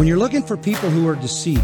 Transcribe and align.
When 0.00 0.06
you're 0.06 0.16
looking 0.16 0.42
for 0.42 0.56
people 0.56 0.88
who 0.88 1.06
are 1.08 1.14
deceived, 1.14 1.62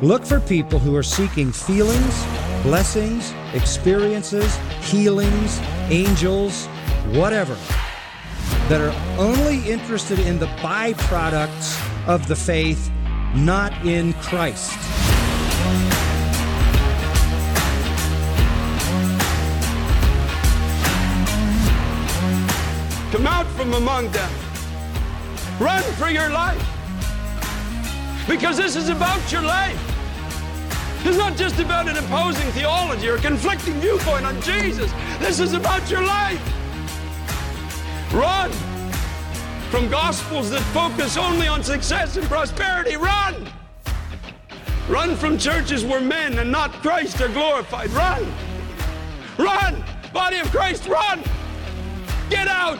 look 0.00 0.24
for 0.24 0.38
people 0.38 0.78
who 0.78 0.94
are 0.94 1.02
seeking 1.02 1.50
feelings, 1.50 2.24
blessings, 2.62 3.34
experiences, 3.52 4.56
healings, 4.80 5.58
angels, 5.88 6.66
whatever, 7.08 7.56
that 8.68 8.80
are 8.80 8.94
only 9.18 9.68
interested 9.68 10.20
in 10.20 10.38
the 10.38 10.46
byproducts 10.62 11.76
of 12.06 12.28
the 12.28 12.36
faith, 12.36 12.88
not 13.34 13.72
in 13.84 14.12
Christ. 14.12 14.70
Come 23.10 23.26
out 23.26 23.48
from 23.56 23.74
among 23.74 24.12
them. 24.12 24.30
Run 25.58 25.82
for 25.94 26.08
your 26.08 26.30
life. 26.30 26.69
Because 28.30 28.56
this 28.56 28.76
is 28.76 28.90
about 28.90 29.32
your 29.32 29.42
life. 29.42 29.76
It's 31.04 31.18
not 31.18 31.36
just 31.36 31.58
about 31.58 31.88
an 31.88 31.96
opposing 31.96 32.48
theology 32.52 33.08
or 33.08 33.16
a 33.16 33.18
conflicting 33.18 33.74
viewpoint 33.80 34.24
on 34.24 34.40
Jesus. 34.40 34.92
This 35.18 35.40
is 35.40 35.52
about 35.52 35.90
your 35.90 36.04
life. 36.04 36.40
Run 38.14 38.52
from 39.72 39.90
gospels 39.90 40.48
that 40.50 40.60
focus 40.72 41.16
only 41.16 41.48
on 41.48 41.64
success 41.64 42.16
and 42.16 42.24
prosperity. 42.28 42.94
Run. 42.94 43.48
Run 44.88 45.16
from 45.16 45.36
churches 45.36 45.84
where 45.84 46.00
men 46.00 46.38
and 46.38 46.52
not 46.52 46.70
Christ 46.74 47.20
are 47.20 47.28
glorified. 47.30 47.90
Run. 47.90 48.32
Run. 49.38 49.84
Body 50.12 50.38
of 50.38 50.48
Christ, 50.52 50.86
run. 50.86 51.20
Get 52.30 52.46
out. 52.46 52.78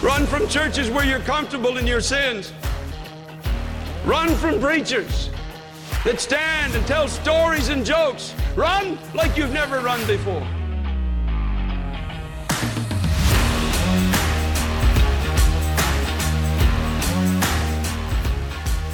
Run 0.00 0.24
from 0.24 0.48
churches 0.48 0.88
where 0.88 1.04
you're 1.04 1.20
comfortable 1.20 1.76
in 1.76 1.86
your 1.86 2.00
sins. 2.00 2.54
Run 4.04 4.30
from 4.34 4.60
preachers 4.60 5.30
that 6.04 6.20
stand 6.20 6.74
and 6.74 6.84
tell 6.88 7.06
stories 7.06 7.68
and 7.68 7.86
jokes. 7.86 8.34
Run 8.56 8.98
like 9.14 9.36
you've 9.36 9.52
never 9.52 9.78
run 9.80 10.04
before. 10.08 10.44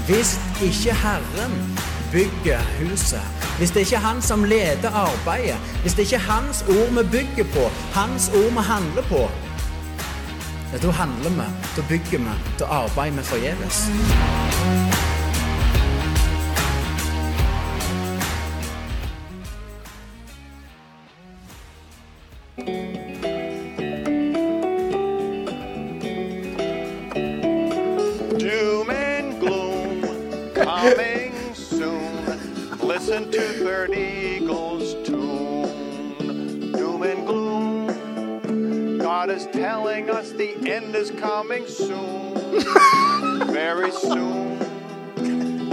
Hvis 0.06 0.40
ikke 0.62 0.94
Herren 0.94 1.78
bygger 2.12 2.58
huset, 2.80 3.20
hvis 3.58 3.70
det 3.70 3.80
ikke 3.80 3.96
er 3.96 4.00
Han 4.00 4.22
som 4.22 4.44
leder 4.44 4.90
arbeidet, 4.90 5.56
hvis 5.82 5.94
det 5.94 6.02
ikke 6.02 6.16
er 6.16 6.32
Hans 6.32 6.64
ord 6.68 7.02
vi 7.02 7.08
bygger 7.10 7.44
på, 7.44 7.70
Hans 7.92 8.28
ord 8.28 8.50
vi 8.52 8.58
handler 8.58 9.02
på, 9.02 9.30
ja, 10.72 10.78
da 10.78 10.90
handler 10.90 11.30
vi, 11.30 11.52
da 11.76 11.82
bygger 11.88 12.18
vi, 12.18 12.30
da 12.58 12.64
arbeider 12.64 13.16
vi 13.16 13.22
forgjeves. 13.22 13.88
Coming 41.20 41.66
soon. 41.66 42.34
Very 43.52 43.90
soon. 43.92 44.58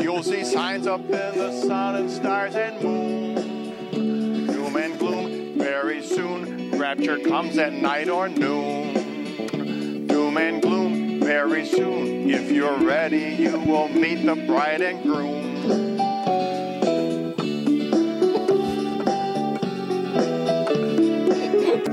You'll 0.01 0.23
see 0.23 0.43
signs 0.43 0.87
up 0.87 1.01
in 1.01 1.09
the 1.09 1.61
sun 1.67 1.95
and 1.95 2.11
stars 2.11 2.55
and 2.55 2.81
moon. 2.81 4.47
Doom 4.47 4.75
and 4.75 4.99
gloom. 4.99 5.57
Very 5.57 6.03
soon. 6.03 6.77
Rapture 6.77 7.19
comes 7.19 7.57
at 7.57 7.73
night 7.73 8.09
or 8.09 8.29
noon. 8.29 10.07
Doom 10.07 10.37
and 10.37 10.61
gloom 10.61 11.19
very 11.25 11.65
soon. 11.65 12.29
If 12.29 12.51
you're 12.51 12.77
ready, 12.77 13.35
you 13.39 13.57
will 13.59 13.87
meet 13.87 14.23
the 14.25 14.35
bride 14.35 14.81
and 14.81 15.01
groom. 15.01 15.97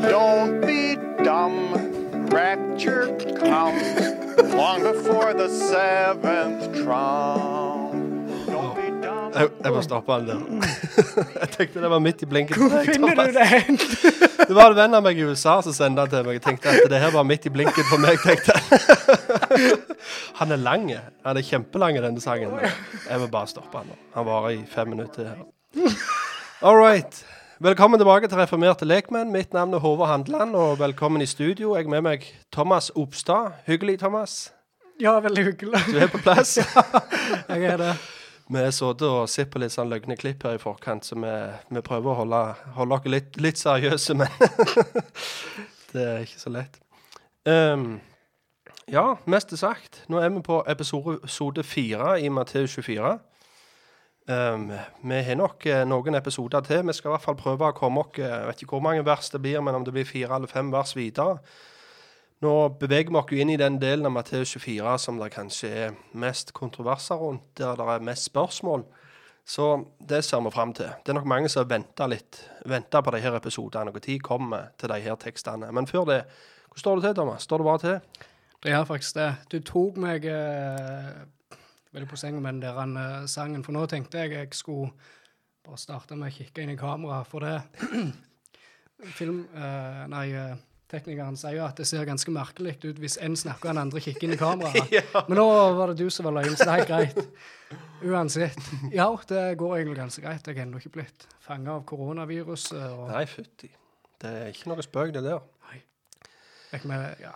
Don't 0.02 0.60
be 0.60 0.96
dumb. 1.24 1.81
Rapture 2.32 3.08
comes 3.36 4.52
long 4.54 4.82
before 4.82 5.34
the 5.34 5.48
seventh 5.48 6.74
trump. 6.82 7.92
Don't 8.48 8.74
be 8.74 8.88
dumb. 9.04 9.32
Jeg, 9.34 9.48
jeg 9.64 9.72
må 9.72 9.82
stoppe 9.84 10.12
den 10.12 10.26
der. 10.28 10.38
jeg 11.40 11.48
tenkte 11.56 11.82
det 11.82 11.90
var 11.90 11.98
midt 12.00 12.22
i 12.22 12.28
blinken. 12.30 12.56
Hvor 12.70 12.84
finner 12.88 13.14
du 13.14 13.32
det 13.36 13.46
hen? 13.46 13.78
Det 14.42 14.56
var 14.58 14.72
en 14.72 14.76
venn 14.76 14.94
av 14.98 15.04
meg 15.06 15.16
i 15.20 15.22
USA 15.28 15.52
som 15.62 15.72
sendte 15.76 16.02
den 16.02 16.10
til 16.10 16.24
meg. 16.26 16.38
Jeg 16.40 16.42
tenkte 16.44 16.72
at 16.72 16.88
det 16.90 16.98
her 17.00 17.12
var 17.14 17.22
midt 17.24 17.44
i 17.46 17.52
blinken 17.54 17.86
for 17.88 18.02
meg. 18.02 18.18
tenkte 18.24 18.56
jeg. 18.56 19.76
Han 20.40 20.52
er 20.52 20.58
lang. 20.60 20.88
Han 21.24 21.38
er 21.38 21.46
kjempelang, 21.46 22.00
denne 22.02 22.20
sangen. 22.20 22.56
Jeg 22.58 23.20
må 23.22 23.28
bare 23.32 23.48
stoppe 23.52 23.78
han 23.78 23.86
nå. 23.92 23.96
Han 24.16 24.26
varer 24.26 24.56
i 24.56 24.64
fem 24.68 24.90
minutter. 24.92 25.30
her. 25.30 25.94
All 26.60 26.76
right. 26.76 27.22
Velkommen 27.62 28.00
tilbake 28.00 28.26
til 28.26 28.40
Reformerte 28.40 28.84
lekmenn. 28.84 29.28
Mitt 29.30 29.52
navn 29.54 29.74
er 29.76 29.78
Håvard 29.78 30.08
Handeland, 30.08 30.56
og 30.58 30.80
velkommen 30.80 31.22
i 31.22 31.26
studio. 31.30 31.76
Jeg 31.76 31.84
er 31.84 31.90
med 31.92 32.00
meg 32.02 32.24
Thomas 32.50 32.90
Opstad. 32.98 33.52
Hyggelig, 33.68 34.00
Thomas. 34.00 34.52
Ja, 35.00 35.12
veldig 35.22 35.44
hyggelig. 35.44 35.78
Du 35.92 35.98
er 36.02 36.10
på 36.10 36.18
plass. 36.18 36.56
Jeg 37.48 37.64
er 37.64 37.76
det. 37.78 37.92
Vi 38.48 38.58
har 38.58 38.74
sittet 38.74 39.06
og 39.06 39.30
sett 39.30 39.52
på 39.52 39.62
litt 39.62 39.70
sånn 39.76 39.94
løgne 39.94 40.16
klipp 40.18 40.42
her 40.42 40.58
i 40.58 40.62
forkant, 40.62 41.06
så 41.06 41.14
vi, 41.14 41.30
vi 41.70 41.84
prøver 41.86 42.10
å 42.10 42.18
holde, 42.24 42.42
holde 42.80 42.98
dere 43.04 43.14
litt, 43.14 43.38
litt 43.38 43.62
seriøse, 43.62 44.18
men 44.18 44.34
det 45.94 46.02
er 46.02 46.26
ikke 46.26 46.42
så 46.42 46.56
lett. 46.56 46.82
Um, 47.46 48.00
ja, 48.90 49.06
mest 49.30 49.54
sagt, 49.54 50.02
nå 50.10 50.18
er 50.18 50.34
vi 50.34 50.42
på 50.42 50.64
episode 50.66 51.62
fire 51.62 52.16
i 52.18 52.26
Matteus 52.26 52.74
24. 52.74 53.20
Ehm, 54.30 54.70
vi 55.02 55.18
har 55.22 55.34
nok 55.34 55.66
eh, 55.66 55.82
noen 55.88 56.14
episoder 56.14 56.62
til. 56.66 56.86
Vi 56.86 56.94
skal 56.94 57.10
i 57.10 57.14
hvert 57.16 57.24
fall 57.24 57.38
prøve 57.38 57.72
å 57.72 57.74
komme 57.74 58.04
oss 58.04 58.20
Jeg 58.20 58.46
vet 58.46 58.62
ikke 58.62 58.76
hvor 58.76 58.84
mange 58.84 59.04
vers 59.06 59.30
det 59.30 59.42
blir, 59.42 59.60
men 59.60 59.74
om 59.74 59.84
det 59.84 59.94
blir 59.94 60.06
fire 60.06 60.36
eller 60.36 60.50
fem 60.50 60.70
vers 60.72 60.94
videre. 60.96 61.40
Nå 62.42 62.52
beveger 62.78 63.10
vi 63.10 63.18
oss 63.18 63.32
inn 63.38 63.50
i 63.50 63.58
den 63.58 63.78
delen 63.82 64.06
av 64.06 64.14
Matteus 64.14 64.54
24 64.56 64.96
som 64.98 65.18
det 65.18 65.30
kanskje 65.34 65.68
er 65.86 65.96
mest 66.14 66.52
kontroverser 66.52 67.18
rundt, 67.18 67.52
der 67.58 67.76
det 67.78 67.86
er 67.86 68.06
mest 68.06 68.30
spørsmål. 68.30 68.84
Så 69.44 69.84
det 69.98 70.24
ser 70.24 70.40
vi 70.42 70.50
fram 70.54 70.72
til. 70.74 70.90
Det 71.02 71.10
er 71.10 71.18
nok 71.18 71.26
mange 71.26 71.48
som 71.50 71.66
venter 71.70 72.10
litt, 72.10 72.38
venter 72.66 73.02
på 73.02 73.10
de 73.10 73.20
her 73.22 73.36
episodene. 73.36 73.90
Når 73.90 74.18
kommer 74.22 74.70
til 74.78 74.88
de 74.88 75.00
her 75.00 75.16
tekstene. 75.16 75.72
Men 75.72 75.86
før 75.86 76.04
det, 76.04 76.22
hvordan 76.70 76.78
står 76.78 76.96
det 76.96 77.04
til, 77.04 77.14
Thomas? 77.14 77.42
Står 77.42 77.58
det 77.58 77.64
bra 77.64 77.78
til? 77.78 77.98
Det 78.62 78.70
er 78.70 78.84
faktisk 78.84 79.14
det. 79.14 79.34
Du 79.50 79.58
tok 79.58 79.96
meg 79.98 80.24
eh, 80.24 81.26
veldig 81.92 82.08
på 82.10 82.18
senga 82.20 82.40
med 82.40 82.56
den 82.56 82.62
der 82.64 82.78
han, 82.80 82.98
sangen, 83.28 83.64
for 83.64 83.76
nå 83.76 83.84
tenkte 83.90 84.22
jeg 84.22 84.34
jeg 84.36 84.52
skulle 84.56 84.92
bare 85.62 85.78
starte 85.78 86.18
med 86.18 86.32
å 86.32 86.34
kikke 86.34 86.64
inn 86.64 86.74
i 86.74 86.80
kamera, 86.80 87.22
for 87.28 87.44
det 87.46 87.60
Film... 89.16 89.42
uh, 89.50 90.04
nei, 90.12 90.28
eh, 90.30 90.54
teknikeren 90.92 91.34
sier 91.40 91.56
jo 91.56 91.64
at 91.64 91.78
det 91.80 91.86
ser 91.88 92.06
ganske 92.06 92.30
merkelig 92.30 92.76
ut 92.84 93.00
hvis 93.02 93.16
en 93.24 93.34
snakker 93.38 93.70
og 93.70 93.72
den 93.72 93.80
andre 93.80 94.02
kikker 94.04 94.28
inn 94.28 94.34
i 94.36 94.38
kameraet. 94.38 94.92
Men 95.28 95.40
nå 95.40 95.46
var 95.78 95.90
det 95.90 96.04
du 96.04 96.12
som 96.12 96.28
var 96.28 96.36
løgn, 96.36 96.54
så 96.54 96.68
det 96.68 96.74
er 96.74 96.82
helt 96.82 96.92
greit. 96.92 97.80
Uansett. 98.04 98.68
Ja, 98.94 99.08
det 99.28 99.42
går 99.58 99.78
egentlig 99.78 99.98
ganske 99.98 100.22
greit. 100.22 100.46
Jeg 100.46 100.58
er 100.58 100.66
ennå 100.66 100.82
ikke 100.82 100.98
blitt 101.00 101.26
fanga 101.42 101.78
av 101.78 101.86
koronaviruset. 101.88 102.84
og... 102.92 103.08
Nei, 103.10 103.24
fytti. 103.30 103.72
Det 104.22 104.34
er 104.44 104.52
ikke 104.52 104.70
noe 104.70 104.84
spøk, 104.86 105.14
det 105.16 105.24
der. 105.26 105.40
Regner 106.72 106.92
med, 106.92 107.24
ja. 107.24 107.32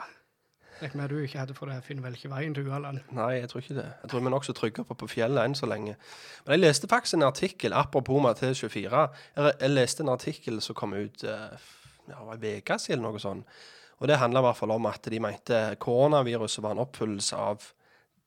Regner 0.83 1.01
med 1.01 1.09
du 1.09 1.23
ikke 1.23 1.39
hadde, 1.41 1.55
for 1.57 1.71
det 1.71 1.79
finner 1.87 2.05
vel 2.05 2.17
ikke 2.19 2.31
veien 2.33 2.55
til 2.55 2.69
Ualand. 2.69 3.01
Nei, 3.17 3.31
jeg 3.39 3.49
tror 3.53 3.63
ikke 3.63 3.79
det. 3.79 3.87
Jeg 4.03 4.11
tror 4.11 4.21
vi 4.21 4.29
er 4.29 4.35
nokså 4.35 4.55
trygge 4.57 4.85
på 4.85 4.97
på 5.01 5.09
fjellet 5.09 5.49
enn 5.49 5.57
så 5.57 5.69
lenge. 5.71 5.97
Men 6.45 6.57
jeg 6.57 6.65
leste 6.65 6.91
faktisk 6.91 7.17
en 7.17 7.29
artikkel, 7.29 7.73
apropos 7.73 8.23
Matteus 8.23 8.61
24. 8.61 9.07
Jeg, 9.37 9.71
leste 9.73 10.05
en 10.05 10.13
artikkel 10.13 10.61
som 10.65 10.77
kom 10.77 10.93
ut 10.93 11.25
eh, 11.25 11.71
ja, 12.11 12.21
var 12.21 12.37
en 12.37 12.61
uke 12.61 12.79
siden, 12.79 13.01
eller 13.01 13.17
noe 13.17 13.23
sånt. 13.23 13.59
Og 13.97 14.09
det 14.11 14.19
handla 14.21 14.43
i 14.43 14.47
hvert 14.51 14.59
fall 14.59 14.75
om 14.75 14.87
at 14.91 15.09
de 15.09 15.21
mente 15.21 15.63
koronaviruset 15.81 16.63
var 16.63 16.77
en 16.77 16.85
oppfyllelse 16.85 17.37
av 17.41 17.71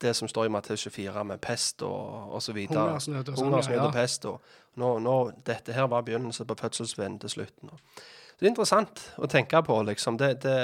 det 0.01 0.13
som 0.15 0.27
står 0.31 0.47
i 0.47 0.53
Matteus 0.53 0.87
24 0.87 1.23
med 1.27 1.41
pest 1.43 1.83
og 1.85 2.35
osv. 2.39 2.55
Hungersnød 2.71 3.33
og 3.33 3.37
sånn, 3.37 3.57
ja. 3.75 3.83
og 3.83 3.93
pest. 3.93 4.25
Og 4.25 4.79
nå, 4.79 4.93
nå, 5.03 5.17
dette 5.45 5.75
her 5.75 5.89
var 5.91 6.05
begynnelsen 6.07 6.47
på 6.49 6.57
fødselsvennen 6.59 7.19
til 7.21 7.33
slutten. 7.35 7.73
Så 7.75 8.39
det 8.39 8.47
er 8.47 8.53
interessant 8.53 9.03
å 9.19 9.27
tenke 9.27 9.59
på, 9.67 9.81
liksom. 9.89 10.17
Det, 10.17 10.31
det, 10.45 10.55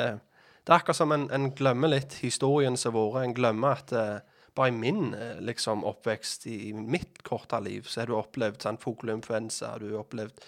det 0.66 0.74
er 0.74 0.80
akkurat 0.80 0.98
som 0.98 1.14
en, 1.14 1.28
en 1.34 1.52
glemmer 1.54 1.94
litt 1.94 2.18
historien 2.24 2.78
som 2.80 2.96
har 2.98 3.12
vært. 3.12 3.28
En 3.28 3.36
glemmer 3.38 3.76
at 3.78 3.94
uh, 3.94 4.38
bare 4.56 4.72
i 4.72 4.76
min 4.76 5.14
eh, 5.14 5.42
liksom, 5.44 5.84
oppvekst, 5.86 6.48
i 6.48 6.72
mitt 6.74 7.20
korte 7.28 7.60
liv, 7.60 7.86
så 7.92 8.02
har 8.02 8.10
du 8.10 8.16
opplevd 8.16 8.64
sånn, 8.64 8.80
fugleinfluensa, 8.80 9.74
du 9.82 9.90
har 9.90 10.06
opplevd 10.06 10.40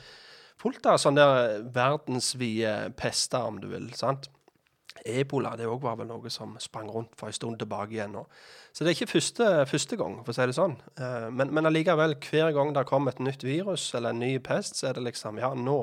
fullt 0.58 0.88
av 0.90 1.02
sånne 1.02 1.25
der 1.28 1.66
verdensvide 1.75 2.74
pester, 2.98 3.44
om 3.52 3.60
du 3.62 3.68
vil. 3.74 3.92
sant? 4.00 4.30
ebola 5.06 5.56
det 5.58 5.68
var 5.69 5.98
vel 6.00 6.08
noe 6.10 6.30
som 6.34 6.56
sprang 6.62 6.90
rundt 6.92 7.16
for 7.20 7.30
en 7.30 7.36
stund 7.36 7.60
tilbake 7.62 7.94
igjen. 7.96 8.16
nå. 8.18 8.25
Så 8.74 8.84
det 8.84 8.92
er 8.92 8.98
ikke 8.98 9.13
første, 9.13 9.50
første 9.70 9.98
gang, 10.00 10.20
for 10.24 10.34
å 10.34 10.38
si 10.38 10.48
det 10.50 10.58
sånn. 10.58 10.78
Eh, 10.98 11.28
men, 11.34 11.52
men 11.54 11.70
allikevel, 11.70 12.18
hver 12.30 12.54
gang 12.56 12.74
det 12.75 12.88
kommer 12.90 13.13
et 13.13 13.24
nytt 13.24 13.46
virus 13.46 13.90
eller 13.98 14.16
en 14.16 14.24
ny 14.24 14.38
pest, 14.44 14.78
så 14.78 14.90
er 14.90 14.98
det 14.98 15.08
liksom 15.08 15.40
Ja, 15.42 15.54
nå, 15.54 15.80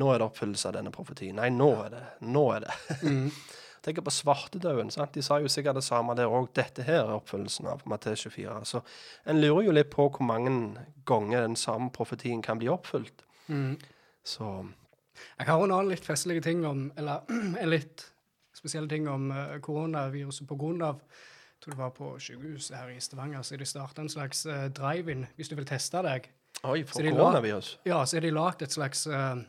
nå 0.00 0.12
er 0.12 0.20
det 0.20 0.28
oppfyllelse 0.28 0.70
av 0.70 0.76
denne 0.78 0.92
profetien. 0.94 1.36
Nei, 1.36 1.50
nå 1.52 1.68
er 1.84 1.90
det. 1.92 2.04
Nå 2.28 2.44
er 2.54 2.66
det. 2.66 2.76
Tenk 3.82 3.98
på 4.06 4.14
svartedauden. 4.14 4.92
sant? 4.94 5.14
De 5.14 5.22
sa 5.26 5.40
jo 5.42 5.50
sikkert 5.50 5.80
det 5.80 5.84
samme 5.84 6.14
der 6.14 6.30
òg. 6.30 6.52
Dette 6.54 6.84
her 6.86 7.00
er 7.02 7.16
oppfyllelsen 7.16 7.66
av 7.66 7.82
Matteus 7.90 8.22
24. 8.28 8.60
Så 8.68 8.80
en 9.26 9.40
lurer 9.42 9.66
jo 9.66 9.74
litt 9.74 9.90
på 9.90 10.06
hvor 10.06 10.22
mange 10.26 10.52
ganger 11.08 11.42
den 11.42 11.58
samme 11.58 11.90
profetien 11.90 12.44
kan 12.46 12.62
bli 12.62 12.70
oppfylt. 12.70 13.24
Så 14.24 14.48
Jeg 15.38 15.46
har 15.46 15.64
en 15.64 15.74
annen 15.74 15.90
litt 15.90 16.06
festlig 16.06 16.42
ting 16.42 16.62
om 16.66 16.86
Eller 16.96 17.26
en 17.60 17.68
litt 17.68 18.06
spesiell 18.56 18.88
ting 18.88 19.08
om 19.10 19.30
eh, 19.34 19.58
koronaviruset 19.60 20.46
på 20.48 20.56
grunn 20.56 20.82
av 20.86 21.00
jeg 21.62 21.66
tror 21.66 21.74
det 21.74 21.78
var 21.78 21.90
på 21.94 22.06
sykehuset 22.18 22.74
her 22.74 22.88
i 22.90 23.00
Stavanger, 23.00 23.42
så 23.46 23.56
de 23.56 23.66
starta 23.70 24.02
en 24.02 24.08
slags 24.10 24.40
eh, 24.50 24.64
drive-in 24.74 25.28
hvis 25.36 25.50
du 25.50 25.54
vil 25.54 25.66
teste 25.66 26.00
deg. 26.02 26.24
Oi, 26.66 26.80
for 26.82 27.06
koronavirus. 27.06 27.76
Ja, 27.86 28.00
så 28.02 28.18
er 28.18 28.24
de 28.26 28.32
lagd 28.34 28.64
et 28.66 28.74
slags 28.74 29.04
eh, 29.06 29.44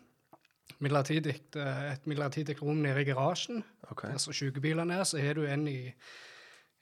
midlertidig, 0.84 1.38
eh, 1.60 1.86
et 1.94 2.08
midlertidig 2.10 2.58
rom 2.62 2.84
nede 2.84 3.02
i 3.02 3.08
garasjen. 3.08 3.64
Okay. 3.92 4.12
Der 4.12 4.22
så 4.22 4.36
sykebilene 4.36 5.00
er. 5.00 5.08
Så 5.08 5.22
har 5.22 5.38
du 5.40 5.46
en, 5.46 5.68
i, 5.68 5.94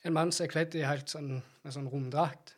en 0.05 0.13
mann 0.17 0.31
som 0.31 0.45
er 0.45 0.53
kledd 0.53 0.75
i 0.75 0.87
helt 0.87 1.11
sånn, 1.11 1.37
med 1.63 1.75
sånn 1.75 1.89
romdrakt. 1.91 2.55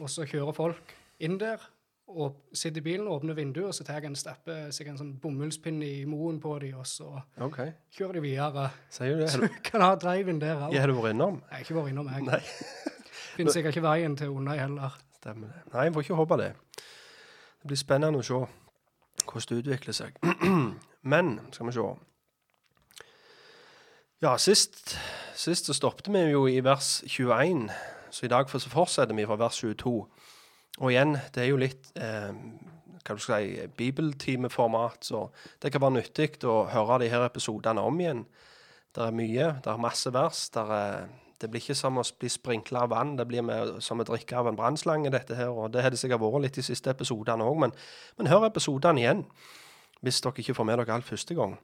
Og 0.00 0.10
så 0.12 0.26
kjører 0.28 0.56
folk 0.56 0.96
inn 1.20 1.38
der 1.40 1.62
og 2.10 2.40
sitter 2.52 2.80
i 2.80 2.84
bilen, 2.84 3.08
åpner 3.08 3.36
vinduet, 3.38 3.68
og 3.70 3.74
så 3.74 3.84
tar 3.86 4.04
en 4.06 4.16
steppe 4.18 4.54
seg 4.74 4.88
en 4.90 4.98
sånn 4.98 5.12
bomullspinne 5.22 5.86
i 5.86 6.00
moen 6.10 6.40
på 6.42 6.56
dem, 6.62 6.78
og 6.80 6.88
så 6.88 7.06
okay. 7.38 7.74
kjører 7.94 8.18
de 8.18 8.22
videre. 8.24 8.64
Sier 8.90 9.14
du 9.16 9.22
det? 9.22 9.28
Så 9.30 9.42
du 9.44 9.60
kan 9.66 9.84
ha 9.84 9.92
drive-in 10.00 10.40
der 10.42 10.58
òg. 10.66 10.74
har 10.74 10.90
du 10.90 10.96
vært 10.98 11.14
innom? 11.14 11.38
Jeg 11.46 11.54
har 11.54 11.66
ikke 11.66 11.76
vært 11.78 11.92
innom, 11.92 12.10
jeg. 12.10 12.26
Nei. 12.26 12.40
Finner 13.36 13.54
sikkert 13.54 13.76
ikke 13.76 13.86
veien 13.86 14.16
til 14.18 14.34
Undøy 14.34 14.56
heller. 14.58 14.96
Stemmer 15.20 15.52
det. 15.52 15.62
Nei, 15.74 15.86
jeg 15.86 15.94
får 15.94 16.06
ikke 16.06 16.18
håpe 16.18 16.40
det. 16.40 16.50
Det 17.60 17.70
blir 17.70 17.78
spennende 17.78 18.20
å 18.20 18.26
se 18.26 18.40
hvordan 19.26 19.56
det 19.56 19.64
utvikler 19.64 19.96
seg. 19.96 20.16
Men 21.12 21.38
skal 21.52 21.66
vi 21.68 21.76
se 21.76 21.88
Ja, 24.20 24.34
sist, 24.36 24.98
sist 25.34 25.66
så 25.66 25.76
stoppet 25.76 26.10
vi 26.12 26.26
jo 26.28 26.44
i 26.46 26.60
vers 26.64 27.00
21, 27.06 27.70
så 28.10 28.26
i 28.26 28.28
dag 28.28 28.50
så 28.50 28.68
fortsetter 28.68 29.16
vi 29.16 29.24
fra 29.26 29.38
vers 29.40 29.62
22. 29.62 29.94
Og 30.80 30.92
igjen, 30.92 31.16
det 31.34 31.44
er 31.44 31.48
jo 31.48 31.60
litt 31.60 31.88
eh, 31.96 32.34
hva 33.00 33.16
du 33.16 33.22
skal 33.22 33.46
si, 33.46 33.64
bibeltimeformat, 33.76 35.04
så 35.08 35.26
det 35.62 35.72
kan 35.72 35.82
være 35.82 35.98
nyttig 35.98 36.44
å 36.44 36.66
høre 36.70 37.00
de 37.02 37.10
her 37.12 37.24
episodene 37.24 37.80
om 37.80 38.00
igjen. 38.00 38.26
Det 38.94 39.06
er 39.06 39.14
mye, 39.14 39.48
det 39.62 39.70
er 39.70 39.82
masse 39.82 40.12
vers. 40.12 40.48
Der 40.54 40.72
er, 40.74 41.08
det 41.40 41.48
blir 41.50 41.62
ikke 41.62 41.78
som 41.78 41.96
å 42.00 42.04
bli 42.20 42.28
sprinkla 42.28 42.84
av 42.84 42.92
vann, 42.92 43.14
det 43.16 43.26
blir 43.28 43.44
med, 43.46 43.78
som 43.84 44.02
å 44.02 44.06
drikke 44.06 44.36
av 44.36 44.50
en 44.50 44.58
brannslange, 44.58 45.12
dette 45.12 45.38
her. 45.38 45.48
Og 45.48 45.72
det 45.72 45.84
har 45.84 45.92
det 45.92 46.00
sikkert 46.00 46.20
vært 46.20 46.44
litt 46.44 46.60
de 46.60 46.66
siste 46.66 46.92
episodene 46.92 47.46
òg, 47.46 47.56
men, 47.64 47.74
men 48.18 48.28
hør 48.30 48.48
episodene 48.50 49.00
igjen. 49.00 49.24
Hvis 50.04 50.20
dere 50.24 50.40
ikke 50.40 50.56
får 50.56 50.68
med 50.68 50.80
dere 50.80 50.96
alt 50.96 51.08
første 51.08 51.36
gang. 51.36 51.58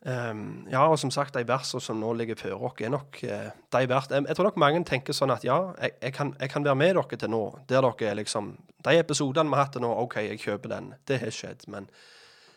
Um, 0.00 0.66
ja, 0.72 0.86
og 0.88 0.96
som 0.98 1.10
sagt, 1.12 1.34
de 1.36 1.44
versene 1.44 1.82
som 1.84 1.98
nå 2.00 2.14
ligger 2.16 2.38
før 2.40 2.54
dere, 2.56 2.86
er 2.86 2.92
nok 2.94 3.18
eh, 3.26 3.48
de 3.74 3.88
verdt. 3.90 4.14
Jeg, 4.14 4.24
jeg 4.30 4.36
tror 4.36 4.48
nok 4.48 4.60
mange 4.62 4.80
tenker 4.88 5.16
sånn 5.16 5.34
at 5.34 5.44
ja, 5.44 5.58
jeg, 5.76 5.92
jeg, 6.00 6.14
kan, 6.16 6.32
jeg 6.40 6.50
kan 6.50 6.64
være 6.64 6.78
med 6.80 6.94
dere 6.96 7.18
til 7.20 7.32
nå. 7.34 7.42
Der 7.68 7.84
dere 7.84 8.08
er 8.08 8.16
liksom 8.22 8.54
De 8.80 8.96
episodene 8.96 9.52
vi 9.52 9.58
har 9.58 9.66
hatt 9.66 9.74
til 9.76 9.84
nå, 9.84 9.90
OK, 10.06 10.16
jeg 10.24 10.40
kjøper 10.40 10.72
den. 10.72 10.94
Det 11.06 11.20
har 11.20 11.34
skjedd. 11.36 11.66
Men, 11.68 11.90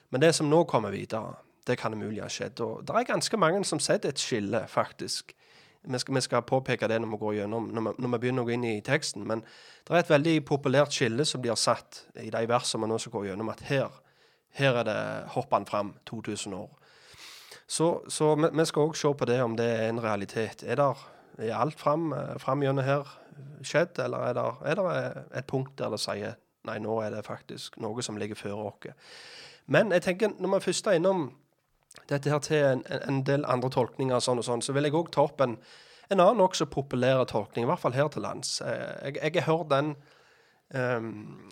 men 0.10 0.24
det 0.24 0.32
som 0.38 0.48
nå 0.48 0.64
kommer 0.72 0.96
videre, 0.96 1.36
det 1.68 1.78
kan 1.82 1.94
umulig 1.94 2.24
ha 2.24 2.30
skjedd. 2.32 2.62
Og 2.64 2.86
det 2.88 2.96
er 2.96 3.12
ganske 3.12 3.40
mange 3.40 3.64
som 3.68 3.82
setter 3.84 4.14
et 4.14 4.24
skille, 4.24 4.64
faktisk. 4.72 5.36
Vi 5.84 6.00
skal, 6.00 6.16
vi 6.16 6.22
skal 6.24 6.46
påpeke 6.48 6.88
det 6.88 7.00
når 7.02 7.12
vi 7.12 7.20
går 7.20 7.34
gjennom, 7.42 7.66
når 7.76 7.86
vi, 7.86 7.94
når 8.04 8.12
vi 8.14 8.20
begynner 8.24 8.46
å 8.46 8.48
gå 8.48 8.54
inn 8.56 8.68
i 8.70 8.78
teksten. 8.86 9.26
Men 9.28 9.42
det 9.44 9.92
er 9.92 10.04
et 10.04 10.14
veldig 10.14 10.36
populært 10.48 10.96
skille 10.96 11.26
som 11.28 11.44
blir 11.44 11.60
satt 11.60 12.06
i 12.24 12.30
de 12.32 12.44
versene 12.48 12.86
vi 12.86 12.92
nå 12.92 13.00
skal 13.02 13.16
gå 13.18 13.26
gjennom, 13.28 13.52
at 13.52 13.66
her, 13.68 13.92
her 14.60 14.80
er 14.80 14.88
det 14.88 15.02
hopper 15.36 15.68
fram 15.68 15.94
2000 16.10 16.56
år. 16.56 16.70
Så, 17.68 17.90
så 18.08 18.36
vi, 18.36 18.48
vi 18.54 18.66
skal 18.70 18.88
òg 18.88 18.96
se 19.00 19.12
på 19.18 19.28
det 19.28 19.42
om 19.44 19.58
det 19.60 19.68
er 19.68 19.90
en 19.90 20.02
realitet. 20.04 20.64
Er, 20.64 20.80
der, 20.80 21.04
er 21.38 21.58
alt 21.58 21.80
fram, 21.80 22.12
eh, 22.14 22.36
fram 22.40 22.64
gjennom 22.64 22.86
her 22.86 23.20
skjedd, 23.66 24.00
eller 24.04 24.30
er 24.30 24.38
det, 24.38 24.48
er 24.70 24.80
det 24.80 25.28
et 25.40 25.48
punkt 25.50 25.78
der 25.80 25.94
det 25.94 26.02
sier 26.04 26.36
nei, 26.68 26.78
nå 26.80 27.00
er 27.04 27.12
det 27.16 27.26
faktisk 27.28 27.80
noe 27.84 28.04
som 28.06 28.20
ligger 28.20 28.40
før 28.40 28.68
oss? 28.70 28.92
Men 29.66 29.92
jeg 29.96 30.04
tenker, 30.04 30.36
når 30.40 30.58
vi 30.58 30.66
først 30.68 30.88
er 30.88 31.00
innom 31.00 31.30
dette 32.10 32.30
her 32.30 32.40
til 32.44 32.58
en, 32.66 32.84
en- 33.08 33.24
del 33.24 33.46
andre 33.46 33.70
tolkninger, 33.70 34.16
og 34.16 34.22
sånn 34.26 34.42
og 34.42 34.46
sånn, 34.48 34.62
så 34.66 34.74
vil 34.76 34.84
jeg 34.90 34.94
òg 34.98 35.12
ta 35.14 35.24
opp 35.28 35.42
en, 35.42 35.58
en 36.10 36.20
annen 36.20 36.38
nokså 36.42 36.66
populær 36.72 37.24
tolkning, 37.30 37.66
i 37.66 37.70
hvert 37.70 37.80
fall 37.84 37.96
her 37.96 38.08
til 38.14 38.22
lands. 38.26 38.58
Eh, 38.62 39.12
Jeg, 39.12 39.20
jeg 39.34 39.44
har 39.44 39.50
hørt 39.58 39.70
den 39.72 39.96
um, 40.74 41.52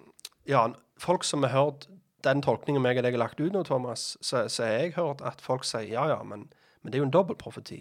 Ja, 0.50 0.68
folk 1.00 1.24
som 1.24 1.44
har 1.44 1.54
hørt 1.54 1.88
den 2.26 2.42
tolkningen 2.42 2.82
meg 2.82 2.98
og 2.98 3.04
deg 3.06 3.14
har 3.16 3.24
lagt 3.24 3.40
ut 3.42 3.54
nå, 3.54 3.64
Thomas, 3.66 4.18
så, 4.22 4.46
har 4.64 4.76
jeg 4.78 4.94
hørt 4.98 5.22
at 5.26 5.42
folk 5.42 5.64
sier 5.66 5.88
ja, 5.90 6.08
ja, 6.10 6.20
men, 6.24 6.48
men 6.82 6.92
det 6.92 6.98
er 7.00 7.04
jo 7.04 7.08
en 7.10 7.14
dobbeltprofeti. 7.16 7.80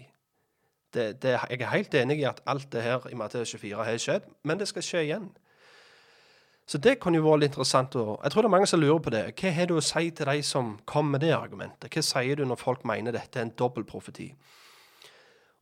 Det, 0.93 1.23
jeg 1.23 1.61
er 1.61 1.69
helt 1.71 1.93
enig 1.95 2.19
i 2.19 2.25
at 2.27 2.41
alt 2.51 2.67
det 2.73 2.81
her 2.83 3.05
i 3.09 3.15
Matteus 3.15 3.53
24 3.55 3.85
har 3.85 3.97
skjedd, 4.01 4.25
men 4.43 4.59
det 4.59 4.67
skal 4.67 4.83
skje 4.83 5.03
igjen. 5.05 5.29
Så 6.71 6.79
det 6.79 6.99
kan 7.03 7.15
jo 7.15 7.23
være 7.25 7.39
litt 7.41 7.51
interessant. 7.51 7.95
å- 7.99 8.19
Jeg 8.23 8.31
tror 8.31 8.41
det 8.41 8.47
er 8.47 8.55
mange 8.55 8.67
som 8.67 8.79
lurer 8.79 8.99
på 9.03 9.11
det. 9.11 9.35
Hva 9.35 9.51
har 9.51 9.65
du 9.67 9.73
å 9.75 9.83
si 9.83 10.09
til 10.11 10.25
de 10.25 10.41
som 10.41 10.79
kommer 10.85 11.11
med 11.11 11.19
det 11.21 11.33
argumentet? 11.35 11.89
Hva 11.91 12.01
sier 12.01 12.35
du 12.35 12.45
når 12.45 12.55
folk 12.57 12.85
mener 12.85 13.11
dette 13.11 13.39
er 13.39 13.41
en 13.43 13.51
dobbeltprofeti? 13.51 14.33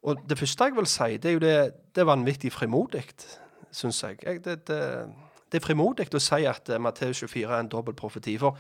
Og 0.04 0.28
det 0.30 0.38
første 0.38 0.64
jeg 0.64 0.76
vil 0.76 0.86
si, 0.86 1.18
det 1.18 1.26
er 1.26 1.34
jo 1.34 1.40
det, 1.40 1.74
det 1.96 2.02
er 2.02 2.06
vanvittig 2.06 2.52
frimodig, 2.52 3.04
syns 3.72 4.02
jeg. 4.04 4.20
det, 4.44 4.66
det, 4.68 5.10
det 5.52 5.58
er 5.62 5.66
frimodig 5.66 6.08
å 6.14 6.20
si 6.22 6.46
at 6.46 6.70
eh, 6.70 6.78
Matteus 6.78 7.20
24 7.20 7.50
er 7.50 7.60
en 7.60 7.68
dobbeltprofeti. 7.70 8.38
For 8.38 8.56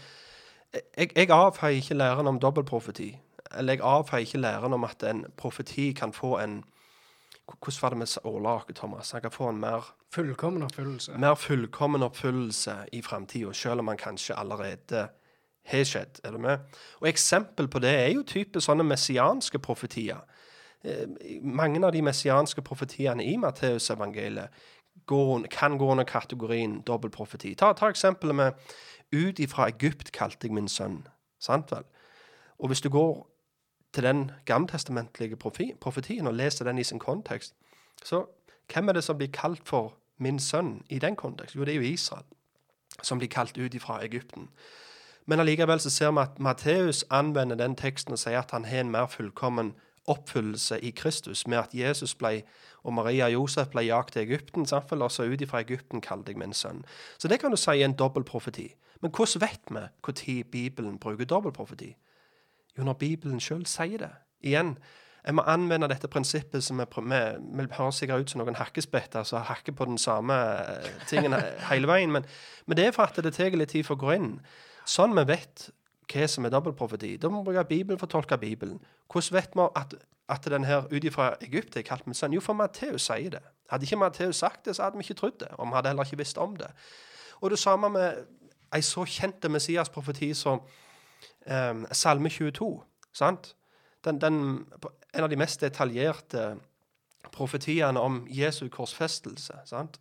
jeg, 0.97 1.11
jeg 1.15 1.29
avfeier 1.29 1.77
ikke 1.77 1.95
læren 1.97 2.27
om 2.27 2.39
dobbeltprofeti. 2.39 3.11
Eller 3.57 3.73
jeg 3.77 3.81
avfeier 3.85 4.25
ikke 4.25 4.41
læren 4.41 4.73
om 4.73 4.83
at 4.83 5.03
en 5.03 5.25
profeti 5.37 5.93
kan 5.93 6.11
få 6.13 6.39
en 6.43 6.63
Hvordan 7.49 7.81
var 7.81 7.89
det 7.89 7.97
med 7.97 8.17
årlaget, 8.23 8.75
Thomas? 8.75 9.11
Han 9.11 9.21
kan 9.21 9.31
få 9.31 9.49
en 9.49 9.57
mer 9.59 9.93
Fullkommen 10.13 10.63
oppfyllelse. 10.63 11.17
mer 11.17 11.35
fullkommen 11.35 12.03
oppfyllelse 12.03 12.75
i 12.93 13.01
framtida, 13.01 13.53
selv 13.53 13.79
om 13.79 13.85
man 13.85 13.97
kanskje 13.97 14.39
allerede 14.39 15.07
har 15.63 15.83
skjedd. 15.83 16.19
Er 16.23 16.31
du 16.31 16.37
med? 16.37 16.57
Og 16.99 17.07
Eksempel 17.07 17.67
på 17.67 17.79
det 17.79 17.89
er 17.89 18.07
jo 18.13 18.23
type 18.23 18.61
sånne 18.61 18.83
messianske 18.83 19.59
profetier. 19.59 20.23
Eh, 20.83 21.05
mange 21.41 21.85
av 21.85 21.91
de 21.93 22.01
messianske 22.01 22.61
profetiene 22.61 23.23
i 23.23 23.37
Matteusevangeliet 23.37 24.49
kan 25.51 25.77
gå 25.77 25.91
under 25.91 26.03
kategorien 26.03 26.81
dobbeltprofeti. 26.81 27.55
Ta, 27.55 27.73
ta 27.73 27.89
eksempelet 27.89 28.35
med 28.35 28.51
'Ut 29.11 29.39
ifra 29.39 29.67
Egypt 29.67 30.11
kalte 30.11 30.47
jeg 30.47 30.53
min 30.53 30.67
sønn'. 30.67 31.07
Sant 31.39 31.71
vel? 31.71 31.83
Og 32.59 32.67
hvis 32.67 32.81
du 32.81 32.89
går 32.89 33.29
til 33.93 34.03
den 34.03 34.31
gammeltestamentlige 34.45 35.35
profetien 35.81 36.27
og 36.27 36.33
leser 36.33 36.65
den 36.65 36.77
i 36.77 36.83
sin 36.83 36.99
kontekst, 36.99 37.55
så 38.03 38.25
hvem 38.73 38.89
er 38.89 38.93
det 38.93 39.03
som 39.03 39.17
blir 39.17 39.31
kalt 39.33 39.61
for 39.65 39.95
min 40.17 40.39
sønn 40.39 40.83
i 40.89 40.99
den 40.99 41.15
kontekst? 41.15 41.55
Jo, 41.55 41.65
det 41.65 41.73
er 41.73 41.81
jo 41.81 41.93
Israel, 41.93 42.25
som 43.01 43.19
blir 43.19 43.29
kalt 43.29 43.57
ut 43.57 43.81
fra 43.81 44.03
Egypten. 44.05 44.49
Men 45.25 45.39
allikevel 45.39 45.79
så 45.79 45.89
ser 45.89 46.11
vi 46.11 46.21
at 46.21 46.39
Matteus 46.39 47.05
anvender 47.09 47.55
den 47.55 47.75
teksten 47.75 48.13
og 48.13 48.19
sier 48.19 48.39
at 48.39 48.51
han 48.51 48.65
har 48.65 48.81
en 48.81 48.91
mer 48.91 49.07
fullkommen 49.07 49.75
oppfyllelse 50.09 50.79
i 50.79 50.89
Kristus, 50.89 51.47
med 51.47 51.57
at 51.57 51.73
Jesus 51.73 52.15
ble, 52.15 52.41
og 52.83 52.93
Maria 52.93 53.27
og 53.27 53.33
Josef 53.33 53.69
ble 53.69 53.83
jagt 53.85 54.13
til 54.13 54.21
Egypten, 54.21 54.65
Samtidig 54.65 55.03
også 55.03 55.23
og 55.23 55.29
ut 55.29 55.47
fra 55.49 55.61
Egypten 55.61 56.01
kalte 56.01 56.31
jeg 56.31 56.39
min 56.39 56.53
sønn. 56.53 56.85
Så 57.17 57.27
det 57.27 57.39
kan 57.39 57.51
du 57.51 57.57
si 57.57 57.69
er 57.69 57.85
en 57.85 57.93
dobbeltprofeti. 57.93 58.73
Men 59.01 59.11
hvordan 59.11 59.41
vet 59.41 59.61
vi 59.69 59.73
når 59.75 60.49
Bibelen 60.51 60.99
bruker 60.99 61.25
dobbeltprofeti? 61.25 61.95
Jo, 62.77 62.83
når 62.83 62.93
Bibelen 62.93 63.39
sjøl 63.39 63.65
sier 63.65 63.97
det. 63.97 64.11
Igjen, 64.41 64.77
jeg 65.25 65.35
må 65.35 65.43
anvende 65.51 65.89
dette 65.91 66.07
prinsippet 66.11 66.63
som 66.63 66.79
vi, 66.79 66.85
høres 67.75 67.99
sikkert 67.99 68.23
ut 68.23 68.31
som 68.31 68.41
noen 68.41 68.57
hakkespetter 68.59 69.25
som 69.27 69.43
hakker 69.43 69.75
på 69.75 69.87
den 69.89 69.99
samme 69.99 70.35
eh, 70.35 70.93
tingen 71.09 71.35
hele 71.69 71.89
veien, 71.89 72.13
men, 72.13 72.27
men 72.65 72.79
det 72.79 72.87
er 72.87 72.95
for 72.95 73.09
at 73.09 73.19
det 73.23 73.33
tar 73.35 73.57
litt 73.57 73.73
tid 73.75 73.87
for 73.87 73.99
å 73.99 74.03
gå 74.05 74.15
inn. 74.15 74.31
Sånn 74.87 75.17
vi 75.17 75.25
vet 75.29 75.69
hva 76.09 76.29
som 76.31 76.47
er 76.47 76.53
dobbeltprofeti. 76.53 77.17
Da 77.21 77.29
må 77.29 77.43
vi 77.43 77.51
bruke 77.51 77.67
Bibelen 77.69 77.99
for 77.99 78.09
å 78.09 78.15
tolke 78.15 78.39
Bibelen. 78.41 78.79
Hvordan 79.11 79.35
vet 79.35 79.55
vi 79.59 79.67
at, 79.81 79.93
at 80.33 80.49
den 80.55 80.65
her 80.65 80.87
ut 80.89 81.05
ifra 81.05 81.33
Egypt 81.45 81.77
er 81.77 81.85
kalt 81.85 82.07
sønn? 82.17 82.33
Jo, 82.33 82.41
for 82.41 82.57
Matteus 82.57 83.05
sier 83.09 83.35
det. 83.35 83.43
Hadde 83.69 83.85
ikke 83.85 84.01
Matteus 84.01 84.41
sagt 84.41 84.65
det, 84.65 84.75
så 84.75 84.87
hadde 84.87 84.97
vi 84.97 85.05
ikke 85.05 85.19
trodd 85.19 85.39
det. 85.43 85.51
Og 85.57 85.67
vi 85.67 85.77
hadde 85.77 85.93
heller 85.93 86.07
ikke 86.07 86.21
visst 86.23 86.41
om 86.41 86.55
det. 86.57 86.71
Og 87.41 87.53
det 87.53 87.59
samme 87.61 87.91
med 87.93 88.25
ei 88.73 88.81
så 88.85 89.05
kjente 89.05 89.49
Messias-profeti 89.49 90.31
som 90.37 90.63
um, 91.45 91.85
Salme 91.91 92.29
22. 92.29 92.71
sant? 93.13 93.53
Den, 94.05 94.21
den, 94.21 94.65
en 95.13 95.23
av 95.23 95.29
de 95.29 95.39
mest 95.39 95.61
detaljerte 95.61 96.55
profetiene 97.31 97.99
om 97.99 98.23
Jesu 98.29 98.67
korsfestelse. 98.69 99.53
sant? 99.65 99.99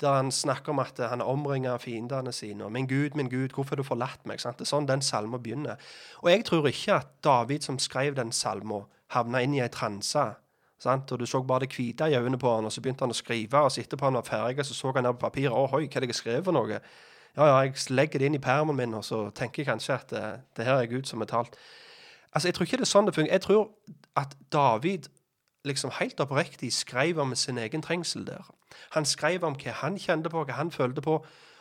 Der 0.00 0.12
han 0.12 0.32
snakker 0.32 0.70
om 0.72 0.78
at 0.78 0.98
han 0.98 1.20
er 1.20 1.24
omringet 1.24 1.72
av 1.72 1.78
fiendene 1.78 2.32
sine. 2.32 2.64
og 2.64 2.72
'Min 2.72 2.86
Gud, 2.86 3.10
min 3.14 3.28
Gud, 3.28 3.48
hvorfor 3.48 3.70
har 3.70 3.76
du 3.76 3.82
forlatt 3.82 4.26
meg?' 4.26 4.40
Sant? 4.40 4.58
Det 4.58 4.66
er 4.66 4.76
sånn 4.76 4.86
den 4.86 5.02
salmen 5.02 5.42
begynner. 5.42 5.76
Og 6.22 6.30
jeg 6.30 6.44
tror 6.44 6.66
ikke 6.66 6.94
at 6.94 7.06
David, 7.24 7.60
som 7.60 7.78
skrev 7.78 8.14
den 8.14 8.32
salmen, 8.32 8.84
havna 9.08 9.42
inn 9.42 9.54
i 9.54 9.60
ei 9.60 9.68
transe. 9.68 10.34
Sant? 10.78 11.12
Og 11.12 11.18
Du 11.18 11.26
så 11.26 11.42
bare 11.42 11.60
det 11.60 11.70
hvite 11.70 12.10
i 12.10 12.14
øynene 12.14 12.38
på 12.38 12.54
han, 12.54 12.64
og 12.64 12.72
så 12.72 12.80
begynte 12.80 13.00
han 13.00 13.10
å 13.10 13.14
skrive. 13.14 13.58
og 13.58 13.72
så 13.72 13.80
Etterpå 13.80 14.04
han 14.04 14.14
var 14.14 14.22
ferdig, 14.22 14.66
så 14.66 14.74
så 14.74 14.92
han 14.92 15.04
ned 15.04 15.12
på 15.14 15.30
papiret. 15.30 15.52
'Å, 15.52 15.70
hoi, 15.70 15.86
hva 15.86 15.96
er 15.96 16.00
det 16.00 16.08
jeg 16.08 16.14
skrev 16.14 16.44
for 16.44 16.52
noe?' 16.52 16.80
Ja, 17.36 17.46
ja, 17.46 17.60
jeg 17.60 17.74
legger 17.90 18.18
det 18.18 18.26
inn 18.26 18.34
i 18.34 18.38
permen 18.38 18.76
min, 18.76 18.94
og 18.94 19.04
så 19.04 19.30
tenker 19.30 19.62
jeg 19.62 19.66
kanskje 19.66 19.94
at 19.94 20.08
det, 20.08 20.40
det 20.56 20.64
her 20.64 20.80
er 20.80 20.86
Gud 20.86 21.04
som 21.04 21.20
har 21.20 21.26
talt. 21.26 21.56
Altså, 22.36 22.48
Jeg 22.48 22.54
tror 22.54 22.64
ikke 22.64 22.76
det 22.76 22.84
er 22.84 22.90
sånn 22.90 23.06
det 23.08 23.14
fungerer. 23.16 23.32
Jeg 23.32 23.40
tror 23.40 23.70
at 24.16 24.34
David 24.52 25.06
liksom 25.64 25.90
helt 25.96 26.20
oppriktig 26.20 26.68
skrev 26.72 27.18
om 27.18 27.34
sin 27.34 27.58
egen 27.58 27.82
trengsel 27.82 28.26
der. 28.26 28.44
Han 28.92 29.04
skrev 29.08 29.44
om 29.44 29.56
hva 29.56 29.72
han 29.80 29.96
kjente 29.98 30.28
på, 30.28 30.42
hva 30.44 30.58
han 30.58 30.70
følte 30.70 31.00
på. 31.00 31.14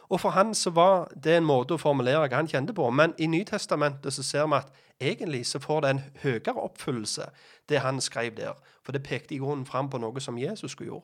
Og 0.10 0.20
for 0.20 0.36
han 0.36 0.52
så 0.54 0.70
var 0.76 1.08
det 1.24 1.38
en 1.38 1.48
måte 1.48 1.78
å 1.78 1.80
formulere 1.80 2.28
hva 2.28 2.42
han 2.42 2.52
kjente 2.52 2.76
på. 2.76 2.90
Men 2.92 3.16
i 3.18 3.30
Nytestamentet 3.32 4.14
så 4.14 4.24
ser 4.24 4.50
vi 4.52 4.60
at 4.60 4.76
egentlig 5.00 5.46
så 5.48 5.64
får 5.64 5.82
det 5.82 5.90
en 5.90 6.04
høyere 6.24 6.58
oppfyllelse, 6.68 7.30
det 7.70 7.80
han 7.80 8.02
skrev 8.02 8.36
der. 8.36 8.60
For 8.84 8.92
det 8.92 9.04
pekte 9.04 9.36
i 9.36 9.40
grunnen 9.40 9.66
fram 9.66 9.90
på 9.90 9.98
noe 10.04 10.20
som 10.20 10.38
Jesus 10.38 10.76
skulle 10.76 10.92
gjøre. 10.92 11.02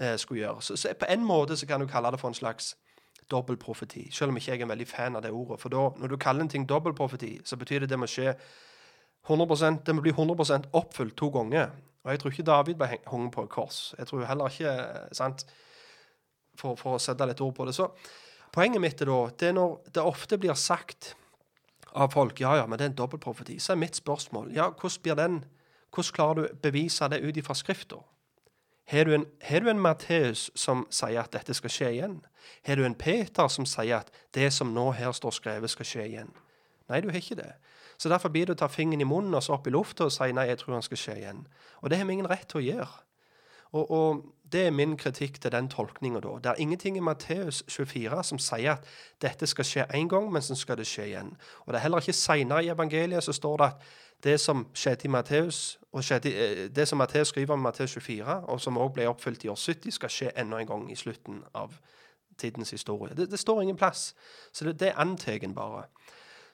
Eh. 0.00 0.16
Så, 0.60 0.76
så 0.76 0.94
på 0.96 1.12
en 1.12 1.24
måte 1.24 1.56
så 1.56 1.66
kan 1.66 1.80
du 1.80 1.86
kalle 1.86 2.10
det 2.10 2.20
for 2.20 2.32
en 2.32 2.40
slags 2.40 2.76
dobbeltprofeti. 3.30 4.08
Selv 4.12 4.30
om 4.32 4.36
ikke 4.36 4.52
jeg 4.52 4.60
er 4.60 4.64
en 4.64 4.72
veldig 4.72 4.88
fan 4.88 5.16
av 5.16 5.22
det 5.22 5.30
ordet. 5.30 5.60
For 5.60 5.68
da, 5.68 5.90
når 6.00 6.08
du 6.08 6.16
kaller 6.16 6.40
en 6.40 6.48
ting 6.48 6.68
dobbeltprofeti, 6.68 7.40
så 7.44 7.56
betyr 7.56 7.84
det 7.84 7.90
det 7.92 7.98
må 7.98 8.08
skje 8.08 8.34
100%, 9.28 9.84
det 9.86 9.94
må 9.94 10.04
bli 10.04 10.14
100 10.14 10.70
oppfylt 10.72 11.16
to 11.16 11.28
ganger. 11.34 11.70
Og 12.04 12.10
jeg 12.10 12.20
tror 12.20 12.30
ikke 12.30 12.48
David 12.48 12.74
ble 12.80 12.88
heng- 12.94 13.08
hengt 13.10 13.34
på 13.34 13.44
et 13.44 13.52
kors. 13.52 13.94
Jeg 13.98 14.06
tror 14.06 14.24
heller 14.24 14.48
ikke 14.48 15.14
sant, 15.16 15.44
for, 16.56 16.76
for 16.76 16.96
å 16.96 17.02
sette 17.02 17.26
litt 17.28 17.40
ord 17.44 17.54
på 17.56 17.66
det. 17.68 17.74
Så 17.76 17.90
poenget 18.52 18.80
mitt 18.80 19.00
er 19.00 19.10
da 19.10 19.20
det 19.38 19.48
er 19.50 19.56
når 19.56 19.76
det 19.94 20.04
ofte 20.04 20.38
blir 20.40 20.56
sagt 20.58 21.14
av 21.92 22.12
folk 22.14 22.40
ja, 22.40 22.54
ja, 22.60 22.66
men 22.66 22.78
det 22.78 22.86
er 22.86 22.92
en 22.92 23.00
dobbeltprofeti, 23.00 23.58
så 23.58 23.74
er 23.74 23.82
mitt 23.82 23.98
spørsmål 23.98 24.52
ja, 24.54 24.68
hvordan 24.70 25.02
blir 25.02 25.18
den 25.18 25.40
hvordan 25.90 26.14
klarer 26.14 26.38
du 26.38 26.44
å 26.46 26.58
bevise 26.62 27.08
det 27.10 27.18
ut 27.24 27.38
ifra 27.40 27.54
Skrifta? 27.58 27.98
Har 28.90 29.06
du 29.06 29.14
en, 29.14 29.24
har 29.42 29.62
du 29.62 29.70
en 29.70 29.80
Matteus 29.82 30.48
som 30.58 30.84
sier 30.90 31.20
at 31.22 31.32
dette 31.34 31.54
skal 31.54 31.70
skje 31.70 31.90
igjen? 31.96 32.16
Har 32.66 32.78
du 32.78 32.84
en 32.86 32.94
Peter 32.98 33.50
som 33.50 33.66
sier 33.66 34.00
at 34.00 34.10
det 34.34 34.48
som 34.54 34.72
nå 34.74 34.88
her 34.98 35.12
står 35.14 35.34
skrevet, 35.36 35.70
skal 35.70 35.86
skje 35.86 36.06
igjen? 36.08 36.30
Nei, 36.90 37.02
du 37.02 37.10
har 37.10 37.18
ikke 37.18 37.38
det. 37.38 37.52
Så 38.00 38.08
derfor 38.08 38.32
blir 38.32 38.48
det 38.48 38.56
å 38.56 38.62
ta 38.62 38.70
fingeren 38.72 39.04
i 39.04 39.08
munnen 39.08 39.36
og 39.36 39.44
så 39.44 39.58
opp 39.58 39.66
i 39.68 39.72
lufta 39.74 40.06
og 40.08 40.14
si 40.14 40.30
nei, 40.32 40.46
jeg 40.48 40.62
tror 40.62 40.78
han 40.78 40.84
skal 40.86 41.00
skje 41.02 41.16
igjen. 41.20 41.42
Og 41.82 41.92
det 41.92 41.98
har 42.00 42.08
vi 42.08 42.16
ingen 42.16 42.28
rett 42.30 42.46
til 42.48 42.62
å 42.62 42.64
gjøre. 42.64 43.02
Og, 43.76 43.90
og 43.90 44.22
det 44.52 44.62
er 44.66 44.72
min 44.74 44.96
kritikk 44.98 45.36
til 45.42 45.52
den 45.52 45.68
tolkninga 45.70 46.22
da. 46.24 46.32
Det 46.42 46.50
er 46.50 46.62
ingenting 46.64 46.96
i 46.96 47.04
Matteus 47.04 47.60
24 47.68 48.22
som 48.26 48.40
sier 48.42 48.78
at 48.78 48.88
dette 49.22 49.46
skal 49.46 49.68
skje 49.68 49.84
én 49.94 50.08
gang, 50.10 50.30
men 50.32 50.42
så 50.42 50.56
skal 50.58 50.80
det 50.80 50.88
skje 50.88 51.10
igjen. 51.10 51.34
Og 51.66 51.72
det 51.72 51.78
er 51.78 51.84
heller 51.84 52.02
ikke 52.02 52.16
seinere 52.16 52.64
i 52.64 52.72
evangeliet 52.72 53.24
så 53.24 53.36
står 53.36 53.60
det 53.60 53.68
at 53.68 53.92
det 54.24 54.36
som 54.40 54.66
skjedde 54.74 55.06
i 55.06 55.12
Matteus, 55.12 55.78
og 55.92 56.04
skjedde, 56.04 56.32
eh, 56.32 56.66
det 56.68 56.88
som 56.88 56.98
Matteus 56.98 57.28
skriver 57.28 57.54
om 57.54 57.62
Matteus 57.64 57.94
24, 58.00 58.40
og 58.48 58.60
som 58.60 58.78
også 58.78 58.94
ble 58.94 59.08
oppfylt 59.08 59.44
i 59.44 59.48
år 59.48 59.56
70, 59.56 59.90
skal 59.96 60.12
skje 60.12 60.32
enda 60.36 60.58
en 60.60 60.66
gang 60.66 60.90
i 60.92 60.96
slutten 60.96 61.44
av 61.54 61.76
tidens 62.38 62.70
historie. 62.70 63.14
Det, 63.14 63.30
det 63.30 63.38
står 63.38 63.62
ingen 63.62 63.76
plass. 63.76 64.14
Så 64.52 64.64
det, 64.64 64.78
det 64.80 64.88
er 64.88 65.00
antar 65.00 65.38
bare. 65.54 65.84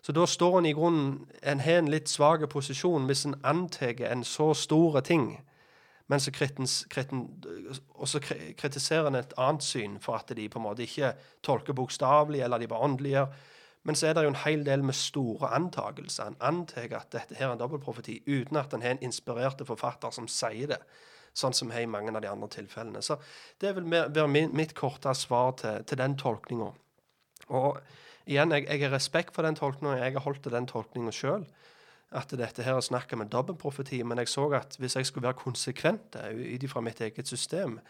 Så 0.06 0.12
da 0.12 0.26
står 0.26 0.58
en 0.58 0.66
i 0.66 0.72
grunnen 0.72 1.26
En 1.42 1.60
har 1.60 1.78
en 1.80 1.90
litt 1.90 2.08
svak 2.08 2.50
posisjon 2.50 3.06
hvis 3.08 3.26
en 3.26 3.34
antar 3.42 4.00
en 4.06 4.24
så 4.24 4.54
store 4.54 5.00
ting. 5.02 5.40
Men 6.06 6.20
så, 6.22 6.30
kritiserer 6.30 7.10
en 9.10 9.18
et 9.18 9.34
annet 9.36 9.62
syn 9.66 9.98
for 9.98 10.14
at 10.20 10.30
de 10.36 10.48
på 10.48 10.58
en 10.60 10.66
måte 10.68 10.86
ikke 10.86 11.14
tolker 11.42 11.74
bokstavelig, 11.74 12.40
eller 12.46 12.58
de 12.62 12.70
bare 12.70 12.84
åndeliggjør. 12.86 13.26
Men 13.82 13.94
så 13.98 14.06
er 14.06 14.14
det 14.14 14.22
jo 14.22 14.30
en 14.30 14.44
hel 14.44 14.62
del 14.66 14.82
med 14.86 14.94
store 14.94 15.46
antakelser. 15.58 16.24
En 16.30 16.42
antar 16.54 16.94
at 17.00 17.10
dette 17.10 17.34
her 17.34 17.48
er 17.48 17.52
en 17.56 17.62
dobbeltprofeti 17.64 18.22
uten 18.28 18.56
at 18.62 18.74
en 18.74 18.82
har 18.86 18.94
en 18.94 19.06
inspirerte 19.10 19.64
forfatter 19.66 20.10
som 20.14 20.30
sier 20.30 20.66
det. 20.76 20.82
Sånn 21.34 21.52
som 21.52 21.70
har 21.74 21.82
i 21.82 21.90
mange 21.90 22.14
av 22.14 22.22
de 22.22 22.30
andre 22.30 22.48
tilfellene. 22.54 23.02
Så 23.02 23.18
det 23.58 23.74
vil 23.74 23.90
være 23.90 24.30
mitt 24.30 24.78
korte 24.78 25.10
svar 25.18 25.58
til, 25.58 25.82
til 25.82 25.98
den 25.98 26.14
tolkninga. 26.14 26.70
Og 27.50 27.82
igjen, 28.26 28.52
jeg, 28.52 28.66
jeg 28.68 28.82
har 28.84 28.94
respekt 28.94 29.34
for 29.34 29.46
den 29.46 29.58
tolkninga. 29.58 29.96
Jeg 30.02 30.16
har 30.18 30.24
holdt 30.26 30.42
til 30.46 30.54
den 30.54 30.68
tolkninga 30.70 31.14
sjøl. 31.14 31.46
At 32.16 32.30
dette 32.38 32.62
her 32.62 32.78
er 32.78 32.84
snakk 32.84 33.12
om 33.14 33.24
en 33.24 33.30
dobbeltprofeti. 33.32 34.02
Men 34.02 34.22
jeg 34.22 34.30
så 34.32 34.48
at 34.58 34.76
hvis 34.78 34.96
jeg 34.96 35.06
skulle 35.06 35.26
være 35.26 35.40
konsekvent 35.40 36.16
ut 36.16 36.62
ifra 36.62 36.82
mitt 36.84 37.00
eget 37.00 37.28
system, 37.28 37.80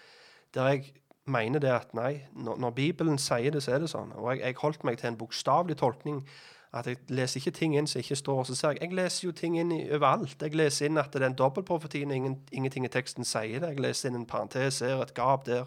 der 0.54 0.68
jeg 0.68 0.92
mener 1.26 1.58
det 1.58 1.72
at 1.74 1.94
nei, 1.94 2.20
når, 2.32 2.56
når 2.62 2.70
Bibelen 2.70 3.18
sier 3.18 3.50
det, 3.50 3.64
så 3.64 3.76
er 3.76 3.82
det 3.82 3.90
sånn. 3.90 4.12
Og 4.14 4.30
jeg, 4.34 4.44
jeg 4.44 4.60
holdt 4.62 4.84
meg 4.86 5.00
til 5.00 5.10
en 5.10 5.18
bokstavelig 5.18 5.78
tolkning. 5.82 6.22
At 6.76 6.88
jeg 6.90 6.98
leser 7.08 7.40
ikke 7.40 7.54
ting 7.56 7.76
inn 7.78 7.88
som 7.88 8.02
ikke 8.02 8.18
står. 8.18 8.40
og 8.42 8.48
Så 8.48 8.56
ser 8.58 8.74
jeg, 8.74 8.82
jeg 8.86 8.96
leser 8.98 9.26
jo 9.26 9.34
ting 9.36 9.58
inn 9.58 9.72
i, 9.72 9.82
overalt. 9.96 10.42
Jeg 10.42 10.56
leser 10.56 10.90
inn 10.90 11.00
at 11.00 11.12
det 11.14 11.22
er 11.22 11.30
en 11.30 11.38
dobbeltprofeti 11.38 12.04
når 12.04 12.20
ingen, 12.20 12.40
ingenting 12.52 12.86
i 12.86 12.92
teksten 12.92 13.24
sier 13.24 13.62
det. 13.62 13.74
Jeg 13.74 13.84
leser 13.84 14.10
inn 14.10 14.20
en 14.20 14.28
parentes 14.28 14.82
her, 14.84 15.00
et 15.02 15.14
gap 15.16 15.46
der. 15.48 15.64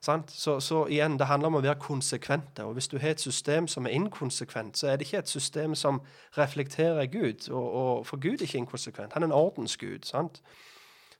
Så, 0.00 0.60
så 0.60 0.86
igjen, 0.86 1.18
det 1.18 1.26
handler 1.26 1.50
om 1.50 1.58
å 1.58 1.62
være 1.64 1.80
konsekvente. 1.82 2.64
Og 2.64 2.76
hvis 2.78 2.88
du 2.88 2.98
har 3.02 3.16
et 3.16 3.20
system 3.20 3.66
som 3.68 3.86
er 3.86 3.96
inkonsekvent, 3.98 4.78
så 4.78 4.92
er 4.92 4.96
det 4.96 5.08
ikke 5.08 5.18
et 5.18 5.28
system 5.28 5.74
som 5.74 6.00
reflekterer 6.38 7.06
Gud. 7.06 7.48
Og, 7.50 7.72
og, 7.72 8.06
for 8.06 8.16
Gud 8.16 8.38
er 8.38 8.46
ikke 8.46 8.62
inkonsekvent. 8.62 9.12
Han 9.12 9.26
er 9.26 9.30
en 9.32 9.36
ordensgud. 9.36 10.06
Sant? 10.06 10.42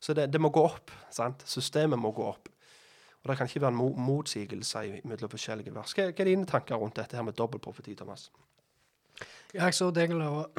Så 0.01 0.15
det, 0.15 0.33
det 0.33 0.41
må 0.41 0.53
gå 0.55 0.63
opp. 0.63 0.95
Sant? 1.11 1.43
Systemet 1.47 1.99
må 1.99 2.13
gå 2.15 2.27
opp. 2.29 2.49
Og 3.23 3.31
det 3.31 3.37
kan 3.39 3.51
ikke 3.51 3.61
være 3.61 3.75
en 3.75 4.05
motsigelse 4.07 4.85
mellom 5.05 5.31
forskjellige 5.31 5.75
vers. 5.75 5.95
Hva, 5.97 6.11
hva 6.13 6.23
er 6.23 6.31
dine 6.31 6.47
tanker 6.47 6.79
rundt 6.79 6.97
dette 6.97 7.19
her 7.19 7.27
med 7.27 7.35
dobbeltprofeti, 7.39 7.97
Thomas? 7.99 8.31
Ja, 9.55 9.65
jeg 9.65 9.75
så 9.75 9.91
egentlig 9.91 10.29
og 10.29 10.55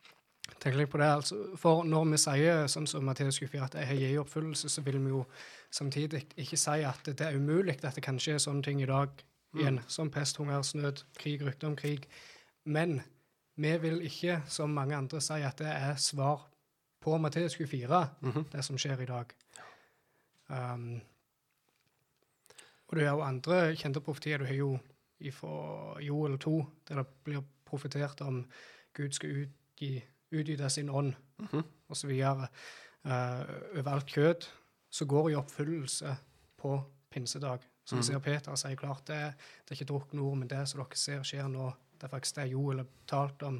tenker 0.62 0.78
litt 0.78 0.90
på 0.92 1.00
det. 1.00 1.10
Altså, 1.10 1.40
for 1.58 1.82
når 1.84 2.06
vi 2.12 2.20
sier 2.22 2.66
sånn 2.70 2.86
som 2.86 3.04
Matteus 3.04 3.40
24 3.42 3.64
at 3.66 3.76
jeg 3.80 3.98
gitt 3.98 4.20
oppfyllelse, 4.22 4.70
så 4.70 4.84
vil 4.86 5.00
vi 5.02 5.10
jo 5.10 5.24
samtidig 5.74 6.22
ikke 6.38 6.58
si 6.60 6.82
at 6.86 7.06
det 7.06 7.20
er 7.20 7.36
umulig 7.36 7.80
at 7.82 7.96
det 7.96 8.04
kan 8.04 8.18
skje 8.22 8.38
sånne 8.42 8.62
ting 8.62 8.82
i 8.82 8.88
dag 8.88 9.10
igjen. 9.54 9.80
Som 9.90 10.10
pest, 10.10 10.38
hungersnød, 10.38 11.04
krig, 11.18 11.42
rykte 11.46 11.66
om 11.66 11.76
krig. 11.76 12.06
Men 12.64 13.00
vi 13.56 13.76
vil 13.82 14.02
ikke, 14.02 14.40
som 14.50 14.74
mange 14.74 14.96
andre, 14.96 15.20
si 15.22 15.40
at 15.42 15.58
det 15.58 15.70
er 15.70 15.96
svar 16.00 16.46
på 17.04 17.18
Matteus 17.18 17.56
24, 17.56 18.06
det 18.52 18.64
som 18.64 18.78
skjer 18.80 19.04
i 19.04 19.10
dag. 19.10 19.34
Um, 20.48 21.00
og 22.88 22.96
det 22.96 23.06
er 23.06 23.12
jo 23.12 23.24
andre 23.24 23.76
kjente 23.76 24.00
profetier. 24.00 24.38
Du 24.38 24.44
har 24.44 24.54
jo 24.54 24.78
fra 25.32 26.00
Joel 26.02 26.38
2, 26.38 26.56
der 26.88 27.00
det 27.00 27.06
blir 27.24 27.44
profetert 27.64 28.20
om 28.20 28.44
Gud 28.94 29.12
skal 29.12 29.44
utgi, 29.44 30.04
utgyte 30.32 30.70
sin 30.70 30.90
ånd, 30.90 31.14
osv. 31.88 32.10
Uh, 32.10 33.44
over 33.78 33.90
alt 33.92 34.06
kjøtt, 34.10 34.48
så 34.94 35.04
går 35.04 35.30
i 35.30 35.34
oppfyllelse 35.34 36.16
på 36.56 36.82
pinsedag. 37.10 37.64
Som 37.84 37.98
mm. 37.98 38.02
ser 38.02 38.18
Peter 38.18 38.54
sier 38.56 38.76
klart, 38.76 39.06
det, 39.06 39.16
det 39.64 39.72
er 39.72 39.78
ikke 39.80 39.88
drukne 39.90 40.22
ord, 40.22 40.36
men 40.38 40.50
det 40.50 40.60
som 40.70 40.80
dere 40.80 40.98
ser 40.98 41.24
skjer 41.26 41.48
nå, 41.50 41.66
det 41.98 42.06
er 42.06 42.12
faktisk 42.12 42.38
det 42.38 42.44
Joel 42.52 42.82
har 42.82 42.92
talt 43.10 43.42
om. 43.42 43.58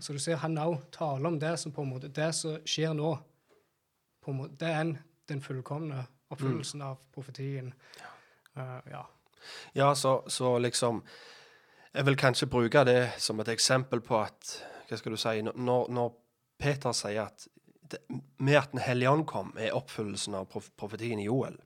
Så 0.00 0.12
du 0.12 0.20
ser 0.20 0.42
han 0.42 0.58
òg 0.60 0.76
taler 0.92 1.30
om 1.30 1.38
det 1.40 1.54
som 1.62 1.72
på 1.72 1.82
en 1.82 1.94
måte, 1.94 2.10
det 2.12 2.28
som 2.36 2.58
skjer 2.68 2.92
nå, 2.96 3.14
måte, 4.26 4.58
det 4.60 4.68
er 4.68 4.82
en, 4.82 4.92
den 5.28 5.40
fullkomne 5.44 6.04
oppfyllelsen 6.34 6.84
av 6.84 7.00
profetien. 7.16 7.72
Uh, 8.52 8.78
ja. 8.92 9.06
Ja, 9.72 9.88
så, 9.94 10.22
så 10.26 10.58
liksom 10.58 11.02
Jeg 11.94 12.06
vil 12.06 12.16
kanskje 12.16 12.46
bruke 12.46 12.84
det 12.84 13.10
som 13.18 13.40
et 13.40 13.48
eksempel 13.48 14.00
på 14.00 14.16
at 14.22 14.52
Hva 14.88 14.96
skal 14.96 15.12
du 15.12 15.18
si 15.20 15.42
Når, 15.44 15.90
når 15.92 16.14
Peter 16.58 16.94
sier 16.96 17.26
at 17.26 17.44
med 18.38 18.58
at 18.58 18.72
Den 18.72 18.82
hellige 18.84 19.10
ånd 19.10 19.26
kom, 19.26 19.52
er 19.58 19.76
oppfyllelsen 19.76 20.36
av 20.38 20.46
prof 20.50 20.70
profetien 20.78 21.20
i 21.20 21.26
Joel. 21.28 21.56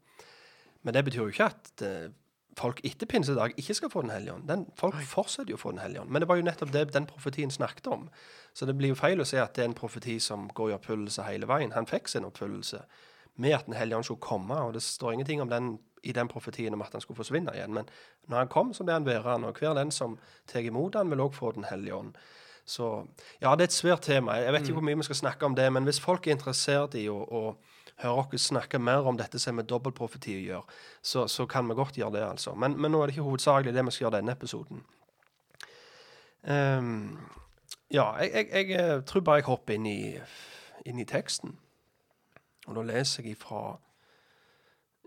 Men 0.82 0.94
det 0.94 1.04
betyr 1.04 1.24
jo 1.24 1.32
ikke 1.32 1.50
at 1.50 1.82
eh, 1.84 2.10
folk 2.58 2.80
etter 2.86 3.06
pinsedag 3.06 3.54
ikke 3.56 3.74
skal 3.74 3.92
få 3.92 4.02
Den 4.02 4.14
hellige 4.14 4.34
ånd. 4.34 4.48
Den, 4.48 4.66
folk 4.78 4.96
fortsetter 5.06 5.52
jo 5.52 5.58
å 5.58 5.62
få 5.62 5.74
Den 5.74 5.82
hellige 5.82 6.02
ånd. 6.02 6.10
Men 6.10 6.22
det 6.22 6.28
var 6.30 6.40
jo 6.40 6.46
nettopp 6.46 6.72
det 6.74 6.86
den 6.94 7.08
profetien 7.10 7.50
snakket 7.50 7.86
om. 7.86 8.08
Så 8.54 8.66
det 8.66 8.76
blir 8.78 8.94
jo 8.94 8.98
feil 8.98 9.20
å 9.20 9.26
si 9.28 9.38
at 9.38 9.54
det 9.56 9.64
er 9.64 9.70
en 9.72 9.78
profeti 9.78 10.18
som 10.22 10.48
går 10.54 10.72
i 10.72 10.78
oppfyllelse 10.78 11.26
hele 11.28 11.48
veien. 11.50 11.74
Han 11.76 11.88
fikk 11.88 12.10
sin 12.10 12.26
oppfyllelse 12.28 12.82
med 13.38 13.54
at 13.54 13.66
Den 13.66 13.76
hellige 13.78 13.96
ånd 13.96 14.08
skulle 14.08 14.24
komme, 14.24 14.54
og 14.54 14.74
det 14.74 14.82
står 14.82 15.12
ingenting 15.12 15.42
om 15.42 15.50
den 15.50 15.76
i 16.02 16.12
den 16.12 16.28
profetien 16.30 16.74
om 16.74 16.82
at 16.82 16.92
han 16.94 17.02
skulle 17.02 17.18
forsvinne 17.18 17.54
igjen. 17.54 17.74
Men 17.74 17.88
når 18.30 18.38
han 18.38 18.50
kom, 18.52 18.74
så 18.74 18.84
ble 18.86 18.96
han 18.98 19.06
værende, 19.06 19.50
og 19.50 19.58
hver 19.58 19.74
den 19.78 19.90
som 19.94 20.18
tar 20.46 20.66
imot 20.66 20.98
han 20.98 21.10
vil 21.10 21.20
også 21.20 21.38
få 21.38 21.52
Den 21.52 21.66
hellige 21.70 21.94
ånd. 21.94 22.16
Så 22.68 23.06
ja, 23.40 23.54
det 23.56 23.64
er 23.64 23.70
et 23.70 23.72
svært 23.72 24.04
tema. 24.04 24.36
Jeg 24.36 24.52
vet 24.52 24.66
ikke 24.66 24.76
hvor 24.76 24.84
mye 24.84 24.98
vi 25.00 25.06
skal 25.08 25.16
snakke 25.22 25.46
om 25.46 25.54
det, 25.56 25.70
men 25.72 25.88
hvis 25.88 26.00
folk 26.04 26.26
er 26.26 26.36
interessert 26.36 26.96
i 27.00 27.06
å, 27.08 27.16
å 27.16 27.42
høre 28.02 28.26
oss 28.36 28.50
snakke 28.50 28.78
mer 28.78 29.08
om 29.08 29.16
dette 29.16 29.40
som 29.40 29.56
med 29.56 29.70
dobbeltprofeti 29.70 30.36
å 30.36 30.44
gjøre, 30.44 30.76
så, 31.02 31.24
så 31.32 31.46
kan 31.48 31.68
vi 31.68 31.78
godt 31.78 31.96
gjøre 31.98 32.18
det, 32.18 32.26
altså. 32.26 32.52
Men, 32.54 32.76
men 32.76 32.92
nå 32.92 33.00
er 33.00 33.08
det 33.08 33.16
ikke 33.16 33.26
hovedsakelig 33.26 33.72
det 33.74 33.84
vi 33.88 33.94
skal 33.96 34.04
gjøre 34.04 34.20
denne 34.20 34.36
episoden. 34.36 34.84
Um, 36.44 37.16
ja, 37.90 38.12
jeg, 38.20 38.30
jeg, 38.34 38.68
jeg 38.68 38.84
eh, 38.84 39.02
tror 39.08 39.24
bare 39.24 39.40
jeg 39.40 39.48
hopper 39.48 39.74
inn 39.74 39.88
i, 39.88 40.00
inn 40.86 41.00
i 41.00 41.08
teksten. 41.08 41.56
Og 42.68 42.76
da 42.76 42.84
leser 42.84 43.24
jeg 43.24 43.38
ifra 43.38 43.78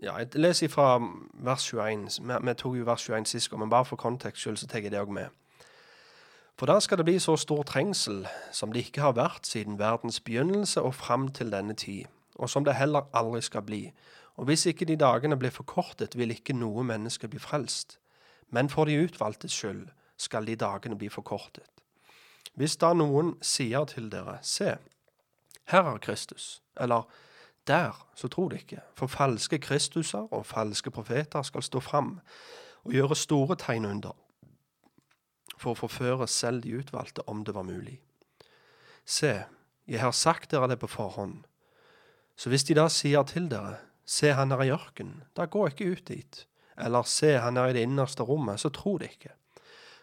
ja, 0.02 0.16
jeg 0.18 0.34
leser 0.34 0.66
fra 0.68 0.96
vers 1.46 1.68
21. 1.70 2.08
Vi, 2.26 2.40
vi 2.42 2.54
tok 2.58 2.74
jo 2.74 2.88
vers 2.90 3.06
21 3.06 3.30
sist 3.30 3.50
gang, 3.50 3.62
men 3.62 3.70
bare 3.70 3.86
for 3.86 3.96
kontekst 3.96 4.42
skyld 4.42 4.58
så 4.58 4.66
tar 4.66 4.82
jeg 4.82 4.90
det 4.90 4.98
òg 4.98 5.14
med. 5.14 5.30
For 6.58 6.66
da 6.66 6.80
skal 6.80 6.98
det 6.98 7.04
bli 7.04 7.18
så 7.18 7.36
stor 7.36 7.62
trengsel 7.62 8.26
som 8.52 8.72
det 8.72 8.86
ikke 8.86 9.00
har 9.00 9.16
vært 9.16 9.48
siden 9.48 9.78
verdens 9.78 10.20
begynnelse 10.20 10.82
og 10.82 10.94
fram 10.94 11.28
til 11.28 11.52
denne 11.52 11.74
tid, 11.74 12.04
og 12.36 12.50
som 12.50 12.64
det 12.64 12.76
heller 12.76 13.08
aldri 13.16 13.40
skal 13.42 13.62
bli. 13.62 13.82
Og 14.36 14.44
hvis 14.44 14.66
ikke 14.66 14.84
de 14.84 14.96
dagene 14.96 15.36
blir 15.36 15.50
forkortet, 15.50 16.16
vil 16.16 16.30
ikke 16.30 16.56
noe 16.56 16.84
menneske 16.84 17.28
bli 17.28 17.40
frelst. 17.40 17.98
Men 18.50 18.68
for 18.68 18.84
de 18.84 19.00
utvalgtes 19.04 19.52
skyld 19.52 19.88
skal 20.16 20.46
de 20.46 20.56
dagene 20.56 20.96
bli 20.98 21.08
forkortet. 21.08 21.64
Hvis 22.54 22.76
da 22.76 22.92
noen 22.92 23.34
sier 23.42 23.84
til 23.88 24.10
dere, 24.12 24.38
se, 24.42 24.76
her 25.72 25.86
er 25.88 25.98
Kristus, 25.98 26.62
eller 26.80 27.08
der, 27.66 27.96
så 28.14 28.28
tro 28.28 28.48
det 28.48 28.64
ikke, 28.64 28.82
for 28.94 29.06
falske 29.06 29.58
Kristuser 29.58 30.28
og 30.34 30.46
falske 30.46 30.90
profeter 30.90 31.42
skal 31.42 31.62
stå 31.62 31.80
fram 31.80 32.18
og 32.84 32.92
gjøre 32.92 33.16
store 33.16 33.56
tegn 33.56 33.84
under, 33.84 34.12
for 35.62 35.74
å 35.74 35.82
forføre 35.84 36.28
selv 36.28 36.64
de 36.66 36.74
utvalgte, 36.80 37.24
om 37.30 37.44
det 37.46 37.54
var 37.54 37.66
mulig. 37.66 38.00
Se, 39.04 39.44
jeg 39.86 40.02
har 40.02 40.14
sagt 40.14 40.50
dere 40.52 40.68
det 40.70 40.78
på 40.82 40.90
forhånd. 40.90 41.42
Så 42.36 42.50
hvis 42.50 42.66
de 42.66 42.76
da 42.78 42.88
sier 42.90 43.26
til 43.28 43.48
dere, 43.50 43.78
se 44.04 44.32
han 44.34 44.52
er 44.54 44.64
i 44.64 44.72
ørkenen, 44.74 45.22
da 45.36 45.46
gå 45.46 45.66
ikke 45.70 45.92
ut 45.94 46.04
dit, 46.08 46.42
eller 46.76 47.06
se 47.06 47.36
han 47.38 47.58
er 47.60 47.70
i 47.70 47.76
det 47.76 47.86
innerste 47.86 48.26
rommet, 48.26 48.60
så 48.60 48.72
tro 48.74 48.96
det 48.98 49.12
ikke. 49.14 49.34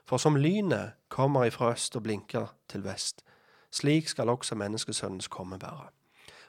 For 0.07 0.21
som 0.21 0.39
lynet 0.39 0.95
kommer 1.11 1.45
ifra 1.45 1.73
øst 1.75 1.95
og 1.99 2.05
blinker 2.07 2.53
til 2.71 2.85
vest, 2.85 3.23
slik 3.71 4.09
skal 4.09 4.31
også 4.31 4.57
menneskesønnens 4.57 5.29
komme 5.29 5.59
være. 5.61 5.91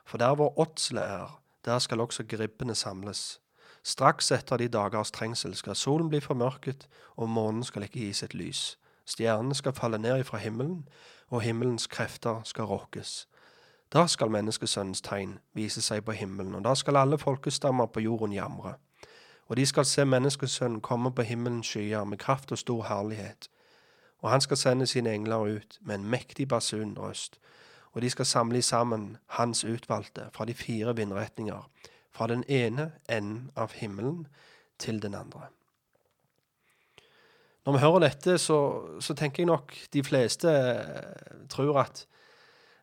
For 0.05 0.19
der 0.19 0.35
hvor 0.35 0.59
åtselet 0.59 1.05
er, 1.05 1.41
der 1.65 1.79
skal 1.79 2.01
også 2.01 2.25
gribbene 2.25 2.75
samles. 2.75 3.41
Straks 3.83 4.31
etter 4.33 4.57
de 4.57 4.69
dagers 4.69 5.11
trengsel 5.11 5.55
skal 5.57 5.77
solen 5.77 6.09
bli 6.09 6.21
formørket, 6.21 6.89
og 7.17 7.29
månen 7.29 7.65
skal 7.65 7.85
ikke 7.85 8.01
gi 8.01 8.13
sitt 8.13 8.35
lys. 8.35 8.79
Stjernene 9.11 9.55
skal 9.55 9.73
falle 9.73 9.99
ned 9.99 10.21
ifra 10.21 10.39
himmelen, 10.39 10.89
og 11.29 11.41
himmelens 11.41 11.87
krefter 11.87 12.41
skal 12.45 12.65
råkes. 12.65 13.29
Da 13.93 14.07
skal 14.07 14.31
menneskesønnens 14.31 15.01
tegn 15.01 15.39
vise 15.55 15.83
seg 15.83 16.05
på 16.07 16.15
himmelen, 16.15 16.55
og 16.55 16.65
da 16.65 16.75
skal 16.79 16.97
alle 16.97 17.19
folkestammer 17.19 17.87
på 17.87 18.01
jorden 18.01 18.33
jamre. 18.33 18.75
Og 19.49 19.57
de 19.57 19.67
skal 19.67 19.85
se 19.85 20.05
menneskesønnen 20.05 20.81
komme 20.81 21.11
på 21.15 21.23
himmelens 21.23 21.67
skyer 21.67 22.05
med 22.05 22.19
kraft 22.19 22.53
og 22.53 22.59
stor 22.59 22.83
herlighet. 22.87 23.51
Og 24.23 24.31
han 24.31 24.41
skal 24.41 24.57
sende 24.57 24.87
sine 24.87 25.15
engler 25.15 25.39
ut 25.57 25.79
med 25.81 25.95
en 25.95 26.07
mektig 26.07 26.49
basunrøst, 26.49 27.41
og 27.93 28.03
de 28.03 28.11
skal 28.11 28.27
samle 28.27 28.63
sammen 28.63 29.17
hans 29.27 29.65
utvalgte 29.65 30.29
fra 30.33 30.45
de 30.45 30.55
fire 30.55 30.97
vindretninger, 30.97 31.71
fra 32.11 32.27
den 32.27 32.45
ene 32.49 32.93
enden 33.09 33.51
av 33.57 33.73
himmelen 33.73 34.27
til 34.79 35.03
den 35.03 35.15
andre. 35.15 35.51
Når 37.67 37.73
vi 37.73 37.79
hører 37.79 38.05
dette, 38.07 38.39
så, 38.39 38.59
så 39.01 39.15
tenker 39.15 39.43
jeg 39.43 39.51
nok 39.51 39.75
de 39.93 40.03
fleste 40.05 40.51
eh, 40.51 41.43
tror 41.49 41.83
at 41.83 42.07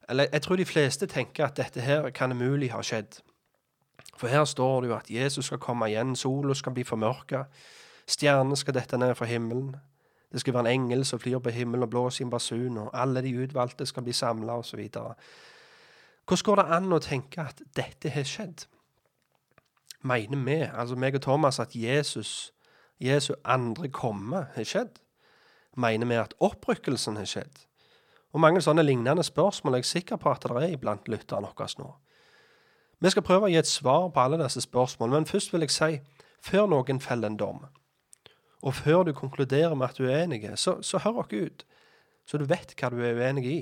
Eller 0.09 0.27
jeg 0.31 0.41
tror 0.41 0.55
de 0.55 0.65
fleste 0.65 1.07
tenker 1.07 1.45
at 1.45 1.57
dette 1.57 1.81
her 1.81 2.09
kan 2.09 2.31
umulig 2.31 2.71
ha 2.71 2.81
skjedd. 2.81 3.19
For 4.17 4.27
her 4.27 4.45
står 4.45 4.81
det 4.81 4.89
jo 4.89 4.95
at 4.95 5.09
Jesus 5.11 5.45
skal 5.45 5.59
komme 5.59 5.89
igjen, 5.89 6.15
sola 6.15 6.53
skal 6.55 6.73
bli 6.73 6.83
formørka, 6.83 7.43
stjernene 8.07 8.55
skal 8.55 8.73
dette 8.73 8.97
ned 8.97 9.15
fra 9.15 9.25
himmelen. 9.25 9.75
Det 10.31 10.41
skal 10.41 10.53
være 10.53 10.71
en 10.71 10.81
engel 10.81 11.05
som 11.05 11.19
flyr 11.19 11.39
på 11.39 11.49
himmelen 11.49 11.83
og 11.83 11.89
blåser 11.89 12.21
i 12.21 12.25
en 12.25 12.31
basun, 12.31 12.77
og 12.77 12.89
alle 12.93 13.21
de 13.21 13.35
utvalgte 13.43 13.85
skal 13.85 14.03
bli 14.03 14.13
samla, 14.13 14.57
osv. 14.57 14.79
Hvordan 16.27 16.43
går 16.43 16.55
det 16.55 16.65
an 16.75 16.93
å 16.93 16.99
tenke 16.99 17.41
at 17.43 17.61
dette 17.75 18.09
har 18.09 18.27
skjedd? 18.27 18.65
Mener 20.03 20.43
vi, 20.43 20.57
altså 20.67 20.95
meg 20.95 21.15
og 21.15 21.21
Thomas, 21.21 21.59
at 21.59 21.75
Jesus, 21.75 22.53
Jesu 22.99 23.33
andre 23.45 23.89
komme 23.93 24.47
har 24.55 24.67
skjedd? 24.67 24.99
Mener 25.77 26.09
vi 26.09 26.17
at 26.17 26.33
opprykkelsen 26.41 27.17
har 27.17 27.29
skjedd? 27.29 27.63
Og 28.33 28.41
mange 28.43 28.61
sånne 28.61 28.83
lignende 28.85 29.23
spørsmål 29.23 29.77
er 29.77 29.83
jeg 29.83 29.91
sikker 29.91 30.19
på 30.21 30.31
at 30.33 30.45
det 30.45 30.57
er 30.63 30.75
iblant 30.75 31.07
lytterne 31.09 31.49
våre 31.49 31.69
nå. 31.79 31.93
Vi 32.99 33.09
skal 33.13 33.25
prøve 33.25 33.47
å 33.47 33.51
gi 33.51 33.59
et 33.59 33.69
svar 33.69 34.09
på 34.09 34.21
alle 34.21 34.39
disse 34.41 34.63
spørsmålene, 34.65 35.21
men 35.21 35.29
først 35.29 35.53
vil 35.53 35.65
jeg 35.67 35.73
si, 35.73 35.89
før 36.41 36.65
noen 36.71 37.01
feller 37.01 37.29
en 37.29 37.37
dom, 37.37 37.65
og 38.65 38.73
før 38.73 39.03
du 39.05 39.13
konkluderer 39.13 39.75
med 39.77 39.91
at 39.91 39.99
du 39.99 40.07
er 40.07 40.25
uenig, 40.25 40.49
så, 40.57 40.79
så 40.81 41.01
hør 41.03 41.21
dere 41.29 41.45
ut, 41.45 41.65
så 42.25 42.41
du 42.41 42.47
vet 42.49 42.73
hva 42.73 42.89
du 42.89 42.97
er 43.05 43.19
uenig 43.21 43.45
i. 43.45 43.59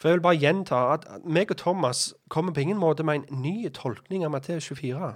For 0.00 0.08
jeg 0.08 0.18
vil 0.18 0.24
bare 0.24 0.40
gjenta 0.40 0.80
at 0.94 1.04
meg 1.24 1.52
og 1.52 1.60
Thomas 1.60 2.10
kommer 2.32 2.52
på 2.52 2.64
ingen 2.64 2.80
måte 2.80 3.04
med 3.04 3.22
en 3.22 3.42
ny 3.44 3.68
tolkning 3.72 4.24
av 4.24 4.32
Matteus 4.32 4.68
24, 4.68 5.14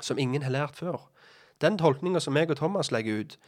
som 0.00 0.18
ingen 0.18 0.42
har 0.46 0.54
lært 0.54 0.78
før. 0.78 1.09
Den 1.60 1.78
tolkninga 1.78 2.20
som 2.20 2.36
jeg 2.36 2.50
og 2.50 2.56
Thomas 2.56 2.90
legger 2.90 3.20
ut, 3.20 3.38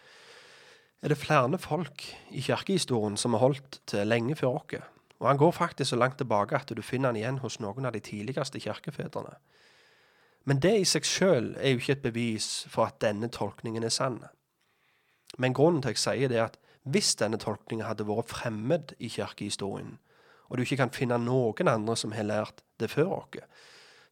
er 1.03 1.09
det 1.09 1.19
flere 1.19 1.59
folk 1.59 2.05
i 2.31 2.41
kirkehistorien 2.41 3.17
som 3.17 3.35
har 3.35 3.43
holdt 3.43 3.81
til 3.87 4.07
lenge 4.07 4.37
før 4.37 4.61
oss. 4.61 4.83
Og 5.23 5.29
han 5.29 5.39
går 5.39 5.51
faktisk 5.51 5.91
så 5.91 5.97
langt 5.97 6.19
tilbake 6.19 6.57
at 6.57 6.73
du 6.77 6.83
finner 6.83 7.09
han 7.09 7.17
igjen 7.17 7.39
hos 7.39 7.61
noen 7.61 7.87
av 7.87 7.93
de 7.93 8.01
tidligste 8.01 8.61
kirkefedrene. 8.61 9.37
Men 10.45 10.59
det 10.59 10.75
i 10.81 10.87
seg 10.89 11.07
sjøl 11.07 11.53
er 11.57 11.73
jo 11.73 11.83
ikke 11.83 11.93
et 11.93 12.03
bevis 12.03 12.67
for 12.71 12.91
at 12.91 12.99
denne 13.03 13.29
tolkningen 13.31 13.85
er 13.87 13.95
sann. 13.95 14.19
Men 15.39 15.55
grunnen 15.55 15.83
til 15.83 15.93
at 15.93 15.99
jeg 15.99 16.03
sier 16.03 16.29
det, 16.29 16.39
er 16.39 16.51
at 16.51 16.59
hvis 16.83 17.15
denne 17.15 17.39
tolkningen 17.39 17.87
hadde 17.87 18.07
vært 18.09 18.33
fremmed 18.35 18.95
i 18.99 19.09
kirkehistorien, 19.09 20.01
og 20.51 20.59
du 20.59 20.65
ikke 20.65 20.81
kan 20.83 20.93
finne 20.93 21.19
noen 21.23 21.71
andre 21.71 21.95
som 21.97 22.13
har 22.13 22.27
lært 22.27 22.65
det 22.83 22.91
før 22.91 23.15
oss, 23.21 23.47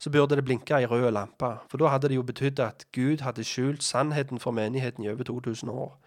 så 0.01 0.11
burde 0.11 0.37
det 0.37 0.45
blinke 0.45 0.75
ei 0.75 0.87
rød 0.89 1.11
lampe, 1.13 1.51
for 1.69 1.79
da 1.79 1.91
hadde 1.93 2.09
det 2.09 2.17
jo 2.17 2.23
betydd 2.25 2.61
at 2.65 2.87
Gud 2.97 3.21
hadde 3.21 3.45
skjult 3.45 3.85
sannheten 3.85 4.41
for 4.41 4.51
menigheten 4.51 5.05
i 5.05 5.11
over 5.13 5.25
2000 5.29 5.71
år. 5.71 5.99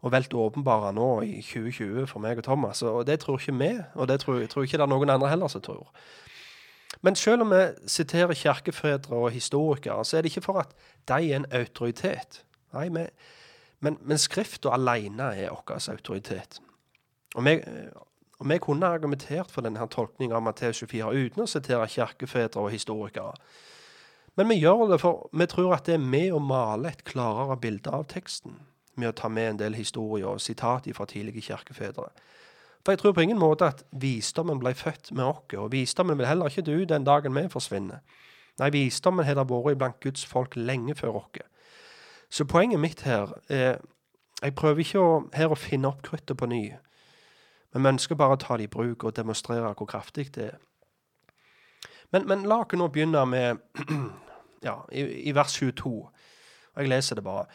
Og 0.00 0.12
velt 0.12 0.34
åpenbare 0.34 0.92
nå 0.96 1.20
i 1.20 1.42
2020 1.44 2.06
for 2.08 2.24
meg 2.24 2.40
og 2.40 2.44
Thomas. 2.44 2.82
Og 2.82 3.06
det 3.06 3.18
tror 3.20 3.36
ikke 3.38 3.58
vi, 3.58 3.74
og 3.94 4.08
det 4.08 4.20
tror, 4.20 4.46
tror 4.46 4.64
ikke 4.64 4.78
det 4.80 4.86
er 4.86 4.92
noen 4.94 5.12
andre 5.12 5.28
heller 5.28 5.48
som 5.48 5.60
tror. 5.60 5.90
Men 7.02 7.14
selv 7.14 7.42
om 7.42 7.52
vi 7.52 7.60
siterer 7.86 8.34
kirkefedre 8.34 9.16
og 9.16 9.30
historikere, 9.30 10.04
så 10.04 10.16
er 10.16 10.22
det 10.22 10.32
ikke 10.32 10.46
for 10.48 10.58
at 10.64 10.72
de 11.08 11.32
er 11.32 11.36
en 11.36 11.46
autoritet. 11.52 12.44
Nei, 12.72 12.88
vi, 12.88 13.04
men, 13.80 13.98
men 14.00 14.18
Skrifta 14.18 14.72
alene 14.72 15.34
er 15.36 15.52
vår 15.52 15.90
autoritet. 15.92 16.60
Og 17.34 17.44
vi, 17.44 17.60
og 18.40 18.48
vi 18.48 18.56
kunne 18.58 18.88
argumentert 18.88 19.52
for 19.52 19.64
denne 19.66 19.84
tolkninga 19.92 20.38
av 20.38 20.44
Matteus 20.46 20.80
24 20.80 21.12
uten 21.12 21.44
å 21.44 21.50
sitere 21.50 21.88
kirkefedre 21.92 22.62
og 22.62 22.72
historikere. 22.72 23.34
Men 24.36 24.48
vi 24.48 24.56
gjør 24.62 24.86
det 24.88 25.00
for 25.02 25.28
vi 25.36 25.46
tror 25.50 25.74
at 25.76 25.84
det 25.84 25.98
er 25.98 26.06
med 26.16 26.32
å 26.32 26.40
male 26.40 26.88
et 26.88 27.04
klarere 27.04 27.58
bilde 27.60 27.92
av 27.92 28.06
teksten, 28.08 28.56
med 28.96 29.10
å 29.10 29.16
ta 29.16 29.28
med 29.28 29.50
en 29.50 29.60
del 29.60 29.76
historier 29.76 30.30
og 30.32 30.40
sitat 30.40 30.88
fra 30.96 31.06
tidlige 31.10 31.50
kirkefedre. 31.50 32.08
For 32.80 32.94
jeg 32.94 33.02
tror 33.02 33.12
på 33.12 33.26
ingen 33.26 33.40
måte 33.40 33.68
at 33.68 33.84
visdommen 33.92 34.60
ble 34.62 34.72
født 34.72 35.12
med 35.12 35.26
oss, 35.26 35.56
og 35.58 35.72
visdommen 35.74 36.16
vil 36.16 36.30
heller 36.30 36.48
ikke 36.48 36.64
dø 36.64 36.78
den 36.88 37.04
dagen 37.04 37.36
vi 37.36 37.44
forsvinner. 37.52 38.00
Nei, 38.60 38.70
visdommen 38.72 39.24
har 39.28 39.36
det 39.36 39.48
vært 39.50 39.78
blant 39.78 40.00
Guds 40.00 40.24
folk 40.24 40.56
lenge 40.56 40.96
før 40.96 41.20
oss. 41.20 41.42
Så 42.30 42.48
poenget 42.48 42.80
mitt 42.80 43.02
her 43.04 43.34
er 43.48 43.80
Jeg 44.40 44.54
prøver 44.56 44.80
ikke 44.80 45.00
å, 45.04 45.16
her 45.36 45.52
å 45.52 45.56
finne 45.58 45.90
opp 45.90 45.98
kruttet 46.00 46.38
på 46.40 46.46
ny, 46.48 46.70
men 47.72 47.82
vi 47.82 47.92
ønsker 47.94 48.18
bare 48.18 48.34
å 48.36 48.40
ta 48.40 48.56
det 48.58 48.66
i 48.66 48.72
bruk 48.72 49.04
og 49.04 49.16
demonstrere 49.16 49.72
hvor 49.78 49.88
kraftig 49.90 50.30
det 50.34 50.46
er. 50.52 50.58
Men, 52.10 52.26
men 52.26 52.46
la 52.50 52.62
oss 52.64 52.74
nå 52.74 52.88
begynne 52.90 53.22
med 53.30 53.60
ja, 54.68 54.80
i, 54.90 55.04
i 55.30 55.34
vers 55.34 55.54
22. 55.58 55.92
Og 56.00 56.82
jeg 56.82 56.90
leser 56.90 57.18
det 57.18 57.24
bare. 57.26 57.46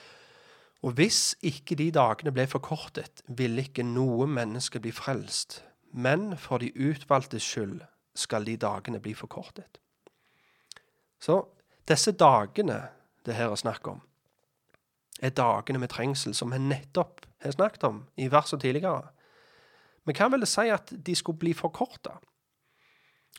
Og 0.85 0.93
hvis 0.95 1.33
ikke 1.43 1.75
de 1.79 1.89
dagene 1.91 2.31
ble 2.31 2.45
forkortet, 2.47 3.23
ville 3.27 3.65
ikke 3.65 3.83
noe 3.87 4.27
menneske 4.29 4.79
bli 4.79 4.93
frelst, 4.93 5.63
men 5.91 6.35
for 6.37 6.61
de 6.61 6.69
utvalgtes 6.75 7.43
skyld 7.43 7.81
skal 8.15 8.45
de 8.47 8.55
dagene 8.61 9.01
bli 9.01 9.15
forkortet. 9.17 9.79
Så 11.19 11.41
disse 11.89 12.13
dagene 12.13 12.83
det 13.25 13.33
her 13.35 13.49
er 13.49 13.59
snakk 13.59 13.87
om, 13.89 14.03
er 15.23 15.33
dagene 15.33 15.79
med 15.81 15.89
trengsel 15.89 16.35
som 16.37 16.51
vi 16.53 16.59
nettopp 16.61 17.23
har 17.41 17.55
snakket 17.55 17.87
om 17.87 18.03
i 18.21 18.27
verset 18.29 18.61
tidligere. 18.61 19.09
Vi 20.05 20.13
vil 20.13 20.39
det 20.39 20.49
si 20.49 20.69
at 20.69 20.93
de 21.05 21.15
skulle 21.15 21.39
bli 21.39 21.53
forkorta. 21.53 22.19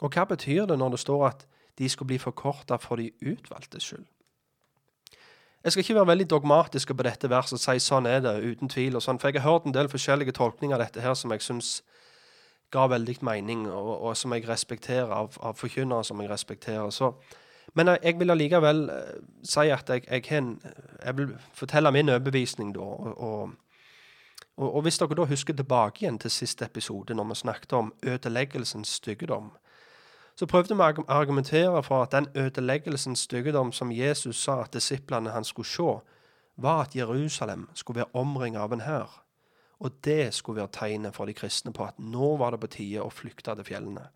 Og 0.02 0.12
hva 0.12 0.24
betyr 0.28 0.66
det 0.66 0.78
når 0.78 0.96
det 0.96 1.00
står 1.00 1.26
at 1.26 1.46
de 1.78 1.88
skulle 1.88 2.08
bli 2.08 2.18
forkorta 2.18 2.76
for 2.76 2.96
de 2.96 3.12
utvalgtes 3.22 3.82
skyld? 3.82 4.06
Jeg 5.64 5.72
skal 5.72 5.82
ikke 5.82 5.94
være 5.94 6.06
veldig 6.06 6.30
dogmatisk 6.30 6.92
på 6.94 7.02
dette 7.02 7.30
verset 7.30 7.56
og 7.56 7.62
si 7.62 7.80
sånn 7.82 8.06
er 8.06 8.20
det, 8.22 8.34
uten 8.38 8.68
tvil. 8.68 8.96
og 8.96 9.02
sånn, 9.02 9.18
For 9.18 9.28
jeg 9.28 9.42
har 9.42 9.50
hørt 9.50 9.66
en 9.66 9.74
del 9.74 9.88
forskjellige 9.88 10.32
tolkninger 10.32 10.76
av 10.76 10.84
dette 10.84 11.00
her 11.00 11.14
som 11.14 11.32
jeg 11.32 11.42
syns 11.42 11.82
ga 12.70 12.86
veldig 12.86 13.16
mening, 13.26 13.66
og, 13.70 14.02
og 14.02 14.16
som 14.16 14.32
jeg 14.34 14.46
respekterer 14.48 15.10
av, 15.10 15.34
av 15.40 15.58
forkynnere 15.58 16.04
som 16.04 16.20
jeg 16.20 16.30
respekterer. 16.30 16.90
Så, 16.90 17.12
men 17.74 17.88
jeg, 18.02 18.14
vil 18.18 18.30
allikevel 18.30 18.84
uh, 18.90 19.12
si 19.42 19.66
at 19.74 19.90
jeg, 19.90 20.06
jeg, 20.06 20.24
jeg, 21.04 21.16
vil 21.16 21.34
fortelle 21.54 21.92
min 21.92 22.14
overbevisning 22.14 22.74
da. 22.74 22.80
Og, 22.80 23.18
og, 23.18 23.54
og, 24.56 24.82
hvis 24.82 24.98
dere 24.98 25.16
da 25.18 25.24
husker 25.28 25.54
tilbake 25.54 26.04
igjen 26.04 26.18
til 26.18 26.30
siste 26.30 26.64
episode, 26.64 27.14
når 27.14 27.24
vi 27.28 27.34
snakket 27.34 27.72
om 27.72 27.92
ødeleggelsens 28.02 28.88
styggedom, 28.88 29.50
så 30.36 30.46
prøvde 30.46 30.76
vi 30.76 30.80
å 30.80 31.04
argumentere 31.08 31.82
for 31.82 32.04
at 32.04 32.12
den 32.12 32.28
ødeleggelsens 32.36 33.24
styggedom 33.28 33.72
som 33.72 33.92
Jesus 33.92 34.40
sa 34.42 34.62
at 34.62 34.72
disiplene 34.72 35.32
han 35.32 35.44
skulle 35.44 35.68
se, 35.68 35.98
var 36.56 36.82
at 36.82 36.96
Jerusalem 36.96 37.68
skulle 37.74 38.00
være 38.00 38.14
omringet 38.14 38.60
av 38.60 38.72
en 38.72 38.84
hær. 38.84 39.22
Og 39.78 39.92
det 40.04 40.34
skulle 40.34 40.60
være 40.60 40.72
tegnet 40.72 41.14
for 41.14 41.28
de 41.28 41.34
kristne 41.36 41.72
på 41.72 41.84
at 41.84 41.98
nå 42.00 42.36
var 42.36 42.50
det 42.50 42.60
på 42.60 42.72
tide 42.78 43.04
å 43.04 43.12
flykte 43.12 43.54
til 43.56 43.64
fjellene. 43.64 44.08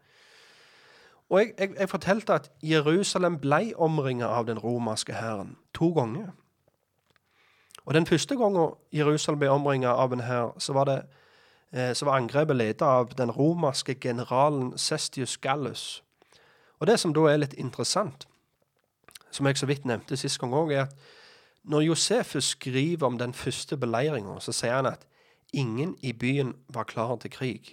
Og 1.30 1.38
jeg, 1.38 1.52
jeg, 1.58 1.74
jeg 1.78 1.88
fortalte 1.88 2.34
at 2.40 2.50
Jerusalem 2.64 3.36
ble 3.38 3.72
omringet 3.76 4.26
av 4.26 4.48
den 4.48 4.58
romerske 4.58 5.14
hæren 5.14 5.56
to 5.76 5.92
ganger. 5.94 6.32
Og 7.90 7.94
Den 7.94 8.06
første 8.06 8.36
gangen 8.36 8.74
Jerusalem 8.92 9.38
ble 9.40 9.48
omringet 9.50 9.90
av 9.90 10.12
en 10.14 10.20
hær, 10.22 10.52
så 10.62 10.72
var 10.72 10.84
det 10.86 11.00
eh, 11.74 11.90
var 12.06 12.20
angrepet 12.20 12.56
ledet 12.56 12.82
av 12.86 13.08
den 13.18 13.30
romerske 13.34 13.94
generalen 13.94 14.78
Cestius 14.78 15.36
Gallus. 15.36 16.02
Og 16.78 16.86
Det 16.86 17.00
som 17.00 17.10
da 17.10 17.24
er 17.26 17.40
litt 17.42 17.56
interessant, 17.58 18.28
som 19.30 19.46
jeg 19.46 19.58
så 19.58 19.66
vidt 19.66 19.88
nevnte 19.90 20.16
sist 20.16 20.38
gang 20.38 20.54
òg, 20.54 20.70
er 20.70 20.84
at 20.84 20.94
når 21.64 21.82
Josefus 21.88 22.52
skriver 22.54 23.06
om 23.06 23.18
den 23.18 23.34
første 23.34 23.76
beleiringa, 23.76 24.36
så 24.38 24.54
sier 24.54 24.76
han 24.76 24.86
at 24.86 25.02
ingen 25.52 25.96
i 26.00 26.12
byen 26.12 26.54
var 26.68 26.86
klar 26.86 27.16
til 27.16 27.30
krig. 27.30 27.72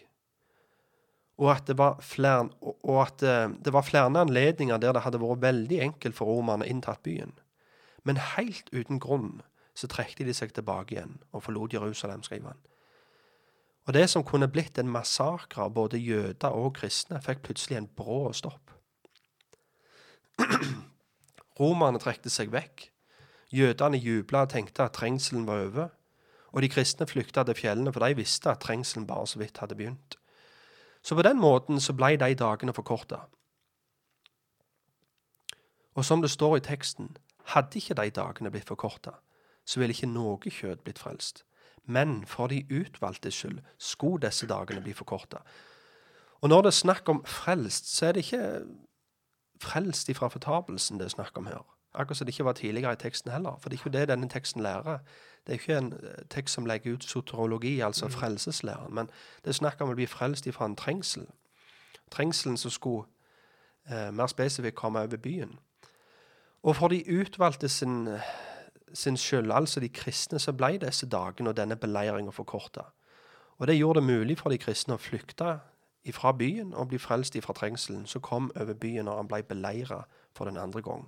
Og 1.37 1.51
at 1.51 1.67
det 1.67 1.77
var 1.77 2.01
flere, 2.01 2.49
og 2.65 3.03
at 3.03 3.21
eh, 3.21 3.53
det 3.53 3.73
var 3.73 3.85
flere 3.85 4.17
anledninger 4.17 4.81
der 4.81 4.97
det 4.97 5.05
hadde 5.05 5.21
vært 5.21 5.45
veldig 5.45 5.79
enkelt 5.91 6.17
for 6.17 6.25
romerne 6.25 6.65
inntatt 6.65 7.03
byen. 7.05 7.37
Men 8.03 8.17
helt 8.17 8.73
uten 8.73 8.97
grunn 8.97 9.43
så 9.77 9.89
trekte 9.91 10.25
de 10.25 10.33
seg 10.33 10.55
tilbake 10.55 10.95
igjen 10.95 11.19
og 11.31 11.43
forlot 11.45 11.75
Jerusalem, 11.77 12.23
skriver 12.25 12.55
han. 12.55 12.61
Og 13.87 13.93
det 13.95 14.09
som 14.11 14.25
kunne 14.25 14.49
blitt 14.51 14.79
en 14.81 14.89
massakre 14.91 15.63
av 15.63 15.75
både 15.77 15.99
jøder 16.01 16.55
og 16.57 16.73
kristne, 16.79 17.21
fikk 17.23 17.45
plutselig 17.45 17.77
en 17.77 17.89
brå 17.95 18.33
stopp. 18.35 18.73
Romerne 21.59 22.01
trekte 22.01 22.31
seg 22.33 22.51
vekk. 22.51 22.89
Jødene 23.55 23.99
jubla 24.01 24.43
og 24.43 24.51
tenkte 24.51 24.83
at 24.83 24.97
trengselen 24.97 25.45
var 25.47 25.63
over. 25.69 25.93
Og 26.51 26.63
de 26.63 26.71
kristne 26.71 27.07
flykta 27.07 27.45
til 27.47 27.55
fjellene, 27.55 27.93
for 27.93 28.03
de 28.03 28.17
visste 28.17 28.51
at 28.51 28.59
trengselen 28.65 29.07
bare 29.07 29.27
så 29.27 29.39
vidt 29.39 29.61
hadde 29.63 29.77
begynt. 29.77 30.17
Så 31.01 31.15
på 31.15 31.23
den 31.23 31.39
måten 31.39 31.79
så 31.79 31.95
ble 31.95 32.17
de 32.19 32.33
dagene 32.35 32.75
forkorta. 32.75 33.21
Og 35.95 36.05
som 36.05 36.21
det 36.21 36.33
står 36.33 36.57
i 36.57 36.65
teksten, 36.65 37.15
hadde 37.55 37.79
ikke 37.79 37.95
de 37.95 38.11
dagene 38.11 38.51
blitt 38.51 38.67
forkorta, 38.67 39.15
så 39.67 39.79
ville 39.79 39.93
ikke 39.93 40.09
noe 40.09 40.39
kjøtt 40.39 40.85
blitt 40.85 40.99
frelst. 41.03 41.43
Men 41.87 42.25
for 42.27 42.47
de 42.51 42.63
utvalgtes 42.71 43.35
skyld 43.35 43.59
skulle 43.77 44.25
disse 44.27 44.47
dagene 44.47 44.81
bli 44.83 44.93
forkorta. 44.95 45.43
Og 46.41 46.49
når 46.49 46.61
det 46.61 46.71
er 46.71 46.83
snakk 46.83 47.09
om 47.09 47.25
frelst, 47.25 47.89
så 47.95 48.05
er 48.05 48.11
det 48.11 48.25
ikke 48.25 48.65
frelst 49.61 50.09
ifra 50.09 50.27
fortapelsen 50.27 50.99
det 50.99 51.05
er 51.05 51.15
snakk 51.15 51.37
om 51.37 51.45
her. 51.45 51.65
Akkurat 51.93 52.17
som 52.17 52.25
det 52.25 52.33
ikke 52.33 52.45
var 52.45 52.53
tidligere 52.53 52.93
i 52.93 52.95
teksten 52.95 53.31
heller. 53.31 53.57
For 53.59 53.69
det 53.69 53.79
er 53.79 53.85
ikke 53.85 53.97
det 53.97 54.07
denne 54.07 54.29
teksten 54.29 54.61
lærer. 54.61 54.99
Det 55.47 55.53
er 55.53 55.59
ikke 55.59 55.77
en 55.77 55.93
eh, 55.93 56.25
tekst 56.29 56.55
som 56.55 56.65
legger 56.65 56.93
ut 56.93 57.03
soterologi, 57.03 57.79
altså 57.79 58.05
mm. 58.05 58.11
frelseslæren. 58.11 58.93
Men 58.93 59.09
det 59.43 59.47
er 59.49 59.51
snakk 59.51 59.81
om 59.81 59.89
å 59.89 59.95
bli 59.95 60.05
frelst 60.05 60.47
ifra 60.47 60.65
en 60.65 60.75
trengsel. 60.75 61.25
Trengselen 62.11 62.57
som 62.57 62.71
skulle 62.71 63.07
eh, 63.89 64.13
mer 64.13 64.27
spesifikt 64.27 64.75
komme 64.75 64.99
over 64.99 65.17
byen. 65.17 65.59
Og 66.63 66.75
for 66.75 66.87
de 66.87 67.19
utvalgte 67.19 67.69
sin 67.69 68.07
sin 68.93 69.17
skyld, 69.17 69.51
altså 69.51 69.79
de 69.79 69.89
kristne, 69.89 70.39
så 70.39 70.53
ble 70.53 70.77
disse 70.81 71.05
dagene 71.05 71.49
og 71.49 71.57
denne 71.57 71.75
beleiringa 71.75 72.31
forkorta. 72.31 72.81
Og 73.57 73.67
det 73.67 73.77
gjorde 73.77 74.01
det 74.01 74.07
mulig 74.07 74.37
for 74.37 74.49
de 74.49 74.57
kristne 74.57 74.95
å 74.95 75.01
flykte 75.01 75.59
ifra 76.07 76.31
byen 76.31 76.73
og 76.73 76.87
bli 76.87 76.99
frelst 77.01 77.35
ifra 77.35 77.53
trengselen 77.53 78.05
som 78.07 78.21
kom 78.21 78.51
over 78.55 78.73
byen 78.73 79.05
når 79.05 79.17
han 79.17 79.27
ble 79.27 79.43
beleira 79.43 80.03
for 80.35 80.45
den 80.45 80.57
andre 80.57 80.81
gang. 80.81 81.07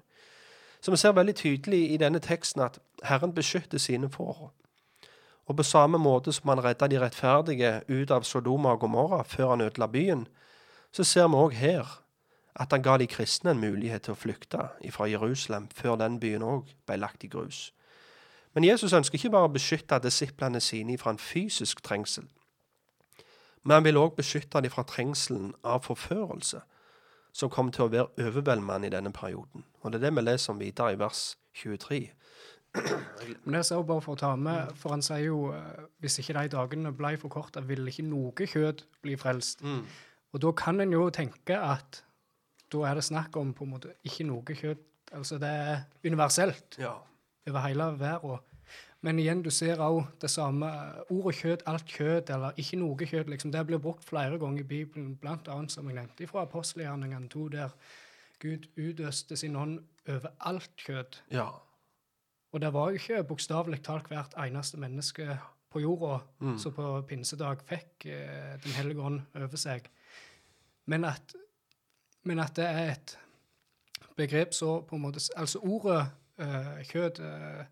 Så 0.82 0.92
vi 0.92 0.98
ser 0.98 1.12
veldig 1.12 1.36
tydelig 1.36 1.92
i 1.92 1.98
denne 1.98 2.20
teksten 2.20 2.62
at 2.64 2.80
Herren 3.04 3.34
beskytter 3.34 3.78
sine 3.78 4.10
får. 4.10 4.52
Og 5.46 5.56
på 5.56 5.64
samme 5.64 5.98
måte 5.98 6.32
som 6.34 6.50
han 6.50 6.64
redda 6.64 6.88
de 6.88 7.00
rettferdige 7.02 7.82
ut 7.88 8.12
av 8.12 8.24
Sodoma 8.24 8.76
og 8.76 8.80
Gomorra 8.80 9.24
før 9.24 9.50
han 9.50 9.62
ødela 9.62 9.88
byen, 9.88 10.28
så 10.92 11.04
ser 11.04 11.28
vi 11.28 11.36
òg 11.36 11.54
her 11.54 12.00
at 12.60 12.74
han 12.76 12.84
ga 12.84 12.98
de 12.98 13.08
kristne 13.08 13.54
en 13.56 13.62
mulighet 13.62 14.04
til 14.08 14.16
å 14.16 14.20
flykte 14.20 14.66
fra 14.92 15.08
Jerusalem 15.08 15.70
før 15.76 15.96
den 16.02 16.20
byen 16.20 16.44
òg 16.44 16.74
ble 16.88 16.98
lagt 17.00 17.24
i 17.24 17.32
grus. 17.32 17.70
Men 18.54 18.66
Jesus 18.66 18.94
ønsker 18.94 19.16
ikke 19.16 19.32
bare 19.32 19.48
å 19.48 19.54
beskytte 19.54 20.02
disiplene 20.04 20.60
sine 20.60 20.98
fra 20.98 21.14
en 21.14 21.22
fysisk 21.22 21.84
trengsel, 21.86 22.28
men 23.64 23.76
han 23.76 23.84
vil 23.84 24.00
òg 24.00 24.16
beskytte 24.18 24.62
dem 24.64 24.72
fra 24.72 24.86
trengselen 24.88 25.52
av 25.64 25.84
forførelse, 25.86 26.62
som 27.36 27.52
kommer 27.54 27.76
til 27.76 27.86
å 27.86 27.92
være 27.94 28.28
overveldende 28.30 28.88
i 28.88 28.94
denne 28.94 29.12
perioden. 29.14 29.66
Og 29.82 29.92
Det 29.92 30.00
er 30.00 30.10
det 30.10 30.16
vi 30.16 30.22
leser 30.22 30.54
om 30.54 30.60
videre 30.60 30.94
i 30.94 31.00
vers 31.00 31.38
23. 31.54 32.00
Men 33.44 33.54
det 33.54 33.72
er 33.72 33.84
bare 33.84 34.02
for 34.02 34.14
å 34.14 34.20
ta 34.20 34.36
med, 34.36 34.72
for 34.78 34.94
Han 34.94 35.02
sier 35.02 35.26
jo 35.26 35.52
eh, 35.54 35.86
hvis 36.00 36.20
ikke 36.22 36.36
de 36.38 36.52
dagene 36.54 36.92
ble 36.94 37.16
forkorta, 37.18 37.62
vil 37.66 37.88
ikke 37.88 38.06
noe 38.06 38.32
kjøtt 38.34 38.86
bli 39.02 39.18
frelst. 39.18 39.64
Mm. 39.66 39.84
Og 40.34 40.42
da 40.42 40.52
kan 40.52 40.80
en 40.82 40.94
jo 40.94 41.10
tenke 41.10 41.58
at 41.58 42.04
da 42.72 42.86
er 42.90 43.00
det 43.00 43.08
snakk 43.08 43.36
om 43.40 43.54
på 43.56 43.66
en 43.66 43.74
måte 43.76 43.96
ikke 44.08 44.28
noe 44.30 44.62
kjøtt 44.62 44.86
Altså 45.10 45.40
det 45.42 45.50
er 45.50 45.80
universelt 46.06 46.76
ja. 46.78 46.92
over 47.50 47.64
hele 47.66 47.86
verden. 47.98 48.44
Men 49.02 49.20
igjen, 49.20 49.40
du 49.42 49.50
ser 49.50 49.80
òg 49.82 50.04
det 50.22 50.30
samme 50.30 50.68
ordet 51.10 51.38
kjøtt, 51.40 51.64
alt 51.72 51.88
kjøtt, 51.88 52.30
eller 52.36 52.58
ikke 52.60 52.78
noe 52.82 53.08
kjøtt. 53.08 53.32
Liksom, 53.32 53.54
det 53.56 53.64
blir 53.66 53.82
brukt 53.82 54.04
flere 54.06 54.38
ganger 54.38 54.62
i 54.62 54.68
Bibelen, 54.68 55.16
annet 55.24 55.72
som 55.72 55.88
jeg 55.88 55.98
nevnte 55.98 56.28
fra 56.28 56.44
apostelgjerningene 56.44 57.32
2, 57.32 57.48
der 57.56 57.74
Gud 58.44 58.68
utøste 58.78 59.38
sin 59.40 59.56
ånd 59.56 59.80
over 60.08 60.30
alt 60.48 60.76
kjøtt. 60.78 61.22
Ja. 61.32 61.48
Og 62.52 62.62
det 62.62 62.74
var 62.74 62.92
jo 62.92 63.00
ikke 63.00 63.24
bokstavelig 63.30 63.82
talt 63.86 64.10
hvert 64.12 64.36
eneste 64.38 64.80
menneske 64.82 65.38
på 65.70 65.84
jorda 65.84 66.20
mm. 66.42 66.56
som 66.60 66.74
på 66.74 66.86
pinsedag 67.08 67.62
fikk 67.70 68.08
eh, 68.10 68.56
Den 68.64 68.74
hellige 68.74 69.06
ånd 69.06 69.22
over 69.38 69.60
seg. 69.60 69.86
Men 70.90 71.06
at 71.06 71.36
men 72.24 72.40
at 72.40 72.56
det 72.56 72.66
er 72.66 72.92
et 72.92 73.18
begrep 74.18 74.54
så 74.54 74.82
på 74.82 74.96
en 74.96 75.02
måte 75.02 75.22
Altså 75.38 75.60
ordet 75.60 76.02
uh, 76.42 76.80
kjøtt 76.84 77.20
uh, 77.20 77.64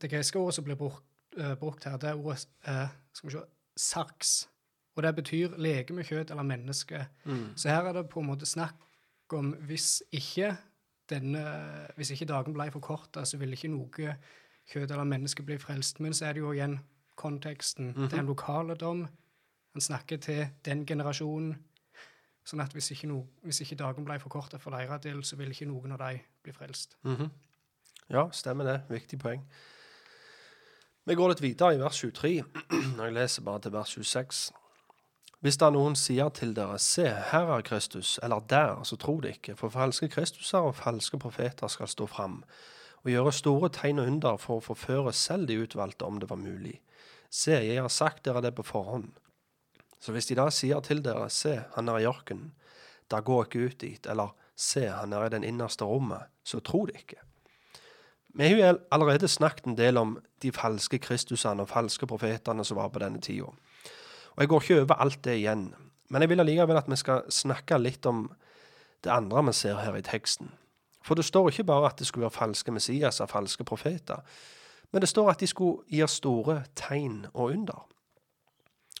Det 0.00 0.10
greske 0.10 0.38
ordet 0.38 0.54
som 0.54 0.64
blir 0.64 0.78
brukt, 0.78 1.04
uh, 1.40 1.54
brukt 1.58 1.84
her, 1.84 1.96
det 1.96 2.10
er 2.10 2.14
ordet 2.14 2.38
skal 3.12 3.28
vi 3.28 3.32
se, 3.32 3.44
sarks. 3.76 4.48
Og 4.96 5.02
det 5.02 5.14
betyr 5.14 5.56
lege 5.56 5.94
med 5.94 6.04
kjøtt 6.04 6.30
eller 6.30 6.42
menneske. 6.42 7.06
Mm. 7.24 7.56
Så 7.56 7.68
her 7.70 7.86
er 7.86 7.92
det 7.92 8.08
på 8.08 8.20
en 8.20 8.26
måte 8.26 8.46
snakk 8.46 8.74
om 9.32 9.52
hvis 9.66 10.02
ikke 10.12 10.56
denne, 11.10 11.42
hvis 11.96 12.10
ikke 12.10 12.28
dagen 12.28 12.54
ble 12.54 12.70
forkorta, 12.70 13.24
så 13.24 13.38
ville 13.38 13.56
ikke 13.56 13.70
noe 13.72 14.14
kjøtt 14.68 14.90
eller 14.90 15.08
menneske 15.08 15.42
bli 15.46 15.58
frelst. 15.58 16.00
Men 16.00 16.14
så 16.14 16.26
er 16.26 16.36
det 16.36 16.42
jo 16.42 16.52
igjen 16.52 16.78
konteksten. 17.18 17.86
Mm 17.86 17.92
-hmm. 17.92 18.10
Det 18.10 18.12
er 18.12 18.20
en 18.20 18.26
lokale 18.26 18.74
dom. 18.74 19.08
Han 19.72 19.80
snakker 19.80 20.16
til 20.16 20.48
den 20.64 20.86
generasjonen 20.86 21.56
Sånn 22.48 22.62
at 22.64 22.72
hvis 22.72 22.92
ikke, 22.94 23.10
no, 23.10 23.18
hvis 23.44 23.60
ikke 23.60 23.76
dagen 23.76 24.06
ble 24.08 24.16
for 24.22 24.32
kort 24.32 24.54
for 24.62 24.72
deres 24.72 25.02
del, 25.04 25.20
så 25.24 25.36
vil 25.36 25.52
ikke 25.52 25.68
noen 25.68 25.92
av 25.92 26.00
dem 26.00 26.22
bli 26.42 26.52
frelst. 26.56 26.96
Mm 27.04 27.16
-hmm. 27.16 27.30
Ja, 28.10 28.30
stemmer 28.32 28.64
det. 28.64 28.82
Viktig 28.88 29.18
poeng. 29.18 29.44
Vi 31.04 31.14
går 31.14 31.28
litt 31.28 31.42
videre 31.42 31.74
i 31.74 31.78
vers 31.78 31.98
23, 31.98 32.44
når 32.96 33.04
jeg 33.04 33.12
leser 33.12 33.42
bare 33.42 33.60
til 33.60 33.72
vers 33.72 33.90
26. 33.90 34.52
Hvis 35.40 35.56
da 35.56 35.70
noen 35.70 35.96
sier 35.96 36.28
til 36.28 36.56
dere, 36.56 36.78
se, 36.78 37.04
her 37.30 37.52
er 37.56 37.60
Kristus, 37.60 38.18
eller 38.22 38.40
der, 38.40 38.84
så 38.84 38.96
tro 38.96 39.20
det 39.20 39.28
ikke, 39.28 39.56
for 39.56 39.68
falske 39.68 40.08
Kristuser 40.08 40.58
og 40.58 40.74
falske 40.74 41.18
profeter 41.18 41.68
skal 41.68 41.88
stå 41.88 42.06
fram 42.06 42.44
og 43.04 43.10
gjøre 43.10 43.32
store 43.32 43.68
tegn 43.68 43.98
og 43.98 44.06
under 44.06 44.36
for 44.36 44.58
å 44.58 44.64
forføre 44.64 45.12
selv 45.12 45.46
de 45.48 45.60
utvalgte, 45.62 46.04
om 46.04 46.18
det 46.20 46.30
var 46.30 46.36
mulig. 46.36 46.80
Se, 47.30 47.52
jeg 47.52 47.80
har 47.80 47.88
sagt 47.88 48.24
dere 48.24 48.42
det 48.42 48.54
på 48.54 48.62
forhånd. 48.62 49.12
Så 50.00 50.12
hvis 50.14 50.28
de 50.30 50.36
da 50.38 50.48
sier 50.54 50.80
til 50.84 51.02
dere, 51.04 51.30
se, 51.30 51.56
han 51.74 51.88
er 51.88 52.02
i 52.02 52.08
ørkenen, 52.08 52.52
da 53.10 53.22
gå 53.24 53.40
ikke 53.44 53.64
ut 53.66 53.80
dit, 53.80 54.06
eller 54.06 54.34
se, 54.56 54.86
han 54.90 55.12
er 55.12 55.26
i 55.26 55.32
den 55.32 55.46
innerste 55.46 55.86
rommet, 55.88 56.28
så 56.44 56.60
tro 56.60 56.84
det 56.86 57.00
ikke. 57.00 57.22
Vi 58.38 58.46
har 58.46 58.56
jo 58.56 58.78
allerede 58.92 59.28
snakket 59.28 59.66
en 59.66 59.76
del 59.78 59.96
om 59.96 60.18
de 60.42 60.52
falske 60.52 60.98
kristusene 60.98 61.64
og 61.64 61.70
falske 61.70 62.06
profetene 62.06 62.64
som 62.64 62.76
var 62.78 62.92
på 62.94 63.00
denne 63.02 63.20
tida. 63.24 63.48
Og 64.36 64.42
jeg 64.42 64.48
går 64.48 64.60
ikke 64.62 64.80
over 64.82 65.00
alt 65.02 65.24
det 65.24 65.38
igjen, 65.40 65.72
men 66.08 66.22
jeg 66.22 66.28
vil 66.28 66.40
allikevel 66.40 66.76
at 66.78 66.90
vi 66.90 66.96
skal 66.96 67.24
snakke 67.32 67.78
litt 67.80 68.06
om 68.06 68.28
det 69.04 69.10
andre 69.10 69.42
vi 69.48 69.52
ser 69.52 69.80
her 69.82 69.96
i 69.96 70.04
teksten. 70.04 70.52
For 71.02 71.14
det 71.14 71.24
står 71.24 71.50
ikke 71.50 71.64
bare 71.64 71.90
at 71.90 71.98
det 71.98 72.06
skulle 72.06 72.28
være 72.28 72.36
falske 72.36 72.72
Messias 72.72 73.20
og 73.20 73.30
falske 73.30 73.64
profeter, 73.64 74.22
men 74.92 75.00
det 75.00 75.08
står 75.08 75.30
at 75.30 75.40
de 75.40 75.46
skulle 75.46 75.84
gi 75.88 76.06
store 76.06 76.62
tegn 76.76 77.26
og 77.34 77.52
under. 77.52 77.86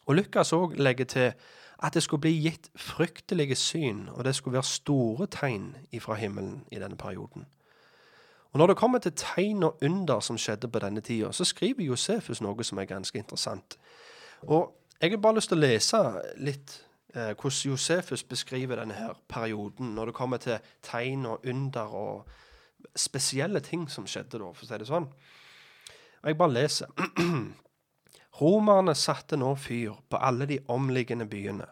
Og 0.08 0.16
Lukas 0.16 0.52
òg 0.56 0.78
legger 0.80 1.04
til 1.04 1.32
at 1.78 1.94
det 1.94 2.02
skulle 2.02 2.20
bli 2.20 2.32
gitt 2.42 2.70
fryktelige 2.76 3.54
syn, 3.54 4.08
og 4.08 4.24
det 4.24 4.34
skulle 4.34 4.54
være 4.54 4.64
store 4.64 5.26
tegn 5.26 5.76
ifra 5.92 6.14
himmelen 6.14 6.64
i 6.72 6.80
denne 6.80 6.96
perioden. 6.96 7.46
Og 8.52 8.58
Når 8.58 8.66
det 8.66 8.76
kommer 8.76 8.98
til 8.98 9.12
tegn 9.12 9.62
og 9.62 9.78
under 9.82 10.20
som 10.20 10.38
skjedde 10.38 10.68
på 10.68 10.78
denne 10.78 11.00
tida, 11.00 11.32
så 11.32 11.44
skriver 11.44 11.84
Josefus 11.84 12.40
noe 12.40 12.64
som 12.64 12.78
er 12.78 12.84
ganske 12.84 13.18
interessant. 13.18 13.78
Og 14.42 14.74
Jeg 15.00 15.10
har 15.10 15.16
bare 15.16 15.34
lyst 15.34 15.48
til 15.48 15.58
å 15.58 15.60
lese 15.60 15.98
litt 16.36 16.72
eh, 17.14 17.34
hvordan 17.38 17.70
Josefus 17.70 18.24
beskriver 18.24 18.76
denne 18.76 18.94
her 18.94 19.14
perioden 19.28 19.92
når 19.94 20.06
det 20.06 20.14
kommer 20.14 20.36
til 20.36 20.58
tegn 20.82 21.26
og 21.26 21.46
under 21.46 21.94
og 21.94 22.28
spesielle 22.96 23.60
ting 23.60 23.90
som 23.90 24.06
skjedde 24.06 24.38
da, 24.38 24.50
for 24.50 24.64
å 24.64 24.68
si 24.68 24.78
det 24.78 24.88
sånn. 24.88 25.06
Og 26.22 26.26
jeg 26.26 26.38
bare 26.38 26.52
leser. 26.56 26.90
Romerne 28.40 28.94
satte 28.94 29.36
nå 29.36 29.54
fyr 29.58 29.96
på 30.10 30.16
alle 30.16 30.46
de 30.46 30.60
omliggende 30.68 31.26
byene. 31.26 31.66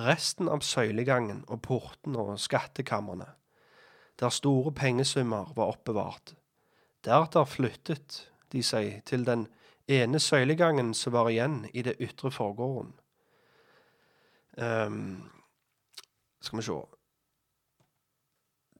Resten 0.00 0.48
av 0.48 0.64
søylegangen 0.64 1.44
og 1.48 1.60
portene 1.62 2.18
og 2.18 2.40
skattkamrene, 2.40 3.28
der 4.20 4.32
store 4.32 4.72
pengesummer 4.72 5.52
var 5.56 5.74
oppbevart. 5.74 6.34
Deretter 7.04 7.44
flyttet 7.44 8.30
de 8.52 8.62
seg 8.62 9.02
til 9.04 9.26
den 9.26 9.46
ene 9.90 10.20
søylegangen 10.20 10.94
som 10.94 11.12
var 11.12 11.28
igjen 11.28 11.64
i 11.74 11.82
det 11.82 11.96
ytre 12.00 12.30
forgården. 12.32 12.94
Um, 14.56 15.30
skal 16.40 16.58
vi 16.58 16.62
se 16.62 16.80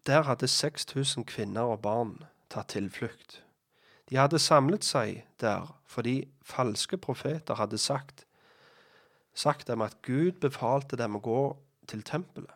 Der 0.06 0.22
hadde 0.22 0.48
6000 0.48 1.24
kvinner 1.24 1.62
og 1.62 1.82
barn 1.82 2.24
tatt 2.50 2.68
tilflukt. 2.68 3.42
De 4.10 4.16
hadde 4.16 4.38
samlet 4.38 4.84
seg 4.84 5.24
der 5.40 5.72
fordi 5.94 6.24
falske 6.42 6.98
profeter 6.98 7.54
hadde 7.54 7.78
sagt, 7.78 8.26
sagt 9.34 9.68
dem 9.68 9.82
at 9.82 10.00
Gud 10.02 10.40
befalte 10.42 10.98
dem 10.98 11.18
å 11.18 11.22
gå 11.22 11.42
til 11.90 12.02
tempelet. 12.02 12.50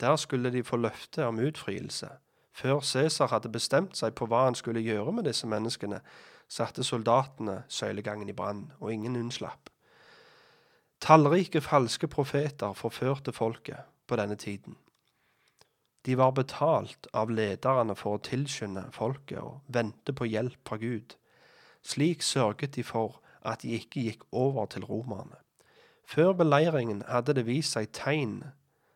Der 0.00 0.16
skulle 0.16 0.50
de 0.50 0.62
få 0.66 0.76
løfte 0.76 1.26
om 1.26 1.38
utfrielse. 1.38 2.08
Før 2.54 2.80
Cæsar 2.80 3.30
hadde 3.30 3.50
bestemt 3.50 3.96
seg 3.98 4.14
på 4.14 4.26
hva 4.30 4.44
han 4.46 4.58
skulle 4.58 4.82
gjøre 4.82 5.12
med 5.14 5.26
disse 5.26 5.46
menneskene, 5.50 6.00
satte 6.48 6.84
soldatene 6.86 7.62
søylegangen 7.68 8.30
i 8.30 8.36
brann, 8.36 8.68
og 8.78 8.92
ingen 8.92 9.16
unnslapp. 9.18 9.70
Tallrike 11.02 11.60
falske 11.60 12.08
profeter 12.08 12.72
forførte 12.78 13.32
folket 13.32 13.82
på 14.06 14.16
denne 14.16 14.36
tiden. 14.36 14.76
De 16.06 16.14
var 16.20 16.34
betalt 16.36 17.08
av 17.16 17.32
lederne 17.32 17.96
for 17.96 18.18
å 18.18 18.22
tilskynde 18.22 18.86
folket 18.92 19.40
og 19.40 19.62
vente 19.72 20.12
på 20.12 20.28
hjelp 20.28 20.60
fra 20.68 20.78
Gud. 20.80 21.16
Slik 21.84 22.22
sørget 22.22 22.76
de 22.76 22.84
for 22.84 23.20
at 23.42 23.62
de 23.62 23.70
ikke 23.76 24.00
gikk 24.00 24.22
over 24.32 24.66
til 24.66 24.84
romerne. 24.84 25.36
Før 26.04 26.32
beleiringen 26.32 27.02
hadde 27.08 27.34
det 27.34 27.46
vist 27.46 27.76
seg 27.76 27.92
tegn 27.92 28.42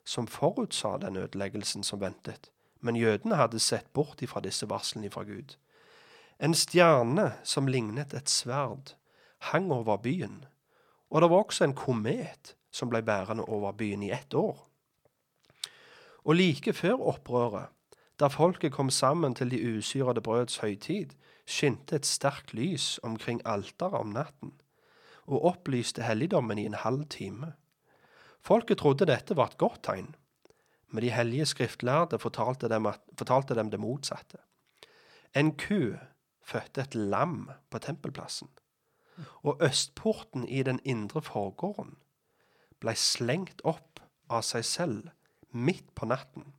som 0.04 0.26
forutsa 0.26 0.96
den 1.00 1.16
ødeleggelsen 1.16 1.84
som 1.84 2.00
ventet, 2.00 2.50
men 2.80 2.96
jødene 2.96 3.36
hadde 3.36 3.60
sett 3.60 3.92
bort 3.92 4.22
ifra 4.22 4.40
disse 4.40 4.68
varslene 4.70 5.10
fra 5.10 5.22
Gud. 5.28 5.56
En 6.40 6.54
stjerne 6.54 7.32
som 7.44 7.66
lignet 7.66 8.14
et 8.14 8.30
sverd, 8.30 8.94
hang 9.52 9.72
over 9.72 9.96
byen, 9.96 10.44
og 11.10 11.22
det 11.22 11.30
var 11.30 11.44
også 11.44 11.64
en 11.64 11.76
komet 11.76 12.54
som 12.70 12.88
ble 12.88 13.02
bærende 13.02 13.44
over 13.44 13.72
byen 13.72 14.02
i 14.02 14.12
ett 14.12 14.34
år. 14.34 14.64
Og 16.24 16.34
like 16.34 16.72
før 16.72 17.00
opprøret, 17.00 17.68
da 18.20 18.26
folket 18.26 18.72
kom 18.72 18.90
sammen 18.90 19.34
til 19.34 19.50
de 19.50 19.78
usyrede 19.78 20.20
brøds 20.20 20.56
høytid, 20.56 21.14
skinte 21.48 21.96
et 21.96 22.06
sterkt 22.06 22.52
lys 22.56 22.98
omkring 23.06 23.40
alteret 23.48 23.96
om 23.96 24.12
natten, 24.12 24.52
og 25.28 25.44
opplyste 25.44 26.04
helligdommen 26.04 26.58
i 26.60 26.66
en 26.68 26.76
halv 26.76 27.06
time. 27.12 27.54
Folket 28.44 28.80
trodde 28.80 29.08
dette 29.08 29.36
var 29.36 29.52
et 29.52 29.60
godt 29.60 29.82
tegn, 29.88 30.14
men 30.88 31.04
de 31.04 31.12
hellige 31.12 31.46
skriftlærde 31.46 32.18
fortalte 32.18 32.68
dem, 32.68 32.86
at, 32.86 33.00
fortalte 33.18 33.56
dem 33.56 33.70
det 33.70 33.80
motsatte. 33.80 34.40
En 35.36 35.52
ku 35.56 35.96
fødte 36.44 36.80
et 36.80 36.94
lam 36.94 37.50
på 37.70 37.80
tempelplassen, 37.84 38.48
og 39.42 39.60
østporten 39.64 40.46
i 40.48 40.62
den 40.62 40.80
indre 40.84 41.20
forgården 41.22 41.96
blei 42.80 42.94
slengt 42.94 43.60
opp 43.66 44.00
av 44.30 44.44
seg 44.46 44.64
selv 44.64 45.10
midt 45.52 45.90
på 45.98 46.06
natten. 46.08 46.52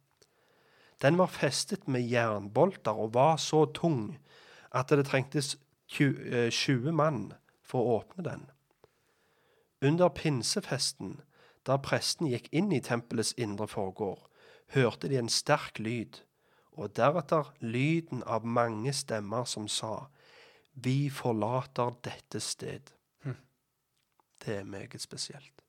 Den 1.00 1.18
var 1.18 1.32
festet 1.32 1.88
med 1.88 2.04
jernbolter 2.12 2.98
og 3.00 3.14
var 3.16 3.38
så 3.40 3.64
tung 3.72 4.18
at 4.72 4.90
det 4.90 5.08
trengtes 5.10 5.58
20 5.90 6.88
eh, 6.88 6.94
mann 6.94 7.34
for 7.64 7.82
å 7.82 7.98
åpne 8.00 8.26
den. 8.26 8.46
Under 9.82 10.10
pinsefesten, 10.10 11.22
da 11.64 11.78
presten 11.78 12.28
gikk 12.28 12.50
inn 12.52 12.72
i 12.76 12.82
tempelets 12.84 13.34
indre 13.38 13.68
forgård, 13.68 14.26
hørte 14.76 15.10
de 15.10 15.18
en 15.20 15.32
sterk 15.32 15.80
lyd, 15.80 16.22
og 16.80 16.94
deretter 16.96 17.50
lyden 17.60 18.22
av 18.24 18.46
mange 18.46 18.94
stemmer 18.94 19.46
som 19.46 19.68
sa, 19.68 20.10
Vi 20.74 21.10
forlater 21.10 21.92
dette 22.04 22.40
sted. 22.40 22.94
Det 24.40 24.56
er 24.56 24.64
meget 24.64 25.02
spesielt. 25.02 25.62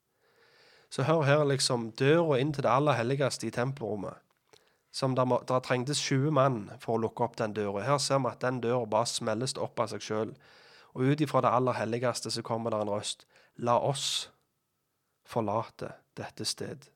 Så 0.90 1.02
hør 1.02 1.22
her 1.22 1.44
liksom 1.44 1.90
døra 1.98 2.38
inn 2.38 2.52
til 2.52 2.62
det 2.62 2.70
aller 2.70 2.92
helligste 2.92 3.46
i 3.46 3.50
tempelrommet. 3.50 4.14
Som 4.92 5.14
der, 5.14 5.24
må, 5.24 5.38
der 5.48 5.60
trengtes 5.62 6.00
20 6.02 6.32
mann 6.34 6.70
for 6.82 6.96
å 6.96 7.02
lukke 7.04 7.24
opp 7.24 7.36
den 7.38 7.54
døra. 7.54 7.84
Her 7.86 7.98
ser 8.02 8.18
vi 8.18 8.32
at 8.32 8.42
den 8.42 8.58
døra 8.62 8.88
bare 8.90 9.06
smelles 9.06 9.54
opp 9.58 9.78
av 9.80 9.92
seg 9.92 10.02
sjøl. 10.02 10.32
Og 10.98 11.12
ut 11.12 11.20
ifra 11.22 11.44
det 11.44 11.52
aller 11.54 11.78
helligste 11.78 12.32
så 12.34 12.42
kommer 12.42 12.74
det 12.74 12.80
en 12.82 12.90
røst. 12.90 13.26
La 13.62 13.78
oss 13.78 14.30
forlate 15.30 15.92
dette 16.18 16.44
sted. 16.44 16.88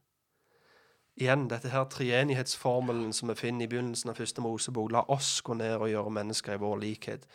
Igjen 1.15 1.47
dette 1.47 1.71
her 1.71 1.85
treenighetsformelen 1.87 3.13
som 3.15 3.31
vi 3.31 3.39
finner 3.39 3.69
i 3.69 3.71
begynnelsen 3.71 4.11
av 4.11 4.19
første 4.19 4.43
Mosebok. 4.43 4.91
La 4.91 5.05
oss 5.15 5.37
gå 5.47 5.55
ned 5.55 5.77
og 5.79 5.93
gjøre 5.93 6.11
mennesker 6.17 6.57
i 6.57 6.63
vår 6.63 6.81
likhet. 6.83 7.29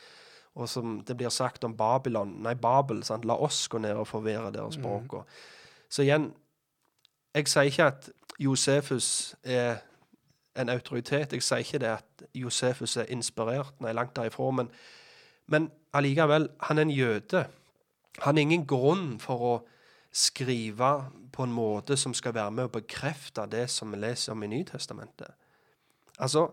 Og 0.59 0.67
som 0.67 0.97
det 1.07 1.15
blir 1.15 1.31
sagt 1.31 1.63
om 1.63 1.77
Babylon, 1.77 2.33
nei, 2.43 2.57
Babel. 2.59 3.03
Sant? 3.07 3.23
La 3.25 3.37
oss 3.39 3.67
gå 3.71 3.79
ned 3.79 3.95
og 3.95 4.09
forvirre 4.09 4.51
deres 4.51 4.75
språk. 4.75 5.13
Mm. 5.13 5.23
Så 5.89 6.03
igjen, 6.03 6.31
jeg 7.35 7.47
sier 7.47 7.69
ikke 7.69 7.87
at 7.93 8.09
Josefus 8.39 9.35
er 9.43 9.79
en 10.59 10.69
autoritet. 10.69 11.33
Jeg 11.33 11.43
sier 11.43 11.63
ikke 11.63 11.81
det 11.81 11.91
at 11.95 12.23
Josefus 12.35 12.97
er 12.97 13.09
inspirert. 13.13 13.73
Nei, 13.81 13.93
langt 13.95 14.15
derifra. 14.15 14.51
Men, 14.51 14.71
men 15.47 15.69
allikevel, 15.93 16.49
han 16.67 16.77
er 16.77 16.87
en 16.87 16.95
jøde. 16.95 17.45
Han 18.23 18.35
har 18.35 18.41
ingen 18.41 18.65
grunn 18.67 19.19
for 19.19 19.45
å 19.51 19.53
skrive 20.11 20.93
på 21.31 21.45
en 21.45 21.53
måte 21.53 21.97
som 21.97 22.13
skal 22.17 22.33
være 22.35 22.51
med 22.51 22.69
å 22.69 22.73
bekrefte 22.79 23.45
det 23.51 23.67
som 23.69 23.91
vi 23.93 23.99
leser 24.01 24.33
om 24.33 24.43
i 24.43 24.49
Nytestamentet. 24.49 25.35
Altså, 26.19 26.49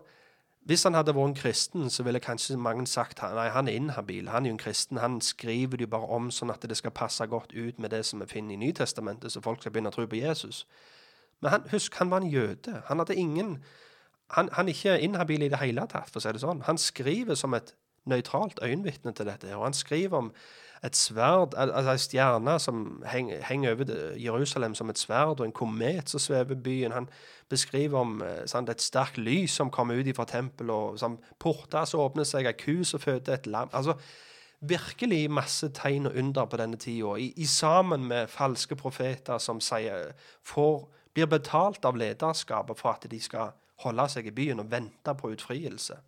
hvis 0.67 0.83
han 0.83 0.97
hadde 0.97 1.13
vært 1.15 1.29
en 1.31 1.35
kristen, 1.35 1.89
så 1.89 2.03
ville 2.03 2.19
kanskje 2.19 2.57
mange 2.59 2.83
sagt 2.91 3.21
nei, 3.23 3.47
han 3.55 3.67
er 3.67 3.79
inhabil. 3.79 4.27
Han 4.29 4.45
er 4.45 4.51
jo 4.51 4.55
en 4.57 4.61
kristen. 4.61 4.99
Han 4.99 5.21
skriver 5.21 5.79
det 5.79 5.87
jo 5.87 5.93
bare 5.95 6.09
om 6.17 6.27
sånn 6.31 6.51
at 6.51 6.63
det 6.67 6.75
skal 6.77 6.91
passe 6.91 7.23
godt 7.27 7.53
ut 7.55 7.79
med 7.79 7.91
det 7.95 8.03
som 8.05 8.19
vi 8.19 8.27
finner 8.27 8.55
i 8.55 8.61
Nytestamentet, 8.65 9.31
så 9.31 9.41
folk 9.41 9.63
skal 9.63 9.71
begynne 9.71 9.93
å 9.93 9.95
tro 9.95 10.07
på 10.07 10.19
Jesus. 10.19 10.65
Men 11.39 11.53
han, 11.53 11.69
husk, 11.71 11.95
han 11.95 12.11
var 12.11 12.23
en 12.23 12.31
jøde. 12.31 12.81
Han 12.89 12.99
hadde 12.99 13.15
ingen 13.15 13.57
Han, 14.35 14.49
han 14.53 14.67
er 14.67 14.75
ikke 14.75 14.99
inhabil 14.99 15.45
i 15.45 15.49
det 15.49 15.59
hele 15.61 15.87
tatt, 15.87 16.09
for 16.11 16.19
å 16.19 16.23
si 16.23 16.33
det 16.35 16.43
sånn. 16.43 16.65
Han 16.67 16.79
skriver 16.81 17.37
som 17.39 17.55
et 17.55 17.73
nøytralt 18.07 18.59
øyenvitne 18.63 19.13
til 19.15 19.27
dette. 19.27 19.55
Og 19.55 19.63
han 19.63 19.75
skriver 19.75 20.17
om 20.17 20.31
et 20.85 20.95
sverd, 20.95 21.55
altså 21.57 21.91
ei 21.91 22.01
stjerne 22.01 22.59
som 22.61 22.81
henger, 23.09 23.41
henger 23.47 23.73
over 23.73 23.93
Jerusalem 24.21 24.75
som 24.77 24.89
et 24.89 24.99
sverd, 24.99 25.39
og 25.39 25.45
en 25.45 25.55
komet 25.55 26.09
som 26.09 26.21
svever 26.21 26.55
byen. 26.55 26.93
Han 26.93 27.09
beskriver 27.49 27.99
om 27.99 28.23
sant, 28.45 28.69
et 28.69 28.83
sterkt 28.83 29.17
lys 29.17 29.57
som 29.57 29.71
kommer 29.73 29.97
ut 29.97 30.15
fra 30.15 30.27
tempelet, 30.29 30.73
og 30.75 30.99
sånn, 31.01 31.17
porter 31.39 31.87
som 31.89 32.05
åpner 32.05 32.27
seg, 32.27 32.45
ei 32.45 32.57
ku 32.57 32.83
som 32.85 33.01
føder 33.01 33.39
et 33.39 33.49
lam. 33.49 33.71
Altså, 33.73 33.97
virkelig 34.59 35.27
masse 35.31 35.69
tegn 35.77 36.09
og 36.09 36.17
under 36.17 36.45
på 36.49 36.57
denne 36.61 36.77
tida, 36.81 37.15
i, 37.17 37.31
i, 37.37 37.45
sammen 37.45 38.07
med 38.09 38.29
falske 38.29 38.77
profeter 38.77 39.41
som 39.41 39.61
sier, 39.61 40.13
får, 40.45 40.85
blir 41.13 41.29
betalt 41.29 41.85
av 41.85 41.97
lederskapet 41.97 42.77
for 42.77 42.93
at 42.93 43.09
de 43.09 43.19
skal 43.21 43.53
holde 43.83 44.07
seg 44.09 44.29
i 44.29 44.35
byen 44.35 44.63
og 44.63 44.71
vente 44.71 45.13
på 45.17 45.31
utfrielse. 45.33 45.99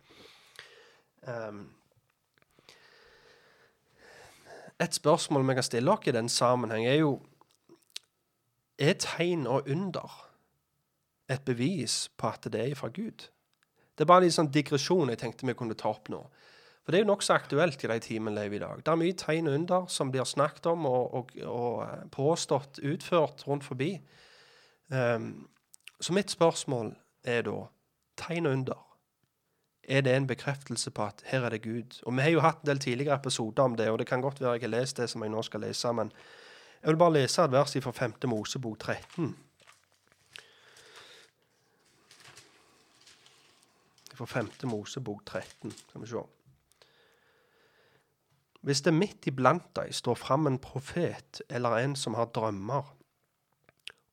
Um, 1.26 1.68
et 4.80 4.96
spørsmål 4.96 5.44
vi 5.48 5.58
kan 5.58 5.66
stille 5.66 5.92
oss 5.92 6.08
i 6.08 6.16
den 6.16 6.28
sammenheng, 6.28 6.86
er 6.86 7.02
jo 7.02 7.20
Er 8.80 8.94
tegn 8.96 9.46
og 9.46 9.68
under 9.68 10.26
et 11.28 11.42
bevis 11.44 12.08
på 12.16 12.26
at 12.26 12.46
det 12.52 12.70
er 12.70 12.74
fra 12.74 12.88
Gud? 12.88 13.28
Det 13.92 14.04
er 14.04 14.08
bare 14.08 14.24
en 14.24 14.32
sånn 14.32 14.48
digresjon 14.48 15.10
jeg 15.12 15.18
tenkte 15.20 15.44
vi 15.44 15.52
kunne 15.52 15.76
ta 15.76 15.90
opp 15.90 16.08
nå. 16.08 16.22
For 16.80 16.94
det 16.94 16.96
er 16.96 17.04
jo 17.04 17.10
nokså 17.10 17.34
aktuelt 17.34 17.84
i 17.84 17.90
de 17.90 17.98
timene 18.00 18.32
vi 18.32 18.40
lever 18.40 18.56
i 18.56 18.60
dag. 18.62 18.80
Det 18.80 18.92
er 18.92 19.00
mye 19.02 19.16
tegn 19.20 19.50
og 19.50 19.56
under 19.58 19.84
som 19.92 20.08
blir 20.10 20.24
snakket 20.24 20.70
om 20.72 20.86
og, 20.88 21.12
og, 21.14 21.34
og 21.44 21.82
eh, 21.84 22.06
påstått 22.08 22.80
utført 22.80 23.44
rundt 23.46 23.66
forbi. 23.68 23.90
Um, 24.88 25.46
så 26.00 26.16
mitt 26.16 26.32
spørsmål 26.32 26.94
er 27.24 27.42
da 27.42 27.56
tegn 28.16 28.46
og 28.46 28.52
under 28.52 28.86
er 29.90 30.00
det 30.00 30.12
en 30.16 30.26
bekreftelse 30.26 30.90
på 30.90 31.02
at 31.02 31.22
her 31.26 31.44
er 31.44 31.50
det 31.50 31.62
Gud. 31.62 32.02
Og 32.06 32.16
Vi 32.16 32.22
har 32.22 32.30
jo 32.30 32.40
hatt 32.40 32.62
en 32.62 32.66
del 32.66 32.78
tidligere 32.78 33.16
episoder 33.16 33.62
om 33.62 33.76
det, 33.76 33.88
og 33.90 33.98
det 33.98 34.06
kan 34.06 34.20
godt 34.20 34.40
være 34.40 34.52
jeg 34.52 34.60
har 34.60 34.68
lest 34.68 34.96
det 34.96 35.10
som 35.10 35.22
jeg 35.22 35.30
nå 35.30 35.42
skal 35.42 35.60
lese, 35.60 35.92
men 35.92 36.12
jeg 36.82 36.88
vil 36.88 36.96
bare 36.96 37.12
lese 37.12 37.42
et 37.42 37.52
vers 37.52 37.76
fra 37.82 37.90
5. 37.90 38.14
Mosebok 38.24 38.78
13. 38.78 39.36
Fra 44.14 44.26
5. 44.26 44.50
Mosebok 44.64 45.26
13, 45.26 45.72
skal 45.72 46.00
vi 46.00 46.06
se. 46.06 46.22
Hvis 48.60 48.80
det 48.80 48.94
midt 48.94 49.26
iblant 49.26 49.76
deg 49.76 49.94
står 49.94 50.14
fram 50.14 50.46
en 50.46 50.58
profet 50.58 51.42
eller 51.48 51.76
en 51.76 51.96
som 51.96 52.14
har 52.14 52.26
drømmer, 52.26 52.96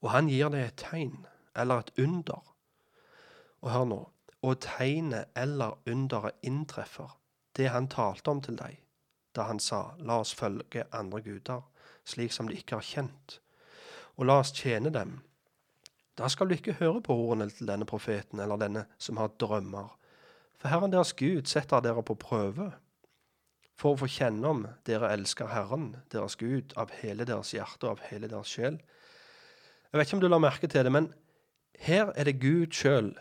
Og 0.01 0.11
han 0.11 0.27
gir 0.29 0.49
deg 0.49 0.61
et 0.61 0.75
tegn, 0.77 1.25
eller 1.55 1.79
et 1.79 1.91
under. 1.97 2.56
Og 3.61 3.71
hør 3.73 3.87
nå. 3.89 4.01
Og 4.45 4.59
tegnet 4.61 5.31
eller 5.35 5.79
underet 5.89 6.37
inntreffer 6.45 7.15
det 7.57 7.71
han 7.73 7.89
talte 7.89 8.29
om 8.29 8.41
til 8.45 8.57
deg, 8.59 8.77
da 9.33 9.47
han 9.49 9.59
sa, 9.59 9.95
la 9.97 10.19
oss 10.21 10.35
følge 10.37 10.85
andre 10.93 11.23
guder, 11.25 11.63
slik 12.05 12.33
som 12.33 12.49
de 12.49 12.57
ikke 12.59 12.77
har 12.77 12.85
kjent, 12.85 13.39
og 14.17 14.29
la 14.29 14.39
oss 14.43 14.53
tjene 14.53 14.93
dem. 14.93 15.17
Da 16.17 16.29
skal 16.29 16.49
du 16.49 16.55
ikke 16.55 16.77
høre 16.79 17.01
på 17.05 17.17
ordene 17.17 17.49
til 17.49 17.69
denne 17.69 17.85
profeten 17.89 18.41
eller 18.41 18.61
denne 18.61 18.85
som 19.01 19.17
har 19.21 19.33
drømmer, 19.41 19.89
for 20.57 20.73
Herren 20.73 20.93
deres 20.93 21.13
Gud 21.17 21.49
setter 21.49 21.83
dere 21.85 22.01
på 22.05 22.17
prøve, 22.17 22.71
for 23.77 23.93
å 23.93 24.01
få 24.01 24.07
kjenne 24.09 24.49
om 24.49 24.63
dere 24.89 25.11
elsker 25.13 25.51
Herren, 25.53 25.91
deres 26.13 26.37
Gud, 26.37 26.73
av 26.77 26.93
hele 27.01 27.27
deres 27.29 27.53
hjerte 27.53 27.85
og 27.85 27.97
av 27.97 28.07
hele 28.09 28.29
deres 28.29 28.49
sjel. 28.49 28.79
Jeg 29.91 29.99
vet 29.99 30.09
ikke 30.09 30.17
om 30.17 30.23
du 30.23 30.29
la 30.31 30.41
merke 30.41 30.69
til 30.69 30.87
det, 30.87 30.93
men 30.93 31.11
her 31.77 32.09
er 32.17 32.25
det 32.25 32.39
Gud 32.41 32.73
sjøl 32.73 33.13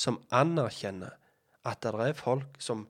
som 0.00 0.20
anerkjenner 0.32 1.16
at 1.68 1.82
det 1.84 1.92
er 1.92 2.16
folk 2.16 2.56
som 2.62 2.86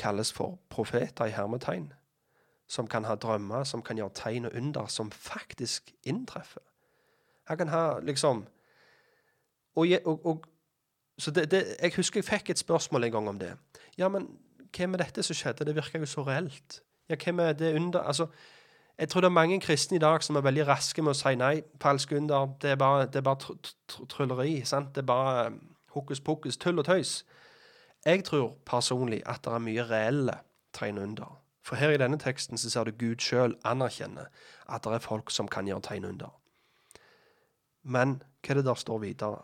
kalles 0.00 0.32
for 0.32 0.58
profeter 0.72 1.28
i 1.28 1.34
hermetegn, 1.36 1.92
som 2.68 2.88
kan 2.88 3.04
ha 3.08 3.16
drømmer, 3.16 3.64
som 3.64 3.82
kan 3.82 3.96
gjøre 3.96 4.16
tegn 4.16 4.48
og 4.48 4.56
under, 4.56 4.86
som 4.86 5.10
faktisk 5.10 5.92
inntreffer. 6.04 6.62
Han 7.48 7.58
kan 7.58 7.68
ha 7.68 7.98
liksom 7.98 8.46
Og, 9.76 9.86
og, 10.04 10.26
og 10.26 10.46
så 11.18 11.30
det, 11.30 11.50
det, 11.50 11.76
Jeg 11.80 11.92
husker 11.96 12.18
jeg 12.18 12.24
fikk 12.24 12.50
et 12.50 12.58
spørsmål 12.58 13.04
en 13.04 13.12
gang 13.12 13.28
om 13.28 13.38
det. 13.38 13.52
Ja, 13.98 14.08
men 14.08 14.26
hva 14.76 14.86
med 14.86 14.98
dette 14.98 15.22
som 15.22 15.36
skjedde? 15.36 15.64
Det 15.64 15.76
virker 15.76 16.02
jo 16.02 16.06
så 16.06 16.24
reelt. 16.26 16.80
Ja, 17.08 17.16
hva 17.16 17.32
med 17.32 17.54
det 17.54 17.74
under 17.76 18.00
Altså, 18.00 18.26
jeg 19.00 19.08
tror 19.08 19.20
det 19.20 19.26
er 19.26 19.32
mange 19.32 19.60
kristne 19.60 19.96
i 19.96 19.98
dag 20.00 20.22
som 20.22 20.36
er 20.36 20.44
veldig 20.44 20.66
raske 20.68 21.02
med 21.02 21.14
å 21.14 21.16
si 21.16 21.32
nei. 21.40 21.62
Falske 21.80 22.18
under, 22.18 22.50
det 22.60 22.74
er 22.74 22.80
bare, 22.80 23.06
det 23.08 23.22
er 23.22 23.24
bare 23.24 23.40
tr 23.40 23.54
tr 23.88 24.04
trylleri. 24.12 24.60
sant? 24.64 24.94
Det 24.94 25.00
er 25.00 25.06
bare 25.08 25.46
um, 25.46 25.60
hokus 25.96 26.20
pokus, 26.20 26.56
tull 26.60 26.78
og 26.78 26.84
tøys. 26.84 27.24
Jeg 28.04 28.24
tror 28.24 28.58
personlig 28.66 29.22
at 29.26 29.40
det 29.44 29.54
er 29.56 29.64
mye 29.64 29.86
reelle 29.88 30.36
tegn 30.76 30.98
under. 30.98 31.38
For 31.64 31.80
her 31.80 31.94
i 31.94 31.96
denne 31.96 32.18
teksten 32.18 32.58
så 32.58 32.70
ser 32.70 32.84
du 32.84 32.92
Gud 32.92 33.24
sjøl 33.24 33.56
anerkjenne 33.64 34.26
at 34.68 34.84
det 34.84 34.92
er 34.92 35.04
folk 35.04 35.30
som 35.30 35.48
kan 35.48 35.68
gjøre 35.68 35.86
tegn 35.88 36.04
under. 36.04 36.36
Men 37.82 38.20
hva 38.44 38.52
er 38.52 38.60
det 38.60 38.68
der 38.68 38.84
står 38.84 38.98
videre? 38.98 39.42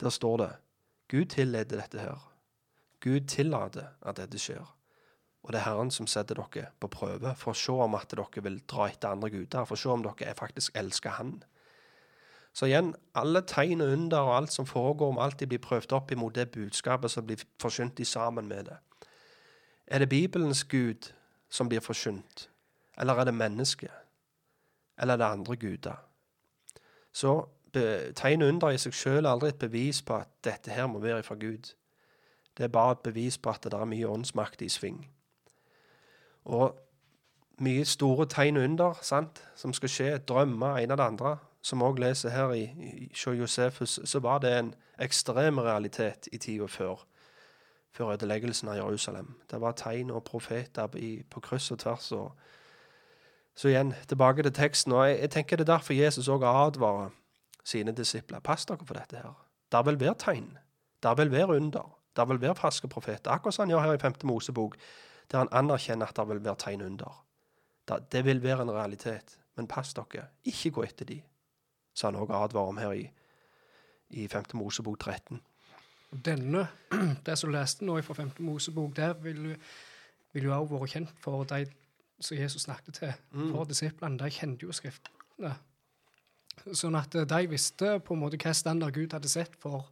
Der 0.00 0.10
står 0.10 0.36
det 0.36 0.52
Gud 1.08 1.32
tillater 1.32 1.80
dette 1.80 2.00
her. 2.00 2.30
Gud 3.00 3.28
tillater 3.28 3.94
at 4.02 4.16
dette 4.20 4.38
skjer. 4.40 4.64
Og 5.44 5.52
det 5.52 5.60
er 5.60 5.66
Herren 5.66 5.90
som 5.92 6.06
setter 6.08 6.38
dere 6.40 6.70
på 6.80 6.88
prøve 6.88 7.34
for 7.36 7.52
å 7.52 7.58
se 7.58 7.72
om 7.84 7.96
at 7.98 8.14
dere 8.16 8.44
vil 8.46 8.62
dra 8.70 8.88
etter 8.88 9.12
andre 9.12 9.28
guder, 9.30 9.66
for 9.68 9.76
å 9.76 9.80
se 9.80 9.90
om 9.92 10.04
dere 10.04 10.36
faktisk 10.38 10.76
elsker 10.80 11.18
Han. 11.18 11.36
Så 12.54 12.68
igjen, 12.70 12.94
alle 13.18 13.42
tegn 13.42 13.82
og 13.82 13.92
under 13.92 14.18
og 14.24 14.36
alt 14.36 14.52
som 14.54 14.66
foregår, 14.66 15.12
må 15.12 15.20
alltid 15.20 15.50
bli 15.50 15.58
prøvd 15.58 15.92
opp 15.92 16.12
imot 16.14 16.36
det 16.36 16.52
budskapet 16.54 17.10
som 17.10 17.26
blir 17.26 17.42
forkynt 17.60 18.00
i 18.00 18.06
sammen 18.06 18.48
med 18.48 18.70
det. 18.70 18.78
Er 19.86 19.98
det 19.98 20.08
Bibelens 20.08 20.64
Gud 20.64 21.10
som 21.50 21.68
blir 21.68 21.82
forkynt, 21.82 22.48
eller 22.96 23.20
er 23.20 23.24
det 23.24 23.34
mennesket? 23.34 23.90
Eller 24.98 25.14
er 25.14 25.18
det 25.18 25.26
andre 25.26 25.56
guder? 25.56 25.98
Så 27.12 27.48
tegn 28.14 28.42
og 28.42 28.48
under 28.48 28.70
i 28.70 28.78
seg 28.78 28.94
selv 28.94 29.26
er 29.26 29.32
aldri 29.32 29.50
et 29.50 29.58
bevis 29.58 30.00
på 30.02 30.14
at 30.16 30.30
dette 30.44 30.70
her 30.70 30.86
må 30.86 31.02
være 31.02 31.22
fra 31.22 31.34
Gud. 31.34 31.74
Det 32.56 32.64
er 32.64 32.68
bare 32.68 32.92
et 32.92 33.02
bevis 33.02 33.38
på 33.38 33.50
at 33.50 33.66
det 33.66 33.74
er 33.74 33.84
mye 33.84 34.08
åndsmakt 34.08 34.62
i 34.62 34.68
sving. 34.68 35.02
Og 36.44 36.74
mye 37.58 37.84
store 37.84 38.26
tegn 38.26 38.56
under 38.56 38.98
sant, 39.02 39.42
som 39.56 39.72
skal 39.72 39.88
skje, 39.88 40.18
drømmer, 40.18 40.78
ene 40.82 40.94
og 40.94 40.98
det 40.98 41.04
andre. 41.04 41.36
Som 41.64 41.80
vi 41.80 41.84
også 41.84 42.02
leser 42.02 42.30
her 42.30 42.52
i, 42.52 42.62
i 42.62 43.10
Josefus, 43.38 44.00
så 44.04 44.20
var 44.20 44.38
det 44.38 44.58
en 44.58 44.74
ekstrem 45.00 45.58
realitet 45.58 46.28
i 46.32 46.38
tida 46.38 46.66
før, 46.66 47.06
før 47.92 48.12
ødeleggelsen 48.12 48.68
av 48.68 48.76
Jerusalem. 48.76 49.34
Det 49.50 49.60
var 49.60 49.72
tegn 49.72 50.10
og 50.10 50.24
profeter 50.24 50.86
på 51.30 51.40
kryss 51.40 51.70
og 51.70 51.78
tvers. 51.78 52.12
Og, 52.12 52.32
så 53.56 53.68
igjen, 53.68 53.94
tilbake 54.08 54.42
til 54.42 54.52
teksten. 54.52 54.92
og 54.92 55.08
jeg, 55.08 55.20
jeg 55.20 55.30
tenker 55.30 55.56
Det 55.56 55.68
er 55.68 55.72
derfor 55.72 55.92
Jesus 55.92 56.28
også 56.28 56.46
advarer 56.46 57.10
sine 57.64 57.92
disipler. 57.92 58.40
Pass 58.40 58.66
dere 58.66 58.86
for 58.86 58.94
dette 58.94 59.16
her. 59.16 59.46
Der 59.72 59.82
vil 59.82 60.00
være 60.00 60.14
tegn. 60.18 60.58
Der 61.02 61.14
vil 61.14 61.32
være 61.32 61.46
under. 61.46 61.98
Der 62.16 62.24
vil 62.24 62.40
være 62.40 62.54
falske 62.54 62.88
profeter. 62.88 63.30
Akkurat 63.30 63.54
som 63.54 63.62
han 63.62 63.68
gjør 63.70 63.80
her 63.80 63.92
i 63.92 63.98
5. 63.98 64.14
Mosebok, 64.24 64.76
der 65.34 65.42
han 65.42 65.50
anerkjenner 65.64 66.06
at 66.12 66.16
det 66.20 66.28
vil 66.30 66.42
være 66.44 66.60
tegn 66.62 66.82
under. 66.86 67.16
Det, 68.12 68.20
vil 68.24 68.38
være 68.42 68.62
en 68.64 68.70
realitet. 68.72 69.34
Men 69.58 69.66
pass 69.70 69.90
dere, 69.94 70.28
ikke 70.46 70.70
gå 70.78 70.84
etter 70.86 71.06
de, 71.10 71.16
sa 71.94 72.08
han 72.08 72.16
også 72.18 72.38
advarer 72.38 72.70
om 72.72 72.78
her 72.80 72.94
i, 72.96 73.04
i 74.14 74.28
5. 74.30 74.54
Mosebok 74.58 74.98
13. 75.02 75.40
Denne, 76.24 76.64
det 77.26 77.36
som 77.38 77.50
leste 77.54 77.86
nå 77.86 77.98
fra 78.06 78.14
5. 78.18 78.30
Mosebok, 78.46 78.94
der 78.96 79.12
vil, 79.22 79.42
jo- 79.50 79.60
vil 80.34 80.48
jo 80.48 80.54
også 80.56 80.74
være 80.78 80.90
kjent 80.94 81.12
for 81.22 81.44
de 81.50 81.64
som 82.22 82.38
Jesus 82.38 82.62
snakket 82.68 82.94
til. 83.02 83.12
For 83.50 83.66
disiplene, 83.68 84.18
de 84.22 84.30
kjente 84.30 84.66
jo 84.66 84.72
skriftene. 84.74 85.54
Sånn 86.72 86.94
at 86.94 87.14
eh, 87.18 87.26
de 87.26 87.46
visste 87.50 87.96
på 88.06 88.14
en 88.14 88.20
måte 88.22 88.38
hva 88.38 88.52
standard 88.54 88.94
Gud 88.94 89.12
hadde 89.12 89.28
sett 89.30 89.56
for 89.60 89.88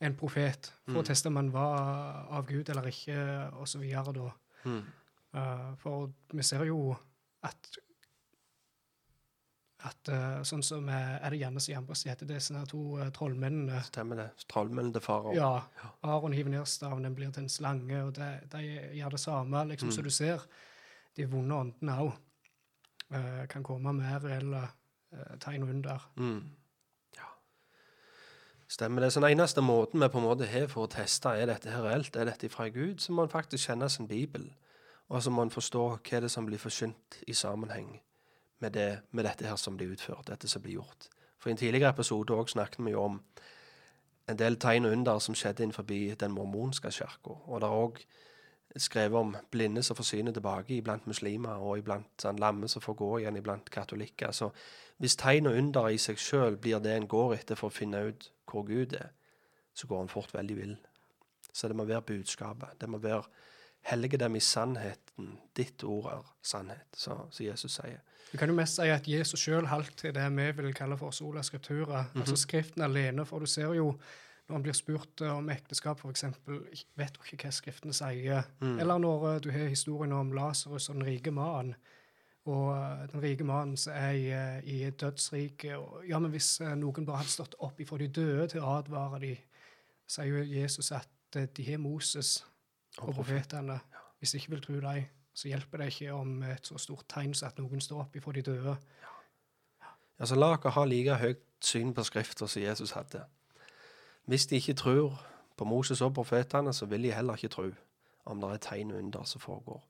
en 0.00 0.14
profet, 0.14 0.70
for 0.86 1.00
å 1.02 1.06
teste 1.06 1.30
om 1.30 1.38
han 1.40 1.50
var 1.50 2.28
av 2.30 2.46
Gud 2.46 2.68
eller 2.70 2.86
ikke, 2.86 3.18
videre 3.80 4.14
da. 4.14 4.30
Eh, 5.36 5.68
for 5.82 6.08
vi 6.32 6.42
ser 6.46 6.64
jo 6.68 6.96
at 7.46 7.78
at 9.86 10.08
uh, 10.10 10.40
sånn 10.42 10.62
som 10.66 10.88
eh, 10.90 11.20
Er 11.22 11.30
det 11.30 11.38
gjerne 11.38 11.60
og 11.60 11.68
Jambres 11.70 12.00
heter? 12.08 12.26
Det 12.26 12.34
er 12.34 12.42
sånne 12.42 12.64
to 12.66 12.80
uh, 12.98 13.04
trollmennene. 13.14 13.78
Stemmer 13.86 14.18
det? 14.18 14.24
Trollmennene 14.50 14.96
til 14.96 15.04
farao. 15.04 15.34
Ja. 15.36 15.52
Aron 16.02 16.34
hiver 16.34 16.50
ned 16.50 16.66
staven, 16.66 17.06
den 17.06 17.14
blir 17.14 17.30
til 17.30 17.44
en 17.44 17.52
slange, 17.52 18.00
og 18.02 18.10
de, 18.16 18.26
de 18.50 18.62
gjør 18.98 19.14
det 19.14 19.20
samme. 19.22 19.62
liksom, 19.70 19.92
Så 19.94 20.02
du 20.02 20.10
ser 20.10 20.42
de 21.14 21.28
vonde 21.30 21.60
åndene 21.62 22.00
òg 22.08 22.16
kan 23.48 23.62
komme 23.64 23.94
med 23.96 24.26
reelle 24.26 24.66
tegn 25.40 25.62
under. 25.64 26.02
Mm. 26.18 26.42
Stemmer 28.68 29.00
det. 29.00 29.12
Så 29.12 29.20
den 29.20 29.30
eneste 29.30 29.60
måten 29.64 30.00
vi 30.00 30.08
på 30.08 30.18
en 30.20 30.26
måte 30.28 30.46
har 30.46 30.66
for 30.68 30.84
å 30.84 30.92
teste 30.92 31.32
er 31.32 31.48
dette 31.48 31.72
her 31.72 31.86
reelt, 31.86 32.16
er 32.16 32.28
dette 32.28 32.50
fra 32.52 32.68
Gud, 32.68 33.00
så 33.00 33.12
må 33.12 33.24
en 33.24 33.32
faktisk 33.32 33.70
kjenne 33.70 33.88
sin 33.88 34.08
bibel. 34.08 34.50
Og 35.08 35.22
så 35.24 35.30
må 35.32 35.42
en 35.42 35.52
forstå 35.52 35.84
hva 35.96 36.20
det 36.20 36.28
er 36.28 36.32
som 36.32 36.46
blir 36.46 36.60
forsynt 36.60 37.22
i 37.26 37.32
sammenheng 37.32 37.94
med, 38.60 38.72
det, 38.74 39.00
med 39.10 39.24
dette 39.24 39.46
her 39.48 39.56
som 39.56 39.76
blir 39.76 39.94
utført, 39.94 40.28
dette 40.28 40.48
som 40.48 40.62
blir 40.62 40.82
gjort. 40.82 41.08
For 41.38 41.48
i 41.48 41.54
en 41.54 41.60
tidligere 41.60 41.94
episode 41.94 42.34
også 42.34 42.58
snakket 42.58 42.84
vi 42.84 42.92
jo 42.92 43.06
om 43.06 43.20
en 44.28 44.36
del 44.36 44.58
tegn 44.60 44.84
og 44.84 44.92
under 44.92 45.18
som 45.18 45.36
skjedde 45.38 45.64
innenfor 45.64 45.86
den 46.20 46.34
mormonske 46.34 46.90
kirka. 46.92 47.38
Og 47.48 47.60
det 47.60 47.68
er 47.68 47.78
òg 47.84 48.02
skrevet 48.76 49.18
om 49.18 49.36
blinde 49.50 49.82
som 49.82 49.96
forsvinner 49.96 50.34
tilbake 50.36 50.76
iblant 50.76 51.06
muslimer, 51.08 51.62
og 51.62 51.78
iblant 51.80 52.10
sånn, 52.22 52.40
lamme 52.40 52.68
som 52.68 52.84
får 52.84 52.98
gå 53.00 53.10
igjen 53.20 53.38
iblant 53.40 53.70
katolikker. 53.70 54.32
Så 54.32 54.50
hvis 54.98 55.16
tegn 55.16 55.48
og 55.50 55.56
under 55.58 55.88
i 55.88 55.98
seg 55.98 56.20
sjøl 56.20 56.58
blir 56.60 56.82
det 56.84 56.94
en 56.94 57.08
går 57.08 57.38
etter 57.38 57.58
for 57.58 57.70
å 57.70 57.74
finne 57.74 58.02
ut 58.10 58.30
hvor 58.50 58.66
Gud 58.68 58.94
er, 58.98 59.12
så 59.74 59.86
går 59.86 60.02
en 60.02 60.12
fort 60.12 60.34
veldig 60.34 60.56
vill. 60.56 60.76
Så 61.52 61.68
det 61.68 61.76
må 61.78 61.86
være 61.88 62.06
budskapet. 62.10 62.76
Det 62.80 62.88
må 62.90 62.98
være 63.02 63.22
hellige 63.88 64.18
dem 64.18 64.36
i 64.36 64.40
sannheten. 64.40 65.38
Ditt 65.56 65.84
ord 65.84 66.10
er 66.12 66.30
sannhet, 66.42 66.88
så, 66.96 67.16
som 67.30 67.46
Jesus 67.46 67.78
sier. 67.78 68.02
Du 68.32 68.36
kan 68.38 68.50
jo 68.50 68.56
mest 68.58 68.76
si 68.76 68.88
at 68.92 69.06
Jesus 69.08 69.40
sjøl 69.40 69.68
holdt 69.70 69.96
til 70.02 70.12
det 70.14 70.26
vi 70.36 70.48
vil 70.58 70.74
kalle 70.76 70.98
for 71.00 71.14
sola 71.16 71.42
scriptura, 71.42 72.04
altså 72.14 72.36
Skriften 72.36 72.84
alene. 72.84 73.24
For 73.26 73.40
du 73.40 73.48
ser 73.48 73.72
jo 73.78 73.94
når 74.48 74.56
han 74.56 74.64
blir 74.64 74.76
spurt 74.76 75.20
eh, 75.20 75.34
om 75.36 75.50
ekteskap, 75.52 76.00
f.eks., 76.00 76.24
vet 76.96 77.16
du 77.18 77.20
ikke 77.20 77.44
hva 77.44 77.52
skriftene 77.52 77.92
sier. 77.96 78.46
Eller 78.64 79.00
når 79.02 79.26
eh, 79.34 79.40
du 79.44 79.50
har 79.52 79.68
historien 79.68 80.14
om 80.16 80.32
Lasarus 80.32 80.88
og 80.88 80.96
den 80.96 81.04
rike 81.10 81.32
mannen. 81.36 81.74
Og 82.48 82.70
eh, 82.72 83.02
den 83.12 83.20
rike 83.22 83.44
mannen 83.44 83.76
som 83.76 83.92
er 83.92 84.16
i, 84.16 84.30
i 84.72 84.78
et 84.88 84.96
dødsrike. 85.00 85.76
Ja, 86.08 86.18
men 86.18 86.32
hvis 86.32 86.54
noen 86.80 87.04
bare 87.04 87.20
hadde 87.20 87.34
stått 87.34 87.58
opp 87.60 87.80
ifra 87.84 88.00
de 88.00 88.08
døde 88.08 88.48
til 88.54 88.64
å 88.64 88.78
advare 88.78 89.20
de, 89.26 89.34
sier 90.08 90.32
jo 90.32 90.46
Jesus 90.48 90.88
at 90.96 91.36
de 91.36 91.68
har 91.68 91.82
Moses 91.82 92.38
og 93.02 93.12
profetene. 93.18 93.76
Hvis 94.18 94.32
de 94.32 94.40
ikke 94.40 94.54
vil 94.56 94.64
tro 94.64 94.80
dem, 94.80 95.04
så 95.36 95.52
hjelper 95.52 95.82
det 95.82 95.92
ikke 95.92 96.14
om 96.16 96.40
et 96.48 96.66
så 96.66 96.80
stort 96.80 97.04
tegn 97.12 97.36
som 97.36 97.50
at 97.52 97.60
noen 97.60 97.84
står 97.84 98.00
opp 98.06 98.16
ifra 98.16 98.32
de 98.34 98.42
døde. 98.48 98.78
Ja, 99.04 99.12
Altså, 100.18 100.34
La 100.34 100.48
dere 100.56 100.72
ha 100.74 100.84
like 100.88 101.14
høyt 101.20 101.44
syn 101.62 101.92
på 101.94 102.02
skriften 102.06 102.48
som 102.50 102.62
Jesus 102.62 102.90
hadde. 102.96 103.20
Hvis 104.28 104.46
de 104.46 104.56
ikke 104.56 104.74
tror 104.76 105.26
på 105.56 105.64
Moses 105.64 106.00
og 106.04 106.12
profetene, 106.14 106.72
så 106.72 106.86
vil 106.86 107.02
de 107.02 107.12
heller 107.12 107.34
ikke 107.34 107.48
tro 107.48 107.70
om 108.28 108.40
det 108.40 108.50
er 108.50 108.60
tegn 108.60 108.90
under 108.92 109.24
som 109.24 109.40
foregår. 109.40 109.80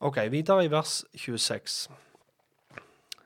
Ok, 0.00 0.16
Videre 0.30 0.64
i 0.64 0.70
vers 0.72 1.04
26. 1.14 1.90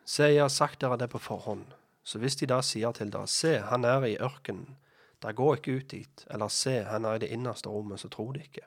Se, 0.05 0.25
jeg 0.25 0.43
har 0.43 0.49
sagt 0.49 0.81
dere 0.81 0.99
det 0.99 1.09
på 1.11 1.19
forhånd. 1.19 1.63
Så 2.03 2.19
hvis 2.19 2.37
de 2.37 2.49
da 2.51 2.59
sier 2.63 2.91
til 2.93 3.13
dere, 3.13 3.31
se, 3.31 3.59
han 3.71 3.85
er 3.85 4.09
i 4.09 4.19
ørkenen, 4.19 4.75
der 5.23 5.33
går 5.33 5.55
ikke 5.55 5.77
ut 5.77 5.91
dit, 5.91 6.27
eller 6.31 6.49
se, 6.49 6.83
han 6.83 7.05
er 7.05 7.15
i 7.15 7.23
det 7.23 7.31
innerste 7.31 7.71
rommet, 7.71 8.01
så 8.01 8.09
tror 8.09 8.33
de 8.33 8.43
ikke. 8.43 8.67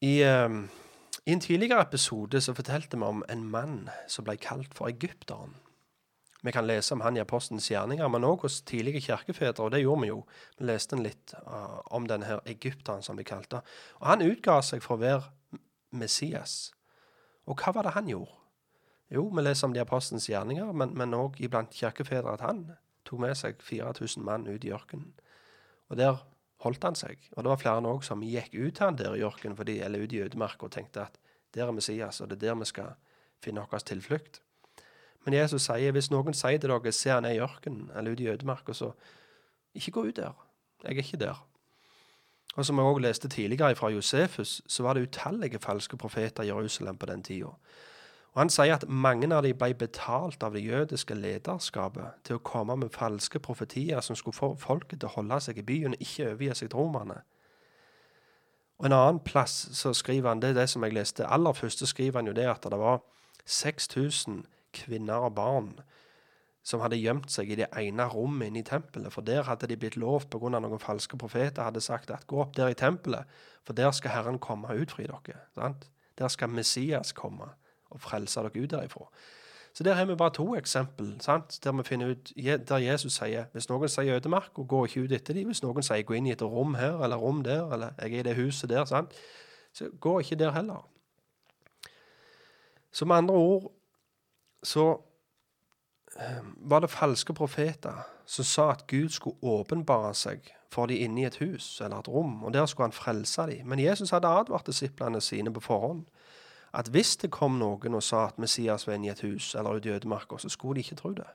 I, 0.00 0.22
eh, 0.22 0.50
I 1.26 1.32
en 1.32 1.40
tidligere 1.40 1.82
episode 1.82 2.40
så 2.40 2.54
fortalte 2.54 2.98
vi 2.98 3.04
om 3.04 3.24
en 3.30 3.44
mann 3.50 3.88
som 4.08 4.24
ble 4.24 4.36
kalt 4.36 4.74
for 4.74 4.90
egypteren. 4.90 5.54
Vi 6.46 6.52
kan 6.54 6.66
lese 6.66 6.94
om 6.94 7.00
han 7.02 7.16
i 7.16 7.20
Apostelens 7.20 7.66
gjerninger, 7.70 8.08
men 8.08 8.26
òg 8.26 8.44
hos 8.46 8.60
tidlige 8.62 9.00
kirkefedre, 9.08 9.64
og 9.64 9.72
det 9.74 9.82
gjorde 9.82 10.04
vi 10.04 10.10
jo. 10.12 10.18
Vi 10.58 10.68
leste 10.68 10.98
litt 11.00 11.34
uh, 11.34 11.80
om 11.94 12.06
denne 12.06 12.28
her 12.28 12.42
egypteren 12.46 13.02
som 13.02 13.18
de 13.18 13.26
kalte. 13.26 13.62
Og 13.98 14.06
han 14.06 14.22
utga 14.22 14.60
seg 14.62 14.84
for 14.84 14.94
å 14.94 15.02
være 15.02 15.58
Messias. 15.98 16.70
Og 17.48 17.58
hva 17.58 17.74
var 17.74 17.88
det 17.88 17.96
han 17.96 18.10
gjorde? 18.12 18.36
Jo, 19.10 19.24
vi 19.34 19.42
leser 19.42 19.66
om 19.66 19.74
de 19.74 19.82
apostelens 19.82 20.28
gjerninger, 20.28 20.70
men 20.72 21.16
òg 21.16 21.40
iblant 21.42 21.74
kirkefedre 21.74 22.36
at 22.36 22.44
han 22.44 22.66
tok 23.08 23.22
med 23.24 23.38
seg 23.40 23.62
4000 23.64 24.24
mann 24.24 24.44
ut 24.46 24.66
i 24.68 24.72
ørkenen. 24.76 25.14
Og 25.88 25.96
der 25.96 26.20
holdt 26.64 26.84
han 26.84 26.98
seg. 26.98 27.22
Og 27.34 27.42
det 27.42 27.52
var 27.54 27.62
flere 27.62 27.88
òg 27.88 28.04
som 28.06 28.22
gikk 28.22 28.52
ut 28.52 28.76
til 28.76 28.84
han 28.84 28.98
der 29.00 29.16
i 29.16 29.24
ørkenen, 29.26 29.56
eller 29.58 30.04
ut 30.04 30.12
i 30.12 30.20
ødemarka, 30.22 30.68
og 30.68 30.74
tenkte 30.76 31.06
at 31.08 31.18
der 31.54 31.66
er 31.66 31.72
Messias, 31.72 32.20
og 32.20 32.30
det 32.30 32.38
er 32.38 32.50
der 32.50 32.60
vi 32.60 32.68
skal 32.68 32.94
finne 33.42 33.64
vår 33.64 33.84
tilflukt. 33.88 34.42
Men 35.24 35.34
Jesus 35.34 35.66
sier 35.68 35.92
hvis 35.92 36.10
noen 36.10 36.34
sier 36.36 36.60
til 36.60 36.70
dere 36.70 36.92
se 36.92 37.10
han 37.10 37.26
er 37.28 37.36
i 37.36 37.42
ørkenen 37.44 37.90
eller 37.96 38.12
ute 38.14 38.22
i 38.22 38.30
ødemarka, 38.32 38.72
så 38.72 38.92
ikke 39.74 39.90
gå 39.90 40.08
ut 40.08 40.16
der. 40.16 40.34
Jeg 40.84 40.92
er 40.92 41.02
ikke 41.02 41.20
der. 41.20 41.44
Og 42.56 42.66
som 42.66 42.78
jeg 42.78 42.86
også 42.86 42.98
leste 43.04 43.28
tidligere 43.28 43.76
fra 43.76 43.88
Josefus, 43.88 44.62
så 44.66 44.82
var 44.82 44.94
det 44.94 45.02
utallige 45.08 45.58
falske 45.58 45.96
profeter 45.96 46.42
i 46.42 46.46
Jerusalem 46.46 46.96
på 46.96 47.06
den 47.06 47.22
tida. 47.22 47.46
Og 48.32 48.40
Han 48.40 48.50
sier 48.50 48.74
at 48.74 48.88
mange 48.88 49.34
av 49.34 49.42
dem 49.42 49.56
ble 49.58 49.74
betalt 49.74 50.42
av 50.42 50.52
det 50.54 50.62
jødiske 50.62 51.14
lederskapet 51.14 52.20
til 52.24 52.38
å 52.38 52.42
komme 52.44 52.76
med 52.76 52.92
falske 52.94 53.38
profetier 53.38 54.00
som 54.00 54.16
skulle 54.16 54.36
få 54.36 54.52
folket 54.56 55.00
til 55.00 55.08
å 55.08 55.14
holde 55.16 55.40
seg 55.40 55.58
i 55.58 55.64
byen 55.66 55.96
og 55.96 56.02
ikke 56.04 56.28
overgi 56.28 56.54
seg 56.54 56.70
til 56.70 56.78
romerne. 56.78 57.22
Og 58.78 58.86
En 58.86 58.92
annen 58.92 59.20
plass 59.20 59.68
så 59.72 59.92
skriver 59.92 60.28
han 60.28 60.40
det, 60.40 60.50
er 60.50 60.60
det 60.60 60.68
som 60.70 60.84
jeg 60.84 60.94
leste 60.94 61.26
aller 61.26 61.52
første, 61.52 61.86
skriver 61.86 62.18
han 62.18 62.26
jo 62.26 62.32
det 62.32 62.46
at 62.46 62.62
det 62.70 62.78
var 62.78 63.00
6000 63.46 64.44
kvinner 64.74 65.28
og 65.28 65.34
barn 65.38 65.72
som 66.68 66.82
hadde 66.84 66.98
gjemt 67.00 67.32
seg 67.32 67.48
i 67.52 67.56
det 67.62 67.70
ene 67.80 68.04
rommet 68.12 68.50
inne 68.50 68.60
i 68.60 68.66
tempelet. 68.66 69.12
For 69.14 69.24
der 69.24 69.46
hadde 69.48 69.68
de 69.70 69.78
blitt 69.80 69.96
lovt 69.96 70.28
pga. 70.30 70.50
noen 70.58 70.82
falske 70.82 71.16
profeter 71.16 71.64
hadde 71.64 71.80
sagt 71.80 72.10
at 72.10 72.26
gå 72.26 72.40
opp 72.42 72.56
der 72.56 72.68
i 72.72 72.76
tempelet, 72.76 73.24
for 73.64 73.72
der 73.72 73.90
skal 73.96 74.12
Herren 74.12 74.38
komme 74.38 74.68
og 74.68 74.84
utfri 74.84 75.06
dere. 75.08 75.40
Sant? 75.54 75.88
Der 76.18 76.28
skal 76.28 76.48
Messias 76.48 77.12
komme 77.12 77.54
og 77.90 78.00
frelse 78.00 78.40
dere 78.40 78.64
ut 78.64 78.70
derifra. 78.70 79.08
Så 79.72 79.84
der 79.84 79.94
har 79.94 80.04
vi 80.04 80.14
bare 80.14 80.34
to 80.34 80.56
eksempel 80.56 81.20
sant? 81.20 81.60
der 81.64 81.72
vi 81.72 81.82
finner 81.84 82.10
ut, 82.10 82.32
der 82.36 82.78
Jesus 82.82 83.12
sier 83.20 83.46
hvis 83.52 83.68
noen 83.68 83.88
sier 83.88 84.16
ødemark, 84.16 84.58
og 84.58 84.68
går 84.68 84.86
ikke 84.86 85.02
ut 85.04 85.12
etter 85.12 85.34
dem. 85.34 85.48
Hvis 85.52 85.62
noen 85.62 85.82
sier 85.82 86.02
gå 86.02 86.18
inn 86.18 86.26
i 86.26 86.34
et 86.34 86.42
rom 86.42 86.74
her 86.74 87.00
eller 87.04 87.16
rom 87.16 87.44
der, 87.44 87.64
eller 87.72 87.94
jeg 88.02 88.12
er 88.12 88.20
i 88.20 88.28
det 88.28 88.36
huset 88.36 88.70
der, 88.70 88.84
sant? 88.84 89.14
så 89.72 89.88
gå 90.00 90.18
ikke 90.20 90.36
der 90.36 90.50
heller. 90.52 90.84
Så 92.92 93.04
med 93.04 93.16
andre 93.16 93.34
ord 93.34 93.72
så 94.62 95.00
eh, 96.20 96.44
var 96.56 96.80
det 96.80 96.90
falske 96.90 97.34
profeter 97.34 98.06
som 98.26 98.44
sa 98.44 98.70
at 98.70 98.86
Gud 98.86 99.08
skulle 99.08 99.36
åpenbare 99.42 100.14
seg 100.14 100.52
for 100.72 100.86
de 100.86 100.98
inne 101.00 101.22
i 101.22 101.24
et 101.24 101.38
hus 101.40 101.80
eller 101.80 101.98
et 101.98 102.08
rom, 102.08 102.42
og 102.44 102.52
der 102.52 102.66
skulle 102.66 102.90
han 102.90 102.92
frelse 102.92 103.46
dem. 103.48 103.66
Men 103.66 103.80
Jesus 103.80 104.10
hadde 104.10 104.28
advart 104.28 104.66
disiplene 104.66 105.20
sine 105.20 105.52
på 105.52 105.60
forhånd 105.60 106.04
at 106.72 106.88
hvis 106.92 107.16
det 107.16 107.30
kom 107.32 107.56
noen 107.58 107.94
og 107.96 108.02
sa 108.02 108.26
at 108.28 108.38
Messias 108.38 108.86
var 108.86 108.98
inne 108.98 109.08
i 109.08 109.10
et 109.10 109.24
hus 109.24 109.54
eller 109.54 109.78
ute 109.78 109.88
i 109.88 109.92
ødemarka, 109.92 110.36
så 110.38 110.48
skulle 110.48 110.74
de 110.74 110.80
ikke 110.80 111.00
tro 111.00 111.12
det. 111.16 111.26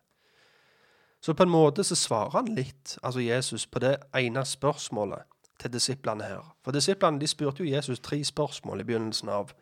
Så 1.22 1.34
på 1.34 1.44
en 1.44 1.50
måte 1.50 1.84
så 1.84 1.96
svarer 1.96 2.30
han 2.30 2.56
litt, 2.56 2.98
altså 3.04 3.20
Jesus, 3.20 3.66
på 3.66 3.80
det 3.80 3.96
ene 4.16 4.46
spørsmålet 4.46 5.24
til 5.60 5.74
disiplene 5.74 6.24
her. 6.24 6.56
For 6.64 6.72
disiplene 6.72 7.20
de 7.20 7.28
spurte 7.28 7.64
jo 7.64 7.70
Jesus 7.70 8.00
tre 8.00 8.24
spørsmål 8.24 8.80
i 8.80 8.84
begynnelsen 8.84 9.30
av 9.30 9.54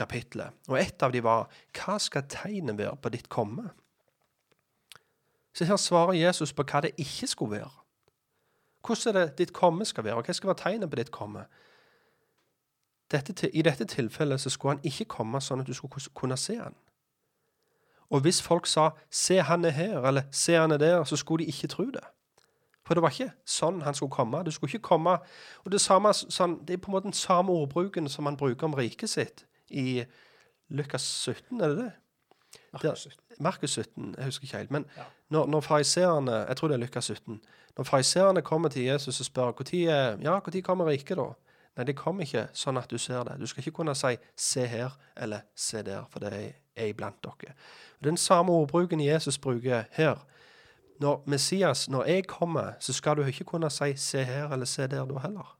kapittelet. 0.00 0.56
Og 0.68 0.78
ett 0.80 1.02
av 1.02 1.12
dem 1.12 1.24
var 1.26 1.50
hva 1.76 1.98
skal 2.00 2.26
tegnet 2.28 2.78
være 2.78 2.96
på 2.96 3.12
ditt 3.12 3.28
komme? 3.28 3.70
Så 5.54 5.66
her 5.68 5.76
svarer 5.76 6.16
Jesus 6.16 6.52
på 6.52 6.64
hva 6.64 6.80
det 6.86 6.94
ikke 6.96 7.26
skulle 7.26 7.60
være. 7.60 7.70
Hvordan 8.86 9.16
er 9.16 9.26
det 9.26 9.38
ditt 9.38 9.52
komme 9.52 9.84
skal 9.84 10.04
være, 10.04 10.14
og 10.16 10.24
hva 10.24 10.34
skal 10.36 10.48
være 10.52 10.62
tegnet 10.62 10.90
på 10.90 10.96
ditt 10.96 11.10
komme? 11.12 11.44
Dette, 13.10 13.50
I 13.50 13.62
dette 13.66 13.84
tilfellet 13.84 14.40
så 14.40 14.50
skulle 14.50 14.76
han 14.76 14.86
ikke 14.86 15.08
komme 15.10 15.40
sånn 15.42 15.60
at 15.60 15.66
du 15.66 15.74
skulle 15.74 16.12
kunne 16.14 16.38
se 16.38 16.56
han. 16.60 16.76
Og 18.10 18.20
hvis 18.20 18.42
folk 18.42 18.66
sa 18.66 18.90
'se, 19.10 19.42
han 19.42 19.64
er 19.64 19.70
her', 19.70 20.06
eller 20.06 20.22
'se, 20.30 20.54
han 20.54 20.70
er 20.70 20.78
der', 20.78 21.04
så 21.04 21.16
skulle 21.16 21.44
de 21.44 21.50
ikke 21.50 21.68
tro 21.68 21.84
det. 21.84 22.04
For 22.86 22.94
det 22.94 23.02
var 23.02 23.10
ikke 23.10 23.32
sånn 23.46 23.82
han 23.82 23.94
skulle 23.94 24.10
komme. 24.10 24.44
Du 24.44 24.50
skulle 24.50 24.68
ikke 24.74 24.82
komme, 24.82 25.18
og 25.64 25.72
Det, 25.72 25.80
samme, 25.80 26.12
sånn, 26.12 26.66
det 26.66 26.74
er 26.74 26.76
på 26.78 26.90
en 26.90 26.92
måte 26.92 27.02
den 27.02 27.12
samme 27.12 27.52
ordbruken 27.52 28.08
som 28.08 28.26
han 28.26 28.36
bruker 28.36 28.64
om 28.64 28.74
riket 28.74 29.10
sitt 29.10 29.44
i 29.70 30.04
Lukas 30.68 31.02
17, 31.02 31.60
er 31.60 31.68
det 31.68 31.76
det? 31.76 31.92
Markus 32.72 32.98
17. 32.98 33.20
Markus 33.40 33.70
17, 33.70 34.14
jeg 34.18 34.24
husker 34.24 34.44
ikke 34.44 34.56
helt. 34.56 34.70
Men 34.70 34.86
ja. 34.96 35.02
når, 35.28 35.46
når 35.46 35.60
fariseerne 35.60 36.32
Jeg 36.32 36.56
tror 36.56 36.68
det 36.68 36.74
er 36.74 36.78
Lukas 36.78 37.04
17. 37.04 37.40
Når 37.76 37.84
fariseerne 37.84 38.42
kommer 38.42 38.68
til 38.68 38.82
Jesus 38.82 39.20
og 39.20 39.26
spør 39.26 39.52
når 39.52 39.62
ja, 40.22 40.40
når 40.40 40.62
kommer 40.62 40.86
riket, 40.86 41.16
da? 41.16 41.32
Nei, 41.76 41.84
det 41.86 41.96
kommer 41.96 42.26
ikke 42.26 42.48
sånn 42.52 42.76
at 42.76 42.90
du 42.90 42.98
ser 42.98 43.22
det. 43.24 43.38
Du 43.40 43.46
skal 43.46 43.62
ikke 43.62 43.76
kunne 43.78 43.94
si 43.94 44.16
'se 44.36 44.66
her' 44.66 44.98
eller 45.16 45.40
'se 45.56 45.82
der', 45.82 46.06
for 46.10 46.18
det 46.20 46.54
er 46.76 46.84
iblant 46.84 47.24
dere. 47.24 47.54
Den 48.04 48.16
samme 48.16 48.52
ordbruken 48.52 49.00
Jesus 49.00 49.38
bruker 49.38 49.84
her. 49.90 50.26
Når 51.00 51.22
Messias, 51.26 51.88
når 51.88 52.04
jeg 52.04 52.26
kommer, 52.26 52.72
så 52.80 52.92
skal 52.92 53.16
du 53.16 53.22
ikke 53.22 53.44
kunne 53.44 53.70
si 53.70 53.96
'se 53.96 54.24
her' 54.24 54.52
eller 54.52 54.66
'se 54.66 54.82
der' 54.82 55.06
da 55.06 55.18
heller. 55.18 55.56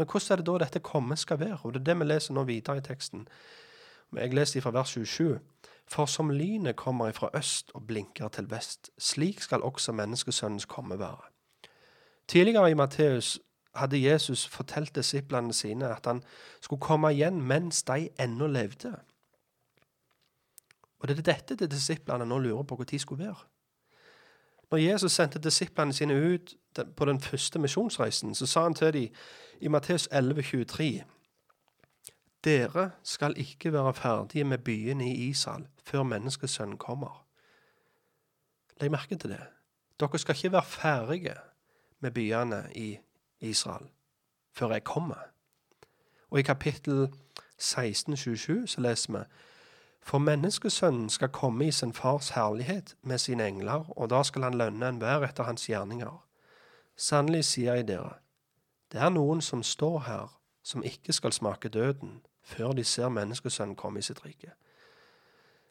Men 0.00 0.08
hvordan 0.08 0.32
er 0.32 0.36
det 0.40 0.46
da 0.46 0.58
dette 0.64 0.80
komme 0.80 1.16
skal 1.16 1.40
være? 1.40 1.58
Og 1.62 1.74
det 1.74 1.80
er 1.80 1.84
det 1.84 1.98
vi 2.00 2.04
leser 2.06 2.32
nå 2.34 2.46
videre 2.48 2.80
i 2.80 2.80
teksten. 2.80 3.26
Jeg 4.16 4.32
leser 4.32 4.62
fra 4.64 4.72
vers 4.72 4.94
27. 4.96 5.34
For 5.92 6.06
som 6.06 6.30
lynet 6.30 6.76
kommer 6.76 7.10
ifra 7.10 7.28
øst 7.36 7.70
og 7.74 7.84
blinker 7.86 8.28
til 8.28 8.48
vest, 8.50 8.90
slik 8.98 9.42
skal 9.44 9.62
også 9.62 9.92
menneskesønnens 9.92 10.64
komme 10.64 10.98
være. 10.98 11.28
Tidligere 12.28 12.70
i 12.70 12.74
Matteus 12.74 13.40
hadde 13.74 14.02
Jesus 14.02 14.46
fortalt 14.46 14.94
disiplene 14.96 15.52
sine 15.52 15.92
at 15.92 16.06
han 16.06 16.22
skulle 16.60 16.80
komme 16.80 17.12
igjen 17.12 17.42
mens 17.42 17.82
de 17.82 18.08
ennå 18.20 18.46
levde. 18.46 18.94
Og 21.00 21.08
det 21.08 21.18
er 21.18 21.22
dette 21.22 21.54
de 21.54 21.68
disiplene 21.68 22.24
nå 22.24 22.38
lurer 22.38 22.62
på 22.62 22.76
når 22.76 22.98
skulle 22.98 23.24
være. 23.24 23.44
Når 24.70 24.78
Jesus 24.78 25.12
sendte 25.12 25.38
disiplene 25.38 25.92
sine 25.92 26.14
ut 26.14 26.54
på 26.96 27.04
den 27.04 27.20
første 27.20 27.58
misjonsreisen, 27.58 28.34
så 28.34 28.46
sa 28.46 28.62
han 28.62 28.74
til 28.74 28.92
dem 28.92 29.08
i 29.60 29.68
Matteus 29.68 30.08
11, 30.12 30.42
23, 30.42 31.02
Dere 32.44 32.90
skal 33.02 33.34
ikke 33.36 33.72
være 33.72 33.94
ferdige 33.94 34.44
med 34.44 34.58
byene 34.58 35.14
i 35.14 35.28
Israel 35.28 35.66
før 35.84 36.02
menneskesønnen 36.02 36.78
kommer. 36.78 37.26
Legg 38.80 38.90
merke 38.90 39.16
til 39.16 39.30
det. 39.30 39.42
Dere 40.00 40.18
skal 40.18 40.34
ikke 40.34 40.52
være 40.52 40.64
ferdige 40.64 41.34
med 42.00 42.10
byene 42.10 42.64
i 42.74 42.98
Israel 43.40 43.88
før 44.52 44.72
jeg 44.72 44.84
kommer. 44.84 45.14
Og 46.30 46.38
i 46.38 46.42
kapittel 46.42 47.02
1627 47.02 48.66
så 48.66 48.80
leser 48.80 49.12
vi 49.12 49.24
For 50.02 50.18
menneskesønnen 50.18 51.10
skal 51.10 51.28
komme 51.28 51.66
i 51.66 51.70
sin 51.70 51.92
fars 51.92 52.30
herlighet 52.30 52.96
med 53.02 53.18
sine 53.18 53.48
engler, 53.48 53.98
og 53.98 54.10
da 54.10 54.22
skal 54.22 54.42
han 54.42 54.54
lønne 54.54 54.88
enhver 54.88 55.28
etter 55.28 55.44
hans 55.44 55.66
gjerninger. 55.66 56.29
Sannelig 56.96 57.44
sier 57.44 57.74
jeg 57.74 57.88
dere, 57.88 58.18
det 58.92 59.00
er 59.00 59.12
noen 59.14 59.40
som 59.40 59.62
står 59.62 59.98
her, 60.06 60.40
som 60.62 60.82
ikke 60.84 61.12
skal 61.12 61.32
smake 61.32 61.68
døden, 61.68 62.20
før 62.42 62.72
de 62.72 62.84
ser 62.84 63.08
menneskesønnen 63.08 63.76
komme 63.76 63.98
i 63.98 64.02
sitt 64.02 64.24
rike. 64.24 64.52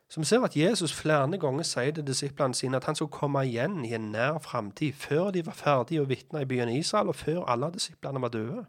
Som 0.10 0.24
ser 0.24 0.42
at 0.42 0.56
Jesus 0.56 0.94
flere 0.94 1.38
ganger 1.38 1.64
sier 1.64 1.92
til 1.92 2.08
disiplene 2.08 2.56
sine 2.56 2.78
at 2.78 2.86
han 2.86 2.96
skulle 2.96 3.12
komme 3.12 3.44
igjen 3.46 3.86
i 3.86 3.94
en 3.94 4.12
nær 4.12 4.40
framtid, 4.40 4.94
før 4.94 5.32
de 5.32 5.46
var 5.46 5.54
ferdige 5.54 6.02
å 6.02 6.10
vitne 6.10 6.42
i 6.42 6.50
byen 6.50 6.72
Israel, 6.74 7.12
og 7.12 7.16
før 7.16 7.44
alle 7.46 7.70
disiplene 7.74 8.22
var 8.22 8.34
døde. 8.34 8.66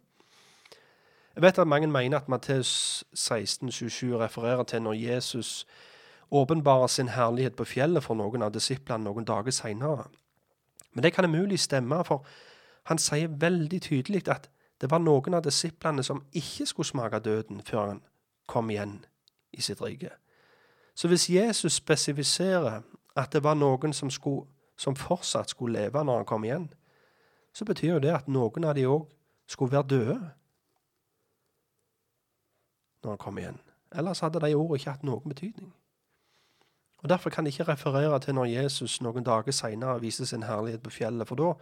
Jeg 1.35 1.43
vet 1.43 1.59
at 1.59 1.67
mange 1.67 1.87
mener 1.87 2.19
at 2.19 2.29
Matteus 2.29 3.05
16, 3.15 3.73
27 3.73 4.19
refererer 4.19 4.63
til 4.63 4.83
når 4.83 4.93
Jesus 4.93 5.67
åpenbarer 6.31 6.87
sin 6.87 7.09
herlighet 7.09 7.57
på 7.57 7.65
fjellet 7.65 8.05
for 8.05 8.15
noen 8.15 8.43
av 8.43 8.53
disiplene 8.53 9.05
noen 9.05 9.25
dager 9.25 9.51
seinere. 9.51 10.11
Men 10.93 11.03
det 11.03 11.12
kan 11.12 11.24
umulig 11.24 11.59
stemme, 11.59 12.05
for 12.05 12.26
han 12.84 12.99
sier 12.99 13.28
veldig 13.28 13.82
tydelig 13.82 14.28
at 14.28 14.51
det 14.80 14.91
var 14.91 14.99
noen 14.99 15.34
av 15.34 15.45
disiplene 15.45 16.03
som 16.03 16.24
ikke 16.32 16.66
skulle 16.66 16.88
smake 16.88 17.18
døden 17.18 17.61
før 17.62 17.86
han 17.86 18.03
kom 18.49 18.70
igjen 18.70 19.05
i 19.53 19.61
sitt 19.61 19.82
rike. 19.82 20.11
Så 20.95 21.09
hvis 21.09 21.30
Jesus 21.30 21.72
spesifiserer 21.72 22.82
at 23.16 23.32
det 23.32 23.45
var 23.45 23.55
noen 23.55 23.93
som, 23.93 24.11
skulle, 24.11 24.47
som 24.78 24.97
fortsatt 24.97 25.51
skulle 25.51 25.78
leve 25.78 26.05
når 26.05 26.16
han 26.16 26.26
kom 26.26 26.45
igjen, 26.45 26.72
så 27.53 27.64
betyr 27.64 27.93
jo 27.93 27.99
det 27.99 28.14
at 28.14 28.28
noen 28.28 28.64
av 28.64 28.74
de 28.74 28.86
òg 28.86 29.07
skulle 29.47 29.72
være 29.72 29.88
døde 29.91 30.18
når 33.03 33.11
han 33.11 33.18
kom 33.18 33.38
igjen. 33.38 33.61
Ellers 33.93 34.20
hadde 34.20 34.41
de 34.41 34.55
ordene 34.55 34.78
ikke 34.78 34.91
hatt 34.91 35.07
noen 35.07 35.32
betydning. 35.32 35.72
Og 37.03 37.09
Derfor 37.09 37.31
kan 37.31 37.45
de 37.45 37.51
ikke 37.51 37.69
referere 37.73 38.21
til 38.21 38.35
når 38.35 38.45
Jesus 38.45 39.01
noen 39.01 39.25
dager 39.25 39.53
seinere 39.53 40.01
viste 40.01 40.27
sin 40.27 40.43
herlighet 40.43 40.83
på 40.83 40.91
fjellet, 40.91 41.29
for 41.29 41.41
da, 41.41 41.53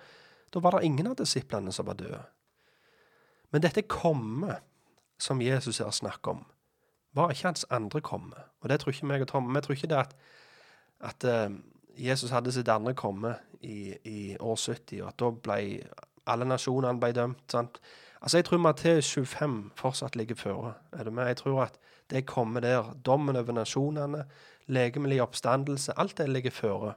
da 0.54 0.62
var 0.64 0.76
det 0.76 0.84
ingen 0.84 1.06
av 1.06 1.16
disiplene 1.16 1.72
som 1.72 1.86
var 1.86 1.98
døde. 2.00 2.22
Men 3.52 3.62
dette 3.62 3.86
komme 3.88 4.58
som 5.18 5.42
Jesus 5.42 5.78
her 5.78 5.90
snakker 5.90 6.30
om, 6.30 6.44
var 7.14 7.30
ikke 7.30 7.48
hans 7.48 7.66
andre 7.70 8.00
komme. 8.00 8.36
Og 8.60 8.68
det 8.68 8.80
tror 8.80 8.92
ikke 8.92 9.06
meg 9.06 9.22
og 9.24 9.28
Tom. 9.28 9.54
Vi 9.54 9.60
tror 9.60 9.74
ikke 9.74 9.90
det 9.90 9.98
at, 9.98 10.16
at 11.00 11.24
eh, 11.24 11.54
Jesus 11.98 12.30
hadde 12.30 12.52
sitt 12.52 12.68
andre 12.68 12.94
komme 12.94 13.34
i, 13.60 13.94
i 14.04 14.36
år 14.40 14.56
70, 14.56 15.00
og 15.02 15.08
at 15.08 15.18
da 15.18 15.30
ble 15.30 15.60
alle 16.28 16.44
nasjonene 16.44 17.00
ble 17.00 17.12
dømt. 17.16 17.44
sant? 17.50 17.80
Altså, 18.20 18.38
Jeg 18.38 18.44
tror 18.44 18.58
Matteus 18.58 19.12
25 19.14 19.70
fortsatt 19.76 20.16
ligger 20.16 20.34
føre. 20.34 20.74
Er 20.92 21.04
du 21.04 21.10
med? 21.10 21.26
Jeg 21.26 21.36
tror 21.36 21.62
at 21.62 21.78
det 22.10 22.26
kommer 22.26 22.60
der. 22.60 22.94
Dommen 23.06 23.36
over 23.36 23.52
nasjonene, 23.52 24.24
legemlig 24.68 25.22
oppstandelse, 25.22 25.96
alt 25.96 26.18
det 26.18 26.28
ligger 26.28 26.54
føre. 26.54 26.94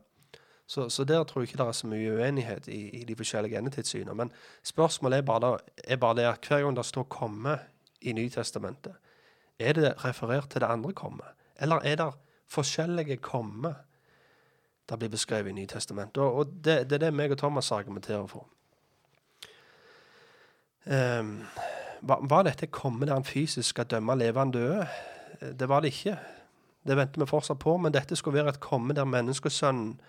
Så, 0.71 0.89
så 0.89 1.03
der 1.03 1.23
tror 1.23 1.41
jeg 1.41 1.49
ikke 1.49 1.59
det 1.59 1.67
er 1.67 1.75
så 1.75 1.87
mye 1.87 2.13
uenighet 2.15 2.67
i, 2.71 2.89
i 3.01 3.03
de 3.03 3.15
forskjellige 3.15 3.57
endetidssynene. 3.59 4.15
Men 4.15 4.31
spørsmålet 4.63 5.17
er 5.17 5.25
bare, 5.27 5.41
da, 5.43 5.81
er 5.83 5.99
bare 5.99 6.15
det 6.15 6.27
at 6.29 6.47
hver 6.47 6.61
gang 6.63 6.77
det 6.77 6.85
står 6.85 7.07
'komme' 7.11 7.57
i 8.01 8.11
Nytestamentet, 8.11 8.93
er 9.59 9.73
det 9.73 10.05
referert 10.05 10.49
til 10.49 10.61
det 10.61 10.67
andre 10.67 10.93
'komme'? 10.99 11.27
Eller 11.59 11.75
er 11.75 11.95
det 11.95 12.13
forskjellige 12.47 13.19
'komme' 13.27 13.73
det 14.89 14.99
blir 14.99 15.09
beskrevet 15.09 15.49
i 15.49 15.51
Nytestamentet? 15.51 16.17
Og, 16.17 16.35
og 16.35 16.45
det, 16.45 16.89
det 16.89 16.93
er 16.93 16.97
det 16.97 17.13
meg 17.13 17.31
og 17.31 17.37
Thomas 17.37 17.71
argumenterer 17.71 18.27
for. 18.27 18.47
Um, 20.85 21.47
var, 22.01 22.19
var 22.29 22.43
dette 22.43 22.67
'komme' 22.75 23.05
der 23.05 23.13
han 23.13 23.25
fysisk 23.25 23.69
skal 23.69 23.85
dømme 23.85 24.15
levende 24.15 24.59
døde? 24.59 24.87
Det 25.59 25.69
var 25.69 25.79
det 25.79 25.87
ikke. 25.87 26.17
Det 26.87 26.97
venter 26.97 27.21
vi 27.21 27.29
fortsatt 27.29 27.59
på, 27.59 27.77
men 27.77 27.93
dette 27.93 28.15
skulle 28.15 28.39
være 28.39 28.55
et 28.55 28.63
komme 28.63 28.95
der 28.97 29.05
menneskesønnen 29.05 29.99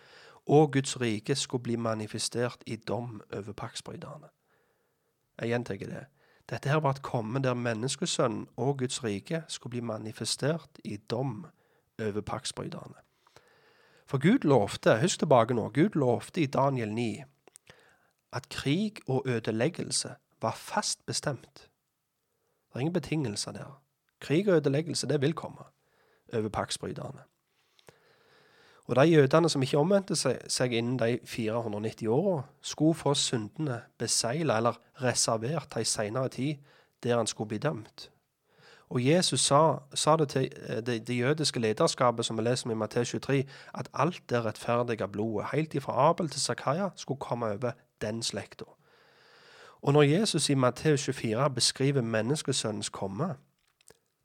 og 0.47 0.73
Guds 0.73 1.01
rike 1.01 1.35
skulle 1.35 1.63
bli 1.63 1.77
manifestert 1.77 2.65
i 2.67 2.77
dom 2.77 3.21
over 3.33 3.53
paktsbryterne. 3.53 4.31
Jeg 5.41 5.49
gjentar 5.49 5.77
det. 5.77 6.07
Dette 6.51 6.69
her 6.69 6.81
var 6.81 6.97
et 6.97 7.03
komme 7.03 7.43
der 7.43 7.55
menneskesønnen 7.55 8.49
og 8.57 8.79
Guds 8.79 9.05
rike 9.05 9.45
skulle 9.49 9.71
bli 9.71 9.81
manifestert 9.81 10.81
i 10.85 10.97
dom 10.97 11.47
over 12.01 12.21
paktsbryterne. 12.21 12.99
For 14.07 14.19
Gud 14.19 14.45
lovte, 14.45 14.99
husk 15.01 15.19
tilbake 15.19 15.55
nå, 15.55 15.69
Gud 15.69 15.95
lovte 15.95 16.41
i 16.41 16.47
Daniel 16.47 16.93
9 16.93 17.23
at 18.33 18.49
krig 18.49 18.99
og 19.07 19.23
ødeleggelse 19.27 20.15
var 20.43 20.55
fast 20.57 21.07
bestemt. 21.07 21.69
Det 22.69 22.75
er 22.75 22.81
ingen 22.81 22.93
betingelser 22.93 23.53
der. 23.53 23.83
Krig 24.21 24.49
og 24.49 24.57
ødeleggelse, 24.57 25.09
det 25.09 25.21
vil 25.21 25.33
komme 25.33 25.63
over 26.33 26.49
paktsbryterne. 26.49 27.23
Og 28.85 28.97
de 28.97 29.03
jødene 29.03 29.49
som 29.49 29.63
ikke 29.63 29.79
omvendte 29.79 30.17
seg 30.17 30.73
innen 30.73 30.99
de 30.99 31.19
490 31.25 32.09
åra, 32.09 32.43
skulle 32.63 32.95
få 32.95 33.15
syndene 33.15 33.81
besegla 33.99 34.57
eller 34.57 34.81
reservert 35.03 35.71
til 35.71 35.85
ei 35.85 35.85
seinere 35.85 36.29
tid, 36.29 36.55
der 37.03 37.17
han 37.17 37.27
skulle 37.27 37.49
bli 37.49 37.59
dømt. 37.59 38.11
Og 38.93 39.01
Jesus 39.07 39.41
sa, 39.41 39.79
sa 39.95 40.17
det 40.17 40.29
til 40.29 40.51
eh, 40.69 40.83
det, 40.85 41.07
det, 41.09 41.19
jødiske 41.19 41.61
lederskapet, 41.61 42.27
som 42.27 42.37
vi 42.37 42.43
leser 42.43 42.67
om 42.67 42.75
i 42.75 42.75
Matteus 42.75 43.11
23, 43.11 43.45
at 43.75 43.89
alt 43.95 44.23
det 44.31 44.45
rettferdige 44.45 45.09
blodet, 45.09 45.47
helt 45.53 45.75
ifra 45.75 46.11
Abel 46.11 46.29
til 46.29 46.41
Zakaria, 46.41 46.91
skulle 46.97 47.21
komme 47.21 47.47
over 47.47 47.73
den 48.01 48.23
slekta. 48.23 48.65
Og 49.83 49.93
når 49.93 50.03
Jesus 50.03 50.51
i 50.51 50.55
Matteus 50.55 51.05
24 51.05 51.51
beskriver 51.55 52.03
menneskesønnens 52.03 52.89
komme, 52.89 53.35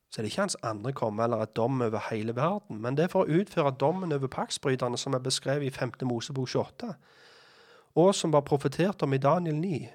så 0.10 0.22
det 0.22 0.28
er 0.28 0.32
ikke 0.32 0.42
hans 0.42 0.58
andre 0.64 0.94
komme 0.94 1.24
eller 1.24 1.44
et 1.44 1.56
dom 1.56 1.82
over 1.82 2.00
hele 2.10 2.36
verden, 2.36 2.82
men 2.82 2.98
det 2.98 3.04
er 3.04 3.12
for 3.12 3.26
å 3.26 3.40
utføre 3.42 3.76
dommen 3.80 4.16
over 4.16 4.32
paktsbryterne 4.32 4.98
som 4.98 5.14
er 5.14 5.24
beskrevet 5.24 5.68
i 5.68 5.74
5. 5.74 5.92
Mosebok 6.08 6.48
28, 6.48 6.94
og 7.96 8.16
som 8.16 8.34
var 8.34 8.46
profetert 8.48 9.04
om 9.04 9.14
i 9.14 9.22
Daniel 9.22 9.56
9. 9.56 9.88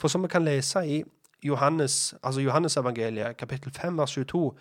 For 0.00 0.08
som 0.08 0.22
vi 0.22 0.30
kan 0.32 0.44
lese 0.44 0.82
i 0.86 1.02
Johannes, 1.42 2.14
altså 2.22 2.40
Johannesevangeliet, 2.40 3.36
kapittel 3.36 3.72
5, 3.72 3.98
vers 3.98 4.12
22, 4.12 4.52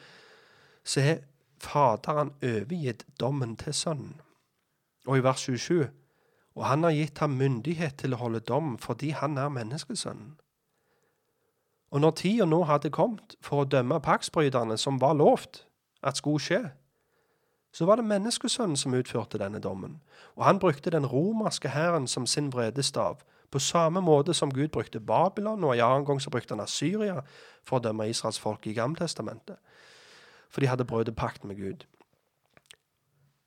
så 0.84 1.02
er 1.02 1.24
Faderen 1.62 2.32
overgitt 2.42 3.06
dommen 3.20 3.56
til 3.56 3.74
Sønnen. 3.74 4.16
Og 5.06 5.18
i 5.18 5.24
vers 5.24 5.44
27 5.46 5.90
og 6.56 6.68
han 6.68 6.84
har 6.84 6.96
gitt 6.96 7.22
ham 7.24 7.38
myndighet 7.40 7.98
til 8.02 8.16
å 8.16 8.22
holde 8.26 8.44
dom 8.44 8.76
fordi 8.82 9.14
han 9.16 9.38
er 9.40 9.52
menneskesønnen. 9.54 10.36
Og 11.92 12.02
når 12.02 12.12
tida 12.12 12.46
nå 12.48 12.64
hadde 12.64 12.90
kommet 12.90 13.36
for 13.44 13.62
å 13.64 13.68
dømme 13.68 14.00
paktsbryterne, 14.00 14.78
som 14.80 15.02
var 15.02 15.18
lovt 15.20 15.66
at 16.04 16.18
skulle 16.18 16.40
skje, 16.40 16.62
så 17.72 17.86
var 17.88 18.00
det 18.00 18.08
menneskesønnen 18.08 18.80
som 18.80 18.96
utførte 18.96 19.40
denne 19.40 19.60
dommen, 19.64 20.02
og 20.36 20.46
han 20.48 20.60
brukte 20.60 20.92
den 20.92 21.06
romerske 21.08 21.72
hæren 21.72 22.08
som 22.08 22.26
sin 22.28 22.52
vredestav, 22.52 23.24
på 23.52 23.60
samme 23.60 24.02
måte 24.02 24.34
som 24.34 24.52
Gud 24.52 24.68
brukte 24.72 25.00
Babylon, 25.00 25.64
og 25.64 25.76
en 25.76 25.84
annen 25.84 26.06
gang 26.08 26.22
så 26.22 26.30
brukte 26.30 26.56
han 26.56 26.64
Assyria 26.64 27.22
for 27.64 27.80
å 27.80 27.84
dømme 27.84 28.08
Israels 28.08 28.40
folk 28.40 28.68
i 28.68 28.76
Gamletestamentet, 28.76 29.60
for 30.50 30.64
de 30.64 30.72
hadde 30.72 30.88
brutt 30.88 31.12
pakt 31.16 31.44
med 31.44 31.60
Gud. 31.60 31.84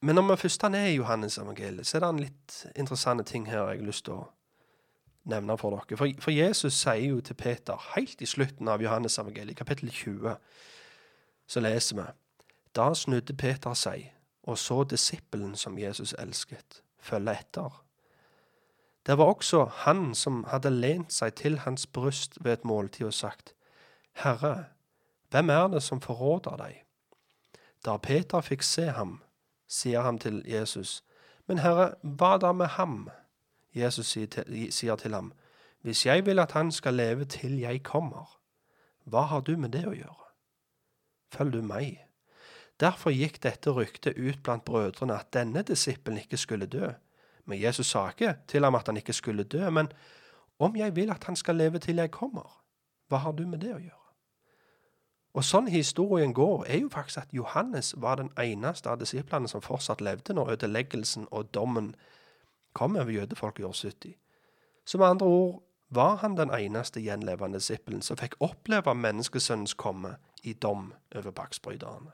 Men 0.04 0.14
når 0.14 0.34
vi 0.34 0.36
først 0.44 0.64
er 0.64 0.86
i 0.86 0.96
Johannes 0.96 1.38
evangeliet, 1.38 1.86
så 1.86 1.96
er 1.96 2.00
det 2.04 2.08
en 2.08 2.20
litt 2.20 2.56
interessante 2.76 3.24
ting 3.24 3.46
her 3.48 3.62
jeg 3.62 3.78
har 3.80 3.86
lyst 3.86 4.04
til 4.04 4.18
å 4.18 4.26
nevne 5.24 5.56
for 5.58 5.70
dere. 5.70 5.96
For, 5.96 6.08
for, 6.20 6.30
Jesus 6.30 6.76
sier 6.78 7.08
jo 7.08 7.20
til 7.20 7.34
Peter, 7.34 7.80
helt 7.94 8.20
i 8.20 8.28
slutten 8.28 8.68
av 8.68 8.82
Johannes 8.82 9.18
evangeliet, 9.18 9.56
kapittel 9.56 9.90
20, 9.90 10.36
så 11.46 11.60
leser 11.60 11.96
vi 11.96 12.10
Da 12.74 12.90
snudde 12.94 13.36
Peter 13.36 13.74
seg 13.74 14.10
og 14.44 14.58
så 14.58 14.84
disippelen 14.84 15.54
som 15.56 15.78
Jesus 15.78 16.14
elsket, 16.18 16.82
følge 17.00 17.32
etter. 17.32 17.80
Det 19.06 19.18
var 19.18 19.24
også 19.24 19.64
han 19.84 20.14
som 20.14 20.44
hadde 20.48 20.70
lent 20.70 21.12
seg 21.12 21.34
til 21.40 21.58
hans 21.64 21.86
bryst 21.86 22.38
ved 22.44 22.52
et 22.52 22.64
måltid 22.64 23.06
og 23.06 23.14
sagt, 23.14 23.54
Herre, 24.12 24.64
hvem 25.30 25.50
er 25.50 25.68
det 25.68 25.82
som 25.82 26.00
forråder 26.00 26.56
deg? 26.56 26.82
Da 27.84 27.96
Peter 27.96 28.40
fikk 28.40 28.62
se 28.62 28.88
ham, 28.96 29.18
sier 29.68 30.04
han 30.06 30.18
til 30.18 30.42
Jesus. 30.48 31.02
Men 31.48 31.60
Herre, 31.60 31.94
hva 32.02 32.36
da 32.40 32.52
med 32.52 32.76
ham? 32.78 33.10
Jesus 33.74 34.06
sier 34.70 34.96
til, 34.96 35.14
ham, 35.14 35.32
Hvis 35.80 36.06
jeg 36.06 36.26
vil 36.26 36.38
at 36.38 36.52
han 36.52 36.72
skal 36.72 36.94
leve 36.94 37.24
til 37.24 37.58
jeg 37.58 37.82
kommer, 37.82 38.38
hva 39.04 39.20
har 39.20 39.40
du 39.40 39.56
med 39.56 39.68
det 39.68 39.86
å 39.86 39.92
gjøre? 39.92 40.28
Følg 41.34 41.52
du 41.52 41.62
meg. 41.62 41.98
Derfor 42.80 43.10
gikk 43.10 43.42
dette 43.42 43.70
ryktet 43.70 44.16
ut 44.16 44.42
blant 44.42 44.64
brødrene 44.64 45.14
at 45.14 45.32
denne 45.34 45.62
disippelen 45.62 46.18
ikke 46.18 46.36
skulle 46.36 46.66
dø. 46.66 46.92
Men 47.44 47.60
Jesus 47.60 47.86
sa 47.86 48.08
ikke 48.08 48.36
til 48.48 48.64
ham 48.64 48.74
at 48.74 48.86
han 48.86 48.96
ikke 48.96 49.12
skulle 49.12 49.44
dø, 49.44 49.70
men 49.70 49.90
om 50.58 50.76
jeg 50.76 50.96
vil 50.96 51.10
at 51.10 51.24
han 51.24 51.36
skal 51.36 51.56
leve 51.56 51.78
til 51.78 51.96
jeg 51.96 52.10
kommer, 52.10 52.62
hva 53.08 53.16
har 53.16 53.32
du 53.32 53.46
med 53.46 53.60
det 53.60 53.74
å 53.74 53.82
gjøre? 53.82 54.00
Og 55.34 55.44
sånn 55.44 55.66
historien 55.68 56.32
går, 56.34 56.64
er 56.70 56.78
jo 56.78 56.88
faktisk 56.88 57.24
at 57.24 57.32
Johannes 57.34 57.94
var 57.98 58.20
den 58.20 58.30
eneste 58.38 58.90
av 58.90 59.00
disiplene 59.02 59.50
som 59.50 59.62
fortsatt 59.62 60.00
levde 60.00 60.34
når 60.34 60.54
ødeleggelsen 60.54 61.26
og 61.30 61.50
dommen 61.54 61.94
kom 62.74 62.96
over 62.96 63.10
jødefolk 63.10 63.60
i 63.60 63.62
år 63.62 63.72
70. 63.72 64.16
Så 64.84 64.98
med 64.98 65.06
andre 65.06 65.26
ord 65.26 65.62
var 65.90 66.16
han 66.16 66.36
den 66.36 66.50
eneste 66.50 67.00
gjenlevende 67.00 67.58
disippelen 67.58 68.02
som 68.02 68.16
fikk 68.16 68.34
oppleve 68.40 68.94
menneskesønnens 68.94 69.74
komme 69.74 70.16
i 70.42 70.52
dom 70.52 70.92
over 71.14 71.30
paktsbryterne. 71.30 72.10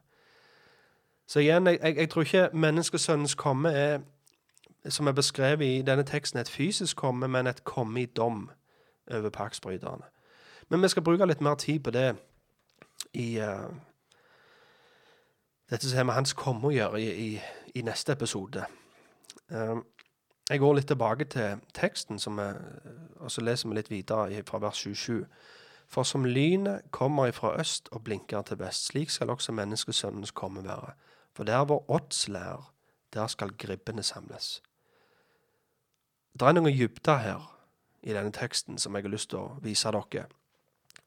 Så 1.26 1.40
igjen, 1.40 1.66
jeg, 1.66 1.78
jeg, 1.82 1.96
jeg, 1.96 2.10
tror 2.10 2.22
ikke 2.22 2.48
menneskesønnens 2.52 3.34
komme 3.34 3.72
er, 3.72 4.00
som 4.88 5.06
er 5.06 5.12
beskrevet 5.12 5.66
i 5.66 5.82
denne 5.86 6.02
teksten, 6.02 6.40
et 6.40 6.48
fysisk 6.50 6.96
komme, 6.96 7.28
men 7.28 7.46
et 7.46 7.64
komme 7.64 8.02
i 8.02 8.06
dom 8.06 8.50
over 9.10 9.30
paktsbryterne. 9.30 10.04
Men 10.68 10.82
vi 10.82 10.88
skal 10.88 11.02
bruke 11.02 11.26
litt 11.26 11.40
mer 11.40 11.54
tid 11.54 11.80
på 11.80 11.90
det 11.90 12.16
i 13.12 13.38
uh, 13.38 13.70
dette 15.70 15.88
som 15.88 15.96
har 15.96 16.04
med 16.04 16.14
hans 16.14 16.32
komme 16.32 16.68
å 16.68 16.74
gjøre 16.74 17.00
i, 17.00 17.08
i, 17.26 17.40
i 17.74 17.82
neste 17.82 18.12
episode. 18.12 18.66
Uh, 19.50 19.78
jeg 20.50 20.58
går 20.58 20.74
litt 20.74 20.86
tilbake 20.90 21.24
til 21.30 21.60
teksten, 21.74 22.18
er, 22.38 22.56
og 23.20 23.30
så 23.30 23.40
leser 23.40 23.68
vi 23.68 23.76
litt 23.78 23.90
videre 23.90 24.42
fra 24.46 24.58
vers 24.58 24.82
27. 24.82 25.26
For 25.90 26.02
som 26.02 26.24
lynet 26.24 26.90
kommer 26.90 27.26
ifra 27.30 27.54
øst 27.60 27.88
og 27.92 28.04
blinker 28.04 28.42
til 28.42 28.58
vest, 28.58 28.86
slik 28.86 29.10
skal 29.10 29.30
også 29.30 29.52
menneskesønnens 29.52 30.30
komme 30.30 30.64
være. 30.64 30.92
For 31.34 31.44
der 31.44 31.64
hvor 31.64 31.84
ådslær, 31.90 32.72
der 33.14 33.26
skal 33.26 33.50
gribbene 33.58 34.02
samles. 34.02 34.62
Det 36.34 36.46
er 36.46 36.52
noen 36.52 36.74
dybder 36.74 37.18
her 37.18 37.46
i 38.02 38.14
denne 38.14 38.32
teksten 38.32 38.78
som 38.78 38.94
jeg 38.94 39.02
har 39.02 39.10
lyst 39.10 39.30
til 39.30 39.38
å 39.42 39.58
vise 39.62 39.90
dere. 39.90 40.26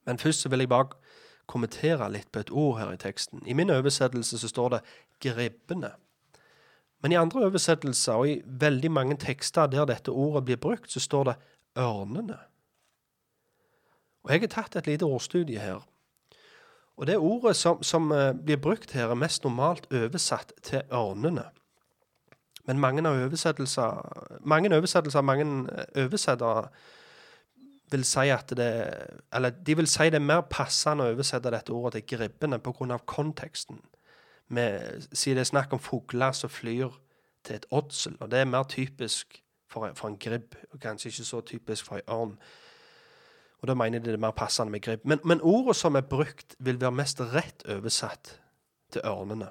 Men 0.05 0.19
først 0.19 0.51
vil 0.51 0.59
jeg 0.59 0.69
bare 0.69 0.95
kommentere 1.47 2.11
litt 2.11 2.31
på 2.31 2.43
et 2.43 2.51
ord 2.51 2.79
her 2.79 2.91
i 2.91 2.99
teksten. 2.99 3.43
I 3.47 3.53
min 3.53 3.69
oversettelse 3.69 4.39
så 4.39 4.47
står 4.47 4.69
det 4.69 4.81
'gribbene'. 5.19 5.95
Men 7.03 7.11
i 7.11 7.19
andre 7.19 7.45
oversettelser, 7.49 8.13
og 8.13 8.29
i 8.29 8.41
veldig 8.47 8.91
mange 8.91 9.17
tekster 9.19 9.67
der 9.67 9.85
dette 9.85 10.11
ordet 10.11 10.45
blir 10.47 10.57
brukt, 10.57 10.91
så 10.91 10.99
står 10.99 11.23
det 11.23 11.35
'ørnene'. 11.75 12.39
Og 14.23 14.31
Jeg 14.31 14.39
har 14.39 14.47
tatt 14.47 14.75
et 14.75 14.87
lite 14.87 15.03
ordstudie 15.03 15.59
her. 15.59 15.83
Og 16.97 17.07
Det 17.07 17.17
ordet 17.17 17.55
som, 17.55 17.83
som 17.83 18.11
eh, 18.11 18.33
blir 18.33 18.57
brukt 18.57 18.91
her, 18.91 19.09
er 19.09 19.15
mest 19.15 19.43
normalt 19.43 19.87
oversatt 19.91 20.53
til 20.61 20.81
'ørnene'. 20.91 21.49
Men 22.65 22.79
mange 22.79 23.09
oversettelser, 23.09 24.39
mange 24.41 24.75
oversettelser, 24.75 25.21
mange 25.21 25.67
eh, 25.95 26.03
oversettere 26.05 26.69
vil 27.91 28.05
si 28.05 28.29
at 28.29 28.49
det 28.57 28.69
Eller 29.33 29.49
de 29.49 29.75
vil 29.75 29.87
si 29.87 30.09
det 30.09 30.15
er 30.15 30.19
mer 30.25 30.41
passende 30.49 31.03
å 31.03 31.13
oversette 31.13 31.51
dette 31.51 31.73
ordet 31.73 32.03
til 32.07 32.17
gribbene 32.17 32.59
pga. 32.59 32.97
konteksten. 33.05 33.81
Med, 34.53 35.07
siden 35.11 35.37
det 35.39 35.45
er 35.47 35.49
snakk 35.49 35.73
om 35.73 35.81
fugler 35.81 36.31
som 36.37 36.49
flyr 36.49 36.91
til 37.43 37.55
et 37.55 37.65
ådsel, 37.71 38.17
og 38.19 38.31
det 38.31 38.39
er 38.39 38.45
mer 38.45 38.63
typisk 38.69 39.39
for, 39.67 39.91
for 39.95 40.07
en 40.07 40.17
gribb, 40.17 40.55
og 40.71 40.79
kanskje 40.79 41.09
ikke 41.09 41.25
så 41.25 41.41
typisk 41.41 41.85
for 41.85 41.95
en 41.95 42.13
ørn. 42.13 42.37
Og 43.61 43.67
da 43.67 43.73
mener 43.73 43.99
de 43.99 44.11
det 44.11 44.13
er 44.13 44.21
mer 44.21 44.35
passende 44.35 44.71
med 44.71 44.81
gribb. 44.81 45.05
Men, 45.07 45.19
men 45.23 45.41
ordet 45.41 45.75
som 45.75 45.95
er 45.95 46.01
brukt, 46.01 46.55
vil 46.59 46.81
være 46.81 46.91
mest 46.91 47.21
rett 47.21 47.63
oversatt 47.71 48.39
til 48.91 49.01
ørnene. 49.05 49.49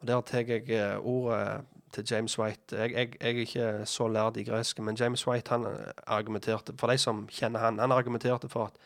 Og 0.00 0.06
Der 0.06 0.20
tar 0.20 0.44
jeg 0.46 0.70
eh, 0.70 0.96
ordet 0.98 1.64
til 1.92 2.06
James 2.10 2.38
White. 2.38 2.76
Jeg, 2.76 2.92
jeg, 2.92 3.14
jeg, 3.20 3.36
er 3.36 3.40
ikke 3.40 3.86
så 3.86 4.08
lærd 4.08 4.36
i 4.36 4.44
gresk, 4.44 4.78
men 4.78 4.96
James 4.96 5.26
White 5.26 5.50
han 5.50 5.66
eh, 5.66 5.90
argumenterte 6.06 6.72
for 6.78 6.86
de 6.86 6.98
som 6.98 7.26
kjenner 7.28 7.60
han, 7.60 7.78
han 7.78 7.92
argumenterte 7.92 8.48
for 8.48 8.64
at 8.64 8.78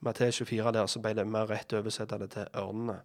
i 0.00 0.04
Matteus 0.04 0.42
24 0.42 0.72
der 0.72 0.86
så 0.86 1.00
ble 1.00 1.14
det 1.14 1.26
mer 1.26 1.50
rett 1.50 1.70
det 1.70 2.30
til 2.30 2.46
ørnene. 2.54 3.00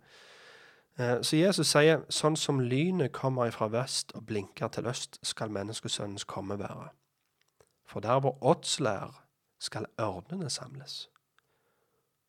Eh, 0.99 1.21
så 1.21 1.37
Jesus 1.39 1.71
sier 1.71 2.03
sånn 2.11 2.35
som 2.37 2.59
lynet 2.59 3.13
kommer 3.15 3.47
ifra 3.47 3.69
vest 3.71 4.11
og 4.17 4.25
blinker 4.27 4.67
til 4.67 4.89
øst, 4.91 5.19
skal 5.23 5.53
menneskesønnens 5.55 6.27
komme 6.27 6.59
være. 6.59 6.89
For 7.87 8.03
der 8.03 8.19
hvor 8.19 8.37
ådslær 8.43 9.23
skal 9.59 9.87
ørnene 9.99 10.49
samles. 10.49 11.09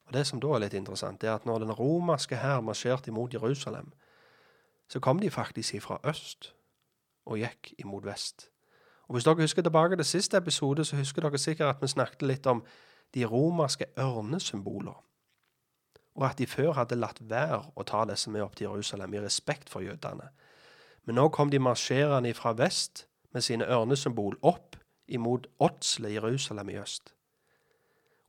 Og 0.07 0.13
Det 0.13 0.27
som 0.27 0.41
da 0.41 0.55
er 0.55 0.59
litt 0.59 0.75
interessant, 0.75 1.25
er 1.25 1.35
at 1.35 1.47
når 1.47 1.59
den 1.59 1.73
romerske 1.73 2.37
hær 2.37 2.61
marsjerte 2.61 3.11
imot 3.11 3.35
Jerusalem, 3.35 3.93
så 4.89 5.01
kom 5.01 5.19
de 5.19 5.31
faktisk 5.31 5.75
ifra 5.75 5.99
øst 6.05 6.55
og 7.27 7.39
gikk 7.39 7.75
imot 7.79 8.05
vest. 8.05 8.51
Og 9.09 9.15
Hvis 9.15 9.25
dere 9.25 9.35
husker 9.35 9.63
tilbake 9.63 9.97
til 9.97 10.05
siste 10.05 10.37
episode, 10.37 10.85
så 10.85 10.97
husker 10.97 11.23
dere 11.23 11.39
sikkert 11.39 11.77
at 11.77 11.83
vi 11.83 11.87
snakket 11.87 12.23
litt 12.23 12.47
om 12.47 12.65
de 13.15 13.25
romerske 13.25 13.87
ørnesymboler, 13.99 15.05
og 16.19 16.27
at 16.27 16.39
de 16.39 16.47
før 16.47 16.75
hadde 16.79 16.99
latt 16.99 17.21
være 17.23 17.63
å 17.79 17.87
ta 17.87 18.03
disse 18.09 18.31
med 18.31 18.43
opp 18.45 18.57
til 18.59 18.69
Jerusalem 18.69 19.15
i 19.15 19.23
respekt 19.23 19.71
for 19.71 19.85
jødene. 19.85 20.31
Men 21.07 21.17
nå 21.17 21.29
kom 21.35 21.51
de 21.53 21.61
marsjerende 21.63 22.35
fra 22.37 22.53
vest 22.59 23.07
med 23.35 23.47
sine 23.47 23.67
ørnesymbol 23.67 24.37
opp 24.43 24.77
imot 25.11 25.47
Åtsle, 25.63 26.13
Jerusalem 26.15 26.71
i 26.71 26.79
øst. 26.79 27.15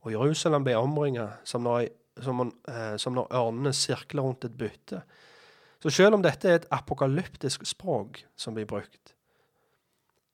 Og 0.02 0.14
Jerusalem 0.14 0.64
ble 0.66 0.76
omringa 0.78 1.28
som, 1.46 1.66
som, 2.18 2.40
eh, 2.68 2.96
som, 2.98 3.14
når 3.14 3.30
ørnene 3.38 3.72
sirkler 3.76 4.26
rundt 4.26 4.46
et 4.48 4.56
bytte. 4.58 5.02
Så 5.82 5.90
selv 5.90 6.14
om 6.16 6.22
dette 6.22 6.48
er 6.48 6.60
et 6.60 6.70
apokalyptisk 6.74 7.66
språk 7.66 8.22
som 8.38 8.54
blir 8.54 8.66
brukt, 8.70 9.14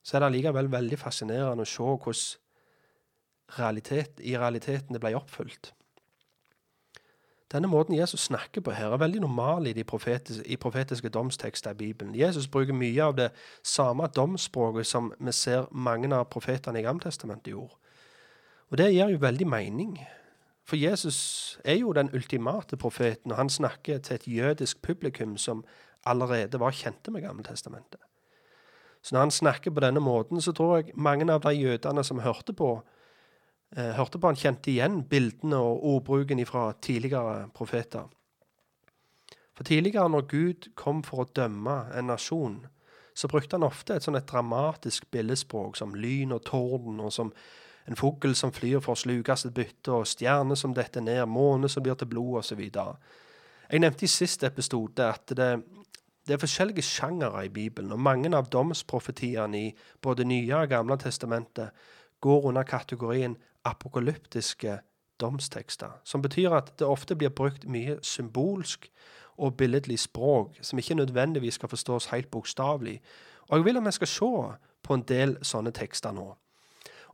så 0.05 0.17
er 0.17 0.23
det 0.23 0.29
allikevel 0.31 0.71
veldig 0.73 0.99
fascinerende 1.01 1.65
å 1.65 1.69
se 1.69 1.85
hvordan 1.85 2.45
realitet, 3.59 4.21
i 4.21 4.37
realiteten 4.37 4.93
det 4.93 5.01
ble 5.01 5.15
oppfylt. 5.17 5.73
Denne 7.53 7.69
måten 7.69 7.97
Jesus 7.97 8.21
snakker 8.21 8.61
på 8.61 8.71
her, 8.77 8.93
er 8.93 9.01
veldig 9.01 9.21
normal 9.21 9.67
i 9.67 9.83
profetiske, 9.83 10.45
i 10.45 10.57
profetiske 10.57 11.09
domstekster 11.09 11.71
i 11.71 11.75
Bibelen. 11.75 12.15
Jesus 12.15 12.49
bruker 12.49 12.77
mye 12.77 13.05
av 13.05 13.17
det 13.17 13.31
samme 13.65 14.07
domsspråket 14.17 14.87
som 14.87 15.13
vi 15.19 15.33
ser 15.33 15.65
mange 15.73 16.11
av 16.15 16.29
profetene 16.29 16.79
i 16.79 16.83
Gammeltestamentet 16.85 17.53
gjorde. 17.53 17.75
Og 18.69 18.79
det 18.79 18.93
gir 18.93 19.09
jo 19.09 19.23
veldig 19.23 19.47
mening. 19.49 19.97
For 20.69 20.77
Jesus 20.77 21.59
er 21.65 21.79
jo 21.81 21.93
den 21.97 22.11
ultimate 22.13 22.77
profeten, 22.77 23.33
og 23.33 23.39
han 23.39 23.49
snakker 23.49 23.99
til 23.99 24.15
et 24.15 24.29
jødisk 24.29 24.83
publikum 24.83 25.37
som 25.37 25.65
allerede 26.05 26.61
var 26.61 26.71
kjente 26.71 27.11
med 27.11 27.23
Gammeltestamentet. 27.23 28.01
Så 29.03 29.15
når 29.15 29.21
han 29.21 29.31
snakker 29.31 29.71
på 29.71 29.81
denne 29.81 30.01
måten, 30.01 30.41
så 30.41 30.53
tror 30.53 30.77
jeg 30.77 30.93
mange 30.95 31.33
av 31.33 31.41
de 31.41 31.55
jødene 31.55 32.05
som 32.05 32.19
hørte 32.19 32.53
på, 32.53 32.83
hørte 33.77 34.19
på 34.19 34.31
han 34.31 34.39
kjente 34.39 34.71
igjen 34.73 35.03
bildene 35.09 35.59
og 35.61 35.85
ordbruken 35.85 36.41
fra 36.49 36.73
tidligere 36.81 37.49
profeter. 37.55 38.09
For 39.59 39.65
tidligere, 39.65 40.09
når 40.09 40.27
Gud 40.31 40.69
kom 40.79 41.03
for 41.03 41.25
å 41.25 41.31
dømme 41.35 41.89
en 41.99 42.07
nasjon, 42.13 42.61
så 43.19 43.29
brukte 43.29 43.59
han 43.59 43.67
ofte 43.67 43.97
et 43.97 44.05
sånn 44.07 44.19
dramatisk 44.23 45.09
billedspråk 45.11 45.77
som 45.77 45.97
lyn 45.99 46.33
og 46.37 46.45
torden, 46.47 47.01
og 47.03 47.11
som 47.13 47.33
en 47.89 47.99
fugl 47.99 48.37
som 48.39 48.53
flyr 48.55 48.79
for 48.85 48.95
å 48.95 49.01
sluke 49.01 49.35
sitt 49.37 49.57
bytte, 49.57 49.91
og 49.91 50.07
stjerner 50.07 50.59
som 50.61 50.77
detter 50.77 51.03
ned, 51.03 51.25
måne 51.27 51.71
som 51.73 51.83
blir 51.83 51.99
til 51.99 52.11
blod, 52.13 52.39
osv. 52.45 52.61
Jeg 52.69 53.83
nevnte 53.83 54.07
i 54.07 54.13
siste 54.13 54.47
episode 54.47 55.03
at 55.03 55.35
det, 55.35 55.49
det 56.29 56.37
er 56.37 56.43
forskjellige 56.45 56.85
sjangere 56.87 57.47
i 57.49 57.53
Bibelen, 57.53 57.93
og 57.97 58.05
mange 58.05 58.31
av 58.37 58.51
domsprofetiene 58.53 59.65
i 59.65 59.75
både 60.05 60.29
Nye 60.29 60.63
og 60.63 60.71
Gamle 60.71 61.01
testamentet 61.03 61.75
går 62.23 62.51
under 62.53 62.69
kategorien 62.69 63.35
apokalyptiske 63.69 64.79
domstekster, 65.21 66.01
som 66.05 66.23
betyr 66.23 66.55
at 66.57 66.73
det 66.79 66.87
ofte 66.87 67.17
blir 67.19 67.35
brukt 67.35 67.67
mye 67.69 67.99
symbolsk 68.03 68.89
og 69.39 69.57
billedlig 69.57 69.99
språk, 69.99 70.59
som 70.63 70.79
ikke 70.79 70.95
nødvendigvis 70.95 71.55
skal 71.55 71.69
forstås 71.69 72.07
helt 72.07 72.31
bokstavelig. 72.31 73.01
Og 73.49 73.59
jeg 73.59 73.65
vil 73.65 73.77
at 73.77 73.87
vi 73.87 73.93
skal 73.93 74.07
se 74.07 74.33
på 74.83 74.95
en 74.95 75.03
del 75.09 75.37
sånne 75.43 75.71
tekster 75.71 76.13
nå. 76.13 76.33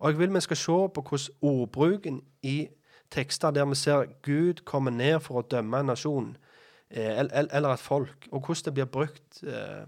Og 0.00 0.10
jeg 0.10 0.18
vil 0.18 0.34
vi 0.34 0.40
skal 0.40 0.56
se 0.56 0.78
på 0.94 1.04
hvordan 1.08 1.36
ordbruken 1.42 2.22
i 2.42 2.68
tekster 3.10 3.50
der 3.50 3.64
vi 3.64 3.74
ser 3.74 4.04
Gud 4.22 4.64
komme 4.64 4.90
ned 4.90 5.20
for 5.20 5.40
å 5.40 5.46
dømme 5.50 5.80
en 5.80 5.92
nasjon 5.92 6.36
eh, 6.90 7.20
eller 7.20 7.72
et 7.72 7.80
folk, 7.80 8.28
og 8.32 8.46
hvordan 8.46 8.64
det 8.64 8.74
blir 8.74 8.90
brukt 8.90 9.42
eh, 9.42 9.86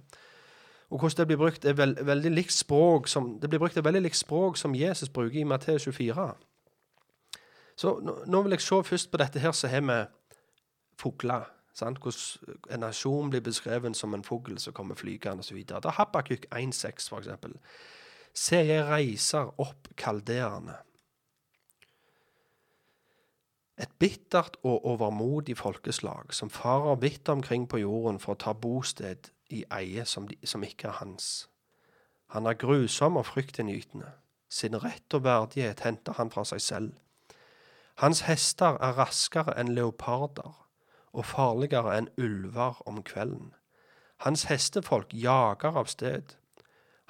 og 0.90 1.00
hvordan 1.00 1.16
det 1.18 1.26
blir 1.26 1.36
brukt 1.36 1.64
er 1.64 1.72
veld, 1.72 1.98
veldig 2.06 2.30
likt 2.30 2.52
språk 2.52 3.08
som, 3.08 3.38
det 3.40 3.50
blir 3.50 3.58
brukt 3.58 3.76
et 3.76 3.84
veldig 3.84 4.04
likt 4.04 4.16
språk 4.16 4.56
som 4.56 4.74
Jesus 4.74 5.08
bruker 5.08 5.40
i 5.40 5.44
Matteus 5.44 5.88
24. 5.88 6.28
Så 7.76 7.98
nå, 8.00 8.22
nå, 8.26 8.42
vil 8.42 8.56
jeg 8.56 8.64
se 8.64 8.80
først 8.84 9.10
på 9.12 9.20
dette 9.20 9.42
her, 9.42 9.52
så 9.52 9.68
har 9.68 9.84
vi 9.84 10.00
fugler. 11.00 11.52
Hvordan 11.76 11.98
en 12.72 12.80
nasjon 12.80 13.28
blir 13.30 13.42
beskrevet 13.44 13.96
som 13.96 14.14
en 14.14 14.24
fugl 14.24 14.56
som 14.58 14.72
kommer 14.72 14.96
flygende 14.96 15.44
osv. 15.44 15.58
Da 15.68 15.92
Habakkuk 15.92 16.46
1,6 16.48 17.10
f.eks. 17.12 17.28
Se, 18.32 18.56
jeg 18.56 18.84
reiser 18.88 19.52
opp 19.60 19.90
kaldeerne. 19.96 20.78
Et 23.76 23.92
bittert 24.00 24.56
og 24.64 24.86
overmodig 24.88 25.58
folkeslag 25.58 26.32
som 26.32 26.48
farer 26.48 26.96
vidt 26.96 27.28
omkring 27.28 27.68
på 27.68 27.82
jorden 27.82 28.18
for 28.20 28.32
å 28.32 28.40
ta 28.40 28.54
bosted 28.56 29.28
i 29.52 29.66
eie 29.68 30.04
som, 30.08 30.28
de, 30.28 30.38
som 30.48 30.64
ikke 30.64 30.88
er 30.88 30.96
hans. 31.02 31.48
Han 32.32 32.48
er 32.48 32.56
grusom 32.56 33.20
og 33.20 33.28
fryktinngytende. 33.28 34.14
Sin 34.48 34.78
rett 34.80 35.12
og 35.14 35.26
verdighet 35.26 35.84
henter 35.84 36.16
han 36.16 36.32
fra 36.32 36.44
seg 36.48 36.64
selv. 36.64 36.94
Hans 37.96 38.20
hester 38.28 38.76
er 38.84 38.98
raskere 38.98 39.54
enn 39.56 39.72
leoparder 39.72 40.52
og 41.16 41.24
farligere 41.24 41.94
enn 41.96 42.10
ulver 42.20 42.82
om 42.88 43.00
kvelden. 43.02 43.54
Hans 44.20 44.44
hestefolk 44.50 45.14
jager 45.16 45.76
av 45.80 45.88
sted. 45.88 46.34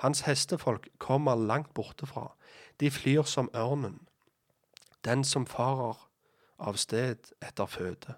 Hans 0.03 0.22
hestefolk 0.26 0.87
kommer 1.03 1.34
langt 1.34 1.72
bortefra. 1.74 2.28
De 2.80 2.91
flyr 2.91 3.26
som 3.26 3.51
ørnen, 3.55 3.99
den 5.05 5.24
som 5.24 5.47
farer 5.47 5.99
av 6.59 6.78
sted 6.78 7.32
etter 7.43 7.66
føde. 7.66 8.14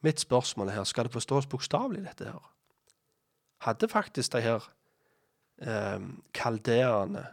Mitt 0.00 0.20
spørsmål 0.20 0.68
er 0.68 0.80
her, 0.80 0.84
skal 0.84 1.08
det 1.08 1.12
forstås 1.12 1.46
bokstavelig, 1.46 2.04
dette 2.04 2.24
her? 2.24 2.52
Hadde 3.60 3.88
faktisk 3.88 4.32
de 4.32 4.40
her 4.40 4.70
eh, 5.60 6.00
kaldeerne 6.34 7.26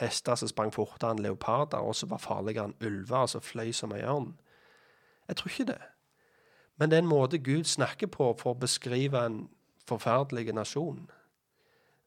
hester 0.00 0.34
som 0.34 0.48
sprang 0.48 0.72
fortere 0.74 1.10
enn 1.12 1.22
leoparder, 1.22 1.78
og 1.78 1.96
som 1.96 2.10
var 2.10 2.22
farligere 2.22 2.70
enn 2.70 2.78
ulver, 2.80 3.26
som 3.26 3.40
fløy 3.44 3.72
som 3.72 3.92
ei 3.92 4.02
ørn? 4.02 4.34
Jeg 5.28 5.36
tror 5.36 5.50
ikke 5.50 5.72
det. 5.72 5.82
Men 6.76 6.90
det 6.90 6.96
er 6.96 7.02
en 7.02 7.08
måte 7.08 7.38
Gud 7.38 7.64
snakker 7.64 8.06
på 8.06 8.32
for 8.40 8.54
å 8.54 8.58
beskrive 8.58 9.26
en 9.26 9.48
forferdelig 9.88 10.54
nasjon. 10.54 11.10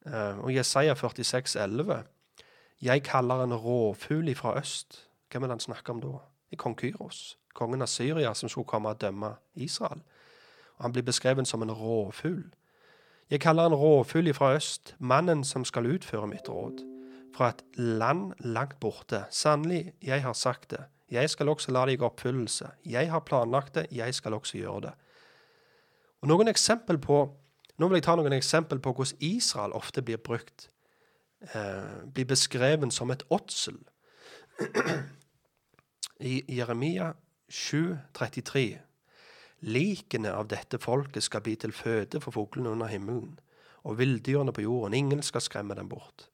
Uh, 0.05 0.37
og 0.43 0.53
Jesaja 0.53 0.95
46, 0.95 1.55
11. 1.55 2.03
Jeg 2.81 3.03
kaller 3.03 3.43
en 3.43 3.53
rovfugl 3.53 4.29
ifra 4.29 4.57
øst. 4.59 5.07
Hvem 5.31 5.41
vil 5.41 5.49
han 5.49 5.59
snakke 5.59 5.91
om 5.91 6.01
da? 6.01 6.17
Er 6.51 6.57
kong 6.57 6.75
Kyros, 6.79 7.37
kongen 7.53 7.81
av 7.81 7.87
Syria, 7.87 8.33
som 8.33 8.49
skulle 8.49 8.67
komme 8.67 8.89
og 8.89 9.01
dømme 9.01 9.35
Israel. 9.55 10.01
Og 10.77 10.83
Han 10.83 10.91
blir 10.91 11.03
beskrevet 11.03 11.47
som 11.47 11.61
en 11.61 11.71
rovfugl. 11.71 12.53
Jeg 13.29 13.41
kaller 13.41 13.65
en 13.65 13.73
rovfugl 13.73 14.27
ifra 14.27 14.55
øst, 14.55 14.95
mannen 14.99 15.43
som 15.43 15.65
skal 15.65 15.85
utføre 15.85 16.27
mitt 16.27 16.49
råd. 16.49 16.94
Fra 17.35 17.51
et 17.51 17.63
land 17.75 18.31
langt 18.39 18.77
borte. 18.79 19.25
Sannelig, 19.29 19.93
jeg 20.01 20.23
har 20.23 20.33
sagt 20.33 20.69
det. 20.71 20.85
Jeg 21.11 21.29
skal 21.29 21.51
også 21.51 21.73
la 21.75 21.83
det 21.85 21.97
i 21.97 22.03
oppfyllelse. 22.03 22.69
Jeg 22.87 23.11
har 23.11 23.25
planlagt 23.27 23.75
det, 23.75 23.87
jeg 23.91 24.15
skal 24.15 24.33
også 24.33 24.57
gjøre 24.57 24.85
det. 24.87 24.93
Og 26.23 26.31
Noen 26.31 26.49
eksempel 26.49 26.97
på 26.97 27.25
nå 27.75 27.89
vil 27.91 27.99
jeg 27.99 28.05
ta 28.07 28.15
noen 28.15 28.35
eksempel 28.37 28.79
på 28.79 28.93
hvordan 28.95 29.23
Israel 29.25 29.75
ofte 29.75 30.03
blir 30.05 30.21
brukt, 30.23 30.69
eh, 31.51 32.05
blir 32.07 32.25
beskrevet 32.25 32.93
som 32.93 33.11
et 33.11 33.23
åtsel. 33.29 33.81
I 36.19 36.43
Jeremia 36.47 37.13
7, 37.49 37.97
33. 38.13 38.79
Likene 39.67 40.31
av 40.31 40.47
dette 40.47 40.79
folket 40.79 41.23
skal 41.23 41.43
bli 41.43 41.55
til 41.59 41.73
føde 41.75 42.21
for 42.23 42.31
fuglene 42.31 42.71
under 42.71 42.87
himmelen, 42.87 43.39
og 43.83 43.97
villdyrene 43.99 44.53
på 44.53 44.63
jorden. 44.63 44.93
Ingen 44.93 45.21
skal 45.21 45.41
skremme 45.41 45.75
dem 45.75 45.89
bort. 45.89 46.29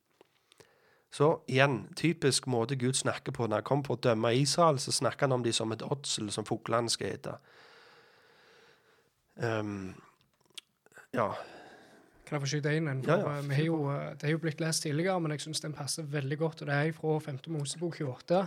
Så 1.11 1.41
igjen, 1.51 1.89
typisk 1.99 2.45
måte 2.47 2.77
Gud 2.79 2.95
snakker 2.95 3.35
på. 3.35 3.47
Når 3.47 3.59
han 3.59 3.67
kommer 3.67 3.83
for 3.89 3.99
å 3.99 4.03
dømme 4.05 4.31
Israel, 4.39 4.79
så 4.79 4.93
snakker 4.95 5.27
han 5.27 5.35
om 5.35 5.43
dem 5.43 5.55
som 5.55 5.71
et 5.75 5.83
åtsel 5.83 6.31
som 6.31 6.47
fuglene 6.47 6.91
skal 6.91 7.11
ete. 7.17 7.33
Um, 9.35 9.91
ja. 11.11 11.27
Kan 12.23 12.37
jeg 12.37 12.43
få 12.45 12.49
skyte 12.53 12.71
inn 12.79 12.87
en? 12.87 13.03
Ja, 13.03 13.17
ja. 13.19 13.35
Vi 13.43 13.57
har 13.57 13.67
jo, 13.67 13.77
det 13.91 14.29
er 14.29 14.35
jo 14.37 14.39
blitt 14.39 14.63
lest 14.63 14.85
tidligere, 14.85 15.19
men 15.19 15.35
jeg 15.35 15.43
syns 15.43 15.63
den 15.65 15.75
passer 15.75 16.07
veldig 16.07 16.39
godt. 16.39 16.63
og 16.63 16.71
Det 16.71 16.79
er 16.79 16.95
fra 16.95 17.19
5. 17.27 17.39
Mosebok 17.57 17.99
28, 17.99 18.41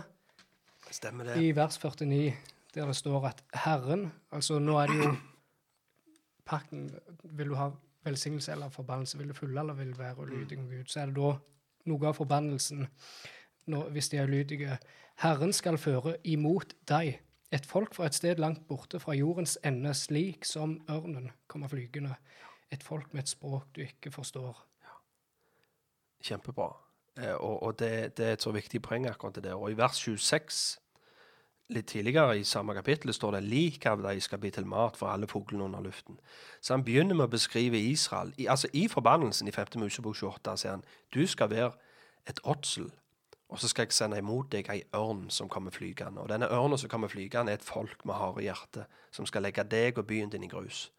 Stemmer 0.89 1.29
det. 1.29 1.37
i 1.43 1.51
vers 1.53 1.77
49, 1.77 2.33
der 2.73 2.89
det 2.89 2.95
står 2.97 3.27
at 3.29 3.43
Herren 3.53 4.11
Altså, 4.31 4.57
nå 4.59 4.77
er 4.81 4.89
det 4.91 4.97
jo 4.99 5.11
pakten 6.45 6.89
Vil 7.23 7.49
du 7.49 7.55
ha 7.55 7.69
velsignelse 8.05 8.51
eller 8.51 8.69
forbannelse? 8.69 9.17
Vil 9.17 9.29
du 9.29 9.37
følge 9.37 9.59
eller 9.59 9.73
vil 9.73 9.93
du 9.93 9.97
være 9.97 10.17
ulydig 10.17 10.59
mot 10.59 10.71
Gud? 10.71 10.89
Så 10.89 10.99
er 11.01 11.05
det 11.05 11.15
da 11.15 11.31
noe 11.85 12.09
av 12.09 12.17
forbannelsen 12.17 12.87
hvis 13.65 14.09
de 14.11 14.17
er 14.17 14.29
ulydige. 14.29 14.77
Herren 15.23 15.53
skal 15.53 15.77
føre 15.81 16.17
imot 16.27 16.75
deg 16.89 17.19
et 17.55 17.65
folk 17.65 17.95
fra 17.95 18.09
et 18.09 18.17
sted 18.17 18.41
langt 18.41 18.65
borte 18.67 18.99
fra 18.99 19.15
jordens 19.15 19.57
ende, 19.63 19.93
slik 19.93 20.45
som 20.45 20.79
ørnen 20.91 21.31
kommer 21.47 21.71
flygende. 21.71 22.15
Et 22.71 22.83
folk 22.83 23.13
med 23.13 23.23
et 23.23 23.31
språk 23.31 23.69
du 23.75 23.81
ikke 23.85 24.11
forstår. 24.11 24.57
Kjempebra. 26.25 26.71
Eh, 27.17 27.33
og 27.33 27.63
og 27.63 27.79
det, 27.79 28.17
det 28.17 28.25
er 28.25 28.33
et 28.33 28.43
så 28.43 28.51
viktig 28.51 28.81
poeng, 28.81 29.07
akkurat 29.07 29.35
det 29.35 29.43
der. 29.43 29.55
Og 29.55 29.71
i 29.71 29.77
vers 29.77 29.97
26, 29.97 30.79
litt 31.73 31.87
tidligere 31.87 32.37
i 32.39 32.43
samme 32.43 32.73
kapittel, 32.77 33.13
står 33.13 33.37
det 33.37 33.45
lik 33.49 33.85
av 33.89 34.03
deg 34.03 34.21
skal 34.21 34.39
bli 34.41 34.51
til 34.53 34.67
mat 34.69 34.97
for 34.97 35.09
alle 35.09 35.27
fuglene 35.27 35.65
under 35.65 35.81
luften. 35.81 36.19
Så 36.61 36.75
han 36.75 36.83
begynner 36.85 37.17
med 37.17 37.25
å 37.25 37.33
beskrive 37.33 37.79
Israel. 37.79 38.33
I, 38.37 38.47
altså 38.47 38.69
I 38.73 38.85
forbannelsen 38.91 39.49
i 39.49 39.55
5. 39.55 39.79
Mosebok 39.81 40.17
28 40.19 40.57
sier 40.61 40.75
han 40.75 40.85
du 41.15 41.25
skal 41.27 41.49
være 41.49 41.71
et 42.29 42.41
åtsel, 42.43 42.91
og 43.49 43.61
så 43.61 43.69
skal 43.69 43.85
jeg 43.85 43.97
sende 43.97 44.19
imot 44.21 44.51
deg 44.53 44.69
ei 44.73 44.83
ørn 44.97 45.27
som 45.33 45.49
kommer 45.49 45.73
flygende. 45.73 46.21
Og 46.21 46.29
denne 46.29 46.49
ørna 46.49 46.77
som 46.77 46.89
kommer 46.89 47.09
flygende, 47.09 47.53
er 47.53 47.61
et 47.61 47.65
folk 47.65 48.05
med 48.05 48.17
harde 48.17 48.45
hjerte, 48.45 48.85
som 49.13 49.25
skal 49.25 49.45
legge 49.45 49.65
deg 49.69 49.97
og 49.97 50.07
byen 50.09 50.33
din 50.33 50.45
i 50.45 50.49
grus. 50.51 50.89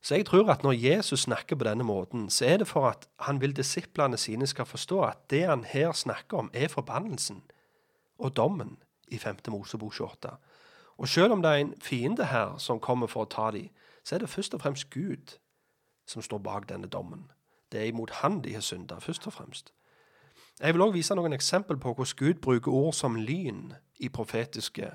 Så 0.00 0.14
jeg 0.14 0.28
tror 0.28 0.50
at 0.52 0.62
når 0.62 0.76
Jesus 0.78 1.24
snakker 1.26 1.56
på 1.58 1.66
denne 1.66 1.84
måten, 1.84 2.28
så 2.30 2.46
er 2.46 2.60
det 2.60 2.68
for 2.70 2.86
at 2.86 3.08
han 3.26 3.40
vil 3.40 3.56
disiplene 3.56 4.16
sine 4.16 4.46
skal 4.46 4.68
forstå 4.68 5.00
at 5.08 5.24
det 5.30 5.42
han 5.48 5.64
her 5.64 5.92
snakker 5.92 6.44
om, 6.44 6.50
er 6.54 6.68
forbannelsen 6.68 7.42
og 8.18 8.36
dommen 8.36 8.76
i 9.10 9.18
5. 9.18 9.36
Mosebok 9.48 9.92
28. 9.92 10.30
Og 10.98 11.08
selv 11.08 11.32
om 11.32 11.42
det 11.42 11.50
er 11.50 11.54
en 11.54 11.74
fiende 11.80 12.24
her 12.24 12.58
som 12.58 12.80
kommer 12.80 13.06
for 13.06 13.24
å 13.24 13.30
ta 13.30 13.50
dem, 13.50 13.68
så 14.04 14.14
er 14.14 14.18
det 14.18 14.30
først 14.30 14.54
og 14.54 14.60
fremst 14.60 14.90
Gud 14.90 15.38
som 16.06 16.22
står 16.22 16.38
bak 16.38 16.68
denne 16.68 16.86
dommen. 16.86 17.30
Det 17.72 17.80
er 17.80 17.90
imot 17.92 18.10
han 18.10 18.40
de 18.40 18.54
har 18.54 18.60
synda, 18.60 18.98
først 18.98 19.26
og 19.26 19.32
fremst. 19.32 19.72
Jeg 20.60 20.74
vil 20.74 20.82
òg 20.82 20.94
vise 20.96 21.14
noen 21.14 21.32
eksempel 21.32 21.76
på 21.78 21.92
hvordan 21.94 22.16
Gud 22.16 22.40
bruker 22.42 22.72
ord 22.72 22.92
som 22.92 23.16
lyn 23.16 23.74
i 23.98 24.08
profetiske 24.08 24.90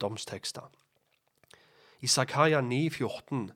domstekster. 0.00 0.68
I 2.00 2.06
Zakaria 2.06 2.60
9, 2.60 2.90
14, 2.90 3.50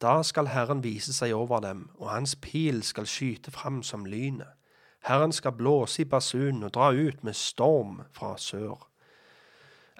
da 0.00 0.22
skal 0.22 0.46
Herren 0.46 0.84
vise 0.84 1.12
seg 1.12 1.34
over 1.34 1.60
dem, 1.60 1.90
og 1.94 2.10
hans 2.10 2.36
pil 2.36 2.82
skal 2.82 3.06
skyte 3.06 3.50
fram 3.50 3.82
som 3.82 4.04
lynet. 4.04 4.48
Herren 5.06 5.32
skal 5.32 5.52
blåse 5.52 6.02
i 6.02 6.04
basunen 6.04 6.64
og 6.66 6.74
dra 6.74 6.90
ut 6.92 7.24
med 7.24 7.34
storm 7.34 8.00
fra 8.12 8.36
sør. 8.38 8.88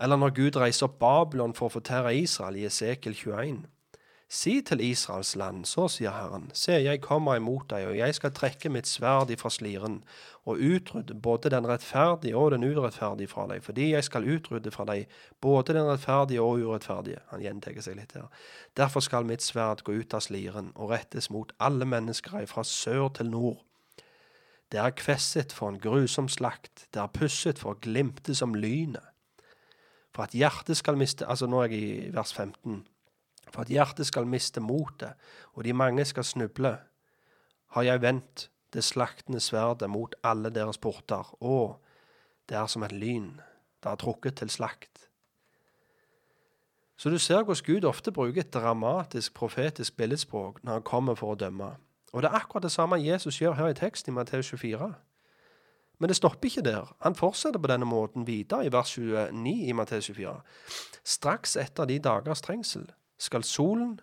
Eller 0.00 0.16
når 0.16 0.34
Gud 0.36 0.56
reiser 0.60 0.90
opp 0.90 0.98
Babylon 1.00 1.54
for 1.56 1.70
å 1.70 1.76
fortære 1.78 2.16
Israel 2.18 2.58
i 2.60 2.66
Esekel 2.68 3.16
21. 3.16 3.64
Si 4.28 4.60
til 4.66 4.80
Israels 4.82 5.36
land, 5.38 5.64
så 5.70 5.84
sier 5.86 6.10
Herren, 6.10 6.48
se, 6.52 6.74
jeg 6.82 6.98
kommer 7.00 7.38
imot 7.38 7.68
deg, 7.70 7.84
og 7.86 7.94
jeg 7.94 8.14
skal 8.16 8.32
trekke 8.34 8.72
mitt 8.74 8.88
sverd 8.90 9.30
ifra 9.30 9.52
sliren, 9.54 10.00
og 10.42 10.58
utrydde 10.58 11.14
både 11.22 11.52
den 11.54 11.68
rettferdige 11.70 12.34
og 12.34 12.50
den 12.50 12.66
urettferdige 12.66 13.30
fra 13.30 13.46
deg, 13.46 13.62
fordi 13.62 13.92
jeg 13.92 14.08
skal 14.08 14.26
utrydde 14.26 14.74
fra 14.74 14.88
deg 14.90 15.06
både 15.40 15.78
den 15.78 15.86
rettferdige 15.86 16.42
og 16.42 16.58
urettferdige. 16.58 17.22
Han 17.30 17.46
gjentar 17.46 17.78
seg 17.86 18.00
litt 18.00 18.18
her. 18.18 18.26
Derfor 18.74 19.06
skal 19.06 19.30
mitt 19.30 19.46
sverd 19.46 19.86
gå 19.86 19.94
ut 19.94 20.18
av 20.18 20.26
sliren 20.26 20.72
og 20.74 20.90
rettes 20.90 21.30
mot 21.30 21.54
alle 21.62 21.86
mennesker 21.86 22.50
fra 22.50 22.66
sør 22.66 23.12
til 23.14 23.30
nord. 23.30 23.62
Det 24.74 24.82
er 24.82 24.98
kvesset 24.98 25.54
for 25.54 25.70
en 25.70 25.78
grusom 25.78 26.26
slakt, 26.26 26.88
det 26.90 26.98
er 26.98 27.14
pusset 27.14 27.62
for 27.62 27.76
å 27.76 27.78
glimte 27.78 28.34
som 28.34 28.58
lynet. 28.58 29.06
For 30.16 30.24
at 30.24 30.32
hjertet 30.32 30.78
skal 30.80 30.96
miste 30.96 31.28
Altså, 31.28 31.46
nå 31.46 31.60
er 31.60 31.74
jeg 31.74 31.82
i 31.82 32.10
vers 32.14 32.32
15. 32.32 32.86
For 33.52 33.62
at 33.62 33.70
hjertet 33.70 34.08
skal 34.08 34.26
miste 34.26 34.60
motet, 34.64 35.12
og 35.52 35.64
de 35.64 35.76
mange 35.76 36.04
skal 36.04 36.24
snuble, 36.24 36.78
har 37.76 37.82
jeg 37.82 38.02
vendt 38.02 38.48
det 38.72 38.84
slaktende 38.84 39.40
sverdet 39.40 39.90
mot 39.90 40.14
alle 40.24 40.50
deres 40.50 40.78
porter, 40.78 41.28
og 41.40 41.82
det 42.48 42.56
er 42.56 42.66
som 42.66 42.82
et 42.82 42.92
lyn, 42.92 43.36
det 43.82 43.90
er 43.90 44.00
trukket 44.00 44.40
til 44.40 44.50
slakt. 44.50 45.06
Så 46.96 47.10
du 47.12 47.18
ser 47.18 47.44
hvordan 47.44 47.64
Gud 47.66 47.84
ofte 47.84 48.12
bruker 48.12 48.40
et 48.40 48.54
dramatisk, 48.54 49.34
profetisk 49.34 49.96
billedspråk 49.96 50.62
når 50.64 50.72
han 50.72 50.82
kommer 50.82 51.14
for 51.14 51.34
å 51.34 51.38
dømme. 51.38 51.74
Og 52.12 52.22
det 52.22 52.30
er 52.30 52.38
akkurat 52.40 52.64
det 52.64 52.72
samme 52.72 52.96
Jesus 53.02 53.40
gjør 53.40 53.58
her 53.58 53.68
i 53.68 53.76
teksten 53.76 54.14
i 54.14 54.16
Matteus 54.16 54.48
24. 54.48 54.94
Men 55.98 56.08
det 56.08 56.16
stopper 56.16 56.48
ikke 56.48 56.64
der. 56.64 56.96
Han 57.00 57.14
fortsetter 57.14 57.60
på 57.60 57.70
denne 57.70 57.86
måten 57.88 58.26
videre 58.26 58.66
i 58.66 58.72
vers 58.72 58.92
29 58.98 59.68
i 59.68 59.72
Matteus 59.72 60.10
24. 60.10 60.34
Straks 61.04 61.56
etter 61.56 61.88
de 61.88 61.98
dagers 61.98 62.44
trengsel 62.44 62.90
skal 63.18 63.44
solen 63.44 63.96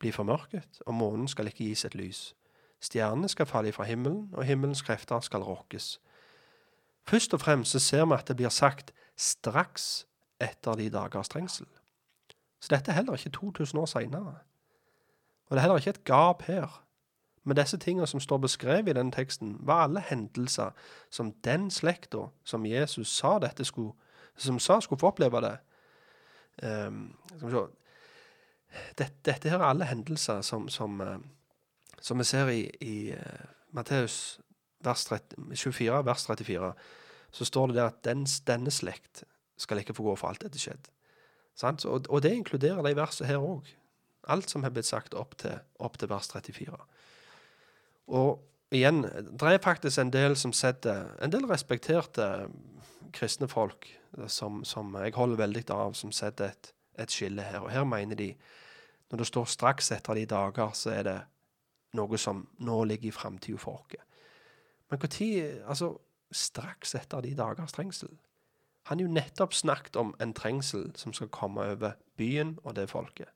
bli 0.00 0.12
formørket, 0.12 0.80
og 0.86 0.94
månen 0.94 1.28
skal 1.28 1.46
ikke 1.50 1.64
gi 1.64 1.86
et 1.86 1.94
lys. 1.94 2.34
Stjernene 2.80 3.28
skal 3.28 3.46
falle 3.46 3.72
fra 3.72 3.84
himmelen, 3.84 4.28
og 4.32 4.44
himmelens 4.44 4.82
krefter 4.82 5.20
skal 5.20 5.44
rokkes. 5.44 5.98
Først 7.08 7.34
og 7.34 7.40
fremst 7.40 7.72
så 7.72 7.78
ser 7.78 8.06
vi 8.08 8.16
at 8.16 8.28
det 8.28 8.36
blir 8.36 8.52
sagt 8.52 8.92
straks 9.16 10.06
etter 10.40 10.76
de 10.80 10.90
dagers 10.90 11.28
trengsel. 11.28 11.66
Så 12.60 12.72
dette 12.72 12.90
er 12.90 13.00
heller 13.00 13.16
ikke 13.16 13.30
2000 13.30 13.80
år 13.80 13.86
seinere. 13.86 14.38
Og 15.48 15.50
det 15.50 15.58
er 15.58 15.60
heller 15.60 15.76
ikke 15.76 15.90
et 15.90 16.04
gap 16.04 16.42
her. 16.42 16.83
Men 17.44 17.56
disse 17.56 17.78
tingene 17.78 18.06
som 18.08 18.20
står 18.20 18.40
beskrevet 18.44 18.88
i 18.88 18.96
denne 18.96 19.12
teksten, 19.12 19.56
var 19.60 19.84
alle 19.84 20.00
hendelser 20.00 20.72
som 21.12 21.32
den 21.44 21.70
slekta 21.70 22.28
som 22.44 22.66
Jesus 22.66 23.12
sa 23.12 23.38
dette 23.38 23.64
skulle, 23.68 23.92
som 24.36 24.58
sa 24.58 24.80
skulle 24.80 25.00
få 25.00 25.12
oppleve 25.12 25.40
det. 25.44 25.56
Um, 26.62 27.16
skal 27.36 27.48
vi 27.48 27.54
se 27.54 27.66
dette, 28.98 29.20
dette 29.26 29.50
her 29.50 29.60
er 29.60 29.68
alle 29.68 29.86
hendelser 29.86 30.40
som, 30.42 30.68
som, 30.68 31.00
eh, 31.00 31.18
som 32.02 32.18
vi 32.18 32.24
ser 32.26 32.50
i, 32.50 32.62
i 32.80 32.96
uh, 33.14 33.44
Matteus 33.70 34.40
24, 34.84 36.04
vers 36.06 36.26
34. 36.26 36.72
Så 37.30 37.44
står 37.44 37.66
det 37.66 37.76
der 37.76 37.86
at 37.86 38.02
den, 38.04 38.26
denne 38.46 38.70
slekt 38.70 39.24
skal 39.56 39.78
ikke 39.78 39.94
få 39.94 40.02
gå 40.02 40.16
for 40.18 40.30
alt 40.30 40.42
dette 40.44 40.60
skjedd. 40.60 40.90
Sant? 41.58 41.84
Og, 41.86 42.06
og, 42.08 42.22
det 42.22 42.34
inkluderer 42.34 42.82
de 42.82 42.96
versene 42.96 43.28
her 43.30 43.42
òg. 43.42 43.68
Alt 44.28 44.50
som 44.50 44.64
har 44.64 44.72
blitt 44.74 44.88
sagt 44.88 45.14
opp 45.14 45.36
til, 45.38 45.58
opp 45.78 45.98
til 45.98 46.10
vers 46.10 46.30
34. 46.32 46.78
Og 48.06 48.42
igjen, 48.74 49.02
det 49.02 49.50
er 49.50 49.62
faktisk 49.62 49.98
en 49.98 50.12
del 50.12 50.36
som 50.36 50.52
setter 50.52 51.14
En 51.22 51.32
del 51.32 51.46
respekterte 51.48 52.48
kristne 53.14 53.48
folk 53.48 53.86
som, 54.26 54.64
som 54.64 54.94
jeg 54.98 55.14
holder 55.14 55.36
veldig 55.36 55.64
av, 55.70 55.94
som 55.94 56.12
setter 56.12 56.52
et, 56.52 56.72
et 56.98 57.10
skille 57.10 57.42
her. 57.42 57.60
Og 57.62 57.70
her 57.70 57.84
mener 57.84 58.14
de 58.18 58.34
når 59.10 59.18
det 59.18 59.26
står 59.26 59.44
'straks 59.44 59.92
etter 59.92 60.14
de 60.14 60.26
dager', 60.26 60.72
så 60.74 60.90
er 60.90 61.02
det 61.02 61.20
noe 61.94 62.18
som 62.18 62.48
nå 62.58 62.84
ligger 62.84 63.08
i 63.08 63.10
framtida 63.10 63.58
for 63.58 63.84
oss. 63.84 64.00
Men 64.90 64.98
når 64.98 65.62
Altså, 65.68 65.98
straks 66.32 66.94
etter 66.94 67.20
de 67.20 67.34
dagers 67.34 67.72
trengsel. 67.72 68.10
Han 68.88 68.98
har 68.98 69.06
jo 69.06 69.12
nettopp 69.12 69.54
snakket 69.54 69.96
om 69.96 70.14
en 70.20 70.34
trengsel 70.34 70.90
som 70.96 71.12
skal 71.12 71.28
komme 71.28 71.60
over 71.60 71.92
byen 72.16 72.58
og 72.64 72.76
det 72.76 72.90
folket. 72.90 73.28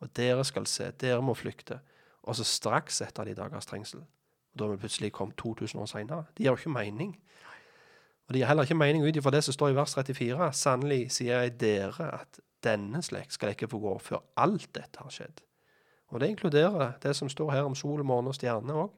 Og 0.00 0.10
dere 0.16 0.44
skal 0.44 0.66
se, 0.66 0.90
dere 0.90 1.22
må 1.22 1.34
flykte. 1.34 1.80
Og 2.26 2.36
så 2.36 2.44
straks 2.44 3.00
etter 3.06 3.28
de 3.28 3.36
dagers 3.38 3.66
trengsel. 3.66 4.02
Og 4.02 4.58
da 4.58 4.66
har 4.66 4.74
vi 4.74 4.82
plutselig 4.82 5.12
kommet 5.14 5.36
2000 5.36 5.80
år 5.80 5.86
seinere. 5.90 6.24
Det 6.36 6.44
gir 6.44 6.50
jo 6.50 6.58
ikke 6.58 6.74
mening. 6.74 7.14
Og 8.26 8.34
det 8.34 8.40
gir 8.40 8.50
heller 8.50 8.66
ikke 8.66 8.78
mening 8.78 9.06
ut 9.06 9.16
ifra 9.16 9.30
det 9.30 9.44
som 9.44 9.54
står 9.54 9.72
i 9.72 9.76
vers 9.76 9.94
34. 9.94 10.52
Sannelig 10.52 11.02
sier 11.14 11.44
jeg 11.44 11.58
dere 11.60 12.10
at 12.20 12.40
denne 12.64 13.02
slekt 13.02 13.36
skal 13.36 13.54
ikke 13.54 13.68
få 13.70 13.78
gå 13.78 13.98
før 14.02 14.24
alt 14.42 14.72
dette 14.74 15.02
har 15.02 15.12
skjedd. 15.12 15.42
Og 16.08 16.20
det 16.20 16.32
inkluderer 16.32 16.96
det 17.02 17.16
som 17.16 17.28
står 17.28 17.50
her 17.50 17.66
om 17.66 17.74
sol, 17.74 18.04
måne 18.04 18.30
og 18.30 18.38
stjerne 18.38 18.74
òg. 18.74 18.90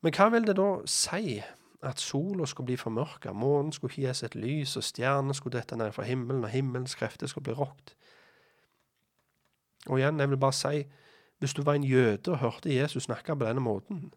Men 0.00 0.14
hva 0.16 0.28
vil 0.32 0.46
det 0.46 0.56
da 0.58 0.68
si 0.88 1.40
at 1.82 2.00
sola 2.00 2.46
skulle 2.46 2.70
bli 2.70 2.76
formørka, 2.76 3.32
månen 3.32 3.72
skulle 3.72 4.14
seg 4.14 4.30
et 4.30 4.38
lys, 4.40 4.76
og 4.76 4.84
stjernene 4.84 5.34
skulle 5.34 5.58
dette 5.58 5.76
ned 5.76 5.92
fra 5.96 6.04
himmelen, 6.04 6.44
og 6.44 6.52
himmelens 6.52 6.94
krefter 6.94 7.26
skulle 7.26 7.50
bli 7.50 7.56
rokt? 7.56 7.94
Og 9.88 9.98
igjen, 9.98 10.20
jeg 10.20 10.30
vil 10.30 10.40
bare 10.40 10.56
si, 10.56 10.82
hvis 11.40 11.56
du 11.56 11.62
var 11.64 11.78
en 11.78 11.84
jøde 11.84 12.30
og 12.30 12.38
hørte 12.38 12.74
Jesus 12.74 13.08
snakke 13.08 13.36
på 13.36 13.44
denne 13.44 13.64
måten, 13.64 14.12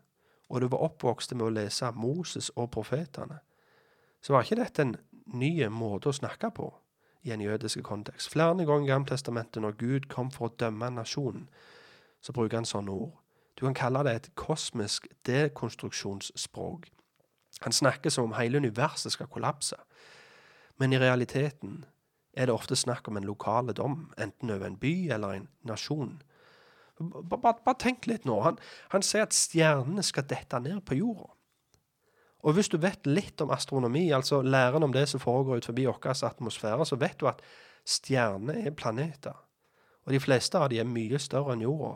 og 0.49 0.61
du 0.61 0.67
var 0.67 0.83
oppvokst 0.85 1.33
med 1.33 1.47
å 1.47 1.53
lese 1.55 1.91
Moses 1.95 2.51
og 2.55 2.69
profetene, 2.75 3.39
så 4.21 4.35
var 4.35 4.43
ikke 4.43 4.59
dette 4.59 4.83
en 4.83 4.95
ny 5.33 5.67
måte 5.71 6.11
å 6.11 6.15
snakke 6.15 6.51
på 6.55 6.67
i 7.23 7.31
en 7.31 7.41
jødisk 7.41 7.81
kontekst. 7.83 8.29
Flere 8.31 8.65
ganger 8.65 8.83
i 8.83 8.91
Gammeltestamentet, 8.91 9.61
når 9.63 9.77
Gud 9.79 10.07
kom 10.11 10.31
for 10.31 10.49
å 10.51 10.55
dømme 10.59 10.91
nasjonen, 10.91 11.47
så 12.21 12.35
bruker 12.35 12.59
han 12.59 12.67
sånne 12.67 12.91
ord. 12.91 13.15
Du 13.55 13.65
kan 13.65 13.75
kalle 13.77 14.03
det 14.03 14.15
et 14.15 14.29
kosmisk 14.35 15.07
dekonstruksjonsspråk. 15.27 16.89
Han 17.63 17.71
snakker 17.71 18.09
som 18.09 18.29
om 18.29 18.35
hele 18.35 18.57
universet 18.57 19.13
skal 19.13 19.29
kollapse. 19.31 19.77
Men 20.79 20.93
i 20.93 20.99
realiteten 20.99 21.83
er 22.33 22.49
det 22.49 22.55
ofte 22.55 22.75
snakk 22.75 23.07
om 23.07 23.17
en 23.17 23.27
lokale 23.27 23.75
dom, 23.77 24.11
enten 24.17 24.49
over 24.49 24.67
en 24.67 24.79
by 24.79 24.93
eller 25.13 25.37
en 25.37 25.47
nasjon. 25.61 26.21
Bare, 27.11 27.55
bare, 27.63 27.77
tenk 27.79 28.07
litt 28.07 28.27
nå. 28.29 28.39
Han, 28.45 28.59
han 28.93 29.05
sier 29.05 29.27
at 29.27 29.35
stjernene 29.35 30.03
skal 30.05 30.27
dette 30.29 30.59
ned 30.63 30.81
på 30.87 30.97
jorda. 30.99 31.31
Og 32.43 32.57
hvis 32.57 32.67
du 32.71 32.75
vet 32.83 33.07
litt 33.07 33.39
om 33.41 33.53
astronomi, 33.55 34.09
altså 34.11 34.41
læren 34.43 34.83
om 34.83 34.91
det 34.91 35.05
som 35.09 35.21
foregår 35.23 35.61
ut 35.61 35.69
forbi 35.69 35.85
vår 35.87 36.25
atmosfære, 36.27 36.85
så 36.85 36.99
vet 36.99 37.15
du 37.19 37.29
at 37.31 37.39
stjerner 37.87 38.65
er 38.67 38.75
planeter. 38.75 39.37
Og 40.03 40.11
de 40.11 40.19
fleste 40.19 40.59
av 40.59 40.67
de 40.71 40.81
er 40.81 40.89
mye 40.89 41.19
større 41.19 41.55
enn 41.55 41.63
jorda. 41.63 41.95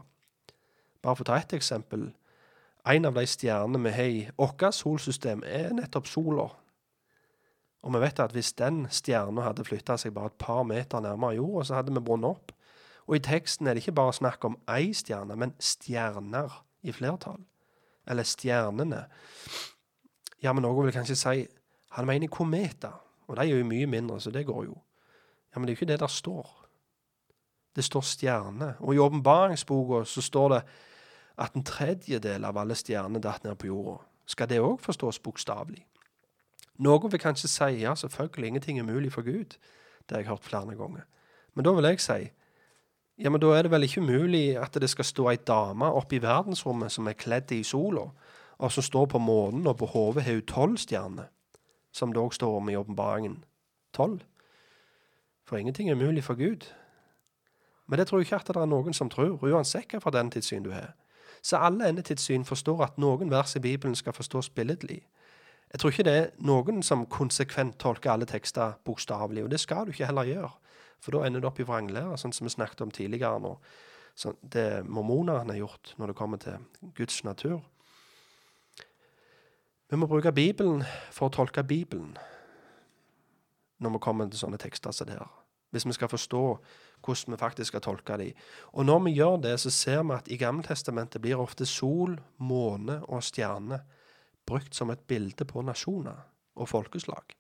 Bare 1.03 1.18
for 1.18 1.26
å 1.26 1.30
ta 1.32 1.41
ett 1.41 1.58
eksempel. 1.58 2.10
En 2.88 3.10
av 3.10 3.20
de 3.20 3.26
stjernene 3.28 3.84
vi 3.84 3.91
har 3.91 4.14
i 4.14 4.24
vårt 4.39 4.64
solsystem, 4.74 5.43
er 5.43 5.76
nettopp 5.76 6.08
sola. 6.08 6.47
Og 7.84 7.93
vi 7.93 8.01
vet 8.03 8.20
at 8.24 8.34
hvis 8.36 8.53
den 8.60 8.86
stjerna 8.91 9.45
hadde 9.45 9.66
flytta 9.68 9.97
seg 9.99 10.16
bare 10.16 10.32
et 10.32 10.39
par 10.39 10.64
meter 10.68 11.03
nærmere 11.03 11.38
jorda, 11.38 11.66
så 11.68 11.78
hadde 11.78 11.93
vi 11.95 12.03
brunnet 12.03 12.32
opp. 12.32 12.53
Og 13.08 13.16
i 13.16 13.24
teksten 13.24 13.68
er 13.68 13.76
det 13.76 13.86
ikke 13.86 13.95
bare 13.95 14.14
snakk 14.14 14.45
om 14.45 14.58
ei 14.70 14.91
stjerne, 14.95 15.36
men 15.36 15.55
stjerner 15.60 16.64
i 16.84 16.91
flertall. 16.91 17.39
Eller 18.08 18.28
stjernene. 18.28 19.05
Ja, 20.43 20.53
men 20.53 20.64
noen 20.64 20.86
vil 20.86 20.95
kanskje 20.95 21.16
si 21.20 21.45
han 21.95 22.08
mener 22.08 22.28
kometer. 22.28 22.93
Og 23.28 23.36
de 23.36 23.47
er 23.47 23.58
jo 23.60 23.68
mye 23.68 23.88
mindre, 23.88 24.20
så 24.22 24.32
det 24.32 24.45
går 24.47 24.66
jo. 24.68 24.78
Ja, 25.51 25.60
men 25.60 25.68
det 25.68 25.74
er 25.74 25.76
jo 25.76 25.80
ikke 25.82 25.91
det 25.91 25.99
der 25.99 26.12
står. 26.12 26.51
Det 27.76 27.84
står 27.84 28.01
stjerne. 28.01 28.76
Og 28.80 28.95
i 28.95 29.01
åpenbaringsboka 29.01 30.03
så 30.05 30.22
står 30.22 30.49
det 30.49 30.62
at 31.38 31.53
en 31.53 31.64
tredjedel 31.64 32.45
av 32.45 32.58
alle 32.58 32.76
stjerner 32.76 33.22
datt 33.22 33.43
ned 33.43 33.55
på 33.55 33.70
jorda. 33.70 33.99
Skal 34.28 34.49
det 34.49 34.60
òg 34.60 34.80
forstås 34.84 35.20
bokstavelig? 35.24 35.86
Noen 36.84 37.12
vil 37.12 37.22
kanskje 37.22 37.49
si 37.49 37.70
ja, 37.82 37.95
selvfølgelig, 37.95 38.47
ingenting 38.47 38.80
er 38.80 38.84
mulig 38.84 39.12
for 39.14 39.22
Gud. 39.26 39.58
Det 40.05 40.16
har 40.16 40.20
jeg 40.24 40.30
hørt 40.30 40.43
flere 40.43 40.76
ganger. 40.76 41.05
Men 41.53 41.66
da 41.66 41.72
vil 41.74 41.89
jeg 41.89 42.01
si 42.01 42.20
ja, 43.18 43.30
men 43.30 43.41
da 43.41 43.53
er 43.55 43.65
det 43.65 43.72
vel 43.72 43.88
ikke 43.88 44.01
mulig 44.05 44.57
at 44.61 44.78
det 44.78 44.89
skal 44.89 45.05
stå 45.05 45.30
ei 45.32 45.39
dame 45.47 45.89
oppe 45.89 46.18
i 46.18 46.22
verdensrommet 46.22 46.93
som 46.93 47.07
er 47.09 47.18
kledd 47.18 47.51
i 47.51 47.63
sola, 47.63 48.05
og 48.57 48.72
som 48.72 48.84
står 48.84 49.05
på 49.13 49.22
månen, 49.22 49.68
og 49.68 49.78
på 49.78 49.86
hodet 49.86 50.24
har 50.24 50.38
hun 50.38 50.45
tolv 50.49 50.78
stjerner, 50.78 51.30
som 51.93 52.13
det 52.13 52.22
òg 52.22 52.34
står 52.34 52.57
om 52.57 52.70
i 52.70 52.76
åpenbaringen. 52.78 53.43
Tolv. 53.93 54.22
For 55.45 55.57
ingenting 55.57 55.89
er 55.89 55.95
mulig 55.95 56.24
for 56.24 56.36
Gud. 56.36 56.68
Men 57.88 57.99
det 57.99 58.07
tror 58.07 58.20
jeg 58.20 58.28
ikke 58.28 58.36
at 58.36 58.47
det 58.47 58.61
er 58.61 58.70
noen 58.70 58.93
som 58.93 59.09
tror, 59.09 59.38
uansett 59.41 59.93
hva 59.93 60.01
for 60.03 60.13
den 60.13 60.32
tidssyn 60.32 60.65
du 60.65 60.74
har. 60.76 60.93
Så 61.41 61.57
alle 61.57 61.88
endetidssyn 61.89 62.45
forstår 62.45 62.84
at 62.84 62.97
noen 62.97 63.32
vers 63.32 63.55
i 63.55 63.61
Bibelen 63.63 63.95
skal 63.95 64.13
forstås 64.13 64.49
billedlig. 64.49 65.05
Jeg 65.72 65.80
tror 65.80 65.91
ikke 65.91 66.03
det 66.03 66.15
er 66.18 66.30
noen 66.39 66.84
som 66.84 67.05
konsekvent 67.05 67.78
tolker 67.80 68.11
alle 68.11 68.26
tekster 68.26 68.78
bokstavelig, 68.86 69.43
og 69.43 69.51
det 69.51 69.59
skal 69.59 69.86
du 69.86 69.91
ikke 69.91 70.05
heller 70.05 70.28
gjøre, 70.28 70.51
for 71.04 71.16
da 71.16 71.26
ender 71.26 71.43
det 71.43 71.50
opp 71.50 71.62
i 71.62 71.68
vranglære, 71.68 72.18
sånn 72.20 72.34
som 72.36 72.48
vi 72.48 72.54
snakket 72.54 72.84
om 72.86 72.93
tidligere 72.93 73.39
nå. 73.43 73.54
Sånn, 74.18 74.38
det 74.41 74.84
mormonerne 74.89 75.54
har 75.54 75.62
gjort 75.62 75.93
når 75.98 76.12
det 76.12 76.18
kommer 76.18 76.41
til 76.41 76.64
Guds 76.98 77.22
natur. 77.28 77.60
Vi 79.88 80.00
må 80.00 80.10
bruke 80.10 80.34
Bibelen 80.36 80.82
for 81.16 81.30
å 81.30 81.36
tolke 81.38 81.64
Bibelen 81.64 82.18
når 83.78 83.93
vi 83.93 84.02
kommer 84.02 84.28
til 84.28 84.41
sånne 84.41 84.60
tekster 84.60 84.91
som 84.95 85.08
det 85.08 85.20
her. 85.20 85.30
Hvis 85.72 85.86
vi 85.86 85.93
skal 85.93 86.10
forstå 86.10 86.43
hvordan 87.06 87.36
vi 87.36 87.39
faktisk 87.39 87.72
skal 87.72 87.84
tolke 87.86 88.18
dem. 88.18 88.34
Og 88.74 88.88
når 88.88 89.04
vi 89.06 89.14
gjør 89.20 89.38
det, 89.43 89.54
så 89.62 89.70
ser 89.70 90.02
vi 90.04 90.16
at 90.16 90.32
i 90.32 90.39
Gammeltestamentet 90.41 91.22
blir 91.22 91.39
ofte 91.39 91.68
sol, 91.70 92.18
måne 92.41 93.04
og 93.06 93.24
stjerne 93.24 93.84
brukt 94.48 94.76
som 94.76 94.89
et 94.89 95.04
bilde 95.08 95.45
på 95.45 95.62
nasjoner 95.62 96.24
og 96.58 96.72
folkeslag. 96.72 97.36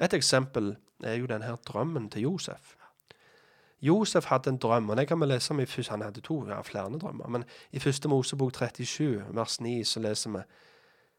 Et 0.00 0.12
eksempel 0.12 0.76
er 1.04 1.14
jo 1.14 1.26
denne 1.26 1.56
drømmen 1.66 2.10
til 2.10 2.22
Josef. 2.22 2.74
Josef 3.82 4.24
hadde 4.24 4.50
en 4.50 4.58
drøm, 4.58 4.90
og 4.90 4.96
det 4.96 5.08
kan 5.08 5.20
vi 5.20 5.26
lese 5.26 5.50
om 5.50 5.60
i 5.60 5.66
første, 5.66 5.90
han 5.90 6.02
hadde 6.02 6.20
to, 6.20 6.46
ja, 6.48 6.60
flere 6.60 6.98
drømmer, 6.98 7.28
men 7.28 7.44
i 7.72 7.78
første 7.78 8.08
Mosebok 8.08 8.54
37, 8.54 9.24
vers 9.36 9.60
9, 9.60 9.84
så 9.84 10.00
leser 10.00 10.30
vi 10.30 10.42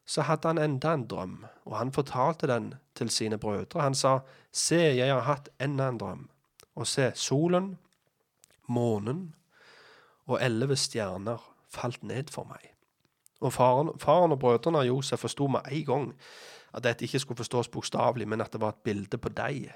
så 0.07 0.23
hadde 0.23 0.47
han 0.47 0.57
enda 0.57 0.93
en 0.93 1.07
drøm, 1.07 1.45
og 1.65 1.78
han 1.78 1.91
fortalte 1.91 2.47
den 2.47 2.73
til 2.95 3.09
sine 3.09 3.38
brødre. 3.38 3.82
Han 3.82 3.95
sa, 3.95 4.19
Se, 4.51 4.75
jeg 4.75 5.13
har 5.13 5.21
hatt 5.28 5.49
enda 5.59 5.89
en 5.89 5.97
drøm, 5.99 6.30
og 6.75 6.88
se, 6.88 7.11
solen, 7.15 7.78
månen 8.67 9.34
og 10.28 10.39
elleve 10.41 10.75
stjerner 10.75 11.43
falt 11.69 12.03
ned 12.03 12.32
for 12.32 12.47
meg. 12.47 12.71
Og 13.39 13.53
faren, 13.53 13.91
faren 13.99 14.32
og 14.32 14.39
brødrene 14.39 14.80
av 14.80 14.88
Josef 14.88 15.19
forsto 15.19 15.47
med 15.47 15.67
en 15.71 15.86
gang 15.86 16.07
at 16.74 16.84
dette 16.84 17.05
ikke 17.05 17.20
skulle 17.20 17.38
forstås 17.38 17.68
bokstavelig, 17.68 18.28
men 18.28 18.41
at 18.41 18.53
det 18.53 18.61
var 18.61 18.70
et 18.76 18.84
bilde 18.84 19.18
på 19.18 19.30
deg. 19.30 19.72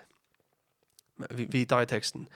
Videre 1.30 1.84
i 1.84 1.86
teksten. 1.86 2.28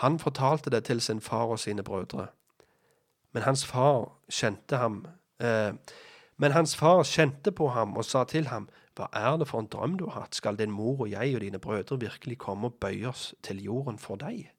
Han 0.00 0.18
fortalte 0.18 0.70
det 0.70 0.84
til 0.84 1.00
sin 1.00 1.20
far 1.20 1.44
og 1.44 1.58
sine 1.58 1.82
brødre. 1.82 2.26
Men 3.32 3.42
hans 3.42 3.66
far 3.66 4.12
kjente 4.30 4.76
ham 4.76 5.06
eh, 5.40 5.72
Men 6.36 6.52
hans 6.52 6.76
far 6.76 7.02
kjente 7.04 7.52
på 7.52 7.68
ham 7.68 7.96
og 7.96 8.04
sa 8.04 8.24
til 8.24 8.46
ham, 8.48 8.68
Hva 8.96 9.08
er 9.12 9.36
det 9.36 9.48
for 9.48 9.60
en 9.60 9.66
drøm 9.66 9.98
du 9.98 10.06
har 10.08 10.20
hatt? 10.20 10.34
Skal 10.34 10.56
din 10.56 10.70
mor 10.70 11.00
og 11.00 11.10
jeg 11.10 11.34
og 11.34 11.40
dine 11.40 11.58
brødre 11.58 12.00
virkelig 12.00 12.38
komme 12.38 12.66
og 12.66 12.74
bøye 12.80 13.08
oss 13.08 13.34
til 13.42 13.62
jorden 13.62 13.98
for 13.98 14.16
deg? 14.16 14.50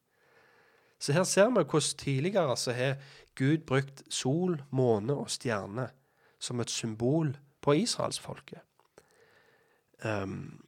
Så 1.00 1.14
her 1.14 1.24
ser 1.24 1.50
vi 1.50 1.64
hvordan 1.64 1.98
tidligere 1.98 2.58
så 2.58 2.72
har 2.72 2.96
Gud 3.36 3.66
brukt 3.66 4.04
sol, 4.10 4.62
måne 4.70 5.14
og 5.14 5.30
stjerne 5.30 5.90
som 6.40 6.60
et 6.60 6.70
symbol 6.70 7.38
på 7.62 7.72
israelsfolket. 7.72 8.60
Um, 10.02 10.64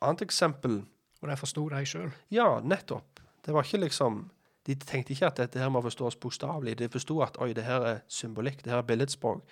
annet 0.00 0.22
eksempel 0.24 0.78
Og 1.20 1.28
det 1.28 1.38
forsto 1.38 1.66
de 1.68 1.82
sjøl? 1.84 2.10
Ja, 2.32 2.60
nettopp. 2.64 3.20
Det 3.44 3.52
var 3.54 3.66
ikke 3.66 3.82
liksom 3.84 4.30
De 4.66 4.74
tenkte 4.74 5.12
ikke 5.12 5.28
at 5.28 5.36
dette 5.38 5.60
her 5.60 5.68
må 5.70 5.82
forstås 5.84 6.16
bokstavelig. 6.18 6.78
De 6.78 6.88
forsto 6.90 7.20
at 7.22 7.36
oi, 7.38 7.52
det 7.54 7.64
her 7.64 7.84
er 7.86 7.98
symbolikk, 8.08 8.64
det 8.64 8.72
her 8.72 8.80
er 8.82 8.88
billedspråk. 8.88 9.44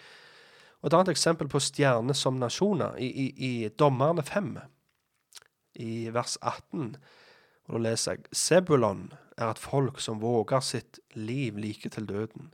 Og 0.82 0.86
Et 0.86 0.94
annet 0.94 1.12
eksempel 1.14 1.48
på 1.48 1.60
stjerner 1.62 2.16
som 2.18 2.34
nasjoner, 2.36 2.96
i, 2.98 3.06
i, 3.06 3.26
i 3.38 3.68
Dommerne 3.68 4.22
5, 4.22 4.58
i 5.80 6.10
vers 6.12 6.34
18, 6.42 6.96
og 7.68 7.76
da 7.76 7.80
leser 7.86 8.18
jeg 8.18 8.36
Sebulon 8.36 9.12
er 9.38 9.52
et 9.52 9.62
folk 9.62 10.00
som 10.02 10.20
våger 10.20 10.60
sitt 10.60 10.98
liv 11.14 11.56
like 11.56 11.88
til 11.88 12.06
døden. 12.06 12.50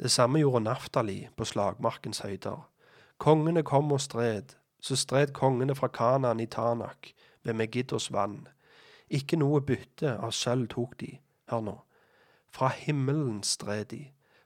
Det 0.00 0.10
samme 0.10 0.40
gjorde 0.40 0.64
Naftali 0.64 1.28
på 1.36 1.44
slagmarkens 1.44 2.22
høyder. 2.24 2.62
Kongene 3.18 3.62
kom 3.62 3.92
og 3.92 4.00
stred, 4.00 4.54
så 4.80 4.96
stred 4.96 5.32
kongene 5.36 5.74
fra 5.74 5.88
Kanan 5.88 6.40
i 6.40 6.46
Tanak, 6.46 7.12
ved 7.42 7.54
Megiddos 7.54 8.12
vann. 8.12 8.48
Ikke 9.10 9.36
noe 9.36 9.60
bytte 9.64 10.14
av 10.18 10.32
sølv 10.36 10.68
tok 10.70 10.96
de, 11.00 11.14
hør 11.50 11.62
nå, 11.66 11.76
fra 12.52 12.68
himmelen 12.74 13.42
stred 13.46 13.90
de, 13.90 14.04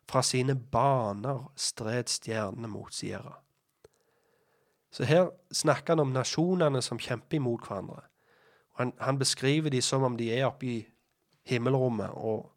fra 0.08 0.22
sine 0.22 0.54
baner 0.56 1.46
stred 1.56 2.10
stjernene 2.12 2.68
mot 2.68 2.94
Sierra. 2.94 3.38
Så 4.94 5.04
her 5.04 5.30
snakker 5.52 5.94
han 5.94 6.04
om 6.04 6.12
nasjonene 6.14 6.82
som 6.82 7.00
kjemper 7.02 7.40
imot 7.40 7.66
hverandre. 7.66 8.04
Han, 8.78 8.92
han 9.00 9.18
beskriver 9.18 9.70
de 9.70 9.80
som 9.82 10.02
om 10.02 10.16
de 10.16 10.30
er 10.30 10.46
oppe 10.46 10.66
i 10.66 10.76
himmelrommet, 11.50 12.10
og 12.14 12.52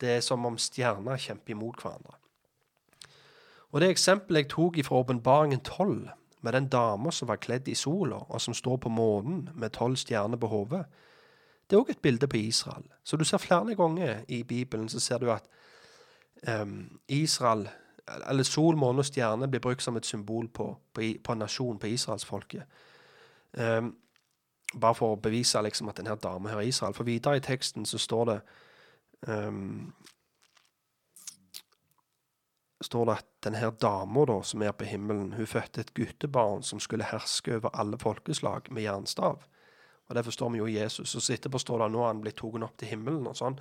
det 0.00 0.16
er 0.16 0.24
som 0.24 0.46
om 0.46 0.58
stjerner 0.58 1.20
kjemper 1.20 1.54
imot 1.54 1.82
hverandre. 1.82 2.16
Og 3.70 3.80
det 3.80 3.92
eksempelet 3.92 4.46
jeg 4.46 4.50
tok 4.54 4.80
fra 4.84 5.02
åpenbaringen 5.02 5.60
12, 5.60 6.08
med 6.40 6.54
den 6.54 6.68
dama 6.68 7.10
som 7.10 7.28
var 7.28 7.36
kledd 7.36 7.68
i 7.68 7.74
sola, 7.74 8.16
og 8.28 8.40
som 8.40 8.54
står 8.54 8.76
på 8.76 8.88
månen 8.88 9.48
med 9.54 9.70
tolv 9.74 9.96
stjerner 9.96 10.38
på 10.38 10.46
hodet, 10.46 10.84
det 11.68 11.76
er 11.76 11.82
òg 11.82 11.90
et 11.92 12.02
bilde 12.02 12.28
på 12.28 12.36
Israel. 12.36 12.84
Så 13.04 13.16
du 13.16 13.24
ser 13.24 13.42
flere 13.42 13.74
ganger 13.76 14.22
i 14.28 14.42
Bibelen 14.42 14.88
så 14.88 15.00
ser 15.00 15.18
du 15.18 15.30
at 15.32 15.44
um, 16.62 17.00
Israel, 17.08 17.68
eller 18.30 18.42
sol, 18.42 18.76
måne 18.76 19.04
og 19.04 19.04
stjerne, 19.04 19.50
blir 19.50 19.60
brukt 19.60 19.82
som 19.82 19.96
et 19.96 20.06
symbol 20.06 20.48
på, 20.48 20.76
på, 20.94 21.02
på 21.24 21.34
nasjon, 21.34 21.78
på 21.78 21.86
israelsfolket. 21.86 22.62
Um, 23.52 23.96
bare 24.80 24.94
for 24.94 25.12
å 25.12 25.20
bevise 25.20 25.60
liksom, 25.62 25.88
at 25.88 26.00
denne 26.00 26.16
dama 26.16 26.48
hører 26.48 26.68
Israel. 26.68 26.94
For 26.94 27.04
videre 27.04 27.36
i 27.36 27.44
teksten 27.44 27.86
så 27.86 27.98
står 27.98 28.24
det 28.30 28.40
um, 29.28 29.92
står 32.80 33.04
det 33.04 33.14
at 33.18 33.28
denne 33.44 33.70
dama 33.80 34.24
da, 34.28 34.38
som 34.42 34.62
er 34.62 34.72
på 34.72 34.86
himmelen, 34.86 35.32
hun 35.32 35.46
fødte 35.46 35.80
et 35.80 35.94
guttebarn 35.94 36.62
som 36.62 36.80
skulle 36.80 37.08
herske 37.10 37.56
over 37.56 37.74
alle 37.74 37.98
folkeslag 37.98 38.70
med 38.70 38.82
jernstav. 38.82 39.42
Og 40.08 40.14
Det 40.14 40.24
forstår 40.24 40.50
vi 40.50 40.58
jo 40.58 40.66
Jesus. 40.66 41.14
Og 41.14 41.22
så 41.22 41.32
etterpå 41.32 41.58
står 41.58 41.78
det 41.82 41.92
nå 41.92 42.06
han 42.06 42.20
blitt 42.20 42.36
tatt 42.36 42.62
opp 42.62 42.76
til 42.78 42.88
himmelen. 42.88 43.26
og 43.26 43.36
sånn. 43.36 43.58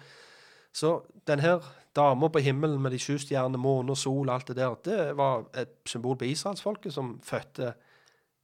Så 0.71 1.01
denne 1.27 1.59
dama 1.95 2.29
på 2.29 2.39
himmelen 2.39 2.81
med 2.81 2.91
de 2.91 2.99
sju 2.99 3.17
stjernene, 3.17 3.57
måne 3.57 3.91
og 3.91 3.97
sol, 3.97 4.29
alt 4.29 4.47
det 4.47 4.55
der, 4.55 4.75
det 4.83 5.17
var 5.17 5.47
et 5.53 5.79
symbol 5.85 6.15
på 6.17 6.25
israelsfolket 6.25 6.93
som 6.93 7.19
fødte 7.23 7.73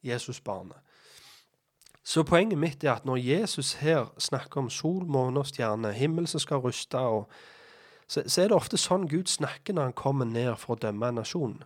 Jesusbarnet. 0.03 0.77
Så 2.03 2.23
poenget 2.23 2.59
mitt 2.59 2.83
er 2.83 2.97
at 2.97 3.05
når 3.05 3.17
Jesus 3.17 3.73
her 3.73 4.09
snakker 4.17 4.59
om 4.59 4.69
sol, 4.69 5.05
måne 5.05 5.39
og 5.39 5.47
stjerne, 5.47 5.93
himmel 5.93 6.27
som 6.27 6.39
skal 6.39 6.57
ruste 6.57 6.97
og 6.99 7.29
så, 8.07 8.23
så, 8.27 8.41
er 8.41 8.51
det 8.51 8.57
ofte 8.57 8.79
sånn 8.79 9.07
Gud 9.11 9.31
snakker 9.31 9.75
når 9.75 9.89
han 9.89 9.97
kommer 9.97 10.27
ned 10.29 10.53
for 10.61 10.75
å 10.75 10.81
dømme 10.81 11.09
en 11.09 11.21
nasjon 11.21 11.59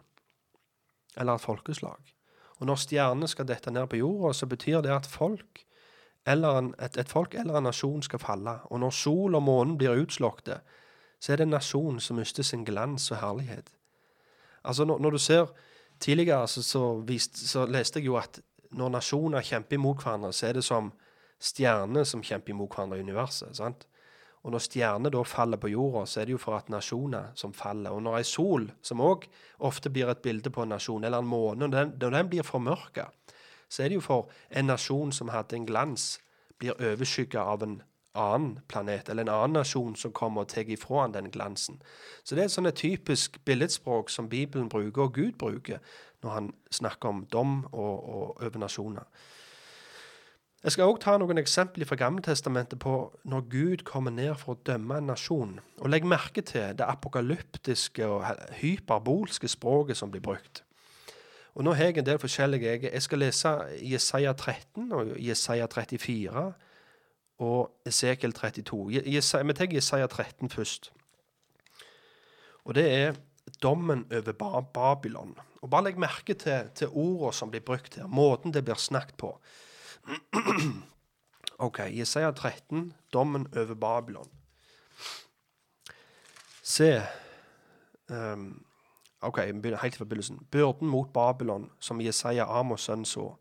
eller 1.18 1.38
et 1.38 1.44
folkeslag. 1.44 2.12
Og 2.58 2.68
når 2.70 2.82
stjernene 2.82 3.30
skal 3.30 3.48
dette 3.50 3.72
ned 3.74 3.88
på 3.90 4.00
jorda, 4.02 4.34
så 4.38 4.46
betyr 4.50 4.84
det 4.86 4.94
at 4.94 5.10
folk 5.10 5.64
en, 6.28 6.74
et, 6.84 6.98
et 6.98 7.10
folk 7.10 7.34
eller 7.34 7.58
en 7.58 7.66
nasjon 7.70 8.04
skal 8.04 8.22
falle. 8.22 8.58
Og 8.70 8.82
når 8.84 8.94
sol 8.94 9.38
og 9.38 9.44
månen 9.46 9.78
blir 9.80 9.98
utslåtte, 9.98 10.60
så 11.20 11.34
er 11.34 11.40
det 11.40 11.48
en 11.48 11.56
nasjon 11.56 12.02
som 12.04 12.20
mister 12.20 12.46
sin 12.46 12.66
glans 12.68 13.10
og 13.12 13.22
herlighet. 13.22 13.72
Altså 14.64 14.86
når, 14.86 15.00
når 15.00 15.18
du 15.18 15.18
ser 15.18 15.50
Tidligere 16.00 16.48
så, 16.48 16.62
så, 16.64 16.82
vist, 17.02 17.40
så 17.50 17.64
leste 17.66 17.98
jeg 17.98 18.06
jo 18.06 18.20
at 18.20 18.40
når 18.78 18.92
nasjoner 18.94 19.42
kjemper 19.42 19.80
imot 19.80 20.04
hverandre, 20.04 20.30
så 20.30 20.46
er 20.46 20.60
det 20.60 20.62
som 20.62 20.92
stjerner 21.42 22.06
som 22.06 22.22
kjemper 22.22 22.54
imot 22.54 22.76
hverandre 22.76 23.00
i 23.00 23.02
universet. 23.02 23.56
sant? 23.58 23.88
Og 24.46 24.54
når 24.54 24.64
stjerner 24.64 25.12
da 25.12 25.24
faller 25.28 25.60
på 25.60 25.72
jorda, 25.72 26.06
så 26.06 26.22
er 26.22 26.28
det 26.28 26.36
jo 26.38 26.42
for 26.42 26.56
at 26.58 26.70
nasjoner 26.72 27.34
som 27.36 27.56
faller. 27.56 27.92
Og 27.92 28.04
når 28.06 28.20
ei 28.20 28.28
sol, 28.28 28.70
som 28.86 29.02
òg 29.04 29.26
ofte 29.68 29.92
blir 29.92 30.12
et 30.12 30.22
bilde 30.24 30.54
på 30.54 30.64
en 30.64 30.76
nasjon, 30.76 31.04
eller 31.04 31.24
en 31.24 31.30
måne, 31.30 31.66
når 31.66 31.74
den, 31.74 31.94
når 32.00 32.16
den 32.18 32.32
blir 32.32 32.48
formørka, 32.48 33.10
så 33.68 33.84
er 33.84 33.92
det 33.92 34.00
jo 34.00 34.06
for 34.06 34.32
en 34.50 34.70
nasjon 34.72 35.12
som 35.12 35.34
hadde 35.34 35.58
en 35.58 35.68
glans, 35.68 36.18
blir 36.58 36.78
overskygga 36.80 37.44
av 37.44 37.64
en 37.66 37.82
annen 38.18 38.60
planet, 38.68 39.10
eller 39.10 39.28
en 39.28 39.34
annen 39.34 39.60
nasjon 39.60 39.96
som 39.96 40.14
kommer 40.16 40.46
og 40.46 40.52
tar 40.54 40.70
ifra 40.74 41.04
han 41.04 41.14
den 41.14 41.32
glansen. 41.34 41.82
Så 42.24 42.36
det 42.36 42.46
er 42.46 42.54
sånn 42.54 42.70
et 42.70 42.80
typisk 42.80 43.38
billedspråk 43.46 44.10
som 44.10 44.30
Bibelen 44.30 44.70
bruker, 44.72 45.06
og 45.06 45.18
Gud 45.18 45.38
bruker, 45.38 45.84
når 46.26 46.34
han 46.34 46.54
snakker 46.74 47.10
om 47.10 47.26
dom 47.32 47.60
og, 47.72 47.96
og 48.10 48.42
over 48.42 48.64
nasjoner. 48.64 49.06
Jeg 50.68 50.74
skal 50.74 50.90
òg 50.92 50.98
ta 51.00 51.14
noen 51.16 51.40
eksempler 51.40 51.88
fra 51.88 51.96
Gammeltestamentet 51.96 52.76
på 52.84 52.94
når 53.32 53.44
Gud 53.48 53.84
kommer 53.88 54.12
ned 54.12 54.34
for 54.36 54.52
å 54.52 54.64
dømme 54.68 54.98
en 55.00 55.06
nasjon. 55.08 55.54
Og 55.80 55.88
legg 55.88 56.04
merke 56.04 56.42
til 56.44 56.74
det 56.76 56.84
apokalyptiske 56.84 58.04
og 58.04 58.26
hyperbolske 58.58 59.48
språket 59.48 59.96
som 59.96 60.12
blir 60.12 60.20
brukt. 60.26 60.66
Og 61.56 61.64
Nå 61.64 61.72
har 61.72 61.88
jeg 61.88 62.02
en 62.02 62.08
del 62.10 62.20
forskjellige 62.20 62.74
Jeg 62.84 63.04
skal 63.06 63.24
lese 63.24 63.54
Jesaja 63.80 64.34
13 64.34 64.92
og 64.92 65.14
Jesaja 65.16 65.70
34 65.72 66.44
og 67.48 67.88
Esekiel 67.88 68.36
32. 68.36 68.82
Vi 69.48 69.56
tar 69.56 69.72
Jesaja 69.72 70.08
13 70.08 70.50
først. 70.50 70.92
Og 72.66 72.76
det 72.76 72.86
er 72.92 73.16
dommen 73.64 74.04
over 74.12 74.68
Babylon. 74.74 75.32
Og 75.62 75.70
Bare 75.70 75.88
legg 75.88 75.98
merke 75.98 76.34
til, 76.34 76.68
til 76.76 76.92
ordene 76.92 77.34
som 77.34 77.56
blir 77.56 77.64
brukt 77.64 77.96
her, 77.96 78.12
måten 78.12 78.52
det 78.52 78.66
blir 78.66 78.76
snakket 78.76 79.16
på. 79.16 79.32
OK, 81.68 81.80
Jesaja 81.92 82.32
13, 82.32 82.94
dommen 83.14 83.48
over 83.56 83.76
Babylon. 83.76 84.30
Se 86.64 87.02
um, 88.10 88.66
OK, 89.22 89.40
helt 89.40 89.96
fra 89.96 90.06
begynnelsen. 90.06 90.40
Byrden 90.52 90.88
mot 90.88 91.14
Babylon, 91.14 91.70
som 91.80 92.02
Jesaja 92.02 92.46
Amos 92.60 92.86
sønn 92.88 93.06
så. 93.06 93.32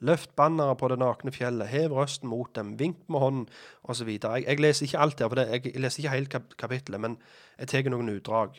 Løft 0.00 0.32
banneret 0.36 0.78
på 0.80 0.88
det 0.88 0.96
nakne 0.98 1.32
fjellet, 1.32 1.68
hev 1.68 1.92
røsten 1.92 2.28
mot 2.28 2.48
dem, 2.56 2.72
vink 2.80 3.02
med 3.08 3.20
hånden, 3.20 3.48
osv. 3.84 4.08
Jeg, 4.08 4.44
jeg 4.46 4.60
leser 4.60 4.86
ikke 4.86 4.98
alt 4.98 5.18
der, 5.18 5.28
for 5.28 5.36
det, 5.36 5.46
jeg 5.52 5.80
leser 5.80 6.00
ikke 6.00 6.14
hele 6.14 6.40
kapittelet, 6.58 7.00
men 7.00 7.18
jeg 7.58 7.68
tar 7.68 7.92
noen 7.92 8.08
utdrag. 8.14 8.56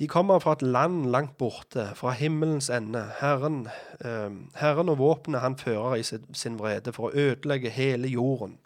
De 0.00 0.06
kommer 0.08 0.38
fra 0.40 0.54
et 0.56 0.62
land 0.62 1.10
langt 1.12 1.36
borte, 1.36 1.90
fra 1.94 2.10
himmelens 2.16 2.70
ende. 2.72 3.02
Herren, 3.18 3.68
eh, 4.00 4.30
Herren 4.56 4.88
og 4.88 4.98
våpenet 4.98 5.40
han 5.40 5.58
fører 5.60 5.94
i 5.94 6.02
sin, 6.02 6.58
vrede 6.58 6.92
for 6.96 7.10
å 7.10 7.12
ødelegge 7.12 7.68
hele 7.68 8.08
jorden. 8.08 8.56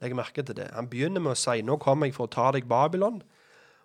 Legg 0.00 0.16
merke 0.16 0.42
til 0.42 0.56
det. 0.56 0.70
Han 0.72 0.88
begynner 0.88 1.20
med 1.20 1.32
å 1.32 1.34
si 1.34 1.60
'Nå 1.62 1.76
kommer 1.76 2.06
jeg 2.06 2.14
for 2.14 2.26
å 2.26 2.30
ta 2.30 2.50
deg, 2.52 2.68
Babylon'. 2.68 3.20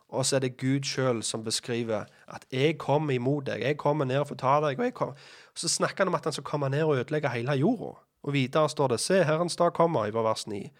Og 0.10 0.26
så 0.26 0.36
er 0.36 0.40
det 0.40 0.58
Gud 0.58 0.82
sjøl 0.82 1.24
som 1.24 1.44
beskriver 1.44 2.06
at 2.28 2.46
'jeg 2.52 2.78
kommer 2.78 3.14
imot 3.14 3.46
deg', 3.46 3.62
'jeg 3.62 3.78
kommer 3.78 4.06
ned 4.06 4.26
for 4.26 4.36
å 4.36 4.38
ta 4.38 4.62
deg'. 4.62 5.02
Og 5.02 5.16
Så 5.56 5.68
snakker 5.68 5.98
han 5.98 6.08
om 6.08 6.16
at 6.16 6.24
han 6.24 6.34
skal 6.34 6.44
komme 6.44 6.70
ned 6.70 6.84
og 6.84 6.98
ødelegge 6.98 7.30
hele 7.30 7.52
jorda. 7.52 7.98
Og 8.24 8.34
videre 8.34 8.70
står 8.70 8.88
det 8.88 9.00
'Se, 9.00 9.24
Herrens 9.24 9.56
dag 9.56 9.74
kommer', 9.74 10.08
i 10.08 10.12
vers 10.12 10.48
9. 10.48 10.72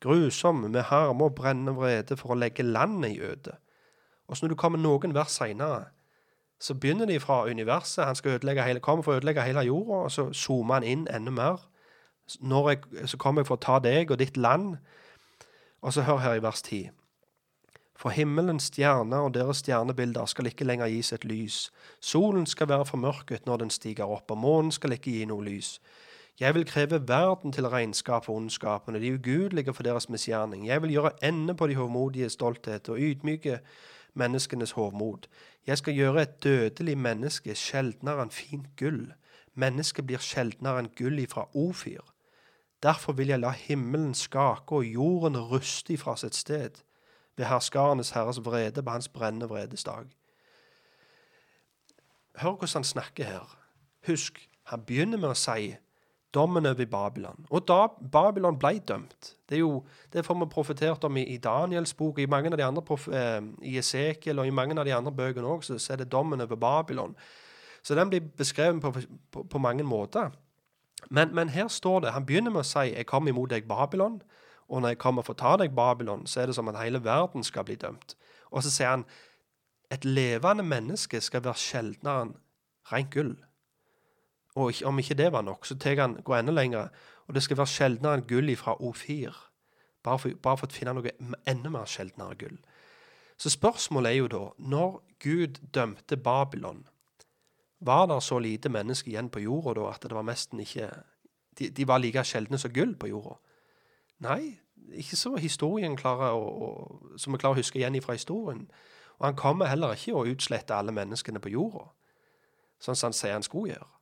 Grusom 0.00 0.54
med 0.54 0.82
harme 0.82 1.24
og 1.24 1.34
brennende 1.34 1.74
vrede 1.74 2.16
for 2.16 2.28
å 2.28 2.38
legge 2.38 2.62
landet 2.62 3.16
i 3.16 3.20
øde. 3.20 3.56
Og 4.26 4.36
så 4.36 4.44
når 4.44 4.54
du 4.54 4.58
kommer 4.60 4.78
noen 4.78 5.14
vers 5.14 5.38
seinere, 5.38 5.84
så 6.60 6.74
begynner 6.74 7.06
de 7.06 7.20
fra 7.20 7.44
universet. 7.44 8.04
Han 8.04 8.14
skal 8.14 8.30
ødelegge 8.30 8.64
hele, 8.64 8.80
kommer 8.80 9.04
for 9.04 9.12
å 9.12 9.20
ødelegge 9.20 9.44
hele 9.44 9.66
jorda, 9.68 10.04
og 10.06 10.12
så 10.12 10.30
zoomer 10.32 10.80
han 10.80 10.86
inn 10.86 11.08
enda 11.12 11.30
mer. 11.30 11.66
Jeg, 12.40 12.78
så 13.06 13.16
kommer 13.16 13.40
jeg 13.42 13.46
for 13.46 13.58
å 13.58 13.62
ta 13.62 13.78
deg 13.78 14.10
og 14.10 14.18
ditt 14.18 14.36
land. 14.36 14.76
Og 15.82 15.92
så 15.92 16.02
hør 16.02 16.22
her 16.24 16.40
i 16.40 16.42
vers 16.42 16.62
10. 16.62 16.88
For 17.96 18.12
himmelens 18.12 18.68
stjerner 18.72 19.24
og 19.24 19.34
deres 19.34 19.62
stjernebilder 19.62 20.26
skal 20.28 20.50
ikke 20.50 20.66
lenger 20.66 20.90
gis 20.92 21.12
et 21.12 21.24
lys. 21.24 21.70
Solen 22.00 22.46
skal 22.46 22.68
være 22.68 22.88
formørket 22.88 23.46
når 23.46 23.64
den 23.64 23.70
stiger 23.70 24.10
opp, 24.10 24.30
og 24.30 24.38
månen 24.38 24.72
skal 24.72 24.92
ikke 24.96 25.14
gi 25.14 25.24
noe 25.28 25.44
lys. 25.44 25.76
Jeg 26.40 26.52
vil 26.54 26.66
kreve 26.68 27.00
verden 27.08 27.52
til 27.52 27.68
regnskap 27.72 28.26
for 28.26 28.36
ondskapen 28.36 28.94
og 28.94 29.00
de 29.00 29.14
ugudelige 29.14 29.72
for 29.72 29.82
deres 29.82 30.10
misgjerning. 30.12 30.66
Jeg 30.66 30.82
vil 30.82 30.92
gjøre 30.92 31.14
ende 31.24 31.54
på 31.54 31.66
de 31.66 31.76
hovmodige 31.78 32.28
stolthet 32.28 32.88
og 32.92 33.00
ydmyke 33.00 33.60
menneskenes 34.16 34.70
hovmod. 34.70 35.28
Jeg 35.66 35.78
skal 35.78 35.94
gjøre 35.94 36.22
et 36.22 36.42
dødelig 36.44 36.98
menneske 36.98 37.54
sjeldnere 37.54 38.26
enn 38.26 38.34
fint 38.34 38.68
gull. 38.80 39.12
Mennesket 39.54 40.06
blir 40.06 40.22
sjeldnere 40.22 40.82
enn 40.82 40.92
gull 40.98 41.18
ifra 41.22 41.46
Ofyr. 41.54 42.04
Derfor 42.82 43.12
vil 43.12 43.32
jeg 43.32 43.40
la 43.40 43.50
himmelen 43.50 44.14
skake 44.14 44.80
og 44.80 44.84
jorden 44.84 45.36
ruste 45.36 45.96
ifra 45.96 46.16
sitt 46.16 46.34
sted 46.36 46.82
ved 47.36 47.48
herskarenes 47.50 48.10
herres 48.16 48.44
vrede 48.44 48.82
på 48.82 48.90
hans 48.90 49.08
brennende 49.08 49.48
vredesdag. 49.48 50.06
Hør 52.36 52.50
hvordan 52.50 52.74
han 52.74 52.84
snakker 52.84 53.24
her. 53.24 53.58
Husk, 54.06 54.48
han 54.64 54.84
begynner 54.84 55.18
med 55.18 55.32
å 55.32 55.38
si 55.38 55.74
dommen 56.36 56.68
over 56.68 56.86
Babylon. 56.90 57.46
Og 57.50 57.64
da 57.68 57.86
Babylon 58.12 58.58
ble 58.60 58.76
dømt 58.78 59.32
Det 59.48 59.56
er 59.56 59.62
jo 59.62 59.84
det 60.12 60.24
får 60.26 60.38
vi 60.40 60.48
profetert 60.50 61.04
om 61.04 61.16
i, 61.16 61.22
i, 61.34 61.36
Daniels 61.38 61.94
bok, 61.94 62.18
i 62.18 62.26
mange 62.26 62.50
av 62.50 62.58
de 62.58 62.64
andre 62.66 62.82
prof, 62.82 63.08
eh, 63.08 63.42
i 63.62 63.76
Esekiel 63.78 64.38
og 64.42 64.46
i 64.46 64.54
mange 64.54 64.74
av 64.78 64.84
de 64.84 64.94
andre 64.94 65.12
bøkene 65.12 65.46
òg, 65.46 65.62
så, 65.64 65.78
er 65.92 66.02
det 66.02 66.10
dommen 66.12 66.40
over 66.40 66.56
Babylon. 66.56 67.14
Så 67.82 67.94
den 67.94 68.10
blir 68.10 68.26
beskrevet 68.36 68.82
på, 68.82 68.92
på, 69.30 69.44
på 69.46 69.58
mange 69.58 69.86
måter. 69.86 70.34
Men, 71.10 71.34
men, 71.34 71.48
her 71.48 71.68
står 71.68 72.00
det 72.00 72.12
Han 72.12 72.26
begynner 72.26 72.50
med 72.50 72.60
å 72.60 72.66
si 72.66 72.90
'Jeg 72.90 73.06
kommer 73.06 73.30
imot 73.30 73.50
deg, 73.50 73.68
Babylon'. 73.68 74.20
Og 74.68 74.82
når 74.82 74.88
jeg 74.88 74.98
kommer 74.98 75.22
for 75.22 75.32
å 75.32 75.38
ta 75.38 75.56
deg, 75.56 75.76
Babylon, 75.76 76.26
så 76.26 76.40
er 76.40 76.46
det 76.46 76.54
som 76.54 76.68
at 76.68 76.82
hele 76.82 77.04
verden 77.04 77.44
skal 77.44 77.64
bli 77.64 77.74
dømt. 77.74 78.16
Og 78.50 78.62
så 78.62 78.70
sier 78.70 78.88
han 78.88 79.04
et 79.90 80.04
levende 80.04 80.62
menneske 80.62 81.20
skal 81.20 81.44
være 81.44 81.54
sjeldnere 81.54 82.22
enn 82.22 82.34
rent 82.92 83.10
gull. 83.14 83.36
Og 84.56 84.80
om 84.88 84.98
ikke 84.98 85.18
det 85.18 85.28
var 85.32 85.44
nok, 85.44 85.66
så 85.68 85.76
tar 85.76 86.00
han 86.00 86.16
gå 86.24 86.34
enda 86.34 86.52
lenger. 86.52 86.88
Og 87.28 87.34
det 87.34 87.42
skal 87.44 87.58
være 87.60 87.72
sjeldnere 87.72 88.18
enn 88.18 88.26
gull 88.28 88.54
fra 88.56 88.76
Ofir. 88.80 89.36
Bare 90.06 90.18
for, 90.22 90.36
bare 90.42 90.60
for 90.60 90.70
å 90.70 90.76
finne 90.76 90.94
noe 90.96 91.12
enda 91.50 91.72
mer 91.72 91.88
sjeldnere 91.90 92.38
gull. 92.40 92.58
Så 93.36 93.52
spørsmålet 93.52 94.14
er 94.14 94.20
jo 94.22 94.28
da, 94.32 94.44
når 94.58 95.00
Gud 95.20 95.60
dømte 95.74 96.16
Babylon, 96.16 96.86
var 97.78 98.06
det 98.06 98.22
så 98.22 98.38
lite 98.38 98.68
mennesker 98.72 99.10
igjen 99.10 99.28
på 99.30 99.42
jorda 99.44 99.74
da 99.80 99.90
at 99.90 100.06
det 100.08 100.16
var 100.16 100.24
nesten 100.24 100.62
ikke 100.64 100.88
de, 101.58 101.68
de, 101.68 101.84
var 101.88 102.00
like 102.00 102.24
sjeldne 102.24 102.58
som 102.58 102.72
gull 102.72 102.94
på 102.96 103.10
jorda? 103.10 103.36
Nei, 104.24 104.56
ikke 104.96 105.16
så 105.16 105.34
historien 105.40 105.96
klarer 105.96 106.36
å, 106.36 106.46
å, 106.46 106.70
som 107.20 107.34
vi 107.34 107.40
klarer 107.42 107.58
å 107.58 107.60
huske 107.60 107.80
igjen 107.80 107.98
fra 108.04 108.16
historien. 108.16 108.64
Og 109.18 109.28
han 109.28 109.36
kommer 109.36 109.68
heller 109.68 109.96
ikke 109.96 110.16
å 110.16 110.24
utslette 110.28 110.76
alle 110.76 110.94
menneskene 110.96 111.40
på 111.40 111.52
jorda, 111.52 111.84
sånn 112.80 112.96
som 112.96 113.10
han 113.10 113.16
sier 113.16 113.36
han 113.36 113.44
skulle 113.44 113.74
gjøre. 113.74 113.95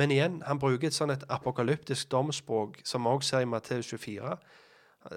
Men 0.00 0.10
igjen, 0.10 0.40
han 0.46 0.60
bruker 0.60 0.88
et 0.88 0.96
sånn 0.96 1.12
et 1.12 1.24
apokalyptisk 1.32 2.08
domsspråk, 2.12 2.80
som 2.88 3.04
vi 3.04 3.12
også 3.12 3.34
ser 3.34 3.44
i 3.44 3.48
Matteus 3.50 3.90
24. 3.92 4.36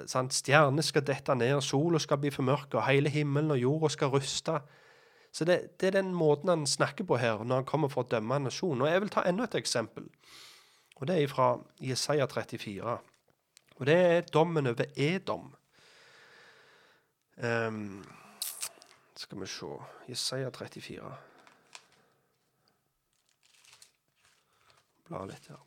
Sånn, 0.10 0.32
Stjernene 0.34 0.84
skal 0.84 1.06
dette 1.06 1.36
ned, 1.38 1.60
sola 1.64 2.02
skal 2.02 2.20
bli 2.20 2.32
formørka, 2.34 2.82
hele 2.88 3.12
himmelen 3.14 3.54
og 3.56 3.62
jorda 3.62 3.92
skal 3.94 4.12
ruste. 4.16 4.60
Så 5.36 5.46
det, 5.48 5.58
det, 5.80 5.90
er 5.90 5.98
den 5.98 6.14
måten 6.16 6.50
han 6.50 6.66
snakker 6.68 7.08
på 7.08 7.20
her 7.20 7.44
når 7.44 7.62
han 7.62 7.68
kommer 7.70 7.92
for 7.92 8.06
å 8.06 8.10
dømme 8.10 8.40
en 8.40 8.48
nasjon. 8.48 8.82
Og 8.82 8.90
Jeg 8.90 9.04
vil 9.04 9.14
ta 9.14 9.26
enda 9.28 9.48
et 9.48 9.58
eksempel. 9.60 10.08
Og 10.96 11.08
Det 11.08 11.18
er 11.20 11.32
fra 11.32 11.50
Jesaja 11.84 12.28
34. 12.32 12.98
Og 13.76 13.86
Det 13.86 13.96
er 13.96 14.28
dommen 14.32 14.68
over 14.72 14.88
Edom. 14.96 15.54
Um, 17.36 18.06
skal 19.16 19.42
vi 19.42 19.48
se 19.52 19.72
Jesaja 20.08 20.50
34. 20.56 21.35
bla 25.10 25.24
litt 25.30 25.50
her. 25.52 25.62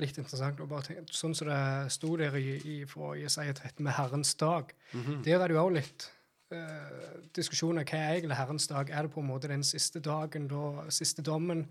Litt 0.00 0.18
interessant 0.18 0.60
å 0.60 0.66
bare 0.66 0.88
tenke, 0.88 1.04
Sånn 1.12 1.34
som 1.36 1.50
det 1.50 1.92
sto 1.92 2.16
der 2.16 2.34
i, 2.40 2.56
i 2.64 2.76
fra 2.88 3.12
Jesaja 3.18 3.52
13 3.52 3.84
med 3.84 3.94
Herrens 3.98 4.34
dag. 4.40 4.72
Mm 4.92 5.02
-hmm. 5.04 5.22
Der 5.24 5.40
er 5.40 5.48
det 5.48 5.54
jo 5.54 5.64
òg 5.66 5.72
litt 5.72 6.10
eh, 6.50 7.20
diskusjoner. 7.36 7.84
Hva 7.84 7.98
er 7.98 8.14
egentlig 8.14 8.36
Herrens 8.36 8.66
dag? 8.66 8.90
Er 8.90 9.02
det 9.02 9.12
på 9.12 9.20
en 9.20 9.26
måte 9.26 9.48
den 9.48 9.64
siste 9.64 10.00
dagen, 10.00 10.48
da, 10.48 10.90
siste 10.90 11.22
dommen? 11.22 11.66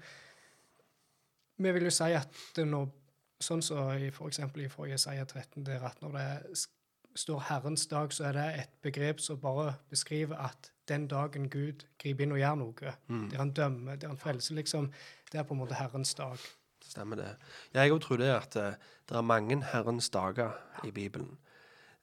Vi 1.58 1.72
vil 1.72 1.84
jo 1.84 1.90
si 1.90 2.04
at 2.04 2.58
når, 2.58 2.90
sånn 3.40 3.62
som 3.62 3.78
så 4.00 4.10
f.eks. 4.12 4.40
i 4.40 4.92
Jesaja 4.92 5.26
13, 5.26 5.66
der 5.66 5.84
at 5.84 6.02
når 6.02 6.12
det 6.12 6.66
står 7.16 7.44
Herrens 7.50 7.88
dag, 7.88 8.14
så 8.14 8.24
er 8.30 8.38
det 8.38 8.48
et 8.64 8.74
begrep 8.82 9.20
som 9.20 9.40
bare 9.40 9.74
beskriver 9.90 10.38
at 10.38 10.72
den 10.88 11.08
dagen 11.08 11.50
Gud 11.50 11.86
griper 12.00 12.26
inn 12.26 12.34
og 12.36 12.42
gjør 12.42 12.58
noe, 12.60 12.96
der 13.32 13.38
han 13.38 13.54
dømmer, 13.56 13.96
der 13.96 14.12
han 14.12 14.20
frelser, 14.20 14.56
liksom, 14.56 14.92
det 15.32 15.40
er 15.40 15.44
på 15.48 15.54
en 15.54 15.62
måte 15.64 15.78
Herrens 15.80 16.14
dag. 16.14 16.40
Stemmer 16.82 17.16
det. 17.16 17.30
Jeg 17.74 17.94
òg 17.94 18.02
tror 18.04 18.20
det 18.20 18.30
at 18.34 18.56
eh, 18.60 18.78
det 19.10 19.18
er 19.18 19.24
mange 19.24 19.62
Herrens 19.64 20.10
dager 20.10 20.58
i 20.84 20.92
Bibelen. 20.92 21.38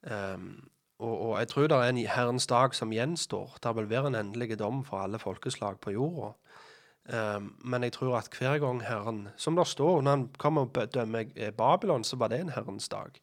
Um, 0.01 0.69
og, 0.99 1.19
og 1.21 1.39
jeg 1.39 1.47
tror 1.47 1.67
det 1.67 1.77
er 1.77 1.89
en 1.89 1.97
Herrens 2.07 2.47
dag 2.47 2.75
som 2.75 2.93
gjenstår. 2.95 3.57
Det 3.63 3.75
vil 3.75 3.89
være 3.89 4.07
en 4.07 4.15
endelig 4.15 4.59
dom 4.59 4.81
for 4.85 5.03
alle 5.03 5.19
folkeslag 5.19 5.79
på 5.79 5.91
jorda. 5.91 6.31
Um, 7.09 7.53
men 7.65 7.83
jeg 7.83 7.93
tror 7.93 8.17
at 8.17 8.29
hver 8.37 8.59
gang 8.59 8.83
Herren 8.85 9.29
Som 9.37 9.55
det 9.55 9.67
står, 9.67 10.01
når 10.01 10.11
han 10.11 10.29
kommer 10.37 10.61
og 10.61 10.93
dømmer 10.93 11.25
eh, 11.35 11.51
Babylon, 11.51 12.03
så 12.03 12.15
var 12.15 12.27
det 12.27 12.39
en 12.39 12.49
Herrens 12.49 12.89
dag. 12.89 13.19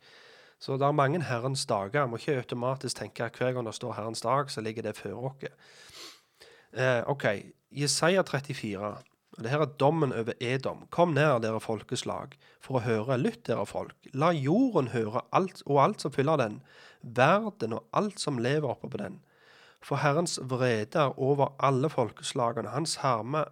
Så 0.58 0.78
det 0.80 0.86
er 0.86 0.96
mange 0.96 1.22
Herrens 1.22 1.66
dager. 1.66 2.00
Jeg 2.00 2.08
må 2.08 2.16
ikke 2.20 2.38
automatisk 2.40 2.96
tenke 2.96 3.24
at 3.24 3.36
hver 3.36 3.52
gang 3.52 3.66
det 3.66 3.74
står 3.76 3.92
Herrens 3.98 4.24
dag, 4.24 4.50
så 4.50 4.60
ligger 4.60 4.82
det 4.82 4.96
før 4.96 5.28
oss. 5.30 5.50
Eh, 6.72 7.02
OK. 7.06 7.24
Jesaja 7.70 8.22
34. 8.22 8.96
Og 9.36 9.44
det 9.44 9.50
her 9.52 9.60
er 9.60 9.76
dommen 9.80 10.12
over 10.12 10.32
Edom. 10.40 10.86
Kom 10.90 11.12
ned, 11.12 11.42
dere 11.44 11.60
folkeslag, 11.60 12.38
for 12.60 12.78
å 12.78 12.84
høre. 12.86 13.18
Lytt, 13.20 13.44
dere 13.48 13.66
folk. 13.68 13.96
La 14.16 14.30
jorden 14.32 14.88
høre, 14.94 15.20
alt, 15.36 15.60
og 15.66 15.82
alt 15.82 16.04
som 16.04 16.14
fyller 16.14 16.40
den. 16.40 16.60
Verden 17.02 17.76
og 17.76 17.84
alt 17.92 18.20
som 18.20 18.40
lever 18.40 18.70
oppe 18.70 18.88
på 18.92 19.00
den. 19.02 19.20
For 19.84 20.00
Herrens 20.00 20.38
vrede 20.40 21.04
er 21.04 21.18
over 21.20 21.52
alle 21.60 21.90
folkeslagene. 21.92 22.72
Hans 22.72 22.96
herme 23.04 23.44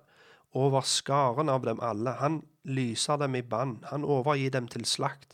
over 0.56 0.86
skaren 0.88 1.52
av 1.52 1.66
dem 1.68 1.82
alle. 1.84 2.16
Han 2.22 2.40
lyser 2.64 3.20
dem 3.20 3.36
i 3.36 3.42
bann. 3.42 3.82
Han 3.92 4.08
overgir 4.08 4.54
dem 4.56 4.70
til 4.72 4.88
slakt. 4.88 5.33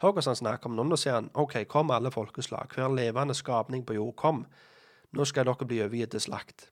Han 0.00 0.36
snakker 0.36 0.70
om 0.70 0.76
nå. 0.76 0.84
Nå 0.88 0.96
sier 0.96 1.18
han 1.18 1.30
OK, 1.34 1.58
kom 1.68 1.90
alle 1.90 2.10
folkeslag, 2.10 2.72
hver 2.74 2.88
levende 2.88 3.34
skapning 3.34 3.84
på 3.86 3.98
jord, 3.98 4.14
kom. 4.16 4.44
Nå 5.12 5.24
skal 5.24 5.44
dere 5.48 5.66
bli 5.66 5.82
overgitt 5.84 6.14
til 6.14 6.24
slakt. 6.24 6.70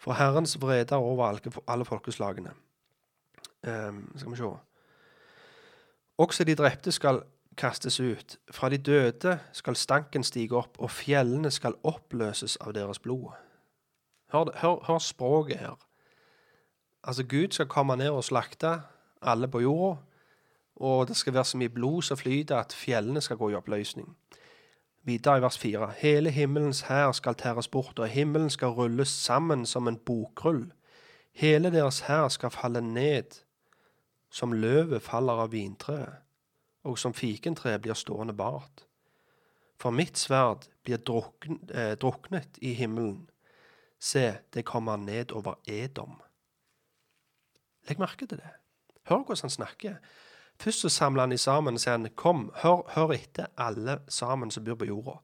For 0.00 0.16
Herrens 0.16 0.56
vrede 0.60 0.94
er 0.94 1.02
over 1.02 1.40
alle 1.66 1.84
folkeslagene. 1.84 2.54
Um, 3.66 4.12
skal 4.16 4.30
vi 4.30 4.36
se. 4.36 4.50
Også 6.20 6.44
de 6.44 6.54
drepte 6.54 6.92
skal 6.92 7.22
kastes 7.56 8.00
ut. 8.00 8.38
Fra 8.50 8.68
de 8.68 8.78
døde 8.78 9.38
skal 9.52 9.76
stanken 9.76 10.24
stige 10.24 10.56
opp, 10.56 10.78
og 10.78 10.90
fjellene 10.90 11.50
skal 11.50 11.76
oppløses 11.84 12.56
av 12.56 12.72
deres 12.76 12.98
blod. 12.98 13.32
Hør, 14.32 14.52
hør, 14.62 14.84
hør 14.86 14.98
språket 14.98 15.58
her. 15.58 15.76
Altså, 17.04 17.24
Gud 17.24 17.52
skal 17.52 17.66
komme 17.66 17.96
ned 17.96 18.10
og 18.10 18.24
slakte 18.24 18.80
alle 19.22 19.48
på 19.48 19.60
jorda, 19.60 20.00
og 20.80 21.08
det 21.08 21.16
skal 21.16 21.34
være 21.34 21.44
så 21.44 21.58
mye 21.60 21.68
blod 21.68 22.02
som 22.02 22.16
flyter 22.16 22.56
at 22.56 22.72
fjellene 22.72 23.20
skal 23.20 23.36
gå 23.36 23.50
i 23.50 23.54
oppløsning. 23.54 24.16
Videre 25.04 25.38
i 25.38 25.42
vers 25.42 25.58
4. 25.58 25.92
Hele 25.98 26.30
himmelens 26.30 26.80
hær 26.80 27.12
skal 27.12 27.34
tæres 27.34 27.68
bort, 27.68 27.98
og 27.98 28.08
himmelen 28.08 28.50
skal 28.50 28.68
rulles 28.68 29.08
sammen 29.08 29.66
som 29.66 29.88
en 29.88 29.96
bokrull. 29.96 30.72
Hele 31.32 31.70
deres 31.72 32.00
hær 32.00 32.28
skal 32.28 32.50
falle 32.50 32.80
ned 32.80 33.40
som 34.30 34.52
løvet 34.52 35.02
faller 35.02 35.42
av 35.44 35.52
vintreet, 35.52 36.22
og 36.84 36.98
som 36.98 37.14
fikentreet 37.14 37.82
blir 37.82 37.98
stående 37.98 38.34
bart. 38.36 38.86
For 39.80 39.90
mitt 39.90 40.18
sverd 40.18 40.68
blir 40.84 41.00
drukn, 41.00 41.60
eh, 41.74 41.96
druknet 41.96 42.58
i 42.62 42.74
himmelen. 42.74 43.30
Se, 43.98 44.38
det 44.54 44.64
kommer 44.64 44.96
ned 44.96 45.32
over 45.32 45.54
Edom. 45.66 46.20
Legg 47.88 47.98
merke 47.98 48.26
til 48.26 48.38
det. 48.38 48.50
Hør 49.08 49.24
hvordan 49.24 49.42
han 49.42 49.50
snakker. 49.50 49.96
Først 50.60 50.84
så 50.84 50.90
samler 50.92 51.24
han 51.24 51.32
de 51.32 51.38
sammen 51.40 51.78
og 51.78 51.80
sier 51.80 51.96
han, 51.96 52.08
kom, 52.20 52.50
hør, 52.60 52.84
hør 52.92 53.14
etter 53.16 53.48
alle 53.56 54.00
sammen 54.12 54.50
som 54.52 54.64
bor 54.66 54.76
på 54.80 54.90
jorda. 54.90 55.16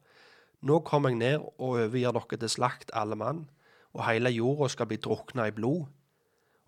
Nå 0.66 0.80
kommer 0.88 1.12
jeg 1.12 1.20
ned 1.20 1.42
og 1.44 1.60
overgir 1.68 2.14
dere 2.16 2.38
til 2.40 2.50
slakt, 2.50 2.90
alle 2.96 3.18
mann, 3.20 3.44
og 3.92 4.06
hele 4.08 4.32
jorda 4.32 4.70
skal 4.72 4.88
bli 4.88 4.96
drukna 4.96 5.48
i 5.50 5.54
blod. 5.54 5.84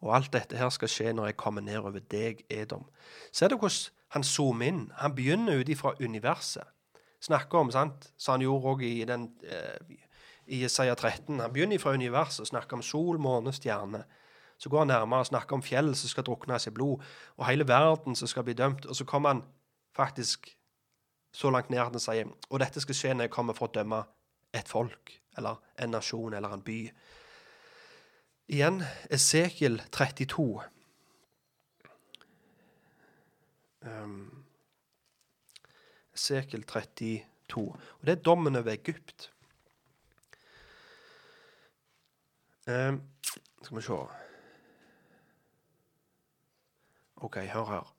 Og 0.05 0.15
alt 0.15 0.33
dette 0.33 0.57
her 0.57 0.69
skal 0.71 0.91
skje 0.93 1.15
når 1.17 1.31
jeg 1.31 1.39
kommer 1.41 1.65
ned 1.65 1.81
over 1.81 2.03
deg, 2.13 2.45
Edom. 2.51 2.85
Ser 3.33 3.51
du 3.51 3.57
hvordan 3.57 3.95
han 4.15 4.25
zoomer 4.25 4.69
inn? 4.69 4.85
Han 5.01 5.17
begynner 5.17 5.59
ut 5.59 5.69
ifra 5.73 5.95
universet. 6.01 6.69
Snakker 7.21 7.59
om, 7.59 7.73
sant, 7.75 8.13
som 8.17 8.37
han 8.37 8.45
gjorde 8.45 8.73
òg 8.73 8.85
i, 8.87 9.05
den, 9.09 9.27
eh, 9.43 9.97
i 10.47 10.63
Isaiah 10.65 10.97
13. 10.97 11.41
Han 11.41 11.53
begynner 11.53 11.81
fra 11.83 11.97
universet 11.97 12.45
og 12.45 12.53
snakker 12.53 12.79
om 12.79 12.85
sol, 12.87 13.19
måne, 13.19 13.53
stjerne. 13.53 14.05
Så 14.59 14.69
går 14.69 14.79
han 14.79 14.91
nærmere 14.91 15.23
og 15.23 15.27
snakker 15.27 15.57
om 15.57 15.63
fjell 15.63 15.93
som 15.97 16.11
skal 16.11 16.27
druknes 16.27 16.67
i 16.67 16.75
blod, 16.75 17.03
og 17.37 17.47
hele 17.47 17.69
verden 17.69 18.17
som 18.19 18.29
skal 18.29 18.45
bli 18.47 18.57
dømt. 18.59 18.87
Og 18.87 18.97
så 18.97 19.05
kommer 19.05 19.29
han 19.29 19.45
faktisk 19.97 20.59
så 21.33 21.51
langt 21.51 21.71
ned 21.71 21.79
at 21.79 21.93
han 21.93 22.03
sier 22.03 22.31
og 22.51 22.61
dette 22.61 22.81
skal 22.83 22.97
skje 22.97 23.15
når 23.15 23.29
jeg 23.29 23.35
kommer 23.35 23.55
for 23.55 23.69
å 23.69 23.75
dømme 23.75 24.03
et 24.57 24.69
folk, 24.69 25.13
eller 25.39 25.61
en 25.79 25.93
nasjon, 25.95 26.35
eller 26.35 26.55
en 26.55 26.65
by. 26.65 26.81
Igjen 28.49 28.83
Esekiel 29.13 29.83
32. 29.93 30.47
Um, 33.85 34.45
Esekiel 36.17 36.65
32. 36.65 37.67
Og 37.69 38.07
det 38.07 38.17
er 38.17 38.23
dommen 38.25 38.57
over 38.57 38.73
Egypt. 38.73 39.31
Um, 42.67 43.03
skal 43.63 43.77
vi 43.77 43.83
se 43.83 44.01
OK, 47.21 47.37
hør 47.37 47.65
her. 47.65 47.95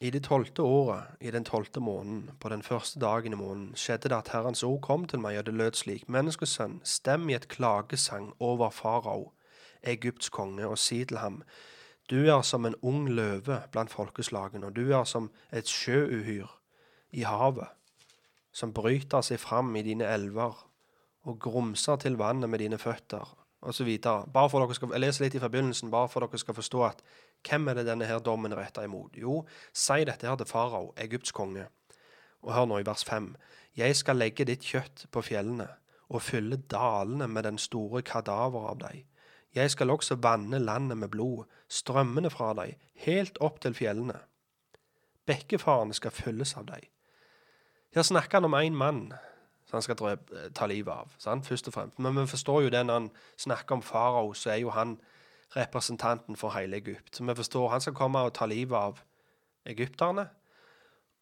I 0.00 0.10
det 0.10 0.24
tolvte 0.24 0.62
året, 0.62 1.04
i 1.20 1.30
den 1.30 1.44
tolvte 1.44 1.80
måneden, 1.80 2.30
på 2.40 2.48
den 2.48 2.62
første 2.62 3.00
dagen 3.00 3.32
i 3.32 3.36
måneden, 3.36 3.76
skjedde 3.76 4.08
det 4.08 4.16
at 4.16 4.28
Herrens 4.28 4.62
ord 4.62 4.80
kom 4.82 5.06
til 5.06 5.22
meg, 5.24 5.38
og 5.38 5.46
det 5.46 5.54
lød 5.54 5.72
slik, 5.72 6.08
Menneskesønn, 6.08 6.80
stem 6.84 7.28
i 7.28 7.34
et 7.34 7.48
klagesang 7.48 8.34
over 8.40 8.70
farao, 8.70 9.32
Egypts 9.82 10.28
konge, 10.28 10.66
og 10.66 10.78
si 10.78 11.04
til 11.04 11.18
ham, 11.18 11.42
Du 12.10 12.26
er 12.26 12.42
som 12.42 12.66
en 12.66 12.74
ung 12.82 13.08
løve 13.08 13.62
blant 13.72 13.90
folkeslagene, 13.90 14.66
og 14.66 14.76
du 14.76 14.92
er 14.92 15.04
som 15.04 15.30
et 15.52 15.66
sjøuhyr 15.66 16.46
i 17.10 17.22
havet, 17.22 17.66
som 18.52 18.72
bryter 18.72 19.20
seg 19.20 19.40
fram 19.40 19.76
i 19.76 19.82
dine 19.82 20.04
elver 20.04 20.54
og 21.24 21.40
grumser 21.40 21.96
til 21.96 22.16
vannet 22.16 22.50
med 22.50 22.58
dine 22.58 22.78
føtter, 22.78 23.36
videre. 23.84 24.26
Bare 24.32 24.50
for 24.50 24.92
jeg 24.92 25.00
leser 25.00 25.24
litt 25.24 25.34
i 25.34 25.42
forbindelsen, 25.42 25.90
bare 25.90 26.08
for 26.08 26.20
dere 26.20 26.38
skal 26.38 26.54
forstå 26.54 26.84
at 26.84 27.02
hvem 27.44 27.68
er 27.68 27.78
det 27.78 27.86
denne 27.86 28.06
her 28.08 28.18
dommen 28.18 28.52
er 28.52 28.60
retta 28.60 28.84
imot? 28.86 29.16
Jo, 29.16 29.44
si 29.72 30.04
dette 30.04 30.26
her 30.26 30.36
til 30.36 30.48
farao, 30.48 30.92
Egypts 30.96 31.32
konge. 31.32 31.66
Og 32.42 32.54
hør 32.54 32.68
nå 32.70 32.78
i 32.80 32.86
vers 32.86 33.04
5. 33.04 33.34
Jeg 33.76 33.96
skal 33.96 34.16
legge 34.16 34.46
ditt 34.48 34.64
kjøtt 34.64 35.06
på 35.12 35.22
fjellene 35.22 35.68
og 36.08 36.22
fylle 36.22 36.56
dalene 36.70 37.28
med 37.28 37.44
den 37.44 37.58
store 37.58 38.02
kadaver 38.02 38.70
av 38.70 38.80
deg. 38.80 39.04
Jeg 39.54 39.70
skal 39.70 39.90
også 39.90 40.18
vanne 40.22 40.58
landet 40.58 40.98
med 40.98 41.08
blod, 41.08 41.46
strømmene 41.68 42.30
fra 42.30 42.52
deg, 42.54 42.76
helt 43.06 43.38
opp 43.40 43.60
til 43.64 43.74
fjellene. 43.74 44.18
Bekkefarene 45.26 45.96
skal 45.96 46.14
fylles 46.14 46.54
av 46.56 46.68
deg. 46.68 46.90
Her 47.96 48.04
snakker 48.04 48.38
han 48.38 48.48
om 48.50 48.58
én 48.58 48.76
mann 48.76 49.08
som 49.66 49.78
han 49.78 49.82
skal 49.82 49.98
drøp, 49.98 50.30
ta 50.54 50.66
livet 50.70 50.92
av, 50.92 51.14
sant? 51.18 51.46
først 51.46 51.68
og 51.68 51.74
fremst. 51.74 51.98
Men 51.98 52.14
vi 52.20 52.26
forstår 52.30 52.66
jo 52.66 52.70
det 52.70 52.84
når 52.86 53.00
han 53.00 53.08
snakker 53.36 53.78
om 53.78 53.82
farao, 53.82 54.34
så 54.34 54.52
er 54.54 54.60
jo 54.62 54.70
han 54.70 54.98
representanten 55.56 56.36
for 56.36 56.50
hele 56.56 56.76
Egypt. 56.76 57.16
Så 57.16 57.24
vi 57.24 57.34
forstår 57.34 57.68
han 57.68 57.80
skal 57.80 57.94
komme 57.94 58.18
og 58.18 58.34
ta 58.34 58.46
livet 58.46 58.76
av 58.76 59.00
egypterne. 59.66 60.28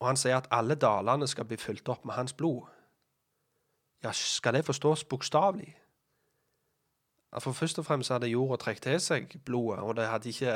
Og 0.01 0.07
han 0.07 0.17
sier 0.21 0.37
at 0.37 0.49
alle 0.53 0.75
dalene 0.75 1.29
skal 1.31 1.47
bli 1.49 1.57
fylt 1.61 1.89
opp 1.89 2.05
med 2.05 2.15
hans 2.15 2.33
blod. 2.33 2.67
Ja, 4.05 4.13
skal 4.13 4.55
det 4.55 4.67
forstås 4.67 5.05
bokstavelig? 5.05 5.77
For 7.39 7.53
først 7.53 7.79
og 7.79 7.87
fremst 7.87 8.13
hadde 8.13 8.31
jorda 8.31 8.61
trukket 8.63 8.83
til 8.83 9.01
seg 9.03 9.33
blodet, 9.47 9.81
og 9.83 9.97
det 9.99 10.07
hadde 10.07 10.31
ikke 10.31 10.53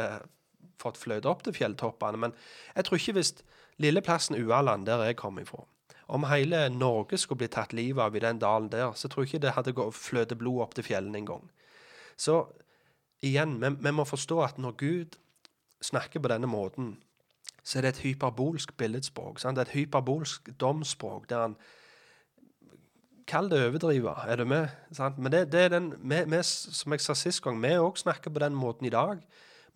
fått 0.78 1.00
fløte 1.00 1.26
opp 1.30 1.42
til 1.42 1.56
fjelltoppene. 1.56 2.20
Men 2.26 2.34
jeg 2.76 2.86
tror 2.86 3.00
ikke 3.00 3.16
hvis 3.18 3.32
lille 3.82 4.02
plassen 4.04 4.38
Ualand, 4.38 4.86
der 4.86 5.02
jeg 5.08 5.16
kom 5.18 5.40
ifra, 5.42 5.64
om 6.08 6.24
hele 6.30 6.68
Norge 6.72 7.18
skulle 7.18 7.42
bli 7.42 7.50
tatt 7.52 7.74
livet 7.76 8.00
av 8.04 8.16
i 8.16 8.22
den 8.22 8.38
dalen 8.38 8.70
der, 8.72 8.92
så 8.94 9.08
tror 9.08 9.24
jeg 9.24 9.34
ikke 9.34 9.46
det 9.46 9.56
hadde 9.56 9.74
gått 9.76 9.96
fløte 9.98 10.38
blod 10.38 10.62
opp 10.64 10.76
til 10.76 10.86
fjellene 10.86 11.18
engang. 11.18 11.50
Så 12.16 12.46
igjen, 13.24 13.58
vi, 13.62 13.72
vi 13.82 13.92
må 13.94 14.04
forstå 14.08 14.40
at 14.44 14.58
når 14.58 14.76
Gud 14.78 15.18
snakker 15.84 16.20
på 16.20 16.30
denne 16.30 16.50
måten, 16.50 16.96
så 17.62 17.78
er 17.78 17.86
det 17.86 17.96
et 17.96 18.04
hyperbolsk 18.06 18.76
billedspråk. 18.76 19.40
Sant? 19.42 19.58
Et 19.58 19.74
hyperbolsk 19.74 20.48
domsspråk 20.60 21.28
der 21.30 21.46
han 21.48 21.58
Kall 23.28 23.50
det 23.50 23.58
overdrive, 23.60 24.14
er 24.24 24.38
du 24.40 24.46
med? 24.48 24.70
Sant? 24.96 25.18
Men 25.20 25.32
det, 25.32 25.50
det 25.52 25.60
er 25.60 25.74
den, 25.74 25.90
vi, 26.00 26.22
vi, 26.32 26.38
som 26.42 26.94
jeg 26.94 27.02
sa 27.04 27.12
sist 27.12 27.42
gang, 27.44 27.58
vi 27.60 27.74
òg 27.76 27.98
snakker 28.00 28.32
på 28.32 28.40
den 28.40 28.54
måten 28.56 28.88
i 28.88 28.92
dag. 28.94 29.20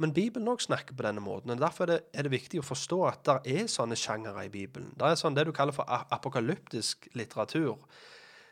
Men 0.00 0.14
Bibelen 0.16 0.48
òg 0.48 0.62
snakker 0.64 0.96
på 0.96 1.04
denne 1.04 1.20
måten. 1.20 1.52
og 1.52 1.60
Derfor 1.60 1.84
er 1.84 1.90
det, 1.90 1.98
er 2.14 2.24
det 2.24 2.32
viktig 2.32 2.62
å 2.62 2.64
forstå 2.64 3.00
at 3.10 3.28
det 3.28 3.58
er 3.60 3.68
sånne 3.68 3.98
sjangere 3.98 4.46
i 4.46 4.52
Bibelen. 4.52 4.94
Det 4.96 5.04
er 5.04 5.20
sånn 5.20 5.36
det 5.36 5.44
du 5.44 5.52
kaller 5.52 5.76
for 5.76 5.84
apokalyptisk 5.86 7.10
litteratur. 7.18 7.84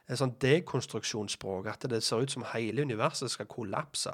Et 0.04 0.20
sånn 0.20 0.36
dekonstruksjonsspråk. 0.44 1.70
At 1.72 1.88
det 1.88 2.02
ser 2.04 2.20
ut 2.20 2.36
som 2.36 2.44
hele 2.52 2.84
universet 2.84 3.32
skal 3.32 3.48
kollapse. 3.48 4.12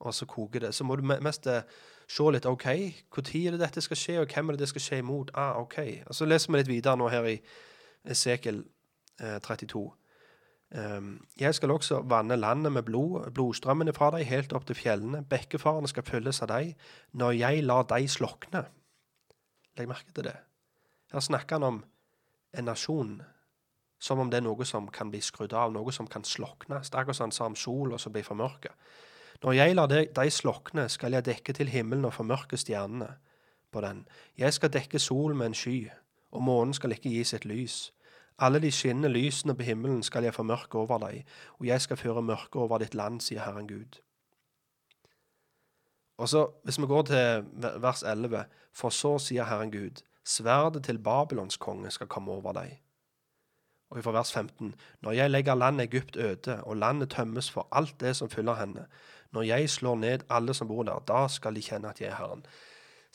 Og 0.00 0.14
så 0.14 0.26
koker 0.28 0.66
det. 0.66 0.74
Så 0.74 0.84
må 0.84 0.96
du 0.96 1.04
mest 1.06 1.46
eh, 1.46 1.62
se 2.08 2.30
litt 2.30 2.46
OK, 2.46 2.66
når 3.16 3.30
er 3.36 3.56
det 3.56 3.62
dette 3.64 3.82
skal 3.84 3.96
skje, 3.96 4.18
og 4.20 4.32
hvem 4.32 4.48
er 4.48 4.56
det 4.56 4.66
det 4.66 4.72
skal 4.74 4.84
skje 4.84 4.98
imot? 5.02 5.30
Ah, 5.34 5.60
OK. 5.60 5.78
Og 6.06 6.14
så 6.14 6.28
leser 6.28 6.52
vi 6.52 6.60
litt 6.60 6.72
videre 6.72 6.96
nå 7.00 7.08
her 7.08 7.28
i 7.30 7.38
Esekel 8.04 8.64
eh, 9.20 9.38
32. 9.40 9.86
Um, 10.76 11.26
jeg 11.38 11.54
skal 11.54 11.70
også 11.70 12.00
vanne 12.10 12.36
landet 12.36 12.72
med 12.72 12.82
blod, 12.82 13.30
blodstrømmene 13.30 13.92
fra 13.94 14.10
deg 14.10 14.26
helt 14.26 14.52
opp 14.52 14.66
til 14.66 14.76
fjellene. 14.76 15.22
Bekkefarene 15.24 15.88
skal 15.88 16.04
fylles 16.06 16.42
av 16.42 16.50
deg 16.50 16.74
når 17.14 17.38
jeg 17.38 17.62
lar 17.64 17.86
deg 17.86 18.10
slokne. 18.10 18.64
Legg 19.78 19.88
merke 19.88 20.12
til 20.12 20.26
det. 20.26 20.36
Her 21.14 21.22
snakker 21.22 21.60
han 21.60 21.68
om 21.68 21.80
en 22.56 22.66
nasjon 22.66 23.20
som 24.02 24.20
om 24.20 24.30
det 24.30 24.40
er 24.40 24.44
noe 24.44 24.66
som 24.68 24.88
kan 24.92 25.10
bli 25.12 25.22
skrudd 25.24 25.54
av, 25.56 25.72
noe 25.72 25.92
som 25.94 26.08
kan 26.10 26.24
sloknes. 26.26 26.90
Det 26.90 26.98
er 26.98 27.04
akkurat 27.04 27.16
som 27.16 27.28
han 27.28 27.36
sa 27.36 27.46
om 27.48 27.56
sola 27.56 27.98
som 27.98 28.12
blir 28.12 28.26
formørka. 28.26 28.74
Når 29.42 29.52
jeg 29.52 29.74
lar 29.74 29.86
deg 29.90 30.32
slokne, 30.32 30.88
skal 30.88 31.12
jeg 31.12 31.24
dekke 31.24 31.52
til 31.52 31.68
himmelen 31.68 32.04
og 32.04 32.14
formørke 32.14 32.56
stjernene 32.56 33.14
på 33.72 33.80
den. 33.80 34.06
Jeg 34.38 34.52
skal 34.52 34.72
dekke 34.72 34.98
solen 34.98 35.38
med 35.38 35.46
en 35.46 35.54
sky, 35.54 35.90
og 36.30 36.42
månen 36.42 36.74
skal 36.74 36.92
ikke 36.92 37.10
gi 37.10 37.24
sitt 37.24 37.44
lys. 37.44 37.92
Alle 38.38 38.60
de 38.60 38.70
skinnende 38.72 39.08
lysene 39.08 39.54
på 39.56 39.62
himmelen 39.62 40.02
skal 40.02 40.24
jeg 40.24 40.34
formørke 40.34 40.78
over 40.78 40.98
deg, 40.98 41.24
og 41.58 41.66
jeg 41.66 41.80
skal 41.80 41.96
føre 41.96 42.22
mørke 42.22 42.60
over 42.60 42.78
ditt 42.78 42.94
land, 42.94 43.20
sier 43.20 43.44
Herren 43.44 43.68
Gud. 43.68 44.00
Og 46.16 46.28
så, 46.28 46.48
Hvis 46.64 46.80
vi 46.80 46.86
går 46.86 47.02
til 47.02 47.44
vers 47.80 48.02
11, 48.02 48.44
for 48.72 48.88
så 48.88 49.18
sier 49.18 49.44
Herren 49.44 49.72
Gud, 49.72 50.02
sverdet 50.24 50.84
til 50.84 50.98
Babylons 50.98 51.56
konge 51.56 51.90
skal 51.90 52.06
komme 52.06 52.32
over 52.32 52.52
deg. 52.52 52.80
Og 53.90 54.04
fra 54.04 54.12
vers 54.12 54.32
15, 54.32 54.74
når 55.00 55.12
jeg 55.12 55.30
legger 55.30 55.54
landet 55.54 55.94
Egypt 55.94 56.16
øde, 56.16 56.64
og 56.64 56.76
landet 56.76 57.10
tømmes 57.10 57.50
for 57.50 57.68
alt 57.72 58.00
det 58.00 58.16
som 58.16 58.30
fyller 58.30 58.54
henne, 58.54 58.86
når 59.32 59.48
jeg 59.48 59.70
slår 59.70 59.96
ned 60.02 60.26
alle 60.30 60.54
som 60.54 60.68
bor 60.68 60.84
der, 60.86 61.02
da 61.08 61.26
skal 61.28 61.54
de 61.54 61.62
kjenne 61.64 61.90
at 61.90 62.00
jeg 62.00 62.10
er 62.10 62.18
Herren. 62.20 62.44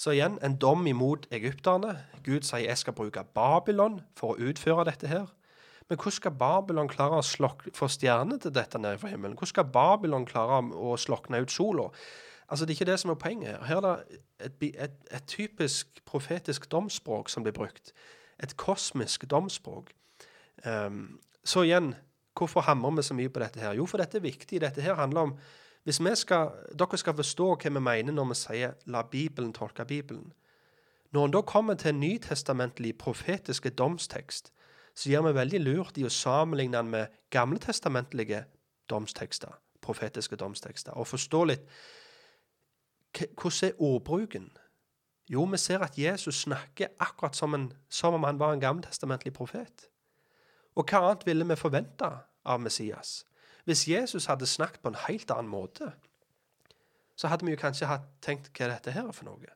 Så 0.01 0.15
igjen 0.15 0.39
en 0.41 0.57
dom 0.57 0.87
imot 0.87 1.27
egypterne. 1.31 1.99
Gud 2.25 2.41
sier 2.47 2.65
jeg 2.65 2.77
skal 2.77 2.95
bruke 2.97 3.23
Babylon 3.35 3.99
for 4.17 4.33
å 4.33 4.49
utføre 4.49 4.87
dette 4.89 5.07
her. 5.07 5.29
Men 5.89 5.99
hvordan 5.99 6.15
skal 6.15 6.31
Babylon 6.39 6.89
klare 6.89 7.19
å 7.19 7.51
få 7.75 7.87
stjernene 7.91 8.39
til 8.41 8.53
dette 8.55 8.79
ned 8.79 8.97
fra 8.97 9.11
himmelen? 9.11 9.35
Hvordan 9.35 9.51
skal 9.51 9.71
Babylon 9.73 10.25
klare 10.25 10.61
å 10.73 10.95
slokne 10.97 11.41
ut 11.43 11.51
sola? 11.51 11.89
Altså, 12.47 12.65
Det 12.65 12.71
er 12.71 12.79
ikke 12.79 12.91
det 12.91 12.99
som 12.99 13.11
er 13.11 13.15
poenget. 13.15 13.49
her. 13.49 13.63
Her 13.65 13.77
er 13.77 13.81
det 13.81 14.19
et, 14.39 14.63
et, 14.83 14.91
et 15.11 15.27
typisk 15.27 16.01
profetisk 16.05 16.71
domsspråk 16.71 17.29
som 17.29 17.43
blir 17.43 17.53
brukt. 17.53 17.93
Et 18.39 18.57
kosmisk 18.57 19.29
domsspråk. 19.29 19.91
Um, 20.65 21.19
så 21.43 21.61
igjen, 21.61 21.95
hvorfor 22.37 22.61
hamrer 22.61 22.95
vi 22.95 23.03
så 23.03 23.13
mye 23.13 23.29
på 23.29 23.39
dette 23.39 23.59
her? 23.59 23.73
Jo, 23.73 23.85
for 23.85 23.97
dette 23.97 24.17
er 24.17 24.21
viktig. 24.21 24.61
Dette 24.61 24.81
her 24.81 24.95
handler 24.95 25.21
om 25.21 25.37
hvis 25.83 25.99
vi 25.99 26.15
skal, 26.15 26.51
dere 26.77 26.97
skal 26.97 27.17
forstå 27.17 27.47
hva 27.55 27.69
vi 27.69 27.79
mener 27.79 28.13
når 28.13 28.27
vi 28.29 28.35
sier 28.35 28.73
'la 28.85 29.01
Bibelen 29.01 29.53
tolke 29.53 29.85
Bibelen'. 29.85 30.31
Når 31.11 31.25
en 31.25 31.31
da 31.31 31.41
kommer 31.41 31.73
til 31.73 31.89
en 31.89 31.99
nytestamentlig 31.99 32.97
profetiske 32.97 33.69
domstekst, 33.69 34.53
så 34.95 35.09
gjør 35.09 35.21
vi 35.27 35.33
veldig 35.35 35.59
lurt 35.59 35.97
i 35.97 36.03
å 36.03 36.09
sammenligne 36.09 36.77
den 36.77 36.89
med 36.89 37.07
gamletestamentlige 37.29 38.45
domstekster, 38.89 39.51
profetiske 39.81 40.35
domstekster, 40.35 40.91
og 40.91 41.07
forstå 41.07 41.43
litt 41.43 41.67
hvordan 43.11 43.69
er 43.69 43.81
ordbruken. 43.81 44.51
Jo, 45.29 45.43
vi 45.43 45.57
ser 45.57 45.79
at 45.79 45.97
Jesus 45.97 46.41
snakker 46.41 46.87
akkurat 46.99 47.35
som, 47.35 47.53
en, 47.53 47.73
som 47.89 48.13
om 48.13 48.23
han 48.23 48.39
var 48.39 48.53
en 48.53 48.59
gammeltestamentlig 48.59 49.33
profet. 49.33 49.87
Og 50.75 50.87
hva 50.87 51.03
annet 51.05 51.25
ville 51.25 51.47
vi 51.47 51.55
forvente 51.55 52.07
av 52.45 52.59
Messias? 52.59 53.25
Hvis 53.65 53.87
Jesus 53.87 54.25
hadde 54.25 54.47
snakket 54.49 54.81
på 54.81 54.91
en 54.91 55.01
helt 55.07 55.31
annen 55.31 55.51
måte, 55.51 55.91
så 57.15 57.27
hadde 57.27 57.45
vi 57.45 57.53
jo 57.53 57.61
kanskje 57.61 57.89
hatt 57.89 58.07
tenkt 58.21 58.49
hva 58.57 58.71
dette 58.71 58.93
her 58.95 59.07
er 59.07 59.15
for 59.15 59.29
noe. 59.29 59.53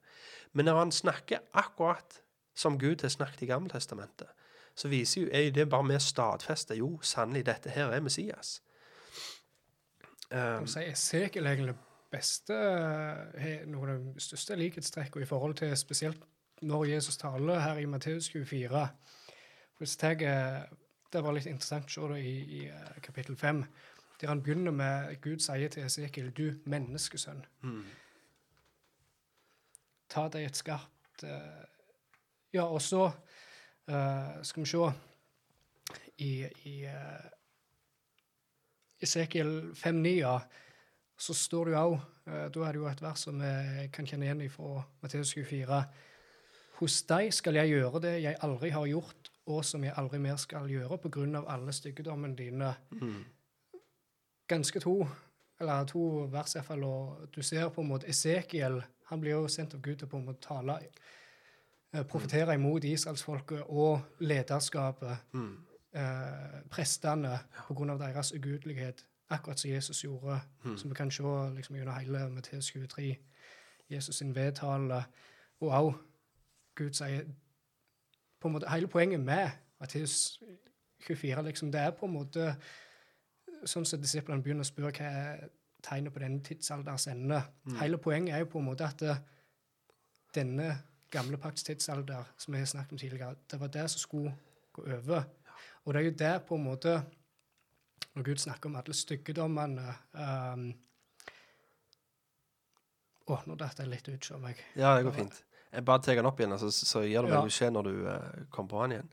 Men 0.53 0.69
når 0.69 0.77
han 0.79 0.91
snakker 0.91 1.41
akkurat 1.53 2.21
som 2.55 2.79
Gud 2.79 3.01
har 3.01 3.09
snakket 3.09 3.41
i 3.41 3.49
Gammeltestamentet, 3.49 4.27
så 4.75 4.87
viser 4.91 5.21
jo, 5.21 5.29
er 5.31 5.49
det 5.55 5.69
bare 5.71 5.87
med 5.87 5.99
å 5.99 6.03
stadfeste 6.03 6.77
jo, 6.77 6.99
sannelig, 7.03 7.45
dette 7.47 7.71
her 7.71 7.91
er 7.95 8.03
Messias. 8.03 8.59
Um, 10.31 10.65
Esekiel 10.65 11.45
er 11.45 11.55
egentlig 11.55 11.75
beste, 12.11 12.55
noen 13.69 13.91
av 13.91 14.07
de 14.15 14.23
største 14.23 14.57
likhetstrekkene 14.59 15.25
i 15.25 15.29
forhold 15.29 15.57
til 15.59 15.73
spesielt 15.79 16.23
når 16.65 16.85
Jesus 16.93 17.17
taler 17.19 17.59
her 17.59 17.79
i 17.81 17.87
Matteus 17.89 18.29
24. 18.31 18.85
Hvis 19.77 19.97
jeg, 20.03 20.19
det 21.13 21.23
var 21.23 21.35
litt 21.35 21.49
interessant 21.51 21.89
å 21.89 21.95
se 21.95 22.13
det 22.13 22.21
i, 22.23 22.35
i 22.59 22.61
eh, 22.69 22.95
kapittel 23.03 23.35
5 23.35 23.63
der 24.25 24.31
han 24.31 24.41
begynner 24.43 24.71
med 24.71 25.21
Gud 25.21 25.39
sier 25.39 25.69
til 25.69 25.85
Esekiel, 25.85 26.31
du 26.33 26.47
menneskesønn. 26.65 27.43
Mm. 27.61 27.83
Ta 30.09 30.23
deg 30.33 30.47
et 30.47 30.57
skarpt 30.57 31.25
uh, 31.29 31.61
Ja, 32.53 32.63
og 32.63 32.81
så 32.81 33.03
uh, 33.05 34.31
skal 34.41 34.63
vi 34.63 34.69
se 34.71 34.89
I, 36.25 36.31
i 36.65 36.73
uh, 36.89 37.27
Esekiel 39.01 39.71
5,9 39.77 40.15
ja, 40.15 40.39
så 41.17 41.37
står 41.37 41.69
det 41.69 41.77
jo 41.77 41.85
òg 41.85 41.99
Da 42.25 42.65
er 42.65 42.73
det 42.73 42.81
jo 42.81 42.89
et 42.89 43.05
vers 43.05 43.27
som 43.27 43.37
vi 43.37 43.85
kan 43.93 44.07
kjenne 44.09 44.25
igjen 44.25 44.49
fra 44.49 44.81
Matteus 45.03 45.35
24. 45.37 45.83
Hos 46.79 46.95
deg 47.05 47.29
skal 47.33 47.59
jeg 47.59 47.75
gjøre 47.75 48.01
det 48.01 48.15
jeg 48.23 48.39
aldri 48.41 48.71
har 48.73 48.87
gjort, 48.89 49.29
og 49.45 49.61
som 49.65 49.83
jeg 49.85 49.93
aldri 49.93 50.17
mer 50.23 50.39
skal 50.41 50.65
gjøre, 50.65 50.97
på 50.97 51.11
grunn 51.13 51.37
av 51.37 51.45
alle 51.53 51.75
styggedommene 51.75 52.35
dine. 52.39 52.73
Mm 52.89 53.34
ganske 54.47 54.79
to 54.79 55.07
eller 55.59 55.85
to 55.87 56.25
vers 56.31 56.55
iallfall, 56.55 56.83
og 56.83 57.29
du 57.35 57.41
ser 57.41 57.69
på 57.69 57.81
en 57.81 57.87
måte 57.87 58.09
Esekiel 58.09 58.81
han 59.05 59.21
blir 59.21 59.31
jo 59.31 59.47
sendt 59.47 59.73
av 59.73 59.81
Gud 59.81 59.95
til 59.95 60.09
på 60.09 60.17
en 60.17 60.25
måte 60.25 60.41
tale, 60.41 60.79
eh, 61.93 62.03
profetere 62.09 62.53
imot 62.53 62.83
israelsfolket 62.83 63.63
og 63.67 64.01
lederskapet, 64.19 65.17
mm. 65.33 65.51
eh, 65.93 66.61
prestene, 66.69 67.29
ja. 67.29 67.67
pga. 67.67 67.97
deres 67.97 68.33
ugudelighet, 68.33 69.05
akkurat 69.29 69.59
som 69.59 69.71
Jesus 69.71 70.03
gjorde, 70.03 70.41
mm. 70.63 70.77
som 70.77 70.89
vi 70.89 70.95
kan 70.95 71.11
se 71.11 71.23
liksom, 71.55 71.75
gjennom 71.75 71.99
hele 71.99 72.29
Matteus 72.29 72.71
23, 72.71 73.15
Jesus 73.89 74.15
sin 74.15 74.35
vedtale, 74.35 75.03
og 75.59 75.69
òg 75.71 75.93
Gud 76.75 76.93
sier 76.93 77.23
på 78.41 78.47
en 78.47 78.53
måte, 78.53 78.69
Hele 78.69 78.87
poenget 78.87 79.19
med 79.19 79.49
Matteus 79.79 80.41
24 81.07 81.43
liksom, 81.43 81.71
det 81.71 81.81
er 81.81 81.91
på 81.91 82.05
en 82.05 82.11
måte 82.11 82.55
sånn 83.65 83.85
som 83.87 84.01
disiplene 84.01 84.43
begynner 84.43 84.65
å 84.65 84.69
spørre 84.69 84.93
hva 84.95 85.11
er 85.21 85.47
tegnet 85.85 86.13
på 86.13 86.21
denne 86.21 86.43
tidsalders 86.45 87.07
ende. 87.11 87.41
Mm. 87.65 87.79
Hele 87.81 87.99
poenget 88.01 88.35
er 88.35 88.43
jo 88.43 88.51
på 88.55 88.61
en 88.61 88.69
måte 88.69 88.87
at 88.87 89.01
eh, 89.05 89.21
denne 90.35 90.69
gamle 91.13 91.37
pakts 91.41 91.63
tidsalder, 91.63 92.31
som 92.37 92.55
vi 92.55 92.61
har 92.61 92.69
snakket 92.69 92.95
om 92.95 93.01
tidligere, 93.01 93.35
det 93.51 93.59
var 93.61 93.71
det 93.73 93.85
som 93.91 94.01
skulle 94.01 94.33
gå 94.73 94.87
over. 94.97 95.27
Og 95.85 95.93
det 95.93 96.01
er 96.01 96.05
jo 96.05 96.15
der 96.19 96.39
på 96.39 96.57
en 96.57 96.65
måte 96.65 96.95
Når 98.15 98.23
Gud 98.23 98.39
snakker 98.39 98.69
om 98.69 98.75
alle 98.79 98.93
styggedommene 98.95 99.93
um, 100.15 100.65
Å, 103.27 103.37
nå 103.45 103.57
datt 103.59 103.79
jeg 103.79 103.89
litt 103.91 104.07
ut, 104.07 104.25
ser 104.25 104.47
jeg. 104.47 104.65
Ja, 104.75 104.95
det 104.95 105.05
går 105.07 105.15
fint. 105.17 105.37
Jeg 105.71 105.85
bare 105.85 106.01
tar 106.01 106.15
den 106.15 106.29
opp 106.29 106.39
igjen, 106.39 106.57
så, 106.61 106.69
så 106.71 107.01
gir 107.03 107.25
det 107.25 107.31
meg 107.31 107.39
ja. 107.39 107.45
beskjed 107.47 107.73
når 107.75 107.87
du 107.89 107.93
uh, 108.05 108.43
kommer 108.53 108.71
på 108.71 108.83
den 108.83 108.95
igjen. 108.97 109.09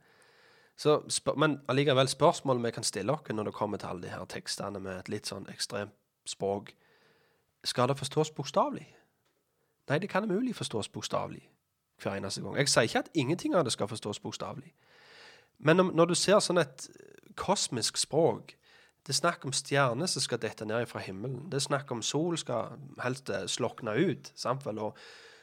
Så, 0.77 1.03
men 1.37 1.61
allikevel, 1.69 2.09
spørsmålet 2.09 2.65
vi 2.65 2.71
kan 2.75 2.87
stille 2.87 3.13
oss 3.13 3.29
når 3.31 3.51
det 3.51 3.55
kommer 3.55 3.79
til 3.79 3.93
alle 3.93 4.07
de 4.07 4.13
her 4.15 4.25
tekstene 4.25 4.81
med 4.81 4.99
et 4.99 5.11
litt 5.13 5.29
sånn 5.29 5.47
ekstremt 5.53 5.95
språk 6.27 6.73
Skal 7.65 7.89
det 7.89 7.99
forstås 7.99 8.33
bokstavelig? 8.35 8.89
Nei, 9.91 9.99
det 9.99 10.09
kan 10.11 10.25
umulig 10.25 10.55
forstås 10.57 10.89
bokstavelig 10.89 11.45
hver 12.03 12.17
eneste 12.17 12.43
gang. 12.43 12.57
Jeg 12.59 12.71
sier 12.71 12.89
ikke 12.89 13.03
at 13.05 13.11
ingenting 13.15 13.55
av 13.55 13.65
det 13.65 13.73
skal 13.75 13.91
forstås 13.91 14.19
bokstavelig. 14.23 14.73
Men 15.59 15.77
når, 15.79 15.93
når, 15.93 16.11
du 16.11 16.15
ser 16.19 16.41
sånn 16.43 16.59
et 16.63 16.89
kosmisk 17.39 18.01
språk 18.01 18.57
Det 19.03 19.11
er 19.11 19.19
snakk 19.19 19.45
om 19.47 19.55
stjerner 19.55 20.07
som 20.07 20.23
skal 20.23 20.39
dette 20.39 20.63
ned 20.63 20.85
fra 20.87 21.01
himmelen. 21.03 21.49
Det 21.51 21.59
er 21.59 21.65
snakk 21.65 21.89
om 21.91 22.05
sol 22.07 22.37
skal 22.39 22.77
helst 23.03 23.33
eh, 23.35 23.49
slokne 23.51 23.97
ut. 23.99 24.31
sant? 24.39 24.63
Og 24.67 24.95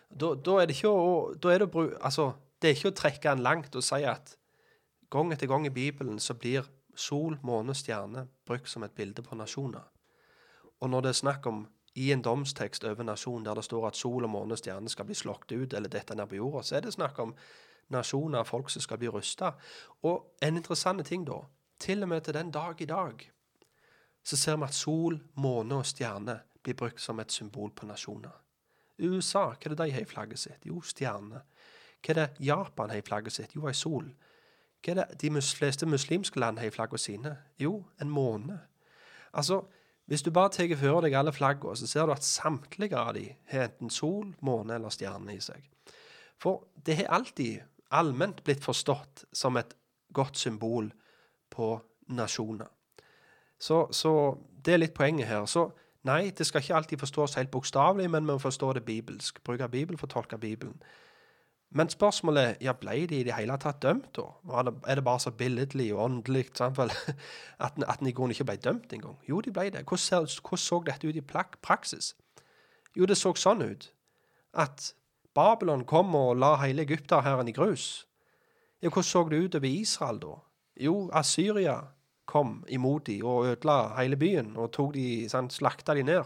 da, 0.10 0.54
er 0.62 0.70
det 0.70 0.78
ikke 0.78 0.94
å, 0.96 1.10
er 1.44 1.66
det, 1.66 1.68
altså, 2.00 2.30
det 2.62 2.70
er 2.70 2.78
ikke 2.78 2.94
å 2.94 2.96
trekke 2.96 3.34
den 3.34 3.44
langt 3.44 3.76
og 3.76 3.84
si 3.84 4.00
at 4.08 4.38
Gang 5.10 5.34
etter 5.34 5.48
gang 5.48 5.66
i 5.66 5.74
Bibelen 5.74 6.20
så 6.20 6.36
blir 6.38 6.68
sol, 6.96 7.38
måne 7.42 7.74
og 7.74 7.80
stjerne 7.80 8.28
brukt 8.46 8.70
som 8.70 8.84
et 8.84 8.96
bilde 8.96 9.24
på 9.26 9.36
nasjoner. 9.36 9.86
Og 10.80 10.90
når 10.90 11.02
det 11.02 11.10
er 11.10 11.22
snakk 11.22 11.48
om 11.50 11.64
i 11.96 12.12
en 12.14 12.22
domstekst 12.22 12.86
over 12.86 13.04
nasjon 13.04 13.44
der 13.44 13.58
det 13.58 13.66
står 13.66 13.88
at 13.88 13.98
sol 13.98 14.24
og 14.24 14.32
måne 14.32 14.56
og 14.56 14.62
stjerne 14.62 14.90
skal 14.90 15.08
bli 15.10 15.18
slått 15.18 15.52
ut 15.52 15.74
eller 15.74 15.90
dette 15.90 16.16
ned 16.16 16.30
på 16.30 16.38
jorda, 16.38 16.64
så 16.64 16.78
er 16.78 16.86
det 16.86 16.94
snakk 16.94 17.20
om 17.20 17.34
nasjoner, 17.90 18.46
folk 18.46 18.70
som 18.70 18.86
skal 18.86 19.00
bli 19.02 19.10
rusta. 19.10 19.56
Og 20.06 20.36
en 20.46 20.62
interessant 20.62 21.06
ting, 21.06 21.26
da, 21.26 21.42
til 21.80 22.04
og 22.04 22.10
med 22.14 22.22
til 22.22 22.38
den 22.38 22.52
dag 22.52 22.82
i 22.82 22.86
dag, 22.86 23.26
så 24.24 24.38
ser 24.38 24.60
vi 24.60 24.68
at 24.68 24.78
sol, 24.78 25.18
måne 25.42 25.82
og 25.82 25.90
stjerne 25.90 26.40
blir 26.64 26.78
brukt 26.78 27.02
som 27.02 27.20
et 27.20 27.32
symbol 27.32 27.72
på 27.74 27.88
nasjoner. 27.90 28.36
USA, 29.00 29.48
hva 29.56 29.66
er 29.66 29.74
det 29.74 29.80
de 29.80 29.94
har 29.96 30.04
i 30.04 30.10
flagget 30.10 30.40
sitt? 30.40 30.66
Jo, 30.68 30.82
stjerne. 30.84 31.42
Hva 32.04 32.14
er 32.14 32.20
det 32.20 32.46
Japan 32.46 32.92
har 32.92 33.00
i 33.00 33.06
flagget 33.06 33.34
sitt? 33.34 33.56
Jo, 33.56 33.66
ei 33.68 33.74
sol. 33.74 34.12
Hva 34.86 34.94
er 34.94 35.02
det 35.02 35.22
de 35.22 35.42
fleste 35.42 35.86
muslimske 35.86 36.40
land 36.40 36.60
har 36.60 36.70
i 36.70 36.74
flaggene 36.74 37.02
sine? 37.02 37.36
Jo, 37.60 37.84
en 38.02 38.10
måne. 38.10 38.60
Altså, 39.34 39.62
hvis 40.10 40.22
du 40.22 40.32
bare 40.32 40.50
tar 40.50 40.72
for 40.80 41.02
deg 41.06 41.14
alle 41.14 41.34
flaggene, 41.34 41.76
så 41.78 41.88
ser 41.88 42.06
du 42.06 42.14
at 42.16 42.24
samtlige 42.24 42.98
av 42.98 43.14
de 43.14 43.28
har 43.52 43.68
enten 43.68 43.90
sol, 43.90 44.32
måne 44.42 44.76
eller 44.76 44.90
stjerne 44.90 45.36
i 45.36 45.42
seg. 45.44 45.68
For 46.40 46.64
det 46.86 46.96
har 47.02 47.12
alltid 47.20 47.60
allment 47.92 48.44
blitt 48.44 48.64
forstått 48.64 49.26
som 49.34 49.58
et 49.58 49.76
godt 50.14 50.38
symbol 50.38 50.90
på 51.52 51.76
nasjoner. 52.08 52.70
Så, 53.60 53.88
så 53.92 54.14
det 54.66 54.74
er 54.74 54.82
litt 54.82 54.96
poenget 54.98 55.28
her. 55.28 55.46
Så 55.46 55.68
nei, 56.08 56.32
det 56.32 56.48
skal 56.48 56.64
ikke 56.64 56.76
alltid 56.80 57.04
forstås 57.04 57.36
helt 57.38 57.52
bokstavelig, 57.52 58.10
men 58.10 58.24
vi 58.24 58.32
må 58.32 58.40
forstå 58.42 58.74
det 58.74 58.86
bibelsk. 58.88 59.44
Bruke 59.44 59.68
Bibelen 59.70 60.00
for 60.00 60.08
å 60.08 60.16
tolke 60.16 60.40
Bibelen. 60.40 60.80
Men 61.72 61.90
spørsmålet 61.90 62.58
ja, 62.66 62.74
ble 62.74 63.06
de 63.06 63.20
i 63.20 63.26
det 63.28 63.36
hele 63.38 63.58
tatt 63.62 63.82
dømt, 63.84 64.10
da? 64.18 64.26
Er 64.88 64.96
det 64.98 65.04
bare 65.06 65.20
så 65.22 65.32
billedlig 65.32 65.92
og 65.94 66.04
åndelig 66.04 66.48
at, 67.66 67.78
at 67.88 68.02
Nigon 68.02 68.32
ikke 68.32 68.48
ble 68.50 68.56
dømt 68.58 68.94
engang? 68.94 69.20
Jo, 69.30 69.42
de 69.42 69.54
ble 69.54 69.70
det. 69.70 69.86
Hvordan, 69.86 70.28
så 70.58 70.82
dette 70.86 71.08
ut 71.08 71.16
i 71.16 71.22
praksis? 71.62 72.16
Jo, 72.98 73.06
det 73.06 73.18
så 73.18 73.36
sånn 73.38 73.62
ut 73.62 73.92
at 74.58 74.94
Babylon 75.38 75.86
kom 75.86 76.16
og 76.16 76.40
la 76.42 76.56
hele 76.64 76.82
Egypterhæren 76.82 77.48
i 77.48 77.54
grus. 77.54 78.08
Ja, 78.82 78.90
hvordan 78.90 79.04
så 79.04 79.24
det 79.30 79.44
ut 79.44 79.56
over 79.56 79.68
Israel 79.68 80.20
da? 80.20 80.36
Jo, 80.80 81.10
Asyria 81.14 81.78
kom 82.26 82.64
imot 82.68 83.08
de 83.08 83.20
og 83.24 83.46
ødela 83.46 83.96
hele 83.98 84.18
byen 84.18 84.56
og 84.58 84.72
tok 84.74 84.94
de, 84.94 85.30
sant, 85.30 85.54
slakta 85.54 85.94
de 85.94 86.04
ned. 86.04 86.24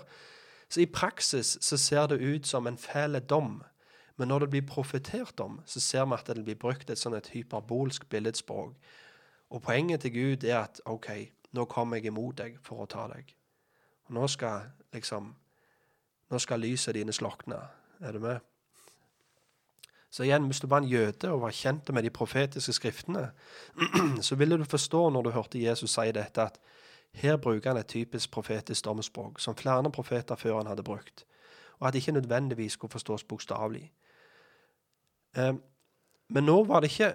Så 0.70 0.82
i 0.82 0.90
praksis 0.90 1.58
så 1.62 1.78
ser 1.78 2.08
det 2.08 2.22
ut 2.22 2.48
som 2.48 2.68
en 2.68 2.78
fæl 2.78 3.20
dom. 3.30 3.62
Men 4.18 4.28
når 4.28 4.40
det 4.40 4.50
blir 4.50 4.66
profetert 4.68 5.40
om, 5.40 5.62
så 5.66 5.80
ser 5.80 6.06
vi 6.06 6.14
at 6.14 6.28
det 6.36 6.46
blir 6.46 6.60
brukt 6.60 6.90
et 6.90 7.02
sånn 7.02 7.18
et 7.18 7.32
hyperbolsk 7.34 8.06
billedspråk. 8.10 8.76
Og 9.50 9.62
poenget 9.62 10.02
til 10.02 10.14
Gud 10.14 10.44
er 10.44 10.60
at 10.64 10.82
OK, 10.86 11.10
nå 11.54 11.66
kommer 11.70 11.98
jeg 11.98 12.12
imot 12.14 12.38
deg 12.38 12.58
for 12.66 12.84
å 12.84 12.90
ta 12.90 13.08
deg. 13.10 13.34
Og 14.10 14.18
nå 14.20 14.28
skal 14.28 14.70
liksom 14.94 15.34
Nå 16.32 16.40
skal 16.42 16.64
lyset 16.64 16.96
dine 16.96 17.14
slokne. 17.14 17.60
Er 18.02 18.16
du 18.16 18.20
med? 18.24 18.40
Så 20.10 20.24
igjen, 20.24 20.48
hvis 20.50 20.60
du 20.64 20.68
var 20.68 20.82
en 20.82 20.88
jøde 20.90 21.30
og 21.30 21.44
var 21.44 21.54
kjent 21.54 21.92
med 21.94 22.04
de 22.04 22.10
profetiske 22.10 22.74
skriftene, 22.74 23.28
så 24.28 24.36
ville 24.40 24.58
du 24.58 24.64
forstå 24.66 25.10
når 25.10 25.24
du 25.24 25.30
hørte 25.36 25.62
Jesus 25.62 25.94
si 25.94 26.12
dette, 26.16 26.42
at 26.42 26.58
her 27.22 27.38
bruker 27.38 27.70
han 27.70 27.78
et 27.78 27.92
typisk 27.92 28.32
profetisk 28.32 28.86
domsspråk, 28.86 29.40
som 29.40 29.56
flere 29.56 29.92
profeter 29.92 30.36
før 30.36 30.58
han 30.58 30.72
hadde 30.72 30.86
brukt, 30.86 31.26
og 31.80 31.88
at 31.88 31.94
det 31.94 32.02
ikke 32.02 32.18
nødvendigvis 32.18 32.80
skulle 32.80 32.92
forstås 32.92 33.24
bokstavelig. 33.24 33.92
Eh, 35.36 35.54
Men 36.34 36.46
nå 36.46 36.64
var 36.66 36.82
det 36.82 36.90
ikke 36.92 37.12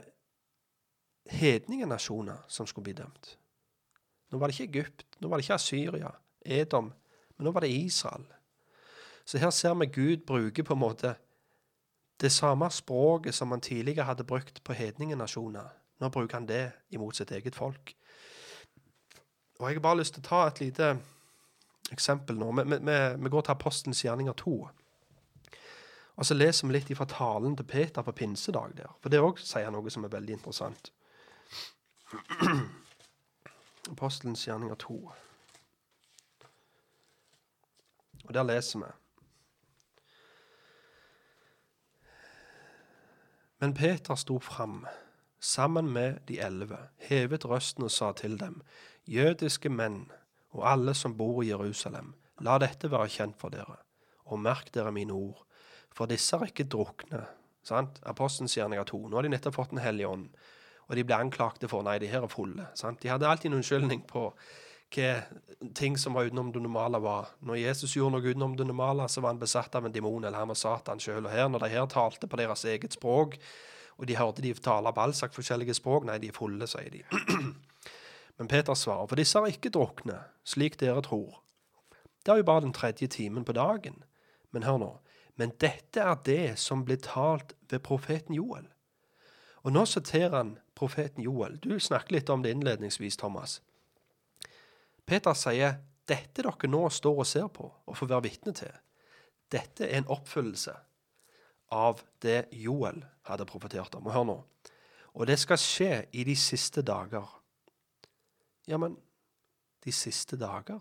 hedningenasjoner 1.31 2.37
som 2.49 2.67
skulle 2.67 2.85
bli 2.85 2.93
dømt. 2.93 3.37
Nå 4.31 4.39
var 4.39 4.49
det 4.51 4.59
ikke 4.61 4.69
Egypt, 4.79 5.05
nå 5.21 5.29
var 5.29 5.39
det 5.41 5.47
ikke 5.49 5.59
Syria, 5.59 6.11
Edom, 6.45 6.93
men 7.37 7.45
nå 7.49 7.53
var 7.53 7.65
det 7.65 7.71
Israel. 7.73 8.27
Så 9.25 9.39
her 9.39 9.51
ser 9.51 9.75
vi 9.75 9.87
Gud 9.87 10.27
bruke 10.27 10.63
på 10.65 10.73
en 10.77 10.81
måte 10.81 11.15
det 12.21 12.31
samme 12.33 12.71
språket 12.73 13.35
som 13.35 13.51
han 13.51 13.61
tidligere 13.61 14.05
hadde 14.09 14.25
brukt 14.25 14.63
på 14.65 14.73
hedningenasjoner. 14.73 15.69
Nå 16.01 16.09
bruker 16.15 16.39
han 16.39 16.47
det 16.49 16.73
imot 16.91 17.17
sitt 17.17 17.31
eget 17.33 17.55
folk. 17.55 17.95
Og 19.59 19.69
Jeg 19.69 19.77
har 19.77 19.81
bare 19.83 19.99
lyst 19.99 20.15
til 20.15 20.23
å 20.23 20.29
ta 20.29 20.47
et 20.47 20.61
lite 20.61 20.99
eksempel 21.93 22.37
nå. 22.39 22.53
Vi, 22.53 22.63
vi- 22.79 23.23
vi 23.25 23.29
går 23.31 23.41
til 23.43 23.51
Apostelens 23.53 24.03
gjerninger 24.05 24.33
2. 24.33 24.69
Og 26.19 26.27
så 26.27 26.35
leser 26.35 26.67
vi 26.67 26.75
litt 26.75 26.91
fra 26.99 27.07
talen 27.07 27.55
til 27.57 27.67
Peter 27.71 28.03
på 28.03 28.13
pinsedag 28.13 28.75
der. 28.77 28.91
For 28.99 29.13
det 29.13 29.23
òg 29.23 29.39
sier 29.39 29.71
noe 29.71 29.91
som 29.95 30.05
er 30.05 30.11
veldig 30.11 30.35
interessant. 30.35 30.91
Apostelens 33.93 34.43
gjerninger 34.49 34.75
2. 34.83 34.97
Og 38.27 38.35
der 38.35 38.49
leser 38.51 38.83
vi. 38.83 38.91
Men 43.59 43.75
Peter 43.75 44.15
sto 44.15 44.39
fram, 44.39 44.87
sammen 45.41 45.91
med 45.91 46.21
de 46.29 46.39
elleve, 46.43 46.79
hevet 46.97 47.47
røsten 47.47 47.87
og 47.87 47.91
sa 47.91 48.13
til 48.13 48.39
dem, 48.39 48.61
jødiske 49.07 49.71
menn 49.71 50.05
og 50.55 50.67
alle 50.71 50.95
som 50.95 51.17
bor 51.19 51.43
i 51.43 51.51
Jerusalem, 51.51 52.15
la 52.41 52.59
dette 52.63 52.91
være 52.91 53.11
kjent 53.11 53.39
for 53.39 53.55
dere, 53.55 53.81
og 54.31 54.39
merk 54.43 54.71
dere 54.75 54.93
mine 54.95 55.15
ord, 55.15 55.43
for 55.99 56.11
disse 56.11 56.39
har 56.39 56.47
ikke 56.47 56.69
drukne. 56.71 57.25
Sant? 57.67 57.99
Apostelens 58.07 58.55
gjerninger 58.57 58.87
2. 58.89 59.01
Nå 59.09 59.19
har 59.19 59.27
de 59.27 59.35
nettopp 59.35 59.59
fått 59.59 59.75
Den 59.75 59.83
hellige 59.83 60.09
ånd, 60.09 60.29
og 60.89 60.97
de 60.97 61.05
ble 61.05 61.19
anklagte 61.19 61.69
for 61.69 61.85
nei, 61.85 61.99
de 62.01 62.09
her 62.09 62.25
er 62.25 62.33
fulle. 62.33 62.69
Sant? 62.79 63.03
De 63.03 63.11
hadde 63.11 63.27
alltid 63.29 63.51
en 63.51 63.59
unnskyldning 63.59 64.07
på 64.09 64.31
hva 64.95 65.09
ting 65.77 65.99
som 66.01 66.15
var 66.17 66.31
utenom 66.31 66.53
det 66.55 66.63
normale 66.65 67.01
var. 67.05 67.35
Når 67.45 67.59
Jesus 67.61 67.97
gjorde 67.97 68.15
noe 68.15 68.31
utenom 68.31 68.55
det 68.57 68.65
normale, 68.65 69.09
så 69.09 69.21
var 69.21 69.35
han 69.35 69.41
besatt 69.43 69.75
av 69.77 69.85
en 69.85 69.93
demon, 69.93 70.25
eller 70.25 70.39
han 70.39 70.49
var 70.49 70.57
Satan 70.57 71.03
sjøl. 71.03 71.27
Og 71.27 71.33
her, 71.35 71.49
når 71.53 71.67
de 71.67 71.73
her 71.75 71.91
talte 71.93 72.31
på 72.31 72.39
deres 72.41 72.65
eget 72.65 72.97
språk, 72.97 73.37
og 73.99 74.07
de 74.09 74.17
hørte 74.17 74.45
de 74.45 74.55
tale 74.55 74.93
balsak 74.95 75.35
forskjellige 75.35 75.77
språk, 75.77 76.07
nei, 76.09 76.17
de 76.23 76.31
er 76.31 76.37
fulle, 76.37 76.71
sier 76.71 76.89
de. 76.95 77.03
Men 78.39 78.49
Peter 78.49 78.79
svarer, 78.79 79.11
for 79.11 79.19
disse 79.19 79.37
har 79.37 79.51
ikke 79.51 79.75
drukne, 79.75 80.23
slik 80.47 80.79
dere 80.81 81.03
tror. 81.05 81.43
Det 82.25 82.33
er 82.33 82.41
jo 82.41 82.49
bare 82.49 82.65
den 82.65 82.73
tredje 82.77 83.11
timen 83.11 83.45
på 83.45 83.57
dagen. 83.59 84.05
Men 84.55 84.65
hør 84.65 84.79
nå. 84.81 84.91
Men 85.39 85.55
dette 85.63 86.03
er 86.03 86.19
det 86.27 86.59
som 86.59 86.83
ble 86.87 86.99
talt 87.03 87.55
ved 87.71 87.83
profeten 87.87 88.35
Joel. 88.35 88.67
Og 89.63 89.75
nå 89.75 89.85
siterer 89.87 90.35
han 90.35 90.57
profeten 90.79 91.23
Joel. 91.23 91.59
Du 91.63 91.79
snakket 91.79 92.15
litt 92.15 92.33
om 92.33 92.43
det 92.43 92.55
innledningsvis, 92.55 93.19
Thomas. 93.21 93.61
Peter 95.07 95.35
sier 95.39 95.79
dette 96.09 96.43
dere 96.43 96.71
nå 96.71 96.83
står 96.91 97.23
og 97.23 97.29
ser 97.29 97.49
på 97.53 97.69
og 97.69 97.97
får 97.97 98.11
være 98.11 98.27
vitne 98.27 98.55
til, 98.57 98.73
dette 99.53 99.87
er 99.87 100.01
en 100.01 100.11
oppfyllelse 100.13 100.75
av 101.73 102.03
det 102.25 102.49
Joel 102.57 103.03
hadde 103.29 103.47
profetert 103.49 103.95
om. 103.97 104.09
Og 104.09 104.15
hør 104.15 104.27
nå. 104.29 104.39
Og 105.19 105.29
det 105.29 105.39
skal 105.41 105.61
skje 105.61 105.93
i 106.13 106.25
de 106.25 106.37
siste 106.37 106.85
dager. 106.85 107.29
Ja, 108.69 108.77
men 108.81 108.97
de 109.85 109.93
siste 109.93 110.37
dager? 110.41 110.81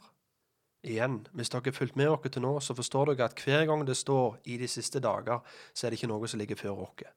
Igjen, 0.88 1.28
hvis 1.34 1.50
dere 1.50 1.62
har 1.66 1.76
fulgt 1.76 1.98
med 2.00 2.08
oss 2.08 2.32
til 2.32 2.42
nå, 2.42 2.60
så 2.64 2.74
forstår 2.74 3.12
dere 3.12 3.28
at 3.28 3.42
hver 3.44 3.66
gang 3.66 3.88
det 3.88 3.98
står 3.98 4.38
'i 4.46 4.58
de 4.58 4.68
siste 4.68 5.00
dager', 5.00 5.44
så 5.74 5.88
er 5.88 5.90
det 5.90 5.98
ikke 6.00 6.08
noe 6.08 6.28
som 6.28 6.40
ligger 6.40 6.56
før 6.56 6.70
oss. 6.70 7.12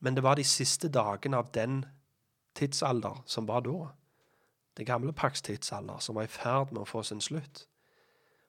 Men 0.00 0.14
det 0.14 0.22
var 0.22 0.34
de 0.34 0.44
siste 0.44 0.88
dagene 0.88 1.36
av 1.36 1.52
den 1.52 1.84
tidsalder 2.54 3.22
som 3.26 3.48
var 3.48 3.60
da. 3.60 3.88
Den 4.76 4.86
gamle 4.86 5.12
pakts 5.12 5.42
tidsalder, 5.42 5.98
som 5.98 6.14
var 6.14 6.22
i 6.22 6.26
ferd 6.26 6.72
med 6.72 6.82
å 6.82 6.84
få 6.84 7.02
sin 7.02 7.20
slutt. 7.20 7.66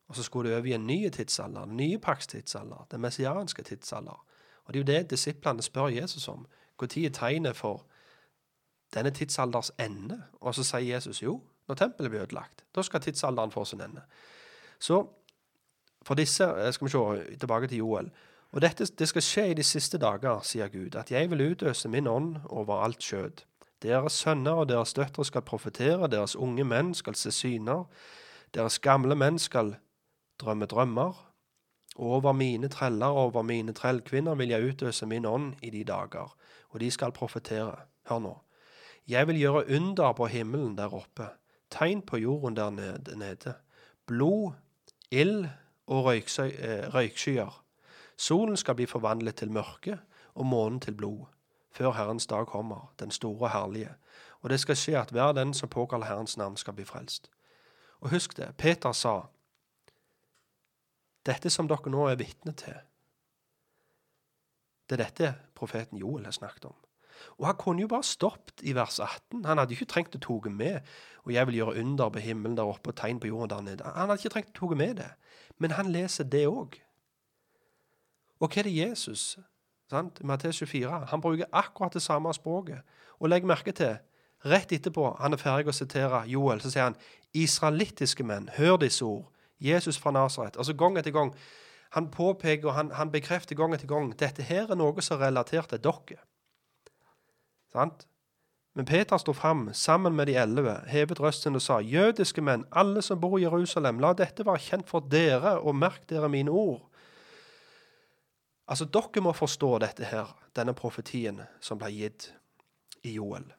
Og 0.07 0.15
så 0.15 0.23
skulle 0.23 0.49
det 0.49 0.57
over 0.57 0.68
i 0.68 0.73
en 0.73 0.88
ny 0.88 1.10
tidsalder, 1.10 1.65
den 1.65 1.78
nye 1.78 1.99
pakts 1.99 2.28
tidsalder, 2.28 2.88
den 2.91 3.02
messianske 3.02 3.64
tidsalder. 3.64 4.26
Og 4.65 4.73
det 4.73 4.80
er 4.80 4.84
jo 4.84 4.99
det 4.99 5.10
disiplene 5.10 5.61
spør 5.61 5.88
Jesus 5.88 6.28
om. 6.28 6.48
Når 6.82 6.98
er 7.06 7.10
tegnet 7.10 7.56
for 7.56 7.86
denne 8.94 9.11
tidsalders 9.11 9.72
ende? 9.80 10.23
Og 10.41 10.56
så 10.56 10.64
sier 10.64 10.95
Jesus 10.95 11.22
jo, 11.23 11.41
når 11.68 11.76
tempelet 11.76 12.11
blir 12.11 12.22
ødelagt. 12.22 12.65
Da 12.76 12.82
skal 12.82 13.02
tidsalderen 13.02 13.52
få 13.52 13.65
sin 13.65 13.82
ende. 13.82 14.02
Så 14.82 15.03
for 16.06 16.18
disse 16.18 16.44
eh, 16.44 16.72
skal 16.74 16.88
vi 16.88 16.91
se 16.91 17.38
tilbake 17.40 17.68
til 17.68 17.78
Joel. 17.78 18.12
Og 18.52 18.62
dette 18.62 18.86
det 18.86 19.08
skal 19.08 19.24
skje 19.24 19.45
i 19.52 19.56
de 19.56 19.64
siste 19.64 19.98
dager, 20.02 20.41
sier 20.44 20.68
Gud, 20.68 20.95
at 20.99 21.12
jeg 21.12 21.30
vil 21.32 21.52
utøse 21.53 21.90
min 21.90 22.08
ånd 22.08 22.36
over 22.49 22.84
alt 22.84 23.03
skjød. 23.03 23.45
Deres 23.82 24.14
sønner 24.14 24.62
og 24.62 24.70
deres 24.70 24.94
døtre 24.94 25.26
skal 25.26 25.41
profetere, 25.41 26.10
deres 26.12 26.36
unge 26.36 26.66
menn 26.68 26.94
skal 26.94 27.16
se 27.16 27.32
syner, 27.32 27.86
deres 28.53 28.80
gamle 28.80 29.16
menn 29.16 29.40
skal 29.40 29.76
drømme 30.41 30.66
drømmer. 30.66 31.28
Over 31.95 32.32
mine 32.32 32.70
treller 32.72 33.08
og 33.08 33.32
over 33.32 33.41
mine 33.41 33.74
trellkvinner 33.74 34.36
vil 34.36 34.49
jeg 34.49 34.74
utøse 34.74 35.06
min 35.06 35.26
ånd 35.26 35.53
i 35.62 35.70
de 35.70 35.84
dager, 35.84 36.36
og 36.70 36.80
de 36.80 36.91
skal 36.91 37.12
profetere. 37.12 37.76
Hør 38.10 38.20
nå. 38.20 38.36
Jeg 39.08 39.28
vil 39.28 39.40
gjøre 39.40 39.66
under 39.76 40.14
på 40.14 40.28
himmelen 40.28 40.78
der 40.78 40.94
oppe, 40.94 41.30
tegn 41.72 42.02
på 42.02 42.18
jorden 42.18 42.56
der 42.56 42.70
nede. 42.70 43.56
blod, 44.08 44.52
ild 45.11 45.47
og 45.88 46.15
eh, 46.15 46.93
røykskyer. 46.93 47.63
Solen 48.17 48.57
skal 48.57 48.75
bli 48.75 48.85
forvandlet 48.85 49.35
til 49.35 49.51
mørke 49.51 49.99
og 50.33 50.45
månen 50.45 50.79
til 50.79 50.95
blod, 50.95 51.25
før 51.71 51.91
Herrens 51.91 52.27
dag 52.27 52.47
kommer, 52.47 52.93
den 52.99 53.11
store 53.11 53.39
og 53.39 53.51
herlige. 53.51 53.95
Og 54.41 54.49
det 54.49 54.59
skal 54.59 54.75
skje 54.75 54.99
at 55.01 55.11
hver 55.11 55.31
den 55.31 55.53
som 55.53 55.69
påkaller 55.69 56.05
Herrens 56.05 56.38
navn, 56.38 56.57
skal 56.57 56.73
bli 56.73 56.85
frelst. 56.85 57.29
Og 57.99 58.09
husk 58.09 58.38
det, 58.38 58.55
Peter 58.57 58.91
sa, 58.91 59.21
dette 61.25 61.49
som 61.49 61.67
dere 61.67 61.91
nå 61.93 62.07
er 62.09 62.17
vitne 62.17 62.53
til, 62.57 62.79
det 64.89 64.99
er 64.99 65.03
dette 65.05 65.33
profeten 65.55 65.97
Joel 65.97 66.25
har 66.25 66.35
snakket 66.35 66.65
om. 66.65 66.75
Og 67.39 67.48
han 67.48 67.57
kunne 67.60 67.84
jo 67.84 67.89
bare 67.91 68.07
stoppet 68.07 68.64
i 68.64 68.76
vers 68.76 68.99
18. 68.99 69.45
Han 69.45 69.61
hadde 69.61 69.76
ikke 69.76 69.89
trengt 69.89 70.15
å 70.18 70.22
toge 70.22 70.52
med. 70.53 70.81
Og 71.26 71.34
jeg 71.35 71.48
vil 71.48 71.60
gjøre 71.61 71.84
under 71.84 72.10
på 72.10 72.23
himmelen 72.23 72.57
der 72.57 72.69
oppe 72.69 72.93
og 72.93 72.98
tegn 72.99 73.19
på 73.22 73.30
jorden 73.30 73.52
der 73.52 73.65
nede. 73.65 73.84
Han 73.85 74.10
hadde 74.10 74.22
ikke 74.22 74.35
trengt 74.35 74.53
å 74.56 74.60
toge 74.64 74.80
med 74.80 74.98
det. 75.02 75.10
Men 75.61 75.76
han 75.77 75.91
leser 75.93 76.27
det 76.27 76.48
òg. 76.49 76.80
Og 78.41 78.49
hva 78.49 78.61
er 78.61 78.69
det 78.69 78.77
Jesus 78.77 79.38
sant? 79.91 80.22
I 80.22 80.26
Matteus 80.26 80.61
24. 80.64 81.06
Han 81.11 81.22
bruker 81.22 81.49
akkurat 81.52 81.93
det 81.93 82.02
samme 82.02 82.34
språket. 82.34 82.81
Og 83.19 83.30
legg 83.30 83.45
merke 83.45 83.73
til, 83.76 83.99
rett 84.45 84.72
etterpå 84.73 85.11
han 85.19 85.35
er 85.35 85.41
ferdig 85.41 85.69
å 85.69 85.76
sitere 85.76 86.23
Joel, 86.31 86.61
så 86.64 86.72
sier 86.73 86.88
han 86.88 86.98
israelittiske 87.38 88.26
menn, 88.26 88.49
hør 88.57 88.80
disse 88.81 89.06
ord. 89.06 89.27
Jesus 89.61 89.99
fra 90.02 90.11
Nasaret. 90.11 90.57
Altså 90.57 90.73
gang 90.73 90.98
etter 90.98 91.14
gang. 91.14 91.35
Han 91.93 92.07
påpeker 92.11 92.72
og 92.72 92.73
han, 92.73 92.91
han 92.98 93.11
bekrefter 93.11 93.56
gang 93.56 93.76
etter 93.76 93.88
gang 93.88 94.10
dette 94.18 94.41
her 94.48 94.72
er 94.72 94.80
noe 94.80 95.03
som 95.03 95.19
er 95.19 95.27
relatert 95.27 95.69
til 95.69 95.84
dere. 95.84 96.23
Sant? 97.73 98.07
Men 98.73 98.88
Peter 98.88 99.18
sto 99.19 99.34
fram 99.34 99.73
sammen 99.73 100.15
med 100.15 100.27
de 100.27 100.38
elleve, 100.39 100.77
hevet 100.88 101.19
røsten 101.19 101.56
og 101.60 101.64
sa, 101.64 101.81
Jødiske 101.84 102.41
menn, 102.41 102.64
alle 102.72 103.02
som 103.03 103.19
bor 103.19 103.35
i 103.38 103.43
Jerusalem, 103.43 103.99
la 103.99 104.14
dette 104.15 104.45
være 104.48 104.64
kjent 104.64 104.88
for 104.88 105.03
dere, 105.11 105.57
og 105.60 105.76
merk 105.76 106.07
dere 106.10 106.30
mine 106.31 106.52
ord. 106.52 106.85
Altså, 108.68 108.85
dere 108.88 109.23
må 109.23 109.34
forstå 109.35 109.73
dette 109.84 110.07
her, 110.07 110.31
denne 110.56 110.73
profetien 110.73 111.41
som 111.60 111.80
ble 111.81 111.91
gitt 111.91 112.30
i 113.03 113.18
Joel. 113.18 113.49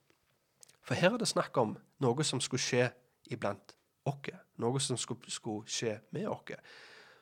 For 0.83 0.97
her 0.97 1.13
er 1.13 1.21
det 1.21 1.29
snakk 1.29 1.57
om 1.61 1.77
noe 2.01 2.25
som 2.25 2.41
skulle 2.41 2.63
skje 2.63 2.89
iblant 3.31 3.77
oss. 4.09 4.33
Noe 4.57 4.81
som 4.81 4.97
skulle, 4.97 5.29
skulle 5.31 5.69
skje 5.69 5.99
med 6.11 6.27
oss. 6.29 6.57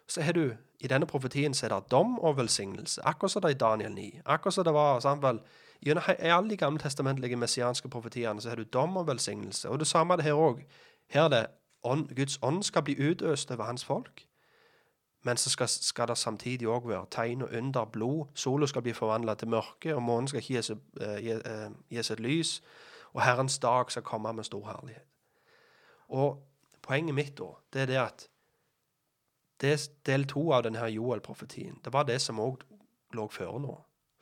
Så 0.07 0.23
har 0.23 0.33
du, 0.33 0.57
I 0.81 0.89
denne 0.89 1.07
profetien 1.07 1.55
så 1.55 1.67
er 1.67 1.75
det 1.75 1.91
dom 1.91 2.19
og 2.19 2.39
velsignelse, 2.39 3.03
akkurat 3.05 3.35
som 3.35 3.43
det 3.43 3.51
er 3.51 3.57
i 3.57 3.61
Daniel 3.61 3.93
9. 3.95 4.23
Akkurat 4.25 4.55
som 4.55 4.65
det 4.65 4.75
var 4.75 5.03
sant 5.03 5.23
vel, 5.23 5.43
Gjennom 5.83 6.03
alle 6.19 6.51
de 6.51 6.57
gamle 6.57 6.79
testamentlige 6.79 7.37
messianske 7.37 7.89
profetiene 7.89 8.41
så 8.41 8.49
har 8.49 8.57
du 8.57 8.63
dom 8.63 8.97
og 8.97 9.07
velsignelse. 9.07 9.69
Og 9.69 9.79
det 9.79 9.87
samme 9.87 10.13
er 10.13 10.17
det 10.17 10.25
her 10.25 10.33
òg. 10.33 10.65
Her 11.09 11.23
er 11.23 11.29
det 11.29 11.47
ånd, 11.83 12.09
Guds 12.17 12.39
ånd 12.43 12.63
skal 12.63 12.83
bli 12.83 13.11
utøst 13.11 13.51
over 13.51 13.65
hans 13.65 13.85
folk. 13.85 14.27
Men 15.23 15.37
så 15.37 15.51
skal, 15.51 15.69
skal 15.69 16.09
det 16.09 16.19
samtidig 16.19 16.69
òg 16.69 16.89
være 16.89 17.07
tegn 17.11 17.43
og 17.43 17.49
under, 17.53 17.85
blod. 17.85 18.27
Sola 18.35 18.67
skal 18.67 18.83
bli 18.83 18.93
forvandla 18.93 19.35
til 19.35 19.49
mørke, 19.49 19.95
og 19.95 20.03
månen 20.03 20.29
skal 20.29 20.41
ikke 20.41 20.55
gis, 20.55 20.71
uh, 20.71 20.77
eh, 21.01 21.71
gis 21.91 22.11
et 22.11 22.21
lys. 22.21 22.63
Og 23.13 23.25
Herrens 23.25 23.59
dag 23.59 23.91
skal 23.91 24.03
komme 24.03 24.33
med 24.33 24.45
stor 24.45 24.67
herlighet. 24.67 25.05
Og 26.09 26.43
poenget 26.83 27.15
mitt 27.15 27.39
da, 27.39 27.53
det 27.73 27.83
er 27.83 27.87
det 27.87 27.97
at 27.97 28.29
det 29.61 29.91
del 30.07 30.25
to 30.25 30.53
av 30.53 30.63
denne 30.63 30.87
Joel-profetien. 30.89 31.81
Det 31.85 31.93
var 31.93 32.03
det 32.03 32.21
som 32.21 32.41
òg 32.41 32.65
lå 33.13 33.29
føre 33.29 33.61
nå 33.61 33.77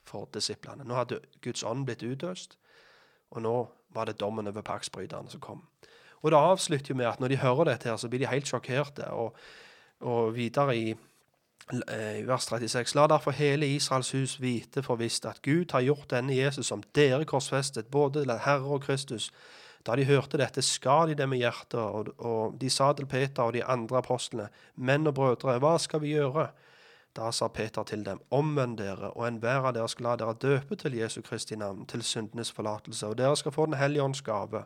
for 0.08 0.28
disiplene. 0.34 0.86
Nå 0.88 0.96
hadde 0.96 1.20
Guds 1.44 1.64
ånd 1.66 1.84
blitt 1.88 2.02
utøst, 2.06 2.56
og 3.30 3.44
nå 3.44 3.56
var 3.94 4.08
det 4.08 4.18
dommen 4.20 4.48
over 4.48 4.64
paksbryterne 4.64 5.30
som 5.30 5.42
kom. 5.44 5.62
Og 6.22 6.32
det 6.32 6.38
avslutter 6.38 6.92
jo 6.92 6.98
med 6.98 7.06
at 7.06 7.20
når 7.20 7.32
de 7.32 7.42
hører 7.42 7.70
dette, 7.70 7.88
her, 7.88 7.96
så 7.96 8.08
blir 8.10 8.24
de 8.24 8.30
helt 8.30 8.48
sjokkerte. 8.48 9.06
Og, 9.14 9.36
og 10.00 10.34
videre 10.34 10.74
i, 10.76 10.88
eh, 11.92 12.18
i 12.20 12.26
vers 12.26 12.48
36.: 12.50 12.94
La 12.98 13.06
derfor 13.06 13.30
hele 13.30 13.68
Israels 13.68 14.10
hus 14.16 14.40
vite 14.42 14.82
for 14.82 14.98
visst 14.98 15.26
at 15.26 15.42
Gud 15.42 15.72
har 15.72 15.86
gjort 15.86 16.10
denne 16.10 16.34
Jesus 16.34 16.66
som 16.66 16.82
dere 16.94 17.24
korsfestet, 17.24 17.90
både 17.90 18.26
Herre 18.44 18.66
og 18.66 18.82
Kristus. 18.82 19.30
Da 19.86 19.94
de 19.96 20.04
hørte 20.04 20.38
dette, 20.38 20.62
skar 20.62 21.06
de 21.06 21.14
det 21.14 21.28
med 21.28 21.38
hjertet, 21.38 21.78
og, 21.80 22.10
og 22.18 22.58
de 22.60 22.70
sa 22.70 22.92
til 22.92 23.06
Peter 23.06 23.42
og 23.42 23.54
de 23.54 23.64
andre 23.64 24.02
apostlene, 24.02 24.48
menn 24.76 25.06
og 25.06 25.14
brødre, 25.14 25.58
hva 25.62 25.78
skal 25.78 26.02
vi 26.02 26.16
gjøre? 26.16 26.48
Da 27.18 27.32
sa 27.34 27.48
Peter 27.48 27.82
til 27.82 28.04
dem, 28.06 28.20
omvend 28.30 28.76
dere, 28.78 29.10
og 29.10 29.24
enhver 29.26 29.64
av 29.66 29.72
dere 29.74 29.88
skal 29.90 30.06
la 30.06 30.16
dere 30.20 30.36
døpe 30.38 30.76
til 30.78 30.94
Jesu 30.94 31.18
Kristi 31.26 31.56
navn, 31.58 31.86
til 31.90 32.02
syndenes 32.06 32.52
forlatelse, 32.54 33.06
og 33.06 33.18
dere 33.18 33.36
skal 33.36 33.52
få 33.52 33.66
Den 33.66 33.74
hellige 33.74 34.02
ånds 34.02 34.22
gave. 34.22 34.62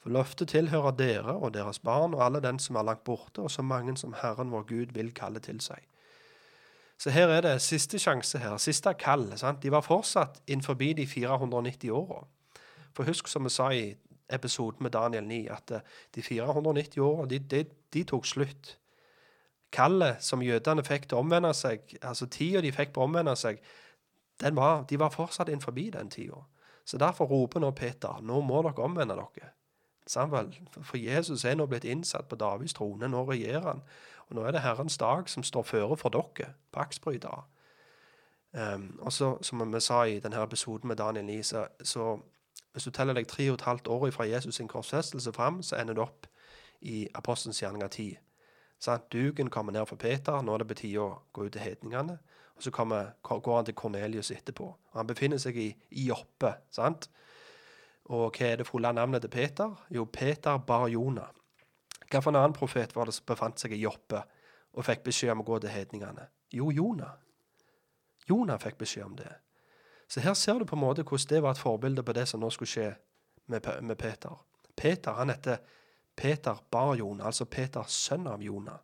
For 0.00 0.10
løftet 0.10 0.48
tilhører 0.48 0.90
dere 0.90 1.32
og 1.32 1.54
deres 1.54 1.78
barn 1.78 2.14
og 2.14 2.24
alle 2.24 2.40
den 2.40 2.58
som 2.58 2.76
er 2.76 2.82
langt 2.82 3.04
borte, 3.04 3.40
og 3.40 3.50
så 3.50 3.62
mange 3.62 3.96
som 3.96 4.14
Herren 4.22 4.52
vår 4.52 4.62
Gud 4.68 4.92
vil 4.92 5.14
kalle 5.14 5.40
til 5.40 5.60
seg. 5.60 5.80
Så 6.98 7.10
her 7.10 7.28
er 7.32 7.40
det 7.40 7.62
siste 7.62 7.98
sjanse 7.98 8.38
her, 8.38 8.56
siste 8.56 8.92
kall. 8.94 9.32
sant? 9.36 9.62
De 9.62 9.72
var 9.72 9.80
fortsatt 9.80 10.42
innenfor 10.46 10.74
de 10.74 11.06
490 11.06 11.90
åra. 11.90 12.26
For 12.92 13.04
husk 13.04 13.28
som 13.28 13.44
vi 13.44 13.50
sa 13.50 13.70
i 13.70 13.94
episoden 14.28 14.82
med 14.82 14.90
Daniel 14.90 15.24
9, 15.24 15.46
at 15.50 15.70
eh, 15.70 15.80
de 16.14 16.22
490 16.22 17.00
åra, 17.00 17.26
de, 17.26 17.38
de, 17.38 17.64
de 17.94 18.04
tok 18.04 18.26
slutt. 18.26 18.76
Kallet 19.72 20.22
som 20.24 20.42
jødene 20.42 20.84
fikk 20.84 21.08
til 21.08 21.18
å 21.18 21.24
omvende 21.24 21.52
seg, 21.54 21.94
altså 22.02 22.26
tida 22.26 22.60
de 22.60 22.72
fikk 22.74 22.94
på 22.94 23.04
å 23.04 23.06
omvende 23.06 23.36
seg, 23.38 23.60
var, 24.40 24.84
de 24.88 24.98
var 24.98 25.12
fortsatt 25.14 25.48
innenfor 25.48 25.72
den 25.72 26.10
tida. 26.10 26.42
Så 26.84 26.98
derfor 26.98 27.24
roper 27.24 27.60
nå 27.60 27.70
Peter, 27.70 28.20
nå 28.22 28.40
må 28.40 28.62
dere 28.62 28.82
omvende 28.82 29.14
dere. 29.14 29.52
Samuel. 30.06 30.48
For 30.82 30.96
Jesus 30.96 31.44
er 31.44 31.54
nå 31.54 31.66
blitt 31.66 31.84
innsatt 31.84 32.28
på 32.28 32.36
Davids 32.36 32.74
trone, 32.74 33.08
nå 33.08 33.24
regjerer 33.28 33.66
han. 33.68 33.82
Og 34.28 34.36
nå 34.36 34.42
er 34.42 34.56
det 34.56 34.64
Herrens 34.64 34.98
dag 34.98 35.28
som 35.28 35.42
står 35.42 35.62
føre 35.62 35.96
for 35.96 36.10
dere, 36.10 36.54
paksbrytere. 36.72 37.44
Um, 38.52 38.98
og 39.02 39.12
så, 39.12 39.36
som 39.42 39.62
vi 39.72 39.80
sa 39.80 40.02
i 40.02 40.18
denne 40.18 40.42
episoden 40.42 40.88
med 40.88 40.96
Daniel 40.96 41.24
Lise, 41.24 41.68
så 41.82 42.16
hvis 42.72 42.84
du 42.84 42.90
teller 42.90 43.14
deg 43.14 43.28
tre 43.28 43.46
og 43.50 43.60
et 43.60 43.66
halvt 43.66 43.88
år 43.88 44.10
fra 44.10 44.26
Jesus 44.26 44.54
sin 44.54 44.68
korsfestelse 44.68 45.32
fram, 45.32 45.62
så 45.62 45.76
ender 45.76 45.94
du 45.94 46.02
opp 46.02 46.26
i 46.80 47.08
Apostelens 47.14 47.62
gjerninger 47.62 47.88
10. 47.88 48.16
Sant? 48.80 49.10
Duken 49.12 49.50
kommer 49.52 49.72
ned 49.76 49.86
for 49.88 50.00
Peter, 50.00 50.40
nå 50.42 50.54
er 50.54 50.62
det 50.62 50.70
på 50.70 50.78
tide 50.82 51.04
å 51.04 51.18
gå 51.36 51.46
ut 51.46 51.52
til 51.54 51.64
hedningene. 51.64 52.16
Og 52.56 52.64
så 52.64 52.72
kommer, 52.74 53.14
går 53.22 53.56
han 53.56 53.68
til 53.68 53.76
Kornelius 53.76 54.32
etterpå. 54.34 54.66
Og 54.68 54.96
han 54.96 55.08
befinner 55.08 55.40
seg 55.40 55.56
i, 55.56 55.70
i 55.96 56.08
Joppe. 56.08 56.54
sant? 56.72 57.08
Og 58.10 58.34
hva 58.34 58.48
er 58.48 58.60
det 58.60 58.66
fulle 58.66 58.90
navnet 58.92 59.22
til 59.22 59.32
Peter? 59.32 59.76
Jo, 59.88 60.04
Peter 60.04 60.58
bar 60.58 60.88
Jonah. 60.88 61.30
Hvilken 62.10 62.36
annen 62.36 62.56
profet 62.56 62.96
var 62.96 63.06
det 63.06 63.14
som 63.14 63.28
befant 63.28 63.60
seg 63.62 63.72
i 63.76 63.84
Joppe 63.84 64.24
og 64.74 64.86
fikk 64.86 65.04
beskjed 65.06 65.32
om 65.32 65.44
å 65.44 65.46
gå 65.46 65.60
til 65.62 65.70
hedningene? 65.70 66.26
Jo, 66.52 66.72
Jonah. 66.74 67.14
Jonah 68.28 68.58
fikk 68.58 68.80
beskjed 68.82 69.06
om 69.06 69.16
det. 69.18 69.30
Så 70.10 70.20
her 70.20 70.34
ser 70.34 70.58
du 70.58 70.66
på 70.66 70.74
en 70.74 70.82
måte 70.82 71.04
hvordan 71.06 71.28
det 71.30 71.42
var 71.44 71.54
et 71.54 71.62
forbilde 71.62 72.02
på 72.02 72.14
det 72.16 72.26
som 72.26 72.42
nå 72.42 72.50
skulle 72.50 72.70
skje 72.70 72.88
med, 73.46 73.66
med 73.82 73.98
Peter. 73.98 74.34
Peter 74.76 75.14
han 75.14 75.30
heter 75.30 75.62
Peter 76.20 76.56
bar 76.70 76.94
Jonah, 76.94 77.26
altså 77.26 77.44
Peter 77.44 77.84
sønn 77.88 78.26
av 78.28 78.42
Jonah. 78.42 78.82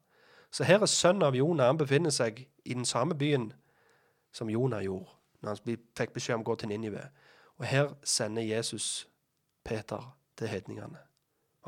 Så 0.51 0.65
her 0.65 0.81
er 0.81 0.89
sønnen 0.89 1.23
av 1.23 1.37
Jonah. 1.37 1.67
Han 1.67 1.77
befinner 1.77 2.11
seg 2.11 2.47
i 2.65 2.75
den 2.75 2.85
samme 2.89 3.15
byen 3.15 3.51
som 4.33 4.49
Jonah 4.51 4.81
gjorde 4.85 5.13
når 5.45 5.51
han 5.53 5.77
fikk 5.99 6.15
beskjed 6.15 6.39
om 6.39 6.47
å 6.47 6.49
gå 6.49 6.55
til 6.57 6.71
Ninive. 6.73 7.03
Og 7.61 7.67
her 7.69 7.91
sender 8.05 8.43
Jesus 8.43 9.07
Peter 9.65 10.01
til 10.39 10.49
hedningene. 10.49 11.03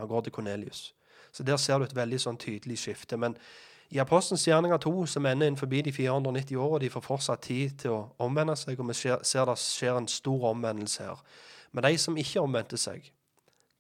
Han 0.01 0.09
går 0.09 0.25
til 0.25 0.33
Kornelius. 0.33 0.95
Så 1.33 1.45
der 1.45 1.61
ser 1.61 1.79
du 1.79 1.85
et 1.85 1.95
veldig 1.97 2.21
sånn 2.23 2.41
tydelig 2.41 2.79
skifte. 2.81 3.19
Men 3.21 3.37
i 3.93 4.01
Apostelens 4.01 4.47
gjerninger 4.49 4.81
2, 4.83 5.07
som 5.07 5.27
ender 5.27 5.47
innenfor 5.47 5.69
de 5.69 5.93
490 5.93 6.57
åra, 6.57 6.81
de 6.81 6.91
får 6.91 7.05
fortsatt 7.05 7.45
tid 7.45 7.77
til 7.85 7.93
å 7.93 8.03
omvende 8.25 8.57
seg, 8.57 8.81
og 8.81 8.89
vi 8.89 8.97
ser 8.97 9.45
det 9.49 9.59
skjer 9.61 10.01
en 10.01 10.09
stor 10.09 10.49
omvendelse 10.55 11.05
her. 11.05 11.23
Men 11.73 11.85
de 11.85 11.99
som 12.01 12.17
ikke 12.17 12.41
omvendte 12.41 12.81
seg, 12.81 13.13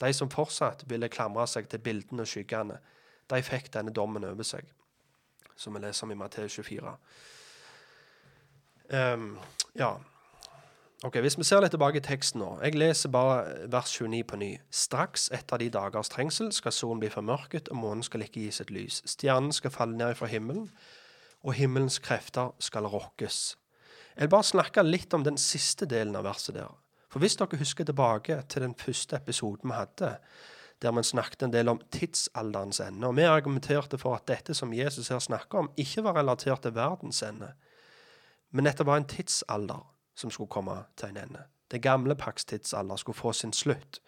de 0.01 0.13
som 0.15 0.31
fortsatt 0.31 0.85
ville 0.91 1.11
klamre 1.11 1.47
seg 1.51 1.69
til 1.71 1.83
bildene 1.83 2.25
og 2.25 2.31
skyggene, 2.31 2.79
de 3.29 3.41
fikk 3.45 3.73
denne 3.75 3.93
dommen 3.95 4.25
over 4.25 4.47
seg, 4.47 4.69
som 5.57 5.75
vi 5.75 5.83
leser 5.83 6.07
om 6.07 6.15
i 6.15 6.19
Matteus 6.19 6.55
24. 6.57 6.95
Um, 8.89 9.35
ja. 9.77 9.97
Ok, 11.05 11.21
Hvis 11.23 11.37
vi 11.39 11.45
ser 11.47 11.61
litt 11.63 11.71
tilbake 11.71 12.01
i 12.01 12.03
teksten 12.03 12.41
nå. 12.43 12.57
Jeg 12.65 12.75
leser 12.75 13.13
bare 13.15 13.69
vers 13.71 13.93
29 13.95 14.25
på 14.27 14.39
ny. 14.41 14.49
Straks 14.75 15.29
etter 15.35 15.61
de 15.63 15.69
dagers 15.71 16.11
trengsel 16.11 16.51
skal 16.53 16.75
solen 16.75 17.03
bli 17.03 17.11
formørket, 17.13 17.69
og 17.71 17.79
månen 17.79 18.03
skal 18.03 18.25
ikke 18.25 18.41
gi 18.41 18.51
et 18.65 18.73
lys. 18.75 19.03
Stjernen 19.07 19.55
skal 19.55 19.75
falle 19.75 19.95
ned 19.99 20.17
fra 20.19 20.27
himmelen, 20.27 20.67
og 21.47 21.55
himmelens 21.55 22.01
krefter 22.03 22.51
skal 22.59 22.89
rokkes. 22.91 23.55
Jeg 24.17 24.27
vil 24.27 24.35
bare 24.35 24.49
snakke 24.51 24.83
litt 24.83 25.15
om 25.15 25.23
den 25.23 25.39
siste 25.39 25.87
delen 25.87 26.17
av 26.19 26.27
verset 26.27 26.57
der. 26.57 26.73
For 27.09 27.23
hvis 27.23 27.37
dere 27.41 27.59
husker 27.59 27.85
tilbake 27.89 28.43
til 28.49 28.63
den 28.63 28.75
første 28.75 29.17
episoden 29.17 29.71
vi 29.71 29.77
hadde, 29.77 30.17
der 30.83 30.93
vi 30.93 31.03
snakket 31.03 31.43
en 31.43 31.53
del 31.53 31.69
om 31.69 31.81
tidsalderens 31.93 32.81
ende, 32.81 33.07
og 33.07 33.17
vi 33.17 33.23
argumenterte 33.23 33.99
for 33.99 34.15
at 34.15 34.29
dette 34.29 34.55
som 34.55 34.73
Jesus 34.73 35.09
her 35.09 35.19
snakker 35.19 35.59
om, 35.59 35.71
ikke 35.77 36.05
var 36.05 36.19
relatert 36.19 36.63
til 36.63 36.75
verdens 36.75 37.23
ende, 37.23 37.53
men 38.51 38.65
dette 38.65 38.87
var 38.87 38.97
en 38.97 39.09
tidsalder 39.09 39.87
som 40.15 40.31
skulle 40.31 40.51
komme 40.51 40.85
til 40.97 41.09
en 41.09 41.17
ende. 41.17 41.43
Det 41.71 41.83
gamle 41.83 42.15
pakts 42.15 42.45
tidsalder 42.45 42.97
skulle 42.97 43.19
få 43.19 43.33
sin 43.33 43.53
slutt. 43.53 44.01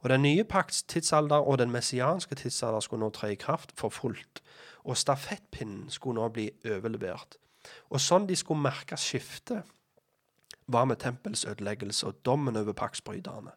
Og 0.00 0.10
den 0.10 0.22
nye 0.22 0.44
pakts 0.44 0.82
tidsalder 0.82 1.36
og 1.36 1.58
den 1.58 1.70
messianske 1.70 2.34
tidsalder 2.34 2.80
skulle 2.80 3.00
nå 3.00 3.10
tre 3.10 3.32
i 3.32 3.40
kraft 3.40 3.72
for 3.76 3.88
fullt. 3.88 4.42
Og 4.84 4.96
stafettpinnen 4.96 5.90
skulle 5.90 6.20
nå 6.20 6.28
bli 6.28 6.50
overlevert. 6.64 7.36
Og 7.90 8.00
sånn 8.00 8.28
de 8.28 8.36
skulle 8.36 8.62
merke 8.62 8.96
skiftet, 8.96 9.64
var 10.72 10.84
med 10.84 10.96
tempelsødeleggelse 10.96 12.06
og 12.06 12.24
dommen 12.24 12.56
over 12.56 12.72
paksbryterne. 12.72 13.50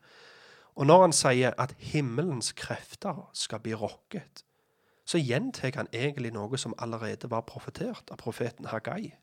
Og 0.75 0.85
når 0.85 1.01
han 1.01 1.13
sier 1.13 1.53
at 1.57 1.75
himmelens 1.77 2.51
krefter 2.51 3.29
skal 3.33 3.59
bli 3.59 3.73
rokket, 3.73 4.45
så 5.05 5.17
gjentar 5.17 5.75
han 5.75 5.87
egentlig 5.93 6.31
noe 6.33 6.57
som 6.57 6.73
allerede 6.77 7.29
var 7.29 7.45
profetert 7.47 8.11
av 8.11 8.17
profeten 8.17 8.65
Hagai. 8.71 9.13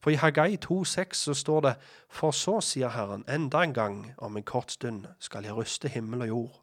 For 0.00 0.10
i 0.10 0.16
Hagai 0.16 0.56
2,6 0.56 1.12
så 1.12 1.34
står 1.34 1.60
det 1.60 1.74
For 2.08 2.30
så, 2.30 2.60
sier 2.60 2.88
Herren, 2.88 3.24
enda 3.28 3.62
en 3.62 3.74
gang, 3.74 4.14
om 4.18 4.36
en 4.36 4.42
kort 4.42 4.72
stund, 4.72 5.06
skal 5.18 5.44
jeg 5.44 5.56
ruste 5.56 5.88
himmel 5.88 6.22
og 6.22 6.28
jord, 6.28 6.62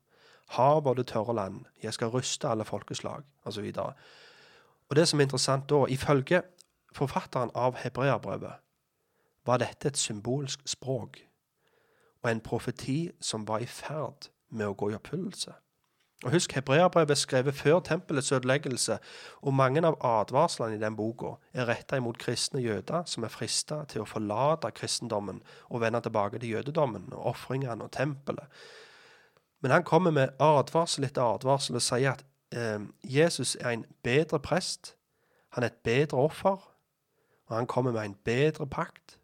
hav 0.50 0.88
og 0.88 0.98
det 0.98 1.08
tørre 1.08 1.36
land, 1.36 1.66
jeg 1.84 1.94
skal 1.94 2.08
ruste 2.08 2.48
alle 2.48 2.66
folkeslag, 2.66 3.24
osv. 3.46 3.74
Og, 3.78 3.94
og 4.90 4.96
det 4.96 5.08
som 5.08 5.20
er 5.20 5.28
interessant 5.28 5.70
da, 5.70 5.86
ifølge 5.90 6.42
forfatteren 6.96 7.52
av 7.56 7.76
Hebreabrevet, 7.84 8.64
var 9.48 9.62
dette 9.64 9.88
et 9.88 9.98
symbolsk 9.98 10.66
språk 10.68 11.22
og 12.24 12.32
en 12.32 12.42
profeti 12.44 13.12
som 13.22 13.48
var 13.48 13.64
i 13.64 13.70
ferd 13.70 14.30
med 14.50 14.68
å 14.68 14.76
gå 14.76 14.92
i 14.92 14.98
oppfyllelse. 14.98 15.54
Og 16.26 16.32
Husk, 16.34 16.56
hebreabrevet 16.58 17.14
er 17.14 17.20
skrevet 17.20 17.56
før 17.56 17.80
tempelets 17.86 18.32
ødeleggelse, 18.32 18.98
og 19.42 19.54
mange 19.54 19.84
av 19.86 20.00
advarslene 20.02 20.76
i 20.76 20.82
den 20.82 20.96
boka 20.98 21.36
er 21.54 21.70
retta 21.70 22.00
imot 22.00 22.18
kristne 22.18 22.62
jøder 22.62 23.06
som 23.06 23.24
er 23.24 23.30
frista 23.30 23.84
til 23.86 24.02
å 24.02 24.10
forlate 24.10 24.72
kristendommen 24.74 25.44
og 25.70 25.84
vende 25.84 26.02
tilbake 26.02 26.40
til 26.42 26.56
jødedommen 26.56 27.12
og 27.14 27.36
ofringene 27.36 27.86
og 27.86 27.94
tempelet. 27.94 28.50
Men 29.62 29.72
han 29.72 29.86
kommer 29.86 30.12
med 30.12 30.34
advarsel 30.42 31.06
etter 31.06 31.22
advarsel 31.22 31.78
og 31.78 31.86
sier 31.86 32.16
at 32.16 32.26
eh, 32.50 32.82
Jesus 33.04 33.56
er 33.62 33.76
en 33.76 33.86
bedre 34.04 34.40
prest, 34.42 34.96
han 35.54 35.64
er 35.64 35.70
et 35.70 35.84
bedre 35.86 36.18
offer, 36.18 36.58
og 37.48 37.56
han 37.56 37.70
kommer 37.70 37.92
med 37.92 38.02
en 38.02 38.18
bedre 38.26 38.68
pakt. 38.68 39.17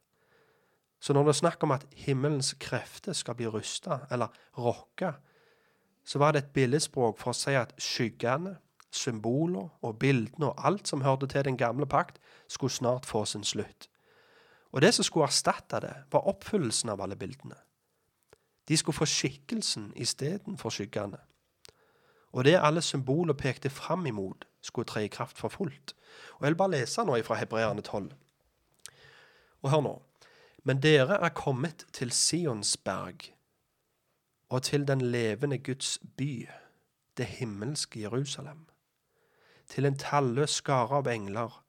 Så 1.04 1.14
når 1.14 1.24
det 1.28 1.34
er 1.34 1.42
snakk 1.42 1.64
om 1.64 1.72
at 1.76 1.86
himmelens 2.00 2.54
krefter 2.64 3.14
skal 3.14 3.36
bli 3.36 3.48
rusta 3.52 4.06
eller 4.12 4.28
rokka, 4.58 5.12
så 6.06 6.20
var 6.20 6.32
det 6.32 6.44
et 6.44 6.54
billedspråk 6.56 7.18
for 7.20 7.34
å 7.34 7.36
si 7.36 7.52
at 7.60 7.74
skyggene, 7.82 8.56
symboler 8.94 9.68
og 9.84 9.98
bildene 10.00 10.52
og 10.52 10.62
alt 10.64 10.88
som 10.88 11.04
hørte 11.04 11.28
til 11.28 11.44
den 11.44 11.58
gamle 11.60 11.86
pakt, 11.90 12.22
skulle 12.48 12.72
snart 12.72 13.06
få 13.06 13.26
sin 13.26 13.44
slutt. 13.44 13.90
Og 14.72 14.82
det 14.82 14.94
som 14.96 15.04
skulle 15.04 15.28
erstatte 15.28 15.82
det, 15.84 15.94
var 16.12 16.30
oppfyllelsen 16.32 16.94
av 16.94 17.02
alle 17.04 17.20
bildene. 17.20 17.58
De 18.68 18.78
skulle 18.78 18.96
få 18.96 19.06
skikkelsen 19.10 19.92
istedenfor 20.00 20.72
skyggene. 20.72 21.20
Og 22.32 22.48
det 22.48 22.56
alle 22.62 22.82
symboler 22.82 23.34
pekte 23.34 23.70
fram 23.70 24.06
imot, 24.06 24.48
skulle 24.62 24.88
tre 24.88 25.04
i 25.04 25.12
kraft 25.12 25.38
for 25.38 25.50
fullt. 25.50 25.96
Og 26.40 26.46
Jeg 26.46 26.54
vil 26.54 26.58
bare 26.64 26.76
lese 26.80 27.04
nå 27.04 27.20
fra 27.28 27.36
Hebreerne 27.36 27.82
12. 27.82 28.12
Og 29.62 29.72
hør 29.72 29.82
nå. 29.82 29.96
Men 30.64 30.80
dere 30.80 31.20
er 31.20 31.30
kommet 31.30 31.86
til 31.94 32.12
Sionsberg 32.12 33.34
og 34.50 34.64
til 34.64 34.88
den 34.88 35.02
levende 35.02 35.58
Guds 35.58 36.00
by, 36.18 36.48
det 37.18 37.26
himmelske 37.26 38.02
Jerusalem. 38.02 38.68
Til 39.68 39.86
en 39.86 39.98
talløs 39.98 40.50
skare 40.50 41.02
av 41.02 41.08
engler, 41.08 41.64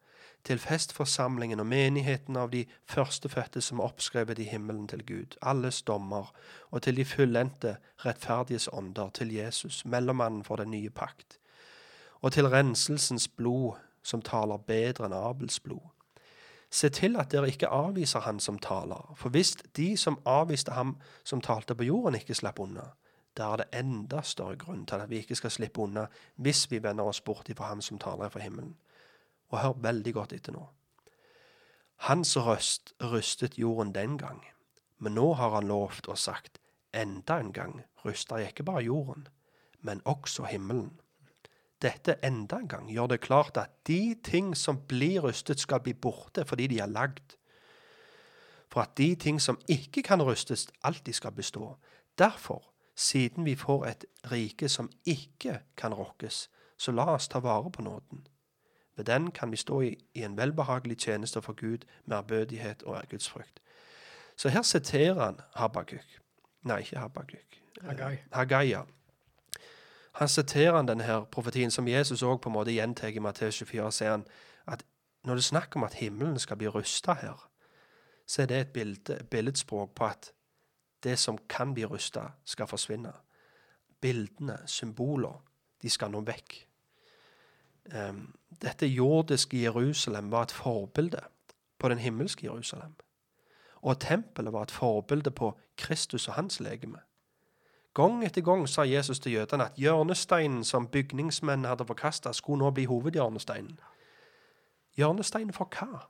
til 0.45 0.59
festforsamlingen 0.61 1.61
og 1.61 1.67
menigheten 1.67 2.37
av 2.37 2.51
de 2.53 2.67
førstefødte 2.85 3.63
som 3.65 3.81
er 3.81 3.89
oppskrevet 3.89 4.39
i 4.39 4.49
himmelen 4.51 4.89
til 4.89 5.07
Gud, 5.07 5.39
alles 5.43 5.83
dommer, 5.83 6.33
og 6.71 6.83
til 6.83 6.97
de 6.97 7.05
fullendte 7.05 7.77
rettferdiges 8.05 8.69
ånder, 8.73 9.09
til 9.09 9.33
Jesus, 9.33 9.85
mellommannen 9.85 10.45
for 10.45 10.61
den 10.61 10.71
nye 10.71 10.91
pakt, 10.91 11.39
og 12.21 12.33
til 12.33 12.49
renselsens 12.49 13.29
blod, 13.29 13.81
som 14.03 14.23
taler 14.23 14.61
bedre 14.61 15.09
enn 15.09 15.17
Abels 15.17 15.61
blod. 15.61 15.94
Se 16.75 16.89
til 16.89 17.15
at 17.21 17.31
dere 17.31 17.47
ikke 17.53 17.69
avviser 17.71 18.25
han 18.25 18.41
som 18.43 18.57
taler, 18.59 19.13
for 19.17 19.31
hvis 19.31 19.53
de 19.77 19.93
som 19.97 20.17
avviste 20.27 20.73
ham 20.75 20.97
som 21.25 21.41
talte 21.41 21.75
på 21.75 21.87
jorden, 21.87 22.17
ikke 22.19 22.35
slapp 22.35 22.59
unna, 22.59 22.89
da 23.39 23.53
er 23.53 23.61
det 23.61 23.79
enda 23.79 24.23
større 24.27 24.57
grunn 24.59 24.83
til 24.87 25.03
at 25.05 25.11
vi 25.11 25.21
ikke 25.23 25.39
skal 25.39 25.53
slippe 25.55 25.83
unna 25.85 26.09
hvis 26.35 26.65
vi 26.71 26.83
vender 26.83 27.07
oss 27.07 27.21
bort 27.21 27.49
ifra 27.49 27.69
ham 27.71 27.83
som 27.83 27.99
taler 28.03 28.29
fra 28.29 28.43
himmelen. 28.43 28.75
Og 29.55 29.61
hør 29.63 29.79
veldig 29.87 30.15
godt 30.15 30.35
etter 30.35 30.57
nå. 30.57 30.65
Hans 32.09 32.35
røst 32.37 32.95
rystet 33.03 33.59
jorden 33.59 33.95
den 33.95 34.19
gang, 34.19 34.43
men 34.99 35.15
nå 35.15 35.33
har 35.39 35.55
han 35.55 35.71
lovt 35.71 36.09
og 36.11 36.19
sagt, 36.19 36.59
enda 36.95 37.39
en 37.39 37.53
gang 37.53 37.85
ryster 38.05 38.43
jeg 38.43 38.51
ikke 38.51 38.67
bare 38.67 38.83
jorden, 38.83 39.29
men 39.81 40.03
også 40.05 40.51
himmelen 40.51 40.91
dette 41.83 42.17
enda 42.25 42.57
en 42.57 42.69
gang 42.69 42.91
gjør 42.91 43.07
det 43.07 43.21
klart 43.21 43.57
at 43.57 43.71
de 43.87 44.15
ting 44.25 44.55
som 44.57 44.79
blir 44.89 45.25
rystet, 45.25 45.61
skal 45.61 45.81
bli 45.81 45.93
borte 45.93 46.45
fordi 46.45 46.67
de 46.67 46.79
er 46.79 46.87
lagd. 46.87 47.37
For 48.73 48.81
at 48.81 48.97
de 48.99 49.15
ting 49.15 49.41
som 49.41 49.59
ikke 49.69 50.03
kan 50.03 50.23
rystes, 50.23 50.69
alltid 50.83 51.13
skal 51.13 51.33
bestå. 51.33 51.77
Derfor, 52.19 52.63
siden 52.97 53.45
vi 53.45 53.55
får 53.55 53.87
et 53.87 54.05
rike 54.31 54.69
som 54.69 54.91
ikke 55.05 55.61
kan 55.77 55.95
rokkes, 55.95 56.49
så 56.79 56.93
la 56.93 57.05
oss 57.15 57.29
ta 57.29 57.39
vare 57.39 57.71
på 57.71 57.83
nåden. 57.83 58.27
Ved 58.97 59.05
den 59.05 59.31
kan 59.31 59.51
vi 59.51 59.57
stå 59.57 59.81
i, 59.81 59.97
i 60.15 60.23
en 60.23 60.37
velbehagelig 60.37 60.99
tjeneste 60.99 61.43
for 61.43 61.53
Gud 61.53 61.79
med 62.05 62.17
ærbødighet 62.17 62.83
og 62.83 62.97
ærgudsfrykt. 62.97 63.61
Så 64.37 64.49
her 64.49 64.63
siterer 64.63 65.25
han 65.25 65.41
Habakuk. 65.57 66.21
Nei, 66.63 66.79
ikke 66.79 66.99
Habakuk. 66.99 67.59
Haggai. 67.83 68.17
Haggai, 68.33 68.75
han 70.15 70.29
siterer 70.29 70.83
denne 70.83 71.05
her 71.05 71.25
profetien, 71.25 71.71
som 71.71 71.89
Jesus 71.89 72.23
òg 72.23 72.41
på 72.41 72.51
en 72.51 72.55
måte 72.55 72.75
gjentar 72.75 73.11
i 73.11 73.23
Matteus 73.23 73.59
24, 73.59 73.91
sier 73.93 74.11
han 74.11 74.27
at 74.71 74.85
når 75.25 75.35
det 75.39 75.43
er 75.43 75.49
snakk 75.49 75.77
om 75.77 75.85
at 75.85 75.97
himmelen 75.99 76.39
skal 76.39 76.57
bli 76.61 76.69
rusta 76.71 77.17
her, 77.19 77.49
så 78.27 78.43
er 78.43 78.47
det 78.47 78.61
et 78.61 78.73
bilde, 78.73 79.19
billedspråk 79.31 79.95
på 79.95 80.07
at 80.07 80.31
det 81.05 81.19
som 81.19 81.39
kan 81.49 81.75
bli 81.75 81.85
rusta, 81.85 82.29
skal 82.45 82.67
forsvinne. 82.67 83.13
Bildene, 84.01 84.59
symboler, 84.67 85.43
de 85.83 85.91
skal 85.91 86.13
nå 86.13 86.23
vekk. 86.25 86.57
Um, 87.93 88.35
dette 88.63 88.87
jordiske 88.87 89.61
Jerusalem 89.61 90.31
var 90.33 90.47
et 90.47 90.53
forbilde 90.57 91.21
på 91.79 91.89
den 91.89 91.99
himmelske 91.99 92.47
Jerusalem. 92.47 92.95
Og 93.83 94.01
tempelet 94.01 94.53
var 94.53 94.63
et 94.63 94.71
forbilde 94.71 95.31
på 95.31 95.53
Kristus 95.77 96.29
og 96.29 96.35
hans 96.35 96.61
legeme. 96.61 97.03
Gang 97.95 98.25
etter 98.25 98.43
gang 98.43 98.69
sa 98.69 98.83
Jesus 98.83 99.21
til 99.21 99.33
jødene 99.33 99.65
at 99.65 99.77
hjørnesteinen 99.79 100.65
som 100.65 100.89
bygningsmennene 100.89 101.69
hadde 101.69 101.87
forkasta, 101.87 102.33
skulle 102.33 102.59
nå 102.59 102.71
bli 102.71 102.85
hovedhjørnesteinen. 102.85 103.79
Hjørnesteinen 104.97 105.53
for 105.53 105.71
hva? 105.71 106.01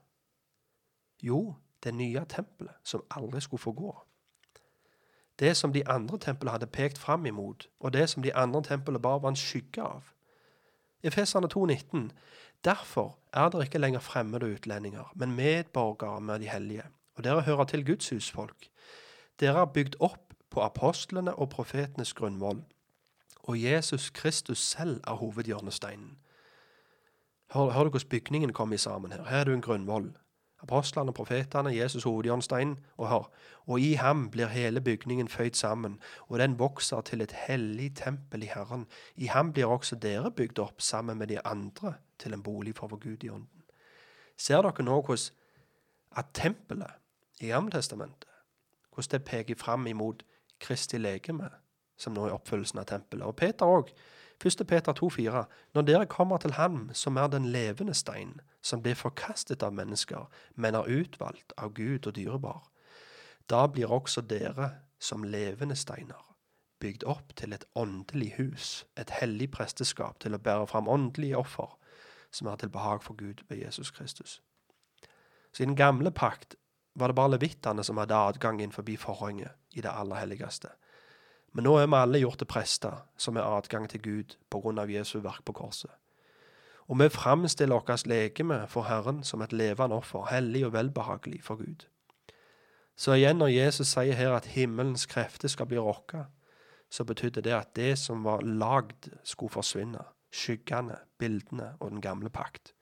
Jo, 1.22 1.54
det 1.84 1.94
nye 1.94 2.24
tempelet, 2.28 2.74
som 2.84 3.04
aldri 3.10 3.40
skulle 3.40 3.60
få 3.60 3.72
gå. 3.72 3.92
Det 5.38 5.56
som 5.56 5.72
de 5.72 5.88
andre 5.88 6.18
templene 6.18 6.50
hadde 6.50 6.66
pekt 6.66 6.98
fram 6.98 7.26
imot, 7.26 7.68
og 7.80 7.92
det 7.92 8.08
som 8.10 8.22
de 8.22 8.34
andre 8.34 8.62
templene 8.62 9.00
bare 9.00 9.22
var 9.22 9.28
en 9.28 9.36
skygge 9.36 9.82
av. 9.82 10.02
Efeserne 11.02 11.48
2,19.: 11.56 12.10
Derfor 12.64 13.18
er 13.32 13.48
dere 13.48 13.62
ikke 13.62 13.78
lenger 13.78 14.00
fremmede 14.00 14.54
utlendinger, 14.54 15.12
men 15.14 15.36
medborgere 15.36 16.20
med 16.20 16.38
de 16.38 16.48
hellige, 16.48 16.84
og 17.14 17.24
dere 17.24 17.42
hører 17.42 17.64
til 17.64 17.86
Guds 17.86 18.10
husfolk. 18.10 18.70
Dere 19.40 19.60
er 19.60 19.64
bygd 19.74 19.96
opp 20.00 20.23
på 20.54 20.62
apostlene 20.62 21.34
og 21.34 21.50
profetenes 21.50 22.14
grunnvoll. 22.14 22.62
Og 23.44 23.62
Jesus 23.62 24.10
Kristus 24.10 24.58
selv 24.58 25.00
er 25.06 25.14
hovedhjørnesteinen. 25.20 26.18
Hør, 27.54 27.70
hør 27.70 27.88
hvordan 27.88 28.08
bygningen 28.08 28.52
kommer 28.52 28.76
sammen 28.76 29.12
her. 29.12 29.24
Her 29.24 29.36
er 29.36 29.44
du 29.44 29.52
en 29.52 29.62
grunnvoll. 29.62 30.12
Apostlene, 30.62 31.12
profetene, 31.12 31.76
Jesus 31.76 32.04
hovedhjørnestein, 32.04 32.78
og 32.96 33.08
hør, 33.08 33.30
og 33.66 33.80
i 33.80 33.92
ham 33.92 34.30
blir 34.30 34.46
hele 34.46 34.80
bygningen 34.80 35.28
føyd 35.28 35.52
sammen, 35.52 35.98
og 36.28 36.38
den 36.38 36.58
vokser 36.58 37.00
til 37.00 37.20
et 37.20 37.32
hellig 37.32 37.96
tempel 37.96 38.42
i 38.42 38.46
Herren. 38.54 38.86
I 39.16 39.26
ham 39.26 39.52
blir 39.52 39.66
også 39.66 39.96
dere 39.96 40.30
bygd 40.30 40.58
opp 40.58 40.80
sammen 40.80 41.18
med 41.18 41.26
de 41.26 41.46
andre 41.46 41.94
til 42.18 42.32
en 42.32 42.42
bolig 42.42 42.76
for 42.76 42.86
vår 42.86 42.96
Gud 42.96 43.24
i 43.24 43.28
ånden. 43.28 43.64
Ser 44.36 44.62
dere 44.62 44.82
nå 44.82 45.00
hvordan 45.02 45.34
at 46.16 46.26
tempelet 46.34 46.90
i 47.40 47.46
Gammeltestamentet, 47.46 48.30
hvordan 48.94 49.10
det 49.10 49.24
peker 49.24 49.54
fram 49.58 49.86
imot 49.86 50.22
Kristi 50.64 50.98
legeme, 50.98 51.50
som 51.96 52.16
nå 52.16 52.26
er 52.26 52.36
oppfyllelsen 52.36 52.80
av 52.82 52.88
tempelet. 52.90 53.26
Og 53.28 53.36
Peter 53.36 53.68
òg. 53.68 53.94
1. 54.44 54.64
Peter 54.66 54.92
2,4.: 54.92 55.44
Når 55.74 55.82
dere 55.86 56.06
kommer 56.10 56.42
til 56.42 56.56
Ham 56.58 56.90
som 56.92 57.16
er 57.16 57.28
den 57.30 57.44
levende 57.54 57.94
stein, 57.94 58.40
som 58.62 58.82
blir 58.82 58.98
forkastet 58.98 59.62
av 59.62 59.72
mennesker, 59.72 60.26
men 60.54 60.74
er 60.74 60.90
utvalgt 60.90 61.54
av 61.56 61.74
Gud 61.74 62.06
og 62.06 62.16
dyrebar, 62.16 62.64
da 63.50 63.66
blir 63.66 63.92
også 63.92 64.20
dere 64.20 64.70
som 64.98 65.22
levende 65.22 65.76
steiner 65.76 66.34
bygd 66.84 67.04
opp 67.08 67.32
til 67.36 67.54
et 67.56 67.64
åndelig 67.74 68.34
hus, 68.38 68.84
et 69.00 69.12
hellig 69.20 69.48
presteskap 69.54 70.18
til 70.20 70.36
å 70.36 70.42
bære 70.42 70.66
fram 70.68 70.90
åndelige 70.90 71.38
offer, 71.40 71.70
som 72.34 72.50
er 72.50 72.60
til 72.60 72.72
behag 72.74 73.02
for 73.02 73.16
Gud 73.16 73.44
ved 73.48 73.62
Jesus 73.62 73.90
Kristus. 73.94 74.42
Så 75.52 75.62
i 75.62 75.66
den 75.66 75.78
gamle 75.78 76.10
pakt 76.10 76.56
var 76.94 77.10
det 77.10 77.18
bare 77.18 77.34
levittene 77.34 77.84
som 77.84 77.98
hadde 77.98 78.16
adgang 78.16 78.60
inn 78.62 78.72
forbi 78.74 78.96
forhenget 79.00 79.54
i 79.74 79.82
det 79.82 79.90
aller 79.90 80.22
helligste. 80.22 80.70
Men 81.54 81.66
nå 81.68 81.76
er 81.78 81.86
vi 81.86 81.98
alle 81.98 82.22
gjort 82.22 82.40
til 82.42 82.50
prester 82.50 83.02
som 83.18 83.36
har 83.38 83.58
adgang 83.58 83.86
til 83.90 84.02
Gud 84.02 84.36
på 84.50 84.60
grunn 84.62 84.80
av 84.82 84.90
Jesu 84.90 85.20
verk 85.22 85.44
på 85.46 85.54
korset. 85.54 85.90
Og 86.90 86.98
vi 87.00 87.08
framstiller 87.08 87.80
vårt 87.80 88.06
legeme 88.06 88.66
for 88.68 88.84
Herren 88.90 89.22
som 89.24 89.42
et 89.42 89.52
levende 89.52 89.96
offer, 89.96 90.26
hellig 90.30 90.66
og 90.66 90.74
velbehagelig 90.74 91.42
for 91.42 91.56
Gud. 91.56 91.86
Så 92.96 93.14
igjen, 93.16 93.38
når 93.38 93.54
Jesus 93.54 93.90
sier 93.94 94.14
her 94.14 94.36
at 94.36 94.52
himmelens 94.54 95.06
krefter 95.10 95.48
skal 95.48 95.66
bli 95.66 95.78
rokka, 95.78 96.26
så 96.90 97.04
betydde 97.04 97.42
det 97.42 97.54
at 97.54 97.72
det 97.74 97.96
som 97.98 98.22
var 98.24 98.44
lagd, 98.44 99.08
skulle 99.24 99.50
forsvinne. 99.50 100.04
Skyggene, 100.34 100.98
bildene 101.18 101.74
og 101.80 101.90
den 101.90 102.02
gamle 102.02 102.30
pakt. 102.30 102.74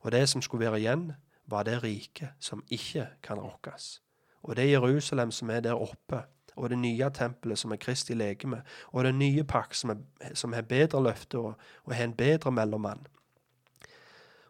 Og 0.00 0.12
det 0.12 0.28
som 0.28 0.42
skulle 0.42 0.66
være 0.66 0.80
igjen, 0.80 1.12
var 1.52 1.68
det 1.68 1.82
riket 1.84 2.32
som 2.40 2.64
ikke 2.72 3.06
kan 3.22 3.40
rokkes. 3.40 4.00
Og 4.42 4.56
det 4.56 4.64
er 4.64 4.78
Jerusalem 4.78 5.30
som 5.30 5.50
er 5.50 5.60
der 5.60 5.78
oppe, 5.78 6.24
og 6.56 6.70
det 6.70 6.78
nye 6.78 7.10
tempelet 7.14 7.58
som 7.58 7.72
er 7.72 7.80
Kristi 7.80 8.14
legeme, 8.14 8.62
og 8.92 9.04
det 9.04 9.14
nye 9.14 9.44
pakk 9.44 9.74
som, 9.74 9.90
er, 10.20 10.54
har 10.54 10.68
bedre 10.68 11.02
løfte 11.02 11.38
og, 11.38 11.54
og 11.84 11.94
har 11.94 12.04
en 12.04 12.16
bedre 12.16 12.52
mellommann. 12.52 13.06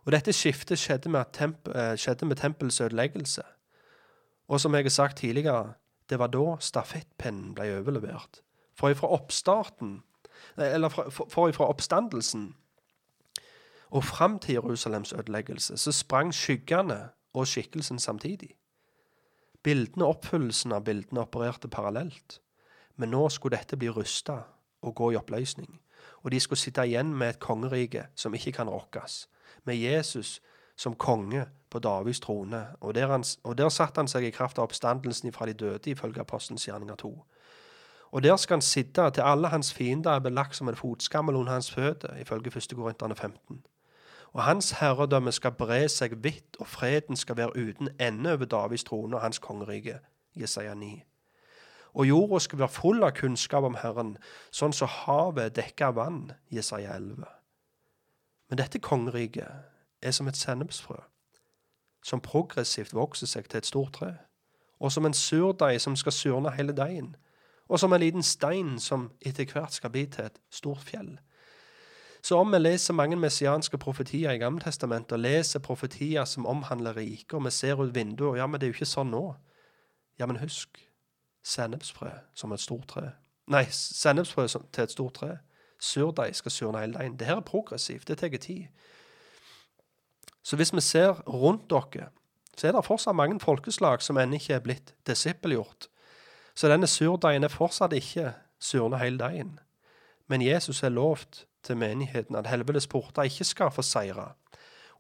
Og 0.03 0.13
Dette 0.13 0.33
skiftet 0.35 0.81
skjedde 0.83 1.13
med, 1.15 1.31
temp, 1.33 1.69
eh, 1.69 1.95
skjedde 1.95 2.27
med 2.27 2.37
tempelets 2.37 2.81
ødeleggelse. 2.81 3.43
Og 4.49 4.61
som 4.61 4.75
jeg 4.75 4.85
har 4.85 4.91
sagt 4.91 5.19
tidligere, 5.19 5.75
det 6.11 6.19
var 6.19 6.33
da 6.33 6.57
stafettpennen 6.61 7.55
ble 7.55 7.69
overlevert. 7.79 8.43
For 8.75 8.95
fra 8.95 9.13
oppstarten 9.15 10.03
Eller 10.57 10.89
for, 10.89 11.11
for, 11.11 11.29
for 11.31 11.49
ifra 11.49 11.69
oppstandelsen 11.71 12.55
og 13.93 14.05
fram 14.05 14.39
til 14.39 14.55
Jerusalems 14.55 15.13
ødeleggelse, 15.13 15.77
så 15.77 15.93
sprang 15.93 16.35
skyggene 16.35 17.09
og 17.35 17.47
skikkelsen 17.47 17.99
samtidig. 17.99 18.55
Bildene 19.63 20.05
og 20.05 20.17
oppfyllelsen 20.17 20.73
av 20.73 20.85
bildene 20.85 21.21
opererte 21.21 21.69
parallelt. 21.69 22.41
Men 22.97 23.13
nå 23.13 23.29
skulle 23.29 23.57
dette 23.57 23.77
bli 23.77 23.91
rusta 23.93 24.39
og 24.83 24.95
gå 24.95 25.11
i 25.13 25.17
oppløsning. 25.17 25.81
Og 26.23 26.33
de 26.33 26.41
skulle 26.41 26.59
sitte 26.59 26.87
igjen 26.87 27.13
med 27.15 27.29
et 27.29 27.41
kongerike 27.41 28.07
som 28.15 28.35
ikke 28.35 28.53
kan 28.53 28.69
rokkes. 28.69 29.29
Med 29.65 29.77
Jesus 29.77 30.41
som 30.77 30.95
konge 30.95 31.45
på 31.71 31.79
Davids 31.79 32.21
trone. 32.21 32.67
Og 32.81 32.95
der, 32.95 33.07
han, 33.07 33.25
og 33.45 33.59
der 33.59 33.69
satte 33.69 34.01
han 34.01 34.09
seg 34.09 34.25
i 34.25 34.31
kraft 34.31 34.59
av 34.59 34.71
oppstandelsen 34.71 35.33
fra 35.33 35.47
de 35.47 35.53
døde, 35.53 35.91
ifølge 35.91 36.21
Apostelens 36.21 36.65
gjerninger 36.65 36.97
2. 36.97 37.13
Og 38.13 38.23
der 38.23 38.37
skal 38.37 38.55
han 38.55 38.63
sitte 38.63 39.11
til 39.11 39.21
alle 39.21 39.49
hans 39.49 39.75
fiender 39.75 40.11
er 40.11 40.25
belagt 40.25 40.57
som 40.57 40.69
en 40.69 40.77
fotskammel 40.77 41.37
under 41.37 41.53
hans 41.53 41.71
føtter, 41.71 42.17
ifølge 42.21 42.57
1. 42.57 42.77
Korinterne 42.77 43.15
15. 43.17 43.63
Og 44.33 44.45
hans 44.45 44.71
herredømme 44.71 45.33
skal 45.33 45.53
bre 45.53 45.89
seg 45.89 46.17
vidt, 46.25 46.57
og 46.59 46.67
freden 46.67 47.17
skal 47.17 47.37
være 47.37 47.57
uten 47.57 47.89
ende 48.01 48.33
over 48.33 48.45
Davids 48.45 48.85
trone 48.85 49.17
og 49.17 49.23
hans 49.23 49.39
kongerike. 49.39 49.99
Jesaja 50.35 50.75
9. 50.75 51.03
Og 51.95 52.09
jorda 52.09 52.39
skal 52.39 52.59
være 52.59 52.69
full 52.69 53.03
av 53.03 53.13
kunnskap 53.13 53.65
om 53.69 53.77
Herren, 53.77 54.17
sånn 54.51 54.73
som 54.73 54.89
havet 54.89 55.57
dekker 55.57 55.91
av 55.91 55.99
vann. 56.01 56.23
Jesaja 56.51 56.97
11. 56.97 57.27
Men 58.49 58.61
dette 58.61 58.81
kongeriket 58.81 59.49
er 60.03 60.11
som 60.17 60.29
et 60.29 60.37
sennepsfrø, 60.37 60.97
som 62.05 62.21
progressivt 62.21 62.95
vokser 62.97 63.29
seg 63.29 63.49
til 63.49 63.61
et 63.61 63.69
stort 63.69 63.93
tre, 64.01 64.15
og 64.81 64.93
som 64.93 65.07
en 65.07 65.15
surdeig 65.15 65.81
som 65.81 65.97
skal 65.97 66.13
surne 66.13 66.55
hele 66.57 66.73
deigen, 66.73 67.15
og 67.69 67.81
som 67.81 67.93
en 67.93 68.01
liten 68.01 68.25
stein 68.25 68.79
som 68.81 69.11
etter 69.21 69.47
hvert 69.53 69.73
skal 69.73 69.93
bli 69.93 70.07
til 70.07 70.25
et 70.25 70.41
stort 70.51 70.81
fjell. 70.85 71.19
Så 72.23 72.39
om 72.39 72.53
vi 72.53 72.59
leser 72.59 72.95
mange 72.95 73.17
messianske 73.17 73.79
profetier 73.79 74.31
i 74.31 74.39
Gammeltestamentet, 74.39 75.13
og 75.13 75.19
leser 75.25 75.59
profetier 75.59 76.25
som 76.25 76.47
omhandler 76.47 76.97
riket, 76.97 77.35
og 77.35 77.45
vi 77.45 77.51
ser 77.51 77.81
ut 77.83 77.95
vinduet, 77.95 78.39
ja, 78.39 78.47
men 78.47 78.61
det 78.61 78.67
er 78.67 78.71
jo 78.71 78.79
ikke 78.79 78.87
sånn 78.87 79.11
nå. 79.11 79.25
Ja, 80.21 80.29
men 80.31 80.39
husk, 80.39 80.79
sennepsfrø 81.43 82.13
som 82.35 82.55
et 82.55 82.63
stort 82.63 82.87
tre. 82.95 83.09
Nei, 83.51 83.65
sennepsfrø 83.75 84.47
til 84.47 84.85
et 84.85 84.95
stort 84.95 85.19
tre. 85.19 85.37
Surdeig 85.83 86.37
skal 86.39 86.55
surne 86.55 86.81
hele 86.85 86.95
deigen. 86.95 87.19
Det 87.19 87.27
her 87.27 87.41
er 87.41 87.47
progressivt, 87.47 88.07
det 88.09 88.19
tar 88.19 88.37
tid. 88.39 88.69
Så 90.43 90.57
hvis 90.57 90.75
vi 90.75 90.81
ser 90.81 91.23
rundt 91.27 91.71
dere, 91.71 92.11
så 92.57 92.69
er 92.69 92.73
det 92.73 92.85
fortsatt 92.85 93.17
mange 93.17 93.41
folkeslag 93.41 94.03
som 94.03 94.19
ennå 94.19 94.39
ikke 94.39 94.55
er 94.55 94.63
blitt 94.63 94.95
disippelgjort. 95.07 95.89
Så 96.55 96.69
denne 96.69 96.87
surdeigen 96.87 97.45
er 97.45 97.51
fortsatt 97.51 97.95
ikke 97.97 98.35
surna 98.61 99.01
hele 99.03 99.19
deigen. 99.19 99.59
Men 100.29 100.43
Jesus 100.43 100.83
er 100.83 100.95
lovt 100.95 101.47
til 101.63 101.79
menigheten 101.79 102.37
at 102.37 102.47
helvetes 102.51 102.87
porter 102.87 103.29
ikke 103.29 103.45
skal 103.45 103.71
få 103.71 103.83
seire. 103.83 104.33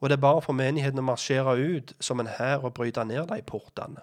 Og 0.00 0.08
det 0.08 0.16
er 0.16 0.24
bare 0.24 0.42
for 0.42 0.56
menigheten 0.56 0.98
å 0.98 1.06
marsjere 1.06 1.54
ut 1.58 1.92
som 2.00 2.20
en 2.20 2.30
hær 2.38 2.64
og 2.66 2.74
bryte 2.74 3.04
ned 3.06 3.28
de 3.30 3.42
portene. 3.46 4.02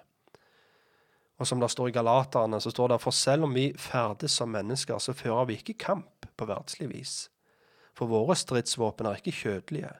Og 1.39 1.47
som 1.47 1.59
det 1.59 1.71
står 1.71 1.87
i 1.87 1.95
Galaterne, 1.95 2.59
så 2.61 2.71
står 2.71 2.87
det 2.87 3.01
for 3.01 3.15
selv 3.15 3.47
om 3.47 3.55
vi 3.55 3.71
ferdes 3.77 4.31
som 4.31 4.51
mennesker, 4.51 4.99
så 4.99 5.13
fører 5.13 5.45
vi 5.47 5.59
ikke 5.59 5.77
kamp 5.79 6.27
på 6.37 6.47
verdslig 6.47 6.89
vis. 6.91 7.15
For 7.95 8.11
våre 8.11 8.35
stridsvåpen 8.35 9.07
er 9.07 9.19
ikke 9.19 9.35
kjødelige, 9.35 9.93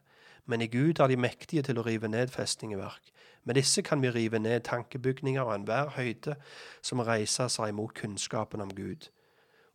men 0.45 0.61
i 0.61 0.67
Gud 0.67 0.99
er 0.99 1.07
de 1.07 1.19
mektige 1.19 1.63
til 1.63 1.79
å 1.79 1.85
rive 1.87 2.07
ned 2.11 2.31
festningeverk. 2.31 3.11
Med 3.43 3.55
disse 3.55 3.81
kan 3.81 4.01
vi 4.01 4.11
rive 4.11 4.39
ned 4.39 4.67
tankebygninger 4.67 5.43
og 5.43 5.55
enhver 5.55 5.93
høyde 5.95 6.35
som 6.81 6.99
reiser 6.99 7.47
seg 7.47 7.71
imot 7.71 7.95
kunnskapen 7.95 8.63
om 8.63 8.71
Gud, 8.75 9.07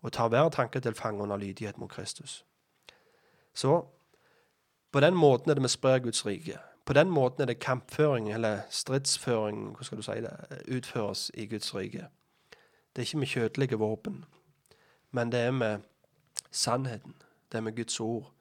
og 0.02 0.12
tar 0.12 0.28
hver 0.28 0.48
tanke 0.52 0.80
til 0.80 0.96
fange 0.96 1.22
under 1.22 1.40
lydighet 1.40 1.78
mot 1.80 1.90
Kristus. 1.90 2.44
Så 3.54 3.84
på 4.92 5.00
den 5.00 5.14
måten 5.14 5.50
er 5.50 5.54
det 5.54 5.62
vi 5.62 5.68
sprer 5.68 5.98
Guds 5.98 6.26
rike. 6.26 6.58
På 6.84 6.92
den 6.92 7.10
måten 7.10 7.42
er 7.42 7.46
det 7.46 7.58
kampføring, 7.58 8.32
eller 8.32 8.60
stridsføring, 8.70 9.58
hvordan 9.64 9.84
skal 9.84 9.98
du 9.98 10.02
si 10.02 10.10
det, 10.10 10.36
utføres 10.76 11.30
i 11.34 11.46
Guds 11.46 11.74
rike. 11.74 12.06
Det 12.96 13.02
er 13.02 13.06
ikke 13.06 13.18
med 13.18 13.26
kjødelige 13.26 13.78
våpen, 13.78 14.24
men 15.10 15.32
det 15.32 15.40
er 15.40 15.50
med 15.50 15.78
sannheten. 16.50 17.14
Det 17.52 17.58
er 17.58 17.62
med 17.62 17.76
Guds 17.76 18.00
ord. 18.00 18.32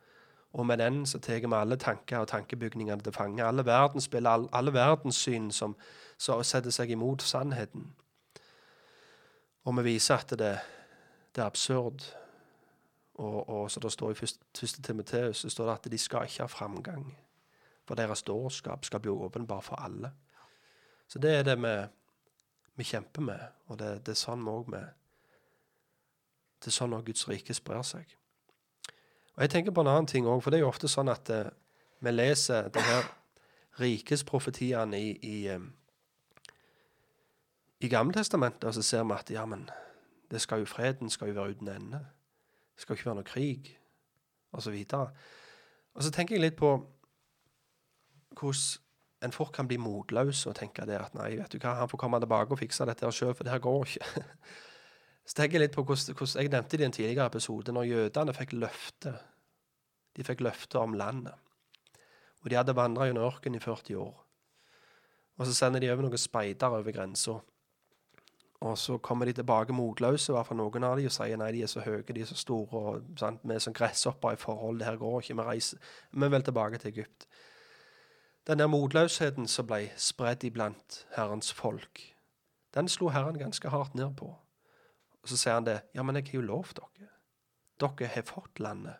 Og 0.53 0.65
med 0.65 0.77
den 0.77 1.05
så 1.05 1.19
tar 1.19 1.39
vi 1.39 1.55
alle 1.55 1.75
tanker 1.75 2.17
og 2.17 2.27
tankebygningene 2.27 3.01
til 3.01 3.13
fange. 3.13 3.43
Alle 3.43 3.65
verdensspill, 3.65 4.27
alle, 4.27 4.47
alle 4.53 4.73
verdenssyn 4.73 5.51
som, 5.51 5.75
setter 6.17 6.69
seg 6.69 6.91
imot 6.91 7.21
sannheten. 7.21 7.95
Og 9.63 9.77
vi 9.77 9.83
viser 9.83 10.15
at 10.15 10.29
det, 10.29 10.59
det 11.35 11.41
er 11.41 11.45
absurd. 11.45 12.03
Og, 13.13 13.49
og 13.49 13.71
så 13.71 13.79
det 13.79 13.91
står 13.91 14.11
i 14.11 14.17
første, 14.17 14.81
Timoteus 14.81 15.37
så 15.37 15.49
står 15.49 15.65
det 15.65 15.73
at 15.73 15.91
de 15.91 15.97
skal 15.97 16.25
ikke 16.25 16.43
ha 16.43 16.49
framgang. 16.49 17.17
For 17.85 17.95
deres 17.95 18.23
dårskap 18.23 18.85
skal 18.85 18.99
bli 18.99 19.11
åpenbar 19.11 19.61
for 19.61 19.75
alle. 19.75 20.11
Så 21.07 21.19
det 21.19 21.35
er 21.35 21.43
det 21.43 21.57
vi, 21.61 21.73
vi 22.75 22.83
kjemper 22.83 23.21
med, 23.21 23.39
og 23.67 23.79
det, 23.79 24.05
det 24.05 24.15
er 24.15 24.21
sånn 24.23 24.47
òg 24.47 24.71
vi 24.73 24.81
Det 26.63 26.71
er 26.71 26.77
sånn 26.77 26.93
òg 26.95 27.05
Guds 27.05 27.27
rike 27.27 27.53
sprer 27.53 27.83
seg. 27.83 28.15
Og 29.35 29.41
jeg 29.43 29.49
tenker 29.49 29.73
på 29.75 29.81
en 29.83 29.91
annen 29.91 30.07
ting 30.07 30.25
òg, 30.25 30.39
for 30.41 30.49
det 30.49 30.61
er 30.61 30.63
jo 30.63 30.71
ofte 30.71 30.87
sånn 30.87 31.11
at 31.11 31.29
eh, 31.29 31.51
vi 31.99 32.11
leser 32.11 32.69
det 32.71 32.81
her 32.81 33.09
rikesprofetiene 33.81 34.99
i, 34.99 35.11
i, 35.27 35.37
eh, 35.51 36.51
i 37.83 37.89
Gammeltestamentet, 37.91 38.63
og 38.63 38.77
så 38.77 38.81
ser 38.81 39.03
vi 39.03 39.17
at 39.17 39.33
ja, 39.33 39.45
men 39.45 39.67
det 40.31 40.41
skal 40.41 40.63
jo, 40.63 40.69
freden 40.69 41.11
skal 41.11 41.33
jo 41.33 41.37
være 41.41 41.57
uten 41.57 41.67
ende. 41.73 42.05
Det 42.73 42.83
skal 42.83 42.97
ikke 42.97 43.09
være 43.09 43.19
noe 43.21 43.27
krig, 43.27 43.73
videre. 44.53 45.11
Og 45.93 46.03
så 46.03 46.11
tenker 46.13 46.35
jeg 46.35 46.43
litt 46.43 46.57
på 46.59 46.71
hvordan 48.33 48.81
en 49.23 49.31
fort 49.31 49.53
kan 49.55 49.67
bli 49.69 49.77
motløs 49.79 50.41
og 50.49 50.55
tenke 50.57 50.85
det 50.87 50.97
at 50.99 51.13
nei, 51.15 51.35
vet 51.39 51.53
du 51.53 51.61
hva, 51.61 51.77
han 51.79 51.89
får 51.89 52.01
komme 52.01 52.19
tilbake 52.19 52.51
og 52.51 52.59
fikse 52.59 52.85
dette 52.89 53.11
sjøl, 53.15 53.31
for 53.37 53.47
det 53.47 53.53
her 53.53 53.63
går 53.63 53.85
ikke. 53.87 54.23
Så 55.27 55.37
tenker 55.37 55.55
jeg 55.55 55.69
litt 55.69 55.75
på 55.77 55.85
hvordan, 55.87 56.17
hvordan 56.19 56.41
Jeg 56.41 56.51
nevnte 56.51 56.77
det 56.77 56.83
i 56.83 56.87
en 56.89 56.95
tidligere 56.97 57.29
episode, 57.31 57.71
når 57.71 57.87
jødene 57.87 58.35
fikk 58.35 58.57
løfte 58.59 59.13
De 60.17 60.25
fikk 60.27 60.43
løfte 60.43 60.77
om 60.79 60.93
landet. 60.93 61.33
Og 62.43 62.51
de 62.51 62.57
hadde 62.59 62.75
vandra 62.75 63.07
gjennom 63.07 63.29
ørkenen 63.29 63.57
i 63.57 63.63
40 63.63 63.97
år. 63.97 64.17
Og 65.39 65.47
så 65.47 65.55
sender 65.55 65.79
de 65.79 65.89
over 65.89 66.05
noen 66.05 66.19
speidere 66.19 66.77
over 66.83 66.93
grensa. 66.93 67.39
Og 68.63 68.77
så 68.79 68.95
kommer 69.03 69.27
de 69.27 69.33
tilbake 69.35 69.75
motløse, 69.75 70.31
i 70.31 70.35
hvert 70.37 70.47
fall 70.47 70.57
noen 70.57 70.85
av 70.87 70.95
de, 70.95 71.07
og 71.09 71.11
sier 71.11 71.39
nei, 71.39 71.49
de 71.51 71.65
er 71.65 71.71
så 71.71 71.81
høye, 71.83 72.03
de 72.07 72.21
er 72.23 72.29
så 72.29 72.37
store, 72.39 72.79
og 72.79 73.17
sant, 73.19 73.41
vi 73.43 73.57
er 73.57 73.63
som 73.63 73.75
gresshopper 73.75 74.37
i 74.37 74.39
forhold, 74.39 74.79
det 74.79 74.87
her 74.87 74.99
går 75.01 75.17
ikke, 75.19 75.35
vi 75.35 75.47
reiser 75.49 75.89
Vi 76.11 76.29
vil 76.31 76.45
tilbake 76.47 76.79
til 76.79 76.93
Egypt. 76.93 77.27
Den 78.47 78.59
der 78.59 78.71
motløsheten 78.71 79.47
som 79.51 79.67
ble 79.67 79.89
spredd 79.99 80.43
iblant 80.47 81.01
Herrens 81.17 81.51
folk, 81.53 82.01
den 82.73 82.87
slo 82.87 83.11
Herren 83.11 83.39
ganske 83.39 83.69
hardt 83.69 83.95
ned 83.95 84.15
på. 84.17 84.31
Og 85.23 85.29
så 85.29 85.37
sier 85.37 85.59
han 85.59 85.67
det. 85.67 85.81
Ja, 85.95 86.03
men 86.03 86.15
jeg 86.15 86.27
har 86.31 86.39
jo 86.39 86.47
lovt 86.47 86.79
dere. 86.79 87.11
Dere 87.79 88.09
har 88.15 88.25
fått 88.27 88.59
landet. 88.59 88.95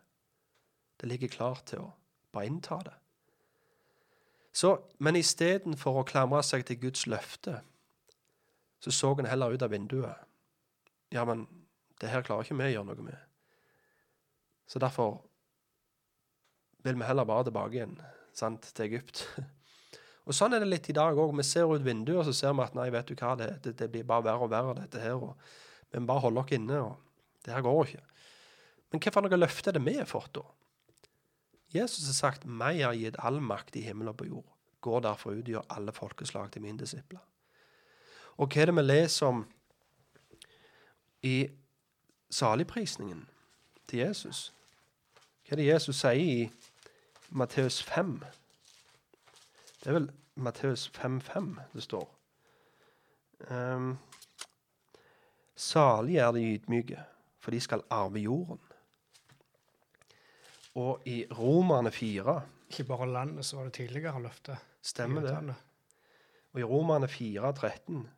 Det 1.02 1.10
ligger 1.10 1.28
klart 1.28 1.66
til 1.72 1.84
å 1.84 1.92
bare 2.32 2.48
innta 2.48 2.80
det. 2.86 2.96
Så, 4.54 4.78
men 5.00 5.18
istedenfor 5.18 6.00
å 6.00 6.08
klamre 6.08 6.44
seg 6.46 6.68
til 6.68 6.80
Guds 6.84 7.08
løfte, 7.10 7.62
så 8.84 8.92
så 8.92 9.14
en 9.16 9.30
heller 9.30 9.54
ut 9.54 9.64
av 9.64 9.72
vinduet. 9.72 10.26
Ja, 11.14 11.24
men 11.26 11.46
det 12.02 12.12
her 12.12 12.26
klarer 12.26 12.44
ikke 12.44 12.58
vi 12.60 12.68
å 12.68 12.74
gjøre 12.74 12.90
noe 12.90 13.06
med. 13.06 13.20
Så 14.68 14.80
derfor 14.84 15.22
vil 16.84 16.98
vi 17.00 17.08
heller 17.08 17.28
bare 17.28 17.48
tilbake 17.48 17.78
igjen 17.78 17.96
sant, 18.36 18.66
til 18.76 18.90
Egypt. 18.90 19.24
Og 20.28 20.36
sånn 20.36 20.56
er 20.56 20.64
det 20.64 20.70
litt 20.72 20.90
i 20.92 20.96
dag 20.96 21.18
òg. 21.20 21.32
Vi 21.38 21.46
ser 21.48 21.68
ut 21.68 21.84
vinduet, 21.84 22.22
og 22.22 22.28
så 22.28 22.34
ser 22.36 22.54
vi 22.56 22.64
at 22.64 22.76
nei, 22.78 22.88
vet 22.94 23.10
du 23.12 23.16
hva, 23.20 23.34
det, 23.40 23.50
det, 23.66 23.74
det 23.82 23.90
blir 23.92 24.06
bare 24.08 24.24
verre 24.30 24.48
og 24.48 24.52
verre, 24.54 24.76
dette 24.78 25.02
her. 25.04 25.20
og 25.20 26.00
må 26.00 26.08
bare 26.08 26.24
holde 26.24 26.44
oss 26.44 26.54
inne. 26.56 26.80
og 26.80 27.44
Det 27.44 27.52
her 27.52 27.66
går 27.66 27.82
ikke. 27.86 28.04
Men 28.94 29.04
hva 29.04 29.14
for 29.16 29.28
noe 29.28 29.40
løfte 29.40 29.72
er 29.72 29.78
det 29.78 29.84
vi 29.84 29.98
har 29.98 30.08
fått, 30.08 30.40
da? 30.40 30.46
Jesus 31.74 32.06
har 32.08 32.16
sagt 32.16 32.48
meg 32.48 32.84
har 32.86 32.96
gitt 32.96 33.20
all 33.20 33.42
makt 33.42 33.76
i 33.80 33.84
himmelen 33.84 34.14
og 34.14 34.20
på 34.22 34.30
jord. 34.30 34.50
Gå 34.84 35.00
derfor 35.04 35.36
ut 35.36 35.44
og 35.44 35.54
gjør 35.56 35.70
alle 35.76 35.96
folkeslag 35.96 36.52
til 36.54 36.64
mine 36.64 36.80
disipler. 36.80 37.24
Og 38.38 38.50
hva 38.50 38.62
er 38.62 38.72
det 38.72 38.76
vi 38.76 38.86
leser 38.86 39.28
om 39.28 39.44
i 41.24 41.38
saligprisningen 42.34 43.28
til 43.88 44.00
Jesus? 44.00 44.54
Hva 45.44 45.56
er 45.56 45.62
det 45.62 45.70
Jesus 45.70 46.02
sier 46.02 46.24
i 46.24 46.52
Matteus 47.30 47.82
5? 47.84 48.18
Det 49.84 49.92
er 49.92 50.00
vel 50.00 50.10
Matteus 50.36 50.88
5,5 50.96 51.56
det 51.74 51.84
står. 51.84 52.10
Um, 53.52 53.98
Salig 55.56 56.18
er 56.18 56.32
de 56.34 56.42
ydmyke, 56.56 57.04
for 57.40 57.54
de 57.54 57.60
skal 57.62 57.84
arve 57.94 58.24
jorden. 58.24 58.60
Og 60.76 61.04
i 61.06 61.26
Romerne 61.30 61.92
4 61.92 62.42
Ikke 62.70 62.84
bare 62.90 63.12
landet 63.12 63.46
som 63.46 63.60
var 63.60 63.70
det 63.70 63.74
tidligere 63.74 64.22
løftet. 64.22 64.58
Stemmer 64.82 65.22
det. 65.22 65.56
Og 66.54 66.60
i 66.60 66.64
Romerne 66.64 67.08
4, 67.08 67.54
13, 67.54 68.10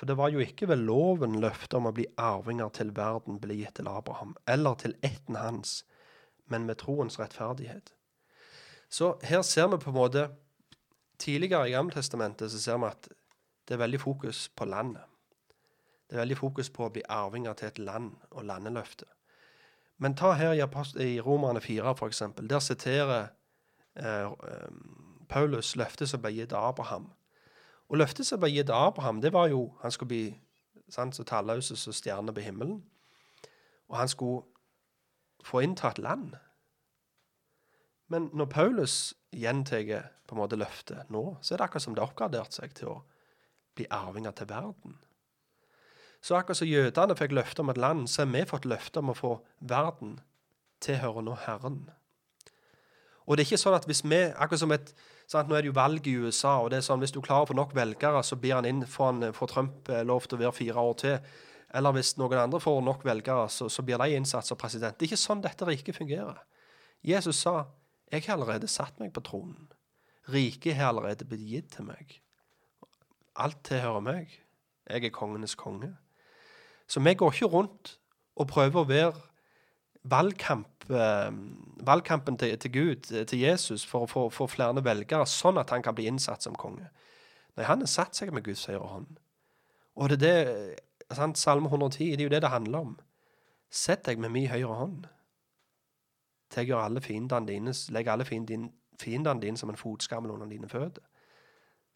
For 0.00 0.08
det 0.08 0.16
var 0.16 0.30
jo 0.32 0.40
ikke 0.40 0.64
ved 0.70 0.80
loven 0.88 1.34
løftet 1.42 1.74
om 1.76 1.90
å 1.90 1.92
bli 1.92 2.06
arvinger 2.16 2.70
til 2.72 2.94
verden 2.96 3.36
ble 3.42 3.58
gitt 3.58 3.74
til 3.76 3.88
Abraham, 3.92 4.32
eller 4.48 4.78
til 4.80 4.94
ætten 5.04 5.36
hans, 5.36 5.82
men 6.48 6.64
med 6.64 6.80
troens 6.80 7.18
rettferdighet. 7.20 7.92
Så 8.88 9.18
her 9.28 9.44
ser 9.44 9.68
vi 9.68 9.82
på 9.82 9.92
en 9.92 9.98
måte 9.98 10.30
Tidligere 11.20 11.68
i 11.68 11.74
Gammeltestamentet 11.74 12.48
så 12.48 12.58
ser 12.62 12.78
vi 12.80 12.88
at 12.88 13.10
det 13.68 13.74
er 13.76 13.82
veldig 13.82 13.98
fokus 14.00 14.46
på 14.56 14.64
landet. 14.64 15.02
Det 16.08 16.16
er 16.16 16.22
veldig 16.22 16.38
fokus 16.38 16.70
på 16.72 16.86
å 16.86 16.92
bli 16.94 17.02
arvinger 17.12 17.58
til 17.60 17.68
et 17.68 17.80
land 17.84 18.14
og 18.30 18.46
landeløfte. 18.48 19.04
Men 20.00 20.16
ta 20.16 20.32
her 20.32 20.56
i, 20.56 20.64
i 21.04 21.20
Romerne 21.20 21.60
4, 21.60 21.92
for 22.00 22.08
eksempel. 22.08 22.48
Der 22.48 22.64
siterer 22.64 23.28
eh, 24.00 24.32
Paulus 25.28 25.76
løftet 25.76 26.08
som 26.08 26.24
ble 26.24 26.32
gitt 26.38 26.56
Abraham. 26.56 27.10
Og 27.90 27.98
løftet 27.98 28.26
som 28.26 28.40
ble 28.40 28.52
gitt 28.52 28.70
Abraham, 28.70 29.20
det 29.20 29.32
var 29.34 29.50
jo 29.50 29.66
han 29.82 29.90
skulle 29.90 30.12
bli 30.12 30.24
sant, 30.90 31.16
så 31.16 31.26
talløs 31.26 31.72
som 31.74 31.94
stjerner 31.94 32.34
på 32.34 32.44
himmelen. 32.44 32.80
Og 33.90 33.98
han 33.98 34.08
skulle 34.08 34.46
få 35.44 35.64
inntatt 35.64 35.98
land. 35.98 36.36
Men 38.10 38.30
når 38.34 38.50
Paulus 38.50 39.14
gjentar 39.32 40.10
på 40.26 40.34
en 40.34 40.40
måte 40.42 40.58
løftet 40.58 41.10
nå, 41.10 41.36
så 41.42 41.54
er 41.54 41.58
det 41.58 41.66
akkurat 41.66 41.82
som 41.82 41.94
det 41.94 42.02
har 42.02 42.10
oppgradert 42.10 42.54
seg 42.54 42.74
til 42.78 42.90
å 42.90 42.96
bli 43.78 43.86
arvinger 43.90 44.34
til 44.34 44.50
verden. 44.50 44.98
Så 46.20 46.36
akkurat 46.36 46.58
som 46.58 46.68
jødene 46.68 47.16
fikk 47.16 47.32
løfte 47.32 47.64
om 47.64 47.70
et 47.72 47.80
land, 47.80 48.08
så 48.10 48.24
har 48.24 48.32
vi 48.34 48.42
fått 48.50 48.68
løfte 48.68 49.00
om 49.00 49.12
å 49.12 49.16
få 49.16 49.32
verden 49.58 50.18
tilhører 50.84 51.24
nå 51.24 51.36
Herren. 51.46 51.80
Og 53.26 53.36
det 53.36 53.44
er 53.44 53.50
ikke 53.52 53.62
sånn 53.62 53.78
at 53.78 53.86
hvis 53.88 54.02
vi 54.04 54.20
akkurat 54.28 54.62
som 54.62 54.74
et, 54.74 54.92
sant, 55.30 55.48
Nå 55.48 55.56
er 55.56 55.64
det 55.64 55.70
jo 55.70 55.78
valg 55.78 56.06
i 56.10 56.16
USA, 56.18 56.56
og 56.60 56.72
det 56.72 56.80
er 56.80 56.86
sånn 56.86 57.02
hvis 57.02 57.14
du 57.14 57.20
klarer 57.22 57.46
å 57.46 57.50
få 57.50 57.56
nok 57.58 57.74
velgere, 57.76 58.22
så 58.26 58.38
blir 58.40 58.56
han 58.58 58.68
inn, 58.68 58.82
får, 58.86 59.12
han, 59.12 59.34
får 59.36 59.52
Trump 59.52 59.90
eh, 59.92 60.04
lov 60.06 60.26
til 60.26 60.38
å 60.38 60.42
være 60.44 60.56
fire 60.56 60.86
år 60.90 60.96
til. 61.02 61.34
Eller 61.78 61.94
hvis 61.94 62.16
noen 62.18 62.40
andre 62.42 62.60
får 62.62 62.80
nok 62.82 63.04
velgere, 63.06 63.46
så, 63.52 63.68
så 63.70 63.84
blir 63.86 64.00
de 64.02 64.16
innsatt 64.18 64.48
som 64.48 64.58
president. 64.58 64.96
Det 64.98 65.06
er 65.06 65.12
ikke 65.12 65.22
sånn 65.22 65.44
dette 65.44 65.68
riket 65.68 65.98
fungerer. 65.98 66.40
Jesus 67.06 67.44
sa 67.46 67.62
jeg 68.10 68.26
har 68.26 68.34
allerede 68.34 68.66
satt 68.66 68.98
meg 68.98 69.12
på 69.14 69.22
tronen. 69.22 69.68
Riket 70.30 70.74
har 70.74 70.90
allerede 70.90 71.26
blitt 71.28 71.46
gitt 71.46 71.68
til 71.76 71.86
meg. 71.86 72.16
Alt 73.38 73.62
tilhører 73.68 74.02
meg. 74.02 74.32
Jeg 74.90 75.06
er 75.06 75.14
kongenes 75.14 75.54
konge. 75.54 75.92
Så 76.90 77.00
vi 77.00 77.14
går 77.14 77.30
ikke 77.32 77.52
rundt 77.52 77.94
og 78.34 78.48
prøver 78.50 78.82
å 78.82 78.88
være 78.88 79.22
valgkamp, 80.10 80.69
eh, 80.94 81.30
valgkampen 81.86 82.38
til, 82.38 82.58
til, 82.58 82.72
Gud, 82.72 83.26
til 83.26 83.38
Jesus, 83.38 83.86
for 83.86 84.06
å 84.06 84.28
få, 84.32 84.46
flere 84.46 84.84
velgere, 84.84 85.26
sånn 85.26 85.60
at 85.60 85.70
han 85.74 85.82
kan 85.82 85.96
bli 85.96 86.08
innsatt 86.10 86.46
som 86.46 86.58
konge. 86.58 86.90
Nei, 87.56 87.66
han 87.66 87.82
har 87.84 87.90
satt 87.90 88.16
seg 88.16 88.32
med 88.34 88.44
Guds 88.46 88.66
høyre 88.70 88.86
hånd. 88.86 89.18
Og 90.00 90.10
det 90.12 90.20
er 90.20 90.44
det, 90.50 90.82
sant, 91.16 91.38
Salme 91.38 91.68
110, 91.68 92.14
det 92.14 92.20
er 92.20 92.28
jo 92.28 92.34
det 92.34 92.42
det 92.44 92.52
handler 92.52 92.84
om. 92.86 92.92
Sett 93.70 94.06
deg 94.06 94.20
med 94.22 94.32
min 94.34 94.50
høyre 94.50 94.76
hånd 94.78 95.08
til 96.50 96.60
jeg 96.64 96.72
gjør 96.72 96.80
alle 96.82 97.00
fiendene 97.00 97.46
dine, 97.46 97.72
legger 97.94 98.12
alle 98.12 98.24
fiendene 98.26 99.40
dine 99.42 99.58
som 99.58 99.70
en 99.70 99.78
fotskammel 99.78 100.32
under 100.34 100.48
dine 100.50 100.68
føtter. 100.68 101.02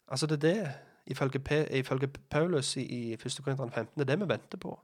Altså, 0.07 0.27
det 0.27 0.43
er 0.43 0.47
det, 0.47 0.71
ifølge, 1.05 1.41
ifølge 1.77 2.07
Paulus 2.07 2.77
i, 2.77 2.81
i 2.81 3.13
1. 3.13 3.19
Korinteren 3.43 3.71
15, 3.71 3.93
det 3.99 4.01
er 4.01 4.15
det 4.15 4.19
vi 4.19 4.29
venter 4.29 4.57
på. 4.57 4.79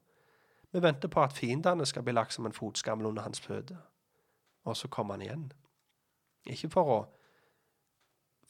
Vi 0.71 0.81
venter 0.81 1.07
på 1.07 1.23
at 1.23 1.33
fiendene 1.33 1.85
skal 1.85 2.03
bli 2.03 2.13
lagt 2.13 2.33
som 2.33 2.45
en 2.45 2.53
fotskammel 2.53 3.05
under 3.05 3.23
hans 3.23 3.41
føtter. 3.41 3.77
Og 4.69 4.77
så 4.77 4.89
kommer 4.91 5.17
han 5.17 5.25
igjen. 5.25 5.47
Ikke 6.49 6.69
for 6.73 6.93
å 6.93 6.99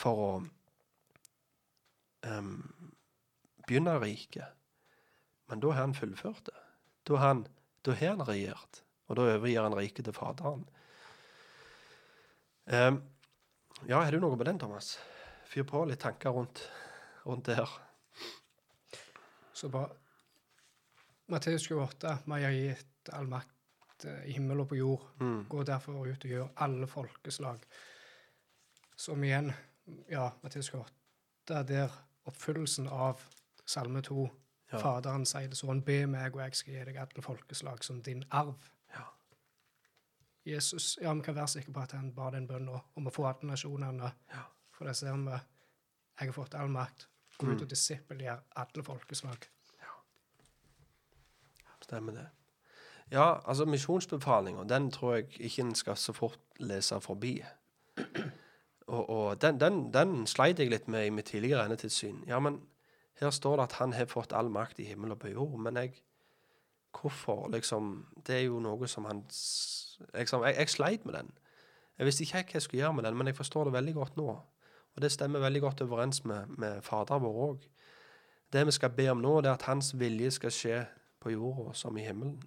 for 0.01 0.21
å 0.21 0.29
um, 2.25 2.55
begynne 3.67 3.97
riket, 4.01 4.57
men 5.51 5.61
da 5.63 5.73
har 5.75 5.85
han 5.85 5.97
fullført 5.97 6.47
det. 6.49 6.57
Da 7.07 7.19
har 7.19 7.33
han, 7.35 7.45
han 7.85 8.25
regjert, 8.27 8.81
og 9.09 9.19
da 9.19 9.27
overgir 9.35 9.65
han 9.65 9.77
riket 9.77 10.07
til 10.07 10.15
Faderen. 10.15 10.65
Um, 12.71 13.01
ja, 13.89 13.99
har 13.99 14.13
du 14.13 14.21
noe 14.21 14.37
på 14.39 14.47
den, 14.47 14.61
Thomas? 14.61 14.95
Fyr 15.49 15.65
på 15.67 15.83
litt 15.89 16.01
tanker 16.03 16.33
rundt, 16.35 16.63
rundt 17.25 17.49
det 17.49 17.57
her. 17.59 17.71
Så 19.57 19.69
bra. 19.69 19.87
Matteus 21.31 21.65
28, 21.67 22.17
vi 22.25 22.43
har 22.43 22.55
gitt 22.55 23.11
all 23.15 23.27
makt 23.29 23.60
eh, 24.05 24.25
i 24.29 24.31
himmel 24.31 24.59
og 24.59 24.67
på 24.69 24.75
jord. 24.75 25.07
Mm. 25.19 25.45
Gå 25.49 25.63
derfor 25.63 26.05
ut 26.07 26.25
og 26.25 26.29
gjør 26.31 26.49
alle 26.55 26.87
folkeslag. 26.87 27.59
Som 28.95 29.23
igjen, 29.23 29.53
ja, 30.09 30.29
Matteus 30.43 30.69
28, 30.69 31.63
der 31.67 31.89
oppfyllelsen 32.25 32.87
av 32.87 33.21
Salme 33.65 34.01
2 34.01 34.29
Ja. 34.71 34.77
Faderen 34.79 35.25
sier 35.25 35.49
det 35.51 35.57
sånn, 35.59 35.81
be 35.83 36.05
meg, 36.07 36.31
og 36.35 36.39
jeg 36.45 36.55
skal 36.55 36.73
gi 36.73 36.83
deg 36.85 36.95
alle 37.01 37.21
folkeslag 37.21 37.83
som 37.83 37.97
din 38.01 38.21
arv. 38.31 38.53
Ja. 38.95 39.01
Jesus, 40.45 40.97
ja, 41.01 41.11
vi 41.13 41.21
kan 41.25 41.35
være 41.35 41.47
sikre 41.47 41.73
på 41.73 41.81
at 41.83 41.91
han 41.91 42.13
ba 42.15 42.29
den 42.31 42.47
bønnen 42.47 42.79
om 42.95 43.07
å 43.07 43.11
få 43.11 43.25
alle 43.27 43.49
nasjonene. 43.49 44.13
Ja. 44.31 44.45
For 44.71 44.85
det 44.87 44.95
ser 44.95 45.11
vi. 45.17 45.31
Jeg 46.21 46.27
har 46.29 46.31
fått 46.31 46.55
all 46.55 46.69
makt. 46.71 47.07
Gå 47.37 47.45
Mm. 47.47 47.55
ut 47.55 47.61
og 47.61 47.69
disippelgjør 47.69 48.39
alle 48.55 48.83
folkeslag. 48.83 49.47
Ja. 49.81 49.91
Stemmer 51.81 52.13
det. 52.13 52.27
Ja, 53.11 53.33
altså 53.45 53.65
misjonsbefalinga, 53.65 54.63
den 54.63 54.91
tror 54.91 55.15
jeg 55.15 55.25
ikke 55.39 55.61
en 55.61 55.75
skal 55.75 55.97
så 55.97 56.13
fort 56.13 56.39
lese 56.59 57.01
forbi. 57.01 57.41
Og, 58.87 59.09
og 59.09 59.41
den, 59.41 59.59
den, 59.59 59.93
den 59.93 60.27
sleit 60.27 60.59
jeg 60.59 60.71
litt 60.71 60.87
med 60.87 61.05
i 61.05 61.09
mitt 61.09 61.25
tidligere 61.25 61.65
endetidssyn. 61.65 62.23
Ja, 62.27 62.39
men 62.39 62.61
her 63.19 63.29
står 63.29 63.55
det 63.55 63.63
at 63.63 63.75
han 63.79 63.93
har 63.93 64.07
fått 64.09 64.33
all 64.33 64.49
makt 64.49 64.79
i 64.79 64.87
himmel 64.87 65.11
og 65.11 65.19
på 65.19 65.33
jord. 65.33 65.59
Men 65.59 65.77
jeg 65.77 65.93
Hvorfor? 66.91 67.47
Liksom, 67.47 68.05
det 68.27 68.35
er 68.35 68.41
jo 68.41 68.59
noe 68.59 68.87
som 68.87 69.05
han 69.07 69.21
liksom, 70.13 70.43
jeg, 70.43 70.55
jeg 70.57 70.69
sleit 70.69 71.05
med 71.05 71.13
den. 71.15 71.29
Jeg 71.97 72.05
visste 72.05 72.23
ikke 72.25 72.41
hva 72.41 72.57
jeg 72.57 72.65
skulle 72.65 72.81
gjøre 72.81 72.93
med 72.97 73.05
den, 73.07 73.17
men 73.17 73.27
jeg 73.27 73.37
forstår 73.37 73.69
det 73.69 73.73
veldig 73.73 73.93
godt 73.93 74.17
nå. 74.17 74.27
Og 74.95 75.01
det 75.01 75.11
stemmer 75.11 75.39
veldig 75.39 75.61
godt 75.61 75.81
overens 75.85 76.23
med, 76.25 76.51
med 76.59 76.81
Fader 76.83 77.21
vår 77.23 77.37
òg. 77.45 77.67
Det 78.51 78.65
vi 78.67 78.71
skal 78.75 78.91
be 78.91 79.07
om 79.11 79.21
nå, 79.23 79.37
det 79.41 79.49
er 79.53 79.59
at 79.59 79.69
Hans 79.69 79.93
vilje 79.99 80.33
skal 80.35 80.51
skje 80.51 80.81
på 81.23 81.31
jorda 81.31 81.71
som 81.73 81.97
i 81.97 82.03
himmelen. 82.03 82.41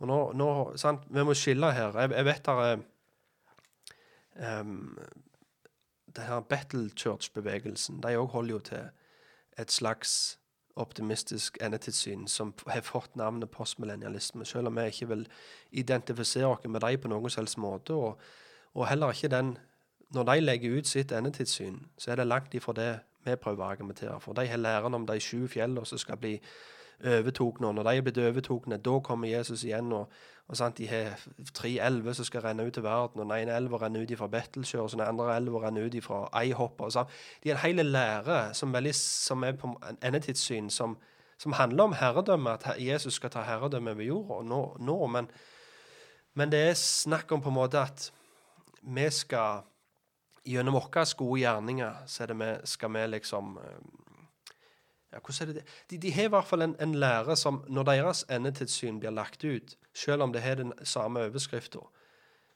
Og 0.00 0.08
nå, 0.08 0.18
nå 0.32 0.50
sant, 0.80 1.04
Vi 1.10 1.24
må 1.24 1.34
skille 1.36 1.72
her. 1.76 1.96
Jeg, 2.00 2.12
jeg 2.16 2.24
vet 2.24 2.46
der 2.46 2.62
er 2.64 4.60
um, 4.60 4.98
Det 6.16 6.24
her 6.24 6.40
Battle 6.40 6.90
Church-bevegelsen, 6.96 8.00
de 8.02 8.16
holder 8.16 8.50
jo 8.50 8.58
til 8.58 8.88
et 9.58 9.72
slags 9.72 10.40
optimistisk 10.80 11.58
endetidssyn 11.62 12.26
som 12.30 12.54
har 12.66 12.80
fått 12.86 13.16
navnet 13.18 13.50
postmillennialisme, 13.50 14.44
selv 14.46 14.70
om 14.70 14.78
vi 14.78 14.86
ikke 14.90 15.08
vil 15.10 15.26
identifisere 15.70 16.48
oss 16.48 16.66
med 16.66 16.80
dem 16.80 17.00
på 17.00 17.10
noen 17.12 17.30
selvs 17.30 17.56
måte. 17.60 17.94
Og, 17.94 18.20
og 18.74 18.88
heller 18.88 19.12
ikke 19.12 19.28
den 19.28 19.58
Når 20.10 20.24
de 20.24 20.40
legger 20.40 20.78
ut 20.78 20.86
sitt 20.86 21.12
endetidssyn, 21.12 21.76
så 21.98 22.10
er 22.10 22.16
det 22.16 22.26
langt 22.26 22.54
ifra 22.54 22.72
det 22.74 22.98
vi 23.24 23.36
prøver 23.36 23.62
å 23.62 23.68
argumentere 23.70 24.16
for. 24.20 24.34
De 24.34 24.42
har 24.48 24.58
læren 24.58 24.94
om 24.94 25.04
de 25.06 25.20
sju 25.20 25.46
fjellene 25.46 25.86
som 25.86 25.98
skal 25.98 26.18
bli 26.18 26.32
overtokne, 27.04 27.68
og 27.68 27.74
når 27.74 27.82
de 27.82 27.96
er 27.96 28.04
blitt 28.06 28.18
overtokne, 28.18 28.76
da 28.76 28.98
kommer 29.00 29.28
Jesus 29.28 29.64
igjen. 29.64 29.92
og, 29.92 30.12
og 30.48 30.56
sant, 30.56 30.78
De 30.78 30.88
har 30.88 31.20
tre 31.54 31.78
elver 31.78 32.12
som 32.12 32.24
skal 32.24 32.40
renne 32.40 32.66
ut 32.66 32.72
til 32.74 32.82
verden, 32.82 33.20
og 33.20 33.26
den 33.26 33.36
ene 33.42 33.56
elva 33.56 33.76
renner 33.76 34.02
ut 34.02 34.16
fra 34.18 34.26
Betleskjør, 34.26 34.80
og 34.80 34.90
den 34.90 35.00
andre 35.00 35.36
elva 35.36 35.66
renner 35.66 35.86
ut 35.86 36.04
fra 36.04 36.28
Eihoppa. 36.42 37.06
De 37.42 37.50
har 37.50 37.56
en 37.56 37.62
hel 37.62 37.86
lære 37.86 38.54
som, 38.54 38.72
veldig, 38.72 38.94
som 38.94 39.44
er 39.44 39.52
på 39.52 39.72
en 39.88 39.98
endetidssyn 40.02 40.70
som, 40.70 40.96
som 41.38 41.52
handler 41.52 41.84
om 41.84 41.92
herredømme, 41.92 42.50
at 42.50 42.66
Jesus 42.78 43.14
skal 43.14 43.30
ta 43.30 43.42
herredømme 43.42 43.90
over 43.90 44.02
jorda 44.02 44.42
nå, 44.48 44.60
nå 44.78 45.06
men, 45.06 45.30
men 46.34 46.52
det 46.52 46.60
er 46.68 46.74
snakk 46.74 47.32
om 47.32 47.40
på 47.40 47.48
en 47.48 47.60
måte 47.62 47.80
at 47.80 48.12
vi 48.82 49.10
skal 49.10 49.66
Gjennom 50.48 50.72
våre 50.72 51.02
gode 51.18 51.42
gjerninger 51.42 51.96
så 52.08 52.22
er 52.24 52.30
det 52.30 52.36
vi, 52.40 52.46
skal 52.64 52.92
vi 52.94 53.00
liksom 53.12 53.58
eh, 53.60 53.80
ja, 55.12 55.18
hvordan 55.18 55.48
er 55.48 55.52
det? 55.52 55.64
De, 55.90 55.98
de 55.98 56.12
har 56.12 56.28
i 56.28 56.32
hvert 56.34 56.46
fall 56.46 56.62
en, 56.62 56.76
en 56.80 56.94
lære 56.94 57.36
som, 57.36 57.64
når 57.68 57.88
deres 57.88 58.24
endetidssyn 58.30 59.00
blir 59.00 59.10
lagt 59.10 59.44
ut, 59.44 59.76
selv 59.94 60.22
om 60.22 60.32
det 60.32 60.42
har 60.42 60.60
den 60.60 60.72
samme 60.82 61.24
overskriften, 61.26 61.80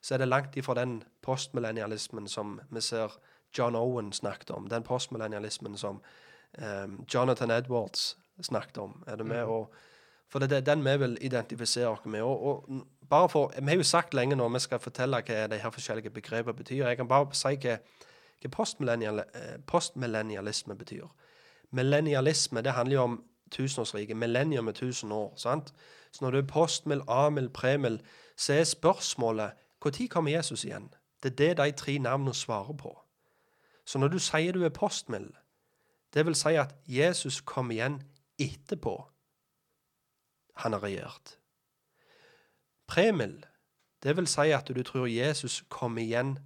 så 0.04 0.14
er 0.14 0.18
det 0.18 0.28
langt 0.28 0.56
ifra 0.56 0.74
den 0.74 1.02
postmillennialismen 1.22 2.28
som 2.28 2.60
vi 2.70 2.80
ser 2.80 3.16
John 3.58 3.76
Owen 3.76 4.12
snakket 4.12 4.50
om, 4.50 4.68
den 4.68 4.82
postmillennialismen 4.82 5.78
som 5.78 6.02
um, 6.58 7.04
Jonathan 7.14 7.50
Edwards 7.50 8.16
snakket 8.42 8.78
om. 8.78 9.02
Er 9.06 9.16
det 9.16 9.26
med 9.26 9.44
å 9.44 9.66
For 10.28 10.42
det 10.42 10.52
er 10.52 10.60
den 10.66 10.82
vi 10.82 10.96
vil 10.98 11.18
identifisere 11.20 11.88
oss 11.88 12.04
med. 12.04 12.22
Og, 12.22 12.46
og 12.46 12.86
bare 13.08 13.28
for, 13.28 13.52
Vi 13.60 13.70
har 13.70 13.76
jo 13.76 13.82
sagt 13.82 14.14
lenge 14.14 14.36
nå 14.36 14.48
vi 14.48 14.58
skal 14.58 14.78
fortelle 14.78 15.20
hva 15.22 15.46
de 15.46 15.58
her 15.58 15.70
forskjellige 15.70 16.10
begrepene 16.10 16.56
betyr. 16.56 16.88
Jeg 16.88 16.96
kan 16.96 17.08
bare 17.08 17.28
si 17.34 17.54
hva, 17.54 17.76
hva 18.42 18.96
eh, 18.96 19.60
postmillennialisme 19.66 20.74
betyr. 20.74 21.06
Millennialisme 21.74 22.62
det 22.62 22.72
handler 22.72 22.94
jo 22.96 23.02
om 23.02 23.24
tusenårsriket. 23.50 24.16
Millennium 24.16 24.68
er 24.68 24.72
tusen 24.72 25.12
år. 25.12 25.34
sant? 25.36 25.74
Så 26.12 26.24
når 26.24 26.30
du 26.30 26.38
er 26.38 26.46
postmil, 26.46 27.02
amil, 27.08 27.50
premil, 27.50 28.00
så 28.36 28.52
er 28.52 28.64
spørsmålet 28.64 29.50
når 29.82 30.06
kommer 30.10 30.30
Jesus 30.30 30.64
igjen? 30.64 30.94
Det 31.22 31.32
er 31.32 31.36
det 31.36 31.56
de 31.56 31.72
tre 31.72 31.98
navnene 31.98 32.34
svarer 32.34 32.72
på. 32.72 32.98
Så 33.84 33.98
når 33.98 34.08
du 34.08 34.18
sier 34.18 34.52
du 34.52 34.64
er 34.64 34.68
postmil, 34.68 35.30
det 36.14 36.26
vil 36.26 36.34
si 36.34 36.48
at 36.48 36.74
Jesus 36.86 37.40
kom 37.40 37.70
igjen 37.70 38.02
etterpå 38.38 39.10
han 40.56 40.72
har 40.72 40.82
regjert. 40.82 41.38
Premil, 42.86 43.44
det 44.02 44.16
vil 44.16 44.26
si 44.26 44.52
at 44.54 44.68
du 44.68 44.82
tror 44.82 45.06
Jesus 45.06 45.64
kommer 45.68 46.02
igjen, 46.02 46.38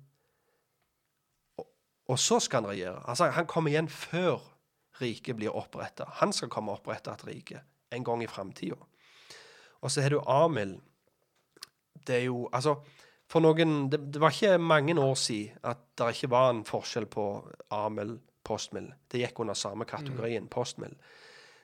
og, 2.06 2.18
så 2.18 2.40
skal 2.40 2.62
han 2.62 2.70
regjere. 2.70 3.08
Altså, 3.08 3.26
han 3.26 3.46
kommer 3.46 3.70
igjen 3.70 3.88
før 3.88 4.57
riket 5.00 5.36
blir 5.36 5.56
oppretta. 5.56 6.08
Han 6.20 6.32
skal 6.32 6.50
komme 6.52 6.72
og 6.72 6.82
opprette 6.82 7.12
et 7.14 7.26
rike 7.28 7.64
en 7.94 8.04
gang 8.04 8.22
i 8.22 8.30
framtida. 8.30 8.78
Og 9.80 9.90
så 9.90 10.02
har 10.02 10.10
du 10.10 10.20
Amil. 10.26 10.78
Det 12.06 12.16
er 12.16 12.24
jo 12.26 12.48
Altså, 12.52 12.76
for 13.28 13.44
noen 13.44 13.90
det, 13.90 14.00
det 14.12 14.20
var 14.20 14.32
ikke 14.32 14.58
mange 14.58 14.96
år 15.00 15.14
siden 15.14 15.58
at 15.62 15.78
det 15.98 16.14
ikke 16.14 16.30
var 16.30 16.50
en 16.50 16.64
forskjell 16.64 17.06
på 17.06 17.24
Amil 17.70 18.18
postmill. 18.48 18.92
Det 19.10 19.20
gikk 19.22 19.40
under 19.40 19.54
samme 19.54 19.84
kategorien, 19.84 20.48
postmill. 20.48 20.94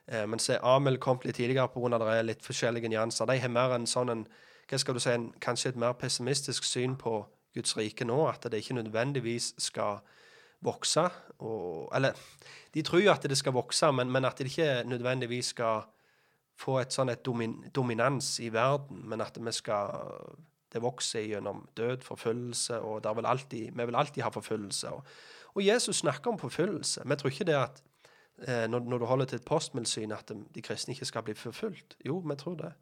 Eh, 0.07 0.27
men 0.27 0.39
se, 0.39 0.59
Amil 0.63 0.99
kom 1.01 1.21
litt 1.25 1.39
tidligere 1.41 1.69
pga. 1.73 1.99
det 1.99 2.17
er 2.19 2.27
litt 2.29 2.45
forskjellige 2.45 2.89
nyanser. 2.93 3.27
De 3.27 3.39
har 3.41 3.53
mer 3.53 3.77
en 3.77 3.87
sånn 3.87 4.13
en, 4.13 4.27
hva 4.69 4.81
skal 4.81 4.95
du 4.97 5.01
si, 5.01 5.13
en, 5.13 5.31
kanskje 5.41 5.73
et 5.73 5.81
mer 5.81 5.97
pessimistisk 6.01 6.65
syn 6.65 6.97
på 7.01 7.23
Guds 7.55 7.77
rike 7.77 8.05
nå. 8.05 8.27
At 8.29 8.45
det 8.51 8.61
ikke 8.63 8.81
nødvendigvis 8.81 9.55
skal 9.59 10.03
vokse. 10.65 11.09
Og, 11.39 11.91
eller 11.95 12.15
de 12.75 12.83
tror 12.83 13.03
jo 13.03 13.13
at 13.13 13.27
det 13.29 13.39
skal 13.39 13.57
vokse, 13.57 13.91
men, 13.93 14.11
men 14.13 14.25
at 14.25 14.39
det 14.39 14.47
ikke 14.53 14.85
nødvendigvis 14.87 15.55
skal 15.55 15.87
få 16.55 16.79
et 16.81 16.95
sånn 16.95 17.11
et 17.11 17.25
domin, 17.27 17.57
dominans 17.75 18.37
i 18.41 18.51
verden, 18.55 19.03
men 19.11 19.25
at 19.25 19.39
vi 19.41 19.53
skal 19.53 20.05
det 20.75 20.83
vokser 20.83 21.23
gjennom 21.29 21.63
død, 21.79 22.03
forfølgelse, 22.03 22.81
og 22.83 23.05
vil 23.17 23.27
alltid, 23.27 23.71
vi 23.71 23.85
vil 23.87 23.97
alltid 23.97 24.23
ha 24.27 24.31
forfølgelse. 24.35 24.91
Og, 24.91 25.05
og, 25.55 25.67
Jesus 25.67 26.03
snakker 26.03 26.33
om 26.33 26.39
forfølgelse. 26.39 27.05
Vi 27.07 27.17
tror 27.17 27.31
ikke 27.31 27.47
det 27.47 27.55
at 27.55 27.83
eh, 28.49 28.65
når, 28.71 28.81
når, 28.81 28.99
du 28.99 29.05
holder 29.05 29.25
til 29.25 29.37
et 29.37 29.45
postmilsyn, 29.45 30.13
at 30.13 30.29
de, 30.29 30.41
de, 30.55 30.63
kristne 30.63 30.95
ikke 30.95 31.07
skal 31.07 31.23
bli 31.23 31.35
forfulgt. 31.35 31.97
Jo, 32.07 32.19
vi 32.19 32.37
tror 32.37 32.55
det. 32.59 32.73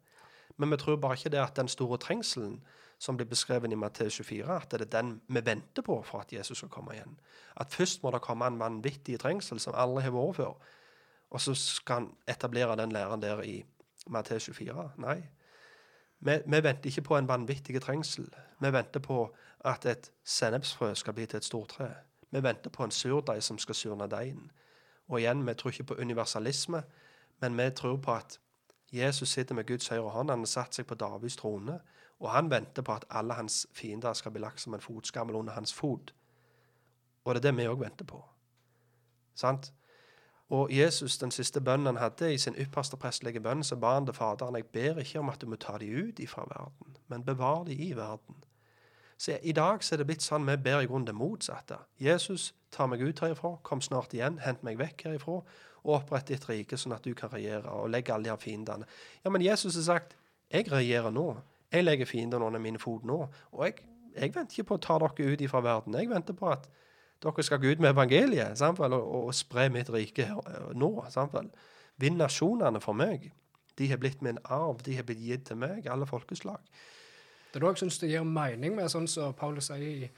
Men 0.57 0.71
vi 0.71 0.77
tror 0.77 0.95
bare 0.95 1.13
ikke 1.13 1.29
det 1.29 1.43
at 1.43 1.55
den 1.55 1.67
store 1.67 1.97
trengselen 1.97 2.63
som 3.03 3.17
blir 3.19 3.27
beskrevet 3.27 3.71
i 3.71 3.75
Matteus 3.75 4.21
24, 4.23 4.55
at 4.55 4.71
det 4.71 4.81
er 4.81 4.91
den 5.01 5.21
vi 5.27 5.41
venter 5.45 5.83
på 5.83 5.97
for 6.07 6.23
at 6.23 6.31
Jesus 6.33 6.57
skal 6.57 6.69
komme 6.71 6.93
igjen. 6.95 7.17
At 7.59 7.73
først 7.73 8.03
må 8.03 8.11
det 8.11 8.21
komme 8.23 8.47
en 8.47 8.59
vanvittig 8.59 9.19
trengsel 9.19 9.59
som 9.59 9.75
alle 9.75 10.01
har 10.01 10.13
vært 10.15 10.37
før. 10.39 10.53
Og 11.33 11.41
så 11.41 11.55
skal 11.57 11.95
han 11.95 12.09
etablere 12.27 12.77
den 12.79 12.91
læren 12.91 13.21
der 13.21 13.41
i 13.43 13.63
Matteus 14.07 14.45
24. 14.45 14.91
Nei. 15.03 15.17
Vi, 16.19 16.37
vi, 16.45 16.63
venter 16.63 16.89
ikke 16.89 17.01
på 17.01 17.17
en 17.17 17.27
vanvittig 17.27 17.81
trengsel. 17.81 18.29
Vi 18.61 18.71
venter 18.71 18.99
på 19.03 19.35
at 19.65 19.85
et 19.85 20.11
sennepsfrø 20.23 20.93
skal 20.95 21.13
bli 21.13 21.25
til 21.25 21.37
et 21.37 21.45
stortre. 21.45 21.89
Vi 22.31 22.43
venter 22.43 22.69
på 22.69 22.83
en 22.83 22.91
surdeig 22.91 23.43
som 23.43 23.57
skal 23.57 23.75
surne 23.75 24.07
deigen. 24.07 24.51
Og 25.07 25.19
igjen, 25.19 25.47
vi 25.47 25.53
tror 25.53 25.71
ikke 25.71 25.83
på 25.83 25.99
universalisme, 25.99 26.83
men 27.41 27.57
vi 27.57 27.69
tror 27.69 27.97
på 27.97 28.15
at 28.15 28.39
Jesus 28.93 29.29
sitter 29.29 29.55
med 29.55 29.67
Guds 29.67 29.87
høyre 29.87 30.09
hånd. 30.09 30.29
Han 30.29 30.39
har 30.39 30.45
satt 30.45 30.75
seg 30.75 30.87
på 30.87 30.95
Davids 30.95 31.35
trone. 31.35 31.79
Og 32.23 32.31
han 32.31 32.49
venter 32.51 32.85
på 32.85 32.95
at 32.95 33.05
alle 33.11 33.35
hans 33.35 33.65
fiender 33.75 34.13
skal 34.15 34.31
bli 34.31 34.41
lagt 34.41 34.61
som 34.63 34.73
en 34.73 34.81
fotskammel 34.81 35.35
under 35.35 35.53
hans 35.53 35.73
fot. 35.75 36.13
Og 37.23 37.35
det 37.35 37.43
er 37.43 37.51
det 37.51 37.57
vi 37.57 37.67
òg 37.67 37.81
venter 37.83 38.07
på. 38.07 38.21
Sant? 39.35 39.73
Og 40.53 40.71
Jesus, 40.71 41.17
den 41.17 41.31
siste 41.31 41.61
bønnen 41.61 41.89
han 41.89 42.01
hadde 42.01 42.29
i 42.33 42.37
sin 42.37 42.55
ypperste 42.59 42.97
prestelige 42.99 43.41
bønn, 43.41 43.63
så 43.63 43.75
ba 43.79 43.95
han 43.97 44.05
til 44.05 44.15
Faderen 44.15 44.55
jeg 44.59 44.69
ber 44.71 44.99
ikke 45.01 45.19
om 45.19 45.31
at 45.33 45.41
du 45.41 45.47
må 45.49 45.57
ta 45.59 45.77
dem 45.81 46.09
ut 46.09 46.19
ifra 46.19 46.45
verden, 46.47 46.97
men 47.07 47.25
bevar 47.25 47.63
dem 47.67 47.79
i 47.79 47.93
verden. 47.97 48.43
Så 49.17 49.39
I 49.43 49.51
dag 49.51 49.83
så 49.83 49.95
er 49.95 50.01
det 50.01 50.07
blitt 50.09 50.25
sånn 50.25 50.45
vi 50.45 50.57
ber 50.59 50.83
i 50.83 50.87
grunnen 50.89 51.07
det 51.07 51.15
motsatte. 51.15 51.77
Jesus, 52.01 52.51
ta 52.71 52.85
meg 52.87 53.01
ut 53.01 53.19
herifra, 53.23 53.55
kom 53.63 53.81
snart 53.81 54.13
igjen, 54.13 54.39
hent 54.43 54.63
meg 54.67 54.77
vekk 54.81 55.07
herifra, 55.07 55.39
og 55.83 55.95
opprett 55.97 56.27
ditt 56.27 56.47
rike, 56.49 56.77
sånn 56.77 56.95
at 56.95 57.07
du 57.07 57.13
kan 57.15 57.31
regjere, 57.31 57.71
og 57.71 57.89
legge 57.91 58.13
alle 58.13 58.27
de 58.27 58.33
her 58.33 58.41
fiendene. 58.41 58.87
Ja, 59.23 59.31
men 59.31 59.43
Jesus 59.43 59.75
har 59.79 59.87
sagt 59.87 60.17
jeg 60.53 60.69
regjerer 60.69 61.11
nå. 61.11 61.31
Jeg 61.73 61.83
legger 61.87 62.05
fiendene 62.05 62.45
under 62.45 62.61
mine 62.61 62.79
fot 62.79 63.05
nå. 63.07 63.19
Og 63.51 63.65
jeg, 63.65 63.85
jeg, 64.13 64.33
venter 64.35 64.59
ikke 64.59 64.69
på 64.71 64.77
å 64.77 64.83
ta 64.85 64.97
dere 65.01 65.33
ut 65.33 65.41
ifra 65.41 65.61
verden. 65.65 65.97
Jeg 65.97 66.11
venter 66.11 66.37
på 66.37 66.51
at 66.53 66.67
dere 67.23 67.45
skal 67.45 67.61
gå 67.63 67.71
ut 67.73 67.81
med 67.81 67.93
evangeliet 67.93 68.59
samtidig, 68.59 68.99
og, 68.99 69.29
og, 69.29 69.31
spre 69.35 69.69
mitt 69.73 69.89
rike 69.93 70.27
nå. 70.77 70.91
Samtidig. 71.13 71.49
Vinn 72.01 72.19
nasjonene 72.21 72.81
for 72.83 72.97
meg. 72.97 73.31
De 73.79 73.87
har 73.89 73.97
blitt 74.01 74.21
min 74.21 74.37
arv. 74.43 74.83
De 74.85 74.97
har 74.97 75.07
blitt 75.07 75.23
gitt 75.23 75.47
til 75.49 75.57
meg, 75.61 75.87
alle 75.89 76.05
folkeslag. 76.09 76.61
Det 77.49 77.59
er 77.59 77.65
da 77.65 77.73
jeg 77.73 77.83
syns 77.83 77.99
det 78.01 78.09
gir 78.11 78.25
mening 78.25 78.77
med 78.77 78.89
sånn 78.89 79.09
som 79.09 79.33
Paulus 79.37 79.69
sier 79.69 80.05
i 80.05 80.11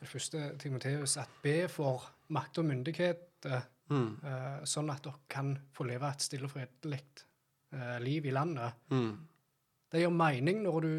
det 0.00 0.08
første 0.08 0.54
Timoteus, 0.58 1.16
at 1.20 1.30
be 1.42 1.68
for 1.70 2.06
makt 2.34 2.62
og 2.62 2.66
myndighet, 2.66 3.46
mm. 3.90 4.08
uh, 4.24 4.62
sånn 4.66 4.90
at 4.90 5.04
dere 5.04 5.26
kan 5.30 5.52
få 5.76 5.86
leve 5.90 6.08
et 6.08 6.24
stille 6.24 6.48
og 6.48 6.54
fredelig 6.54 7.02
liv 8.02 8.24
i 8.26 8.32
landet. 8.34 8.80
Mm. 8.90 9.12
Det 9.92 10.00
gir 10.00 10.12
mening 10.14 10.62
når 10.62 10.80
du 10.80 10.90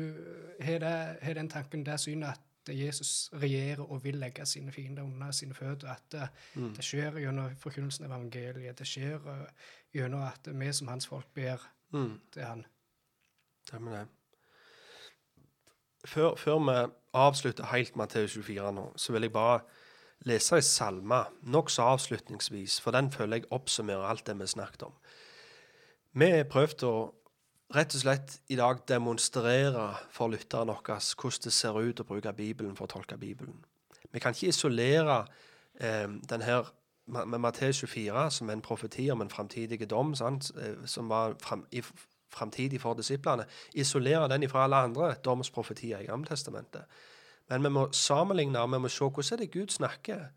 har, 0.62 0.80
det, 0.84 0.96
har 1.22 1.34
den 1.38 1.50
tanken, 1.50 1.86
det 1.86 2.00
synet, 2.00 2.28
at 2.68 2.76
Jesus 2.78 3.30
regjerer 3.34 3.82
og 3.82 4.04
vil 4.04 4.20
legge 4.22 4.46
sine 4.46 4.72
fiender 4.72 5.04
under 5.04 5.32
sine 5.32 5.54
føtter. 5.54 5.90
At 5.90 6.16
uh, 6.16 6.28
mm. 6.62 6.74
det 6.76 6.86
skjer 6.86 7.18
gjennom 7.24 7.56
forkynnelsen 7.60 8.06
av 8.06 8.12
evangeliet. 8.12 8.78
Det 8.78 8.88
skjer 8.88 9.18
uh, 9.26 9.70
gjennom 9.96 10.26
at 10.28 10.50
vi 10.52 10.74
som 10.74 10.92
hans 10.92 11.08
folk 11.08 11.28
ber 11.34 11.64
mm. 11.94 12.20
til 12.34 12.44
han. 12.44 12.66
Stemmer 13.68 13.98
det. 13.98 14.08
Før, 16.06 16.36
før, 16.36 16.60
vi 16.66 16.78
avslutter 17.14 17.66
helt 17.72 17.96
Matteus 17.96 18.34
24 18.34 18.72
nå, 18.74 18.86
så 18.98 19.14
vil 19.14 19.28
jeg 19.28 19.34
bare 19.34 19.60
lese 20.26 20.58
ei 20.58 20.66
salme 20.66 21.24
nokså 21.42 21.86
avslutningsvis, 21.94 22.80
for 22.82 22.94
den 22.94 23.12
føler 23.14 23.42
jeg 23.42 23.52
oppsummerer 23.54 24.10
alt 24.10 24.26
det 24.28 24.38
vi 24.40 24.48
snakket 24.50 24.88
om. 24.90 24.96
Vi 26.18 26.30
har 26.30 26.50
prøvd 26.50 26.86
å 26.90 26.96
rett 27.76 27.96
og 27.96 28.04
slett 28.04 28.38
i 28.52 28.58
dag 28.60 28.84
demonstrere 28.88 29.88
for 30.12 30.32
lytterne 30.32 30.76
våre 30.76 31.00
hvordan 31.00 31.46
det 31.46 31.54
ser 31.56 31.80
ut 31.80 32.00
å 32.04 32.08
bruke 32.08 32.34
Bibelen 32.36 32.76
for 32.76 32.88
å 32.90 32.94
tolke 32.98 33.18
Bibelen. 33.18 33.64
Vi 34.12 34.20
kan 34.20 34.36
ikke 34.36 34.52
isolere 34.52 35.24
eh, 35.80 36.08
denne 36.30 36.64
med 37.12 37.40
Matteus 37.40 37.82
24 37.82 38.30
som 38.32 38.50
er 38.50 38.54
en 38.54 38.64
profeti 38.64 39.10
om 39.12 39.22
en 39.22 39.30
framtidig 39.30 39.90
dom, 39.90 40.16
sant? 40.16 40.52
Eh, 40.58 40.86
som 40.86 41.10
var 41.10 41.36
fram, 41.44 41.66
i, 41.72 41.82
framtidig 42.32 42.82
for 42.82 42.94
disiplene. 42.94 43.48
Isolere 43.74 44.28
den 44.30 44.50
fra 44.50 44.64
alle 44.64 44.76
andre 44.76 45.16
domsprofetier 45.26 46.00
i 46.00 46.06
Gammeltestamentet. 46.06 46.84
Men 47.50 47.64
vi 47.64 47.70
må 47.70 47.88
sammenligne 47.92 48.60
og 48.60 48.72
vi 48.72 48.80
må 48.80 48.92
se 48.92 49.04
hvordan 49.04 49.40
det 49.40 49.52
Gud 49.52 49.68
snakker, 49.68 50.30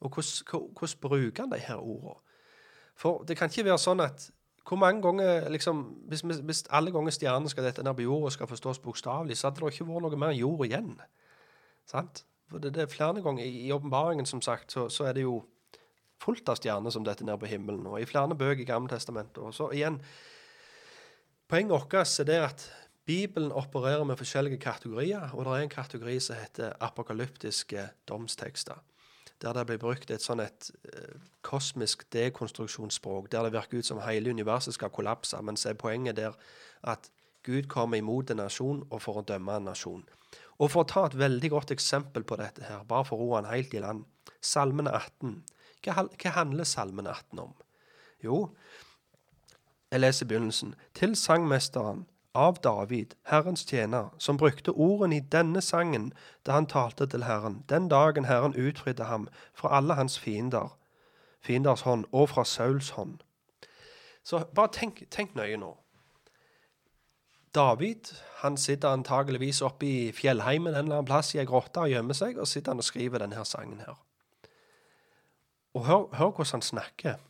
og 0.00 0.14
hvordan, 0.14 0.70
hvordan 0.78 1.00
bruker 1.00 1.42
han 1.42 1.52
de 1.52 1.58
her 1.58 1.76
ordene. 1.76 2.20
For 2.96 3.24
det 3.24 3.36
kan 3.36 3.50
ikke 3.50 3.66
være 3.66 3.78
sånn 3.82 4.00
at 4.00 4.30
hvor 4.68 4.76
mange 4.80 5.02
ganger, 5.02 5.48
liksom, 5.48 5.82
hvis, 6.08 6.20
hvis 6.20 6.64
alle 6.70 6.92
ganger 6.92 7.12
stjernene 7.12 7.50
skal 7.52 7.66
dette 7.66 7.82
ned 7.84 7.94
på 7.94 8.06
jorda 8.06 8.30
skal 8.32 8.48
forstås 8.48 8.78
bokstavelig, 8.80 9.36
så 9.36 9.50
hadde 9.50 9.60
det 9.60 9.74
ikke 9.74 9.86
vært 9.88 10.06
noe 10.06 10.20
mer 10.20 10.32
jord 10.32 10.64
igjen. 10.64 10.94
Sant? 11.88 12.22
For 12.48 12.62
det, 12.62 12.72
det 12.76 12.84
er 12.84 12.92
flere 12.92 13.20
ganger 13.24 13.44
I 13.44 13.72
åpenbaringen 13.72 14.26
som 14.26 14.40
sagt, 14.44 14.72
så, 14.72 14.88
så, 14.88 15.04
er 15.08 15.18
det 15.18 15.26
jo 15.26 15.42
fullt 16.22 16.48
av 16.48 16.56
stjerner 16.56 16.94
som 16.94 17.04
detter 17.04 17.28
ned 17.28 17.36
på 17.40 17.50
himmelen. 17.50 17.84
Og 17.90 18.00
i 18.00 18.08
flere 18.08 18.36
bøker 18.36 18.64
i 18.64 18.68
Gammeltestamentet. 18.68 19.42
Og 19.44 19.54
så 19.54 19.68
igjen 19.74 20.00
Poenget 21.44 21.74
vårt 21.74 21.92
er 21.92 22.24
det 22.24 22.38
at 22.40 22.62
Bibelen 23.04 23.52
opererer 23.52 24.04
med 24.08 24.16
forskjellige 24.16 24.56
kategorier, 24.64 25.28
og 25.34 25.44
det 25.44 25.52
er 25.52 25.66
en 25.66 25.74
kategori 25.74 26.14
som 26.24 26.38
heter 26.40 26.72
apokalyptiske 26.80 27.82
domstekster 28.08 28.80
der 29.44 29.52
det 29.52 29.66
blir 29.68 29.80
brukt 29.82 30.10
et 30.10 30.24
sånn 30.24 30.40
et 30.44 30.70
uh, 30.88 31.20
kosmisk 31.44 32.06
dekonstruksjonsspråk, 32.14 33.28
der 33.32 33.46
det 33.46 33.54
virker 33.54 33.82
ut 33.82 33.88
som 33.88 34.00
hele 34.04 34.32
universet 34.32 34.76
skal 34.76 34.92
kollapse, 34.94 35.40
men 35.44 35.58
så 35.60 35.72
er 35.72 35.80
poenget 35.80 36.16
der 36.16 36.38
at 36.82 37.10
Gud 37.44 37.68
kommer 37.68 38.00
imot 38.00 38.32
en 38.32 38.40
nasjon 38.40 38.86
og 38.88 39.02
for 39.04 39.20
å 39.20 39.26
dømme 39.26 39.58
en 39.58 39.68
nasjon. 39.68 40.04
Og 40.62 40.70
For 40.70 40.84
å 40.84 40.88
ta 40.88 41.02
et 41.08 41.18
veldig 41.18 41.50
godt 41.50 41.72
eksempel 41.74 42.24
på 42.24 42.38
dette, 42.38 42.62
her, 42.64 42.84
bare 42.88 43.04
for 43.04 43.18
å 43.18 43.26
roe 43.26 43.40
han 43.40 43.50
helt 43.50 43.74
i 43.74 43.82
land 43.82 44.04
Salmen 44.44 44.86
18. 44.86 45.42
Hva, 45.84 46.06
hva 46.06 46.32
handler 46.38 46.68
Salmen 46.68 47.08
18 47.10 47.40
om? 47.42 47.52
Jo, 48.22 48.38
jeg 49.90 50.00
leser 50.00 50.28
begynnelsen. 50.30 50.74
Til 50.96 51.16
sangmesteren 51.18 52.04
av 52.34 52.58
David, 52.62 53.14
Herrens 53.22 53.64
tjener, 53.64 54.08
som 54.18 54.36
brukte 54.36 54.70
ordene 54.70 55.16
i 55.16 55.26
denne 55.32 55.62
sangen 55.62 56.12
da 56.46 56.56
han 56.58 56.66
talte 56.66 57.06
til 57.06 57.24
Herren, 57.24 57.62
den 57.68 57.88
dagen 57.88 58.24
Herren 58.24 58.56
utfridde 58.58 59.04
ham 59.04 59.28
fra 59.54 59.76
alle 59.78 59.94
hans 59.94 60.18
fiender, 60.18 60.76
fienders 61.40 61.86
hånd, 61.86 62.04
og 62.12 62.28
fra 62.28 62.44
Sauls 62.44 62.90
hånd. 62.98 63.20
Så 64.24 64.44
bare 64.54 64.72
tenk, 64.72 65.04
tenk 65.10 65.34
nøye 65.34 65.56
nå. 65.60 65.76
David 67.54 68.10
han 68.42 68.56
sitter 68.56 68.88
antageligvis 68.88 69.62
oppe 69.62 69.86
i 69.86 70.12
fjellheimen 70.12 70.74
en 70.74 70.78
eller 70.84 70.96
annen 70.98 71.06
plass 71.06 71.34
i 71.34 71.38
ei 71.38 71.46
grotte 71.46 71.84
og 71.84 71.92
gjemmer 71.92 72.18
seg, 72.18 72.38
og 72.38 72.50
sitter 72.50 72.74
han 72.74 72.82
og 72.82 72.88
skriver 72.88 73.22
denne 73.22 73.44
sangen 73.46 73.84
her. 73.84 74.00
Og 75.74 75.86
hør, 75.86 76.08
hør 76.18 76.32
hvordan 76.34 76.58
han 76.58 76.66
snakker. 76.66 77.22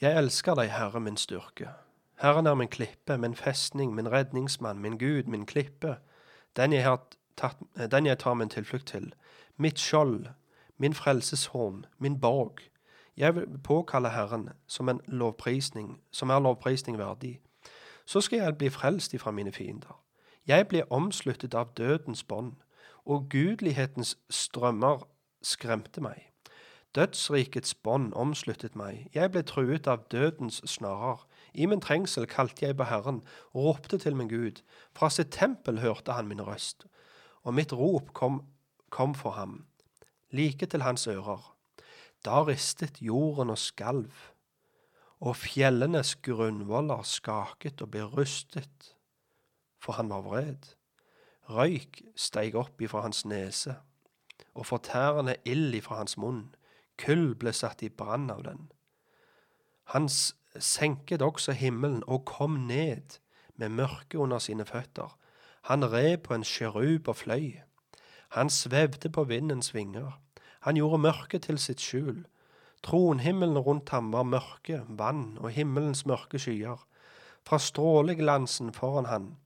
Jeg 0.00 0.16
elsker 0.16 0.56
deg, 0.56 0.72
Herre 0.72 1.00
min 1.00 1.16
styrke. 1.20 1.72
Herren 2.20 2.46
er 2.46 2.54
min 2.54 2.68
klippe, 2.68 3.18
min 3.18 3.34
festning, 3.34 3.94
min 3.94 4.12
redningsmann, 4.12 4.78
min 4.78 4.98
Gud, 4.98 5.22
min 5.22 5.46
klippe, 5.46 5.96
den 6.56 6.72
jeg, 6.72 6.98
tatt, 7.36 7.56
den 7.90 8.06
jeg 8.06 8.18
tar 8.18 8.34
min 8.34 8.48
tilflukt 8.48 8.86
til, 8.86 9.14
mitt 9.56 9.78
skjold, 9.78 10.26
min 10.78 10.94
frelseshorn, 10.94 11.86
min 11.98 12.20
borg. 12.20 12.60
Jeg 13.16 13.34
vil 13.34 13.46
påkalle 13.64 14.10
Herren 14.10 14.48
som 14.66 14.88
en 14.88 15.00
lovprisning, 15.06 16.00
som 16.10 16.30
er 16.30 16.38
lovprisning 16.38 16.98
verdig. 16.98 17.40
Så 18.06 18.20
skal 18.20 18.38
jeg 18.38 18.58
bli 18.58 18.68
frelst 18.68 19.14
ifra 19.14 19.30
mine 19.30 19.52
fiender. 19.52 20.00
Jeg 20.46 20.68
blir 20.68 20.92
omsluttet 20.92 21.54
av 21.54 21.72
dødens 21.76 22.24
bånd, 22.24 22.52
og 23.04 23.28
gudelighetens 23.30 24.18
strømmer 24.30 25.08
skremte 25.42 26.00
meg. 26.00 26.26
Dødsrikets 26.94 27.74
bånd 27.74 28.12
omsluttet 28.14 28.76
meg, 28.76 29.08
jeg 29.14 29.30
ble 29.30 29.42
truet 29.42 29.86
av 29.86 30.04
dødens 30.10 30.60
snarer. 30.66 31.24
I 31.54 31.66
min 31.66 31.82
trengsel 31.82 32.26
kalte 32.30 32.66
jeg 32.66 32.76
på 32.78 32.86
Herren 32.86 33.22
og 33.52 33.64
ropte 33.64 33.98
til 33.98 34.16
min 34.16 34.30
Gud. 34.30 34.62
Fra 34.96 35.10
sitt 35.10 35.32
tempel 35.34 35.80
hørte 35.80 36.14
han 36.14 36.28
min 36.30 36.42
røst, 36.42 36.86
og 37.42 37.54
mitt 37.54 37.72
rop 37.72 38.12
kom, 38.14 38.42
kom 38.90 39.14
for 39.14 39.34
ham, 39.38 39.64
like 40.30 40.66
til 40.66 40.82
hans 40.82 41.06
ører. 41.10 41.56
Da 42.24 42.42
ristet 42.44 43.00
jorden 43.02 43.50
og 43.50 43.58
skalv, 43.58 44.12
og 45.20 45.36
fjellenes 45.36 46.14
grunnvoller 46.24 47.02
skaket 47.04 47.82
og 47.82 47.92
ble 47.92 48.04
rustet, 48.08 48.94
for 49.80 49.96
han 49.96 50.12
var 50.12 50.24
vred. 50.24 50.72
Røyk 51.50 52.02
steig 52.14 52.54
opp 52.54 52.80
ifra 52.80 53.02
hans 53.04 53.24
nese, 53.26 53.74
og 54.54 54.66
fortærende 54.66 55.36
ild 55.44 55.74
ifra 55.74 56.00
hans 56.00 56.16
munn. 56.20 56.50
Kull 57.00 57.34
ble 57.34 57.52
satt 57.56 57.82
i 57.82 57.88
brann 57.88 58.28
av 58.30 58.44
den. 58.44 58.68
Hans 59.94 60.36
senket 60.58 61.22
også 61.22 61.52
himmelen 61.52 62.02
og 62.06 62.24
kom 62.24 62.50
ned 62.50 63.18
med 63.56 63.68
mørke 63.68 64.18
under 64.18 64.38
sine 64.38 64.64
føtter. 64.64 65.16
Han 65.62 65.92
red 65.92 66.16
på 66.16 66.34
en 66.34 66.44
sjerub 66.44 67.08
og 67.08 67.16
fløy. 67.16 67.60
Han 68.28 68.50
svevde 68.50 69.10
på 69.10 69.24
vindens 69.24 69.74
vinger. 69.74 70.20
Han 70.60 70.74
gjorde 70.74 70.98
mørket 70.98 71.42
til 71.42 71.58
sitt 71.58 71.80
skjul. 71.80 72.24
Tronhimmelen 72.82 73.58
rundt 73.58 73.88
ham 73.88 74.12
var 74.12 74.22
mørke, 74.22 74.82
vann 74.88 75.38
og 75.38 75.50
himmelens 75.50 76.06
mørke 76.06 76.38
skyer. 76.38 76.86
Fra 77.44 77.58
stråleglansen 77.58 78.72
foran 78.72 79.06
han 79.06 79.36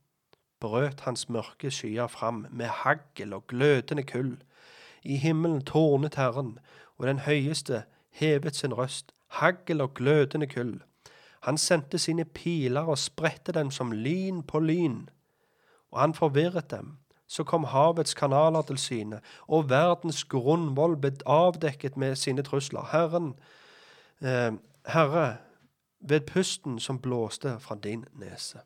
brøt 0.61 1.01
hans 1.01 1.29
mørke 1.29 1.71
skyer 1.71 2.07
fram 2.07 2.47
med 2.51 2.67
hagl 2.67 3.33
og 3.33 3.47
glødende 3.47 4.03
kull. 4.03 4.37
I 5.03 5.17
himmelen 5.17 5.65
tårnet 5.65 6.15
Herren, 6.15 6.59
og 6.97 7.07
den 7.07 7.19
høyeste 7.19 7.83
hevet 8.11 8.57
sin 8.57 8.75
røst, 8.75 9.13
hagl 9.27 9.81
og 9.81 9.95
glødende 9.95 10.47
kull. 10.47 10.81
Han 11.45 11.59
sendte 11.59 11.99
sine 11.99 12.25
piler 12.25 12.89
og 12.89 12.99
spredte 12.99 13.53
dem 13.53 13.71
som 13.71 13.93
lyn 13.93 14.43
på 14.49 14.63
lyn, 14.65 15.09
og 15.93 16.01
han 16.01 16.15
forvirret 16.17 16.71
dem. 16.71 16.99
Så 17.27 17.45
kom 17.45 17.65
havets 17.65 18.15
kanaler 18.15 18.63
til 18.63 18.79
syne, 18.79 19.21
og 19.49 19.71
verdens 19.71 20.25
grunnvoll 20.25 20.97
ble 21.01 21.13
avdekket 21.27 21.97
med 22.01 22.17
sine 22.21 22.45
trusler. 22.45 22.85
Herren, 22.93 23.35
eh, 24.21 24.53
Herre, 24.87 25.37
ved 26.01 26.27
pusten 26.29 26.81
som 26.81 27.01
blåste 27.01 27.59
fra 27.61 27.75
din 27.75 28.05
nese. 28.13 28.61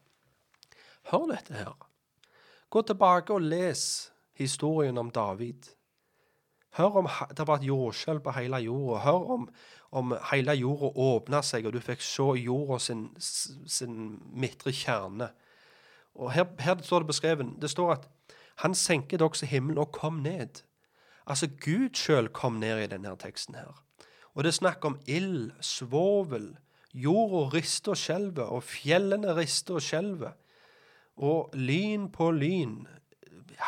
Hør 1.10 1.26
dette 1.30 1.54
her. 1.54 1.74
Gå 2.70 2.82
tilbake 2.82 3.32
og 3.32 3.40
les 3.40 4.12
historien 4.34 4.98
om 4.98 5.10
David. 5.10 5.70
Hør 6.76 7.00
om 7.02 7.08
det 7.36 7.46
var 7.46 7.56
et 7.58 7.66
jordskjelv 7.66 8.20
på 8.20 8.34
hele 8.36 8.56
jorda. 8.56 9.00
Hør 9.06 9.30
om, 9.34 9.48
om 9.90 10.12
hele 10.30 10.54
jorda 10.58 10.90
åpna 11.00 11.42
seg, 11.42 11.66
og 11.66 11.72
du 11.72 11.80
fikk 11.80 12.02
se 12.04 12.26
jorda 12.42 12.78
sin, 12.82 13.08
sin 13.18 14.18
midtre 14.36 14.72
kjerne. 14.74 15.30
Og 16.18 16.32
her, 16.34 16.48
her 16.60 16.80
står 16.82 17.04
det 17.04 17.12
beskrevet 17.12 17.52
Det 17.62 17.70
står 17.70 17.92
at 17.94 18.08
han 18.64 18.74
senket 18.74 19.22
også 19.22 19.46
himmelen 19.46 19.78
og 19.78 19.92
kom 19.94 20.22
ned. 20.24 20.64
Altså 21.26 21.46
Gud 21.46 21.94
sjøl 21.94 22.28
kom 22.34 22.58
ned 22.58 22.82
i 22.82 22.90
denne 22.90 23.14
teksten 23.20 23.54
her. 23.54 23.76
Og 24.34 24.44
det 24.44 24.50
er 24.50 24.58
snakk 24.58 24.84
om 24.84 24.98
ild, 25.06 25.52
svovel, 25.60 26.56
jorda 26.92 27.48
rister 27.54 27.94
og 27.94 28.00
skjelver, 28.00 28.50
og 28.50 28.64
fjellene 28.66 29.34
rister 29.36 29.78
og 29.78 29.84
skjelver. 29.84 30.34
Og 31.18 31.54
lyn 31.54 32.08
på 32.14 32.30
lyn, 32.34 32.80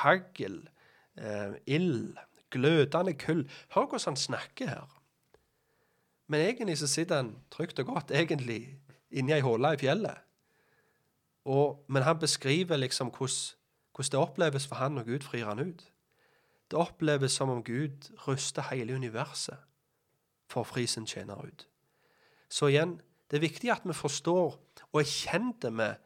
hagl, 0.03 0.61
eh, 1.19 1.55
ild, 1.67 2.19
glødende 2.51 3.15
kull. 3.19 3.45
Hør 3.75 3.87
hvordan 3.87 4.13
han 4.13 4.17
snakker 4.17 4.69
her. 4.75 5.00
Men 6.31 6.45
egentlig 6.47 6.79
så 6.79 6.87
sitter 6.87 7.17
han 7.17 7.33
trygt 7.51 7.79
og 7.83 7.89
godt 7.91 8.13
egentlig 8.15 8.63
inni 9.11 9.35
ei 9.35 9.43
hule 9.43 9.73
i 9.75 9.81
fjellet. 9.81 10.21
Og, 11.51 11.81
men 11.89 12.05
han 12.07 12.19
beskriver 12.19 12.79
liksom 12.79 13.11
hvordan, 13.11 13.57
det 14.13 14.21
oppleves 14.21 14.67
for 14.67 14.79
han 14.79 14.95
når 14.95 15.09
Gud 15.09 15.27
frir 15.27 15.49
han 15.49 15.59
ut. 15.59 15.83
Det 16.71 16.79
oppleves 16.79 17.33
som 17.33 17.51
om 17.51 17.65
Gud 17.65 18.13
ruster 18.29 18.63
hele 18.71 18.95
universet 18.95 19.59
for 20.51 20.63
å 20.63 20.69
fri 20.71 20.87
sin 20.87 21.07
tjener 21.07 21.43
ut. 21.43 21.67
Så 22.49 22.71
igjen, 22.71 23.01
det 23.31 23.39
er 23.39 23.47
viktig 23.49 23.71
at 23.75 23.83
vi 23.87 23.95
forstår 23.95 24.55
og 24.93 25.01
er 25.01 25.11
kjent 25.11 25.67
med 25.73 25.99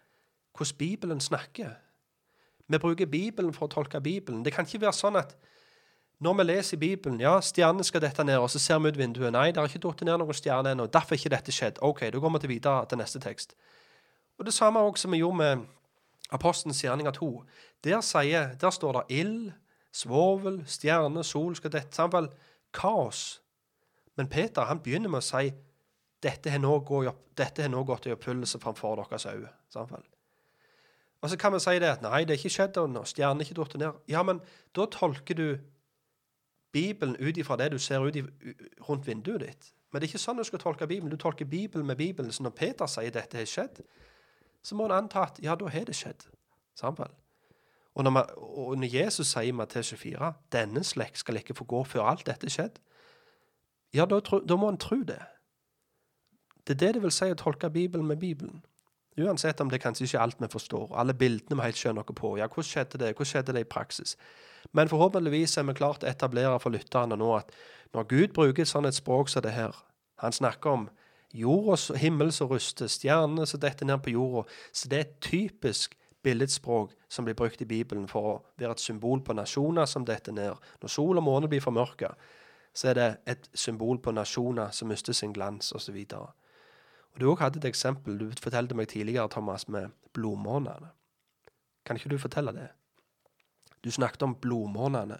hvordan 0.56 0.78
Bibelen 0.78 1.20
snakker. 1.20 1.76
Vi 2.68 2.78
bruker 2.78 3.06
Bibelen 3.06 3.52
for 3.52 3.68
å 3.68 3.74
tolke 3.76 4.00
Bibelen. 4.00 4.44
Det 4.44 4.52
kan 4.56 4.64
ikke 4.64 4.86
være 4.86 4.96
sånn 4.96 5.20
at 5.20 5.36
når 6.22 6.34
vi 6.38 6.44
leser 6.46 6.76
i 6.76 6.80
Bibelen 6.80 7.20
ja, 7.20 7.34
stjernene 7.42 7.84
skal 7.84 8.02
dette 8.04 8.24
ned, 8.24 8.38
og 8.38 8.50
så 8.50 8.58
ser 8.62 8.78
vi 8.78 8.92
ut 8.92 8.98
vinduet. 8.98 9.32
Nei, 9.34 9.48
det 9.50 9.60
har 9.60 9.68
ikke 9.68 9.82
datt 9.82 10.04
ned 10.06 10.20
noen 10.22 10.36
stjerne 10.36 10.74
ennå. 10.74 10.86
Derfor 10.86 11.16
er 11.16 11.20
ikke 11.20 11.34
dette 11.34 11.54
skjedd. 11.54 11.80
OK, 11.82 12.06
da 12.14 12.22
går 12.22 12.34
vi 12.36 12.42
til 12.44 12.52
videre 12.54 12.86
til 12.88 13.00
neste 13.00 13.20
tekst. 13.20 13.56
Og 14.38 14.46
Det 14.46 14.54
samme 14.54 14.80
også 14.80 15.02
som 15.02 15.12
vi 15.12 15.18
gjorde 15.18 15.36
med 15.36 15.66
Apostelens 16.30 16.82
gjerninger 16.84 17.12
2. 17.12 17.44
Der, 17.84 18.00
sier, 18.00 18.54
der 18.60 18.70
står 18.70 18.92
det 18.92 19.18
ild, 19.18 19.52
svovel, 19.92 20.62
stjerne, 20.66 21.24
sol 21.24 21.56
skal 21.56 21.72
dette 21.72 21.94
sammen. 21.94 22.28
Kaos. 22.74 23.42
Men 24.16 24.28
Peter 24.28 24.64
han 24.66 24.80
begynner 24.82 25.10
med 25.10 25.22
å 25.22 25.26
si 25.26 25.52
dette 26.24 26.50
har 26.50 26.62
nå, 26.62 26.78
gått 26.86 27.60
nå 27.68 27.84
gått 27.84 28.06
i 28.06 28.14
oppfyllelse 28.14 28.58
framfor 28.62 28.96
deres 29.02 29.26
øyne. 29.26 29.50
Og 31.20 31.30
så 31.30 31.36
kan 31.36 31.52
vi 31.52 31.60
si 31.60 31.78
det 31.78 31.90
at 31.90 32.02
nei, 32.02 32.24
det 32.24 32.34
er 32.34 32.40
ikke 32.40 32.54
skjedd 32.56 32.80
ennå. 32.80 33.04
Stjernen 33.08 33.42
er 33.42 33.48
ikke 33.48 33.60
datt 33.60 33.76
ned. 33.80 34.00
Ja, 34.08 34.22
men 34.22 34.40
da 34.76 34.86
tolker 34.90 35.38
du 35.38 35.46
Bibelen 36.74 37.16
ut 37.16 37.38
ifra 37.38 37.56
det 37.60 37.70
du 37.72 37.78
ser 37.78 38.02
ut 38.02 38.16
i, 38.18 38.24
rundt 38.88 39.06
vinduet 39.06 39.46
ditt. 39.46 39.70
Men 39.92 40.02
det 40.02 40.08
er 40.08 40.14
ikke 40.14 40.24
sånn 40.24 40.40
du 40.40 40.44
skal 40.46 40.58
tolke 40.58 40.88
Bibelen. 40.90 41.12
Du 41.12 41.20
tolker 41.20 41.46
Bibelen 41.46 41.86
med 41.86 41.96
Bibelen. 42.00 42.32
Så 42.34 42.42
når 42.42 42.56
Peter 42.58 42.90
sier 42.90 43.14
dette 43.14 43.38
har 43.38 43.46
skjedd, 43.46 43.78
så 44.64 44.74
må 44.74 44.88
en 44.88 44.96
anta 44.96 45.28
at 45.28 45.38
ja, 45.42 45.54
da 45.54 45.70
har 45.70 45.86
det 45.86 45.94
skjedd. 45.94 46.26
Samtidig. 46.74 47.14
Og 47.94 48.02
når, 48.02 48.10
man, 48.10 48.32
og 48.36 48.78
når 48.78 48.90
Jesus 48.90 49.30
sier 49.30 49.52
i 49.52 49.54
Matteus 49.54 49.92
24 49.94 50.32
denne 50.52 50.82
slekt 50.84 51.22
skal 51.22 51.38
ikke 51.38 51.54
få 51.54 51.66
gå 51.70 51.84
før 51.86 52.10
alt 52.10 52.26
dette 52.26 52.48
er 52.50 52.54
skjedd, 52.56 52.80
ja, 53.94 54.06
da, 54.10 54.18
da 54.18 54.56
må 54.58 54.72
en 54.72 54.80
tro 54.82 54.98
det. 55.06 55.20
Det 56.66 56.74
er 56.74 56.80
det 56.80 56.94
det 56.96 57.02
vil 57.04 57.14
si 57.14 57.28
å 57.30 57.38
tolke 57.38 57.70
Bibelen 57.70 58.08
med 58.10 58.18
Bibelen. 58.18 58.64
Uansett 59.20 59.60
om 59.62 59.70
det 59.70 59.78
kanskje 59.82 60.08
ikke 60.08 60.18
er 60.18 60.24
alt 60.24 60.40
vi 60.42 60.48
forstår. 60.50 60.88
Alle 60.98 61.14
bildene 61.14 61.58
vi 61.60 61.68
helt 61.68 61.78
skjønner 61.78 62.02
noe 62.02 62.18
på. 62.18 62.32
Ja, 62.40 62.48
hvordan 62.50 62.66
skjedde 62.66 62.98
det? 62.98 63.12
Hvordan 63.14 63.30
skjedde 63.30 63.54
det 63.54 63.62
i 63.62 63.70
praksis? 63.76 64.16
Men 64.74 64.90
forhåpentligvis 64.90 65.58
er 65.58 65.68
vi 65.68 65.76
klart 65.78 66.02
å 66.02 66.10
etablere 66.10 66.58
for 66.62 66.74
lytterne 66.74 67.18
nå 67.20 67.30
at 67.36 67.52
når 67.94 68.08
Gud 68.10 68.34
bruker 68.34 68.66
sånn 68.66 68.88
et 68.88 68.96
språk 68.96 69.30
som 69.30 69.44
det 69.44 69.54
her 69.54 69.74
Han 70.22 70.32
snakker 70.32 70.70
om 70.70 70.88
jord 71.34 71.72
og 71.74 71.98
himmel 71.98 72.30
som 72.32 72.48
ruster, 72.48 72.86
stjernene 72.86 73.46
som 73.46 73.60
detter 73.60 73.86
ned 73.86 74.02
på 74.02 74.14
jorda. 74.14 74.44
Så 74.72 74.88
det 74.88 74.98
er 74.98 75.06
et 75.08 75.20
typisk 75.20 75.96
billedspråk 76.24 76.94
som 77.08 77.26
blir 77.26 77.34
brukt 77.34 77.60
i 77.62 77.68
Bibelen 77.68 78.06
for 78.08 78.30
å 78.30 78.36
være 78.58 78.76
et 78.76 78.84
symbol 78.84 79.20
på 79.26 79.34
nasjoner 79.36 79.90
som 79.90 80.06
detter 80.06 80.32
ned. 80.32 80.54
Når 80.80 80.92
sol 80.94 81.18
og 81.18 81.26
måne 81.26 81.50
blir 81.50 81.62
formørka, 81.64 82.14
så 82.74 82.90
er 82.90 82.98
det 82.98 83.08
et 83.34 83.50
symbol 83.54 83.98
på 84.02 84.14
nasjoner 84.14 84.72
som 84.74 84.88
mister 84.90 85.12
sin 85.12 85.34
glans, 85.34 85.72
osv. 85.74 85.98
Og 87.14 87.20
Du 87.20 87.30
også 87.30 87.42
hadde 87.44 87.58
et 87.62 87.68
eksempel 87.70 88.18
du 88.18 88.30
fortalte 88.42 88.74
meg 88.74 88.88
tidligere, 88.88 89.28
Thomas, 89.30 89.68
med 89.68 89.88
blodmånene. 90.12 90.90
Kan 91.86 91.96
ikke 91.96 92.08
du 92.10 92.18
fortelle 92.18 92.52
det? 92.56 92.68
Du 93.84 93.90
snakket 93.90 94.22
om 94.22 94.34
blodmånene, 94.34 95.18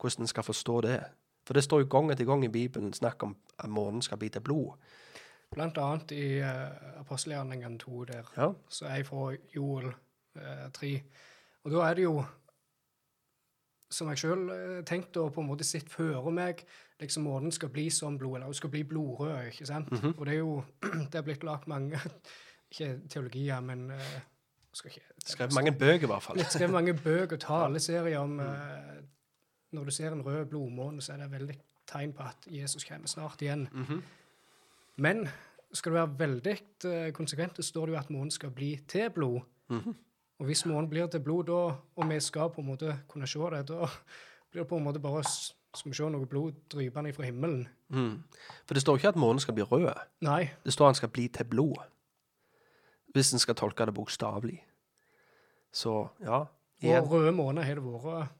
hvordan 0.00 0.22
en 0.22 0.30
skal 0.30 0.42
forstå 0.46 0.80
det. 0.86 1.00
For 1.46 1.54
det 1.54 1.64
står 1.64 1.80
jo 1.82 1.88
gang 1.90 2.10
etter 2.12 2.24
gang 2.28 2.44
i 2.44 2.48
Bibelen 2.52 2.92
snakk 2.92 3.22
om 3.22 3.36
at 3.58 3.70
månen 3.70 4.02
skal 4.02 4.18
bite 4.18 4.40
blod. 4.40 4.76
Blant 5.52 5.78
annet 5.78 6.12
i 6.16 6.26
uh, 6.40 7.00
apostelgjerningen 7.00 7.78
2 7.78 8.04
der, 8.04 8.28
Ja. 8.36 8.52
så 8.68 8.86
er 8.86 8.94
jeg 9.00 9.06
fra 9.06 9.32
Joel 9.56 9.86
uh, 9.86 10.68
3. 10.72 11.02
Og 11.64 11.70
da 11.74 11.82
er 11.90 11.94
det 11.94 12.02
jo, 12.06 12.24
som 13.92 14.08
jeg 14.10 14.22
sjøl 14.22 14.48
uh, 14.48 14.80
tenkte 14.88 15.20
og 15.22 15.34
på 15.36 15.42
en 15.42 15.50
måte 15.50 15.66
sett 15.68 15.90
føre 15.92 16.32
meg, 16.34 16.64
liksom 17.02 17.26
månen 17.28 17.52
skal 17.54 17.70
bli 17.74 17.88
som 17.92 18.18
blod, 18.18 18.38
eller 18.38 18.50
hun 18.50 18.58
skal 18.58 18.72
bli 18.72 18.82
blodrød, 18.88 19.52
ikke 19.52 19.68
sant? 19.68 19.90
Mhm. 19.92 20.14
Og 20.16 20.26
det 20.26 20.34
er 20.34 20.38
jo 20.40 20.62
Det 21.12 21.20
er 21.20 21.26
blitt 21.26 21.44
lagt 21.44 21.68
mange 21.68 22.00
Ikke 22.72 22.94
teologier, 23.08 23.60
men 23.60 23.90
uh, 23.90 24.14
skal 24.72 24.90
ikke, 24.90 25.06
Skrevet 25.26 25.54
mange 25.54 25.72
bøker, 25.72 26.06
i 26.06 26.10
hvert 26.10 26.22
fall. 26.22 26.40
Skrevet 26.48 26.72
mange 26.72 26.94
bøker, 26.94 27.36
taleserier 27.46 28.18
om 28.18 28.38
uh, 28.40 29.02
Når 29.72 29.84
du 29.84 29.90
ser 29.90 30.12
en 30.12 30.24
rød 30.24 30.46
blodmåne, 30.46 31.02
så 31.02 31.12
er 31.12 31.24
det 31.24 31.30
veldig 31.32 31.58
tegn 31.86 32.12
på 32.16 32.22
at 32.22 32.46
Jesus 32.48 32.84
kommer 32.84 33.08
snart 33.08 33.42
igjen. 33.42 33.68
Mhm. 33.72 34.02
Men 34.96 35.28
skal 35.72 35.92
du 35.92 35.96
være 35.96 36.18
veldig 36.18 36.56
eh, 36.84 37.12
konsekvent, 37.16 37.56
så 37.56 37.62
står 37.62 37.86
det 37.86 37.94
jo 37.94 38.00
at 38.00 38.10
månen 38.12 38.30
skal 38.30 38.50
bli 38.54 38.74
til 38.88 39.10
blod. 39.10 39.40
Mhm. 39.70 39.94
Og 40.42 40.46
hvis 40.46 40.64
månen 40.66 40.88
blir 40.90 41.06
til 41.06 41.20
blod, 41.22 41.44
da, 41.46 41.76
og 41.96 42.08
vi 42.10 42.16
skal 42.20 42.48
på 42.50 42.60
en 42.60 42.66
måte 42.66 42.96
kunne 43.08 43.28
se 43.30 43.38
det, 43.38 43.68
da 43.68 43.86
blir 44.50 44.64
det 44.64 44.68
på 44.68 44.76
en 44.76 44.82
måte 44.82 44.98
bare 44.98 45.22
skal 45.22 45.90
vi 45.92 45.94
se 45.94 46.08
noe 46.10 46.26
blod 46.26 46.56
drypende 46.72 47.12
fra 47.14 47.28
himmelen. 47.28 47.68
Mm. 47.94 48.24
For 48.66 48.74
det 48.74 48.82
står 48.82 48.98
ikke 48.98 49.12
at 49.14 49.20
månen 49.22 49.38
skal 49.40 49.54
bli 49.54 49.62
rød. 49.62 50.00
Nei. 50.26 50.48
Det 50.64 50.72
står 50.74 50.88
at 50.88 50.96
den 50.96 50.98
skal 50.98 51.12
bli 51.14 51.28
til 51.28 51.46
blod. 51.46 51.76
Hvis 53.14 53.30
en 53.32 53.38
skal 53.38 53.54
tolke 53.54 53.86
det 53.86 53.94
bokstavelig. 53.94 54.58
Så 55.72 56.08
ja. 56.24 56.42
igjen. 56.80 57.04
Og 57.04 57.12
røde 57.12 57.32
måne 57.32 57.62
har 57.62 57.78
det 57.78 57.86
vært 57.86 58.34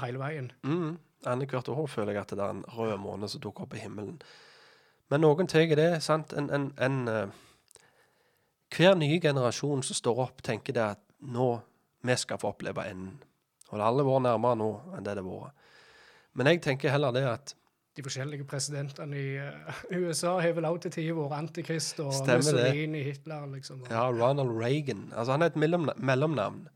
hele 0.00 0.24
veien. 0.24 0.50
Mm. 0.64 0.96
Annethvert 1.26 1.68
år 1.68 1.86
føler 1.86 2.16
jeg 2.16 2.22
at 2.22 2.30
det 2.30 2.40
er 2.40 2.56
en 2.56 2.64
rød 2.64 2.96
måne 2.96 3.28
som 3.28 3.44
dukker 3.44 3.68
opp 3.68 3.76
i 3.76 3.84
himmelen. 3.84 4.16
Men 5.12 5.20
noen 5.20 5.52
tar 5.52 5.68
det, 5.76 6.02
sant. 6.02 6.32
En, 6.32 6.48
en, 6.48 6.70
en, 6.80 6.98
eh, 7.08 7.84
hver 8.72 8.96
nye 8.96 9.20
generasjon 9.20 9.82
som 9.84 10.00
står 10.00 10.24
opp, 10.24 10.42
tenker 10.42 10.72
det 10.72 10.86
at 10.96 11.06
nå 11.20 11.50
vi 12.06 12.16
skal 12.16 12.40
få 12.40 12.54
oppleve 12.54 12.84
enden. 12.88 13.18
Og 13.70 13.76
det 13.76 13.84
har 13.84 13.92
aldri 13.92 14.06
vært 14.08 14.26
nærmere 14.26 14.58
nå 14.58 14.68
enn 14.96 15.06
det 15.06 15.16
det 15.18 15.24
har 15.24 15.30
vært. 15.30 15.66
Men 16.38 16.50
jeg 16.50 16.62
tenker 16.64 16.94
heller 16.94 17.14
det 17.14 17.24
at 17.28 17.54
De 17.98 18.04
forskjellige 18.06 18.46
presidentene 18.48 19.18
i 19.18 19.30
eh, 19.42 19.78
USA 19.98 20.36
har 20.40 20.52
vel 20.54 20.68
også 20.68 20.86
til 20.86 20.92
tider 20.94 21.16
vært 21.18 21.34
antikrist, 21.40 21.98
og. 22.00 22.12
Mussolini, 22.28 23.02
Hitler, 23.02 23.48
liksom. 23.50 23.82
Ja, 23.90 24.06
Ronald 24.14 24.54
Reagan. 24.54 25.08
Altså, 25.10 25.34
han 25.34 25.42
er 25.42 25.50
et 25.50 25.58
mellomnavn. 25.58 26.68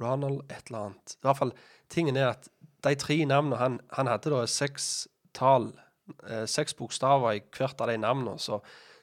Ronald 0.00 0.40
et 0.48 0.70
eller 0.70 0.88
annet. 0.88 1.14
I 1.18 1.28
hvert 1.28 1.40
fall, 1.42 1.52
tingen 1.92 2.16
er 2.16 2.30
at 2.32 2.48
de 2.86 2.94
tre 2.98 3.18
navnene 3.28 3.60
han, 3.60 3.78
han 3.92 4.10
hadde 4.10 4.32
da 4.32 4.46
seks 4.48 5.06
tall, 5.36 5.68
eh, 6.24 6.46
seks 6.48 6.74
bokstaver 6.78 7.36
i 7.36 7.44
hvert 7.54 7.80
av 7.84 7.92
de 7.92 7.98
navnene. 8.00 8.38
Så 8.40 8.62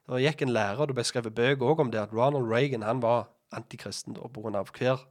det 0.10 0.26
gikk 0.26 0.46
en 0.46 0.56
lærer, 0.56 0.82
og 0.82 0.90
det 0.90 0.98
ble 0.98 1.08
skrevet 1.08 1.38
bøker 1.38 1.70
òg 1.70 1.86
om 1.86 1.94
det, 1.94 2.02
at 2.08 2.14
Ronald 2.16 2.50
Reagan 2.52 2.86
han 2.86 3.06
var 3.06 3.30
antikristen 3.56 4.18
av 4.20 4.70
hver, 4.76 5.02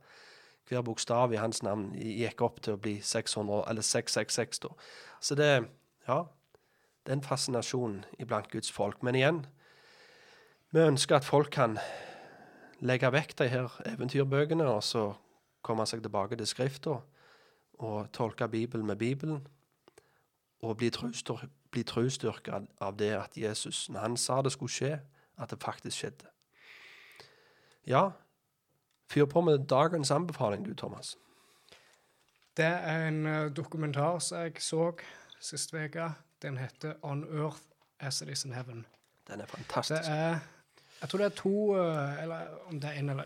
hver 0.69 0.85
bokstav 0.85 1.33
i 1.33 1.41
hans 1.41 1.63
navn 1.63 1.91
gikk 1.97 2.43
opp 2.45 2.61
til 2.65 2.77
å 2.77 2.81
bli 2.81 2.99
600, 3.03 3.65
eller 3.71 3.85
666 3.85 4.65
da. 4.65 4.73
Så 5.21 5.37
det, 5.39 5.51
ja, 6.09 6.25
det 7.05 7.13
er 7.13 7.19
en 7.19 7.27
fascinasjon 7.27 8.05
iblant 8.19 8.51
Guds 8.53 8.73
folk. 8.73 9.03
Men 9.03 9.19
igjen, 9.19 9.45
vi 10.73 10.81
ønsker 10.81 11.17
at 11.19 11.29
folk 11.29 11.53
kan 11.55 11.79
legge 12.85 13.11
vekk 13.13 13.37
de 13.39 13.49
her 13.49 13.75
eventyrbøkene, 13.87 14.67
og 14.67 14.83
så 14.85 15.13
komme 15.65 15.87
seg 15.89 16.03
tilbake 16.05 16.37
til 16.37 16.49
Skrifta 16.49 16.99
og 17.85 18.13
tolke 18.13 18.49
Bibelen 18.49 18.87
med 18.87 18.97
Bibelen, 18.97 19.47
og 20.65 20.77
bli 20.77 20.91
trosstyr- 21.85 22.41
av 22.81 22.97
det 22.97 23.13
at 23.13 23.37
Jesus, 23.37 23.89
når 23.91 24.01
han 24.01 24.17
sa 24.17 24.43
det 24.43 24.53
skulle 24.53 24.73
skje, 24.73 25.01
at 25.39 25.51
det 25.51 25.63
faktisk 25.63 25.99
skjedde. 25.99 26.31
Ja, 27.87 28.11
fyr 29.11 29.25
på 29.25 29.41
med 29.41 29.59
dagens 29.69 30.11
anbefaling, 30.11 30.65
du, 30.67 30.75
Thomas. 30.75 31.17
Det 32.57 32.65
er 32.65 33.09
en 33.09 33.27
eh, 33.27 33.51
dokumentar 33.57 34.19
som 34.19 34.39
jeg 34.39 34.53
så 34.63 34.93
sist 35.41 35.75
uke. 35.75 36.13
Den 36.43 36.57
heter 36.59 36.95
'On 37.03 37.25
Earth 37.39 37.61
As 38.01 38.21
It 38.23 38.29
Is 38.29 38.45
In 38.45 38.53
Heaven'. 38.53 38.85
Den 39.27 39.41
er 39.41 39.45
Det 39.45 39.49
fantastisk. 39.49 40.03
er 40.11 40.39
Jeg 41.01 41.09
tror 41.11 41.19
det 41.19 41.25
er 41.25 41.37
to 41.37 41.75
eh, 41.77 42.23
Eller 42.23 42.47
om 42.67 42.81
det 42.81 42.85
er 42.91 42.93
en 42.99 43.09
eller 43.11 43.25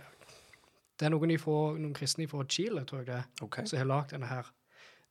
Det 1.00 1.06
er 1.06 1.08
noen, 1.10 1.30
ifra, 1.30 1.78
noen 1.78 1.94
kristne 1.94 2.28
fra 2.28 2.44
Chile, 2.48 2.84
tror 2.84 2.98
jeg 2.98 3.06
det 3.06 3.22
okay. 3.42 3.64
Som 3.66 3.78
har 3.78 3.84
lagd 3.86 4.10
denne 4.10 4.26
her. 4.26 4.52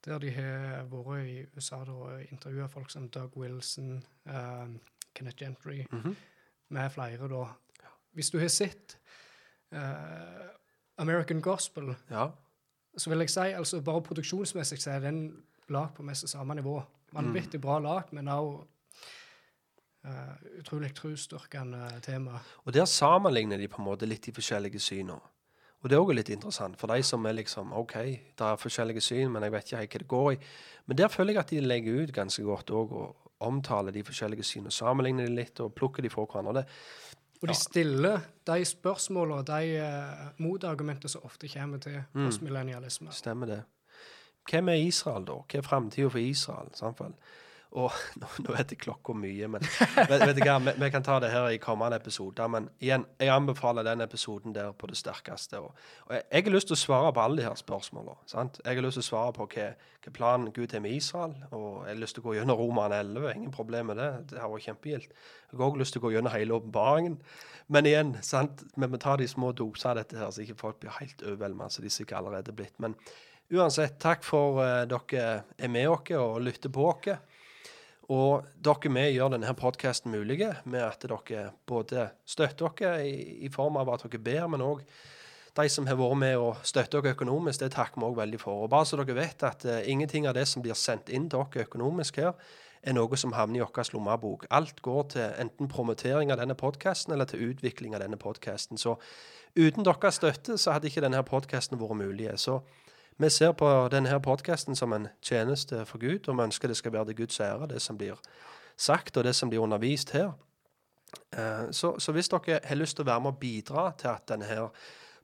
Der 0.06 0.18
de 0.20 0.32
har 0.32 0.84
vært 0.84 1.28
i 1.28 1.46
USA 1.56 1.76
og 1.76 2.22
intervjua 2.32 2.66
folk 2.68 2.90
som 2.92 3.10
Doug 3.10 3.38
Wilson, 3.38 4.04
eh, 4.26 4.68
Kenneth 5.16 5.38
Gentry, 5.38 5.86
Mhm. 5.92 6.16
med 6.70 6.90
flere, 6.90 7.28
da. 7.30 7.46
Hvis 8.14 8.30
du 8.30 8.40
har 8.40 8.48
sett 8.48 8.98
eh, 9.74 10.48
American 10.98 11.42
Gospel, 11.42 11.96
Ja. 12.10 12.28
så 12.98 13.10
vil 13.10 13.20
jeg 13.20 13.30
si 13.30 13.40
altså 13.40 13.82
bare 13.82 14.02
produksjonsmessig 14.02 14.80
så 14.82 14.92
er 14.92 15.00
den 15.00 15.44
lag 15.70 15.94
på 15.96 16.04
mest 16.04 16.30
samme 16.30 16.56
nivå. 16.56 16.82
Vanvittig 17.14 17.62
bra 17.62 17.80
lag, 17.80 18.04
men 18.12 18.28
også 18.28 18.66
uh, 20.08 20.60
utrolig 20.60 20.94
trosstyrkende 20.96 22.02
tema. 22.04 22.40
Og 22.66 22.74
der 22.74 22.86
sammenligner 22.86 23.58
de 23.58 23.68
på 23.68 23.82
en 23.82 23.88
måte 23.88 24.06
litt 24.06 24.26
de 24.26 24.34
forskjellige 24.36 24.80
synene. 24.80 25.20
Og 25.84 25.90
det 25.90 25.96
er 25.96 26.02
òg 26.02 26.16
litt 26.18 26.30
interessant, 26.34 26.78
for 26.80 26.90
de 26.90 27.04
som 27.06 27.26
er 27.30 27.38
liksom 27.38 27.74
OK, 27.78 27.94
det 28.38 28.46
er 28.46 28.60
forskjellige 28.60 29.02
syn, 29.02 29.32
men 29.32 29.46
jeg 29.46 29.54
vet 29.54 29.72
ikke 29.72 29.78
hva 29.78 30.02
det 30.02 30.08
går 30.08 30.32
i. 30.34 30.38
Men 30.90 30.98
der 30.98 31.12
føler 31.14 31.34
jeg 31.34 31.44
at 31.44 31.54
de 31.54 31.62
legger 31.62 32.02
ut 32.02 32.14
ganske 32.16 32.44
godt 32.44 32.74
òg, 32.74 32.92
og 32.92 33.34
omtaler 33.46 33.94
de 33.94 34.04
forskjellige 34.04 34.44
synene. 34.44 34.74
Sammenligner 34.74 35.28
de 35.30 35.36
litt, 35.38 35.60
og 35.62 35.76
plukker 35.78 36.02
de 36.02 36.10
fra 36.10 36.26
hverandre. 36.26 36.64
Det, 36.64 36.66
Og 37.42 37.50
de 37.52 37.56
stiller 37.56 38.20
de 38.48 38.66
spørsmålene 38.66 39.42
og 39.42 39.48
de 39.48 39.82
uh, 39.82 40.30
motargumentene 40.42 41.12
som 41.12 41.26
ofte 41.28 41.50
kommer 41.52 41.78
til 41.84 42.00
postmillennialisme. 42.14 43.12
stemmer 43.14 43.46
det. 43.52 43.60
Hvem 44.50 44.70
er 44.70 44.74
Israel, 44.88 45.26
da? 45.28 45.36
Hva 45.44 45.60
er 45.60 45.66
framtida 45.66 46.08
for 46.08 46.24
Israel? 46.24 46.72
Vel? 47.00 47.14
Og 47.76 47.92
nå, 48.22 48.30
nå 48.46 48.54
vet 48.56 48.72
jeg 48.72 48.80
klokka 48.86 49.16
mye, 49.18 49.50
men 49.52 49.64
vet, 49.64 50.24
vet 50.24 50.40
hva, 50.44 50.58
vi, 50.64 50.74
vi 50.80 50.90
kan 50.94 51.06
ta 51.06 51.18
det 51.24 51.34
her 51.34 51.50
i 51.52 51.60
kommende 51.62 52.00
episoder. 52.00 52.48
Men 52.52 52.70
igjen, 52.84 53.06
jeg 53.20 53.34
anbefaler 53.34 53.86
den 53.88 54.06
episoden 54.06 54.56
der 54.56 54.72
på 54.78 54.90
det 54.92 55.00
sterkeste. 55.00 55.60
Og, 55.60 55.76
og 56.08 56.16
jeg, 56.16 56.24
jeg 56.32 56.48
har 56.48 56.56
lyst 56.56 56.72
til 56.72 56.78
å 56.78 56.82
svare 56.84 57.12
på 57.14 57.26
alle 57.26 57.42
de 57.42 57.48
her 57.48 57.60
spørsmålene. 57.60 58.18
Sant? 58.32 58.62
Jeg 58.64 58.80
har 58.80 58.88
lyst 58.88 59.02
til 59.02 59.06
å 59.06 59.10
svare 59.10 59.36
på 59.36 59.50
hva, 59.52 59.68
hva 60.06 60.16
planen 60.16 60.54
Gud 60.56 60.74
har 60.76 60.84
med 60.86 60.96
Israel. 60.96 61.36
Og 61.52 61.84
jeg 61.84 61.94
har 61.94 62.02
lyst 62.02 62.18
til 62.18 62.26
å 62.26 62.30
gå 62.30 62.38
gjennom 62.40 62.60
Roman 62.62 62.96
11. 62.96 63.30
Ingen 63.36 63.54
problem 63.56 63.92
med 63.92 64.02
det. 64.02 64.10
Det 64.32 64.42
har 64.42 64.52
vært 64.54 64.70
kjempegildt. 64.70 65.22
Jeg 65.52 65.60
har 65.60 65.68
òg 65.68 65.80
lyst 65.82 65.96
til 65.96 66.04
å 66.04 66.08
gå 66.08 66.16
gjennom 66.16 66.34
hele 66.34 66.58
åpenbaringen. 66.58 67.22
Men 67.68 67.88
igjen, 67.88 68.14
sant? 68.24 68.64
vi 68.76 68.88
må 68.88 69.00
ta 69.02 69.18
de 69.20 69.28
små 69.28 69.52
doser 69.56 69.92
av 69.92 70.00
dette 70.00 70.16
her, 70.16 70.30
så 70.32 70.44
ikke 70.44 70.60
folk 70.60 70.78
blir 70.80 70.96
helt 71.02 71.24
overveldet, 71.24 71.74
som 71.76 71.84
de 71.84 71.92
sikkert 71.92 72.22
allerede 72.22 72.54
er 72.54 72.56
blitt. 72.56 72.78
Men 72.84 72.96
uansett, 73.52 73.98
takk 74.00 74.24
for 74.24 74.62
uh, 74.64 74.86
dere 74.88 75.26
er 75.60 75.72
med 75.72 75.90
oss 75.92 76.14
og 76.16 76.40
lytter 76.46 76.72
på 76.72 76.88
oss. 76.88 77.10
Og 78.14 78.46
dere 78.64 78.90
med 78.94 79.12
gjør 79.12 79.34
denne 79.34 79.52
podkasten 79.58 80.14
mulig 80.14 80.40
med 80.64 80.80
at 80.80 81.04
dere 81.04 81.50
både 81.68 82.10
støtter 82.24 82.72
dere 82.80 83.04
i, 83.04 83.44
i 83.44 83.50
form 83.52 83.76
av 83.82 83.92
at 83.92 84.06
dere 84.08 84.24
ber, 84.24 84.46
men 84.54 84.64
òg 84.64 84.86
de 85.58 85.66
som 85.74 85.88
har 85.90 85.98
vært 85.98 86.20
med 86.22 86.38
og 86.38 86.62
støtter 86.68 87.02
dere 87.02 87.18
økonomisk, 87.18 87.60
det 87.64 87.74
takker 87.74 88.00
vi 88.00 88.08
òg 88.08 88.16
veldig 88.20 88.40
for. 88.40 88.64
Og 88.64 88.72
bare 88.72 88.88
så 88.88 89.00
dere 89.00 89.18
vet 89.18 89.44
at 89.44 89.66
uh, 89.66 89.82
ingenting 89.90 90.28
av 90.30 90.38
det 90.38 90.46
som 90.48 90.64
blir 90.64 90.78
sendt 90.78 91.10
inn 91.10 91.28
til 91.32 91.44
dere 91.44 91.68
økonomisk 91.68 92.22
her, 92.22 92.36
er 92.88 92.96
noe 92.96 93.18
som 93.20 93.34
havner 93.36 93.60
i 93.60 93.66
vår 93.66 93.90
lommebok. 93.92 94.46
Alt 94.54 94.82
går 94.86 95.08
til 95.12 95.34
enten 95.42 95.68
promotering 95.68 96.32
av 96.32 96.40
denne 96.40 96.56
podkasten 96.56 97.12
eller 97.14 97.28
til 97.28 97.50
utvikling 97.50 97.98
av 97.98 98.06
denne 98.06 98.20
podkasten. 98.22 98.78
Så 98.80 98.96
uten 99.58 99.84
deres 99.84 100.22
støtte 100.22 100.56
så 100.62 100.76
hadde 100.76 100.88
ikke 100.88 101.04
denne 101.04 101.24
podkasten 101.28 101.82
vært 101.82 102.00
mulig. 102.00 102.30
Så 102.40 102.62
vi 103.18 103.30
ser 103.30 103.52
på 103.52 103.88
denne 103.92 104.20
podkasten 104.22 104.76
som 104.76 104.94
en 104.94 105.08
tjeneste 105.22 105.86
for 105.86 105.98
Gud, 105.98 106.28
og 106.28 106.38
vi 106.38 106.44
ønsker 106.44 106.68
det 106.68 106.78
skal 106.78 106.94
være 106.94 107.06
til 107.06 107.16
Guds 107.16 107.40
ære, 107.40 107.68
det 107.68 107.82
som 107.82 107.98
blir 107.98 108.20
sagt 108.78 109.18
og 109.18 109.24
det 109.24 109.36
som 109.36 109.50
blir 109.50 109.60
undervist 109.60 110.12
her. 110.12 110.32
Eh, 111.34 111.72
Så, 111.72 112.00
så 112.00 112.12
hvis 112.12 112.30
dere 112.30 112.60
har 112.64 112.76
lyst 112.76 112.98
til 112.98 113.06
å 113.06 113.12
være 113.12 113.20
med 113.20 113.32
og 113.32 113.40
bidra 113.40 113.92
til 113.98 114.08
at 114.08 114.28
denne 114.30 114.70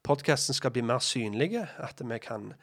podkasten 0.03 0.53
skal 0.53 0.71
bli 0.71 0.81
mer 0.81 0.99
synlig, 0.99 1.67
at 1.77 2.01
vi 2.01 2.17
kan 2.17 2.53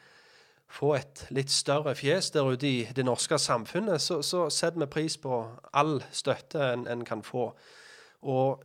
få 0.71 0.95
et 0.95 1.25
litt 1.29 1.51
større 1.51 1.95
fjes 1.95 2.31
der 2.31 2.47
ute 2.47 2.67
i 2.67 2.87
det 2.95 3.05
norske 3.05 3.37
samfunnet, 3.37 4.01
så, 4.01 4.21
så 4.21 4.49
setter 4.49 4.79
vi 4.79 4.85
pris 4.85 5.17
på 5.17 5.43
all 5.73 6.03
støtte 6.11 6.73
en, 6.73 6.87
en 6.87 7.05
kan 7.05 7.23
få. 7.23 7.51
Og 8.21 8.63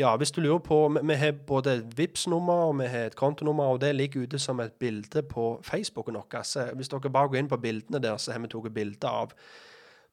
ja, 0.00 0.16
hvis 0.16 0.32
du 0.32 0.40
lurer 0.40 0.58
på 0.64 0.76
Vi, 0.96 1.14
har 1.14 1.32
både 1.46 1.74
et 1.78 1.96
Vipps-nummer 1.98 2.70
og 2.70 2.78
vi 2.80 2.86
har 2.88 3.10
et 3.10 3.16
kontonummer, 3.16 3.64
og 3.74 3.80
det 3.80 3.94
ligger 3.94 4.24
ute 4.24 4.38
som 4.38 4.60
et 4.60 4.72
bilde 4.72 5.22
på 5.22 5.60
Facebooken 5.62 6.16
vår. 6.16 6.72
Hvis 6.74 6.88
dere 6.88 7.10
bare 7.10 7.28
går 7.28 7.42
inn 7.42 7.50
på 7.50 7.60
bildene 7.60 8.00
der, 8.02 8.16
så 8.16 8.32
har 8.32 8.40
vi 8.40 8.48
tatt 8.48 8.72
bilde 8.74 9.08
av 9.08 9.34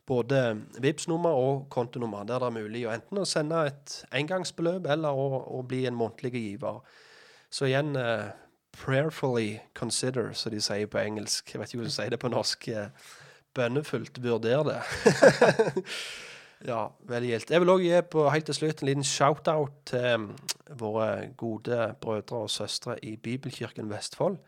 både 0.07 0.57
vips 0.79 1.07
nummer 1.07 1.35
og 1.35 1.65
kontonummer, 1.69 2.23
der 2.23 2.39
det 2.39 2.47
er 2.47 2.55
mulig 2.55 2.85
å 2.87 2.93
enten 2.95 3.19
å 3.19 3.27
sende 3.27 3.65
et 3.67 3.95
engangsbeløp 4.15 4.87
eller 4.87 5.11
å, 5.11 5.41
å 5.59 5.63
bli 5.67 5.83
en 5.87 5.97
månedlig 5.99 6.31
giver. 6.31 6.79
Så 7.51 7.67
igjen 7.67 7.95
uh, 7.99 8.29
prayerfully 8.77 9.59
consider, 9.75 10.31
som 10.33 10.55
de 10.55 10.61
sier 10.63 10.87
på 10.87 11.01
engelsk. 11.01 11.51
Jeg 11.51 11.59
vet 11.59 11.73
ikke 11.73 11.81
hvordan 11.81 11.91
de 11.91 11.97
sier 11.97 12.15
det 12.15 12.21
på 12.23 12.31
norsk. 12.31 12.67
eh, 12.67 13.11
Bønnefullt 13.57 14.23
vurder 14.23 14.63
det. 14.67 14.79
ja, 16.65 16.87
veldig 17.09 17.29
gildt. 17.29 17.51
Jeg 17.53 17.61
vil 17.61 17.71
òg 17.73 17.83
gi 17.85 17.97
på 18.09 18.27
helt 18.33 18.47
til 18.49 18.57
slutt 18.57 18.81
en 18.81 18.89
liten 18.89 19.05
shout-out 19.05 19.75
til 19.91 20.23
mm, 20.23 20.29
våre 20.79 21.09
gode 21.37 21.91
brødre 22.01 22.45
og 22.47 22.49
søstre 22.49 22.97
i 23.05 23.15
Bibelkirken 23.17 23.91
Vestfold. 23.91 24.39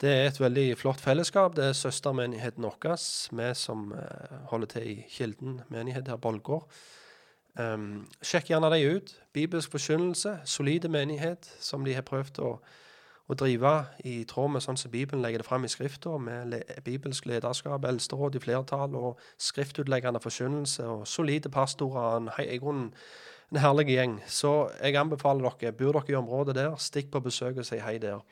Det 0.00 0.10
er 0.12 0.26
et 0.28 0.40
veldig 0.40 0.76
flott 0.76 1.00
fellesskap. 1.00 1.56
Det 1.56 1.70
er 1.70 1.72
søstermenigheten 1.72 2.64
vår, 2.64 2.98
vi 3.32 3.48
som 3.56 3.92
eh, 3.96 4.36
holder 4.50 4.66
til 4.66 4.90
i 4.90 4.96
Kilden 5.08 5.60
menighet 5.72 6.08
her, 6.08 6.20
Bolgård. 6.20 6.68
Um, 7.56 8.04
sjekk 8.20 8.50
gjerne 8.50 8.68
de 8.74 8.96
ut. 8.98 9.14
Bibelsk 9.32 9.72
forkynnelse, 9.72 10.34
solide 10.44 10.90
menighet 10.92 11.48
som 11.60 11.84
de 11.84 11.94
har 11.96 12.04
prøvd 12.04 12.42
å, 12.44 12.50
å 13.28 13.34
drive 13.34 13.72
i 14.06 14.24
tråd 14.24 14.50
med 14.54 14.62
sånn 14.62 14.76
som 14.78 14.90
Bibelen 14.92 15.22
legger 15.24 15.42
det 15.42 15.46
fram 15.48 15.64
i 15.66 15.68
Skrifta, 15.68 16.12
med 16.22 16.52
le 16.52 16.60
bibelsk 16.86 17.26
lederskap, 17.26 17.84
eldsteråd 17.84 18.36
i 18.38 18.42
flertall 18.44 18.94
og 18.94 19.22
skriftutleggende 19.42 20.20
forkynnelse 20.22 20.86
og 20.86 21.06
solide 21.10 21.50
pastorer. 21.50 22.16
En, 22.20 22.28
hei- 22.38 22.52
i 22.54 22.58
grunnen 22.62 22.92
en 23.52 23.58
herlig 23.62 23.88
gjeng. 23.94 24.20
Så 24.26 24.52
jeg 24.82 24.94
anbefaler 24.98 25.50
dere, 25.60 25.72
bor 25.72 25.98
dere 25.98 26.14
i 26.14 26.18
området 26.20 26.54
der, 26.54 26.76
stikk 26.78 27.10
på 27.10 27.20
besøk 27.26 27.58
og 27.58 27.66
si 27.66 27.78
hei 27.82 27.96
der. 28.02 28.22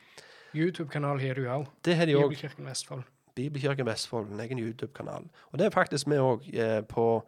YouTube-kanal 0.55 1.19
har 1.19 1.35
du 1.35 1.45
òg. 1.51 1.67
Det 1.83 1.95
har 1.99 2.07
de 2.07 2.15
òg. 2.15 2.29
Bibelkirken 2.29 2.65
Vestfold. 2.67 3.03
Bibelkirken 3.35 3.85
Vestfold, 3.85 4.31
en 4.31 4.39
egen 4.39 4.59
YouTube-kanal. 4.59 5.27
Og 5.51 5.59
det 5.59 5.65
er 5.67 5.75
faktisk 5.75 6.07
vi 6.07 6.19
òg. 6.23 6.45
Eh, 6.55 6.81
på 6.87 7.23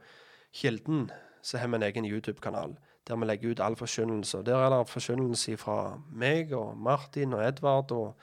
Kilden 0.56 1.10
så 1.44 1.58
har 1.60 1.68
vi 1.68 1.76
en 1.76 1.84
egen 1.84 2.06
YouTube-kanal 2.08 2.78
der 3.08 3.16
vi 3.16 3.26
legger 3.26 3.52
ut 3.52 3.60
all 3.60 3.76
forkynnelse. 3.76 4.44
Der 4.46 4.58
er 4.58 4.70
det 4.74 4.90
forkynnelse 4.90 5.58
fra 5.58 5.98
meg 6.12 6.54
og 6.54 6.78
Martin 6.78 7.34
og 7.34 7.48
Edvard 7.48 7.92
og 7.92 8.16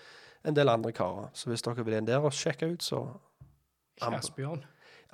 en 0.45 0.57
del 0.57 0.69
andre 0.69 0.93
karer. 0.93 1.29
Så 1.33 1.49
hvis 1.51 1.63
dere 1.63 1.85
vil 1.85 1.97
inn 1.97 2.07
der 2.07 2.25
og 2.25 2.33
sjekke 2.33 2.73
ut, 2.73 2.83
så 2.83 3.07
Asbjørn. 4.03 4.65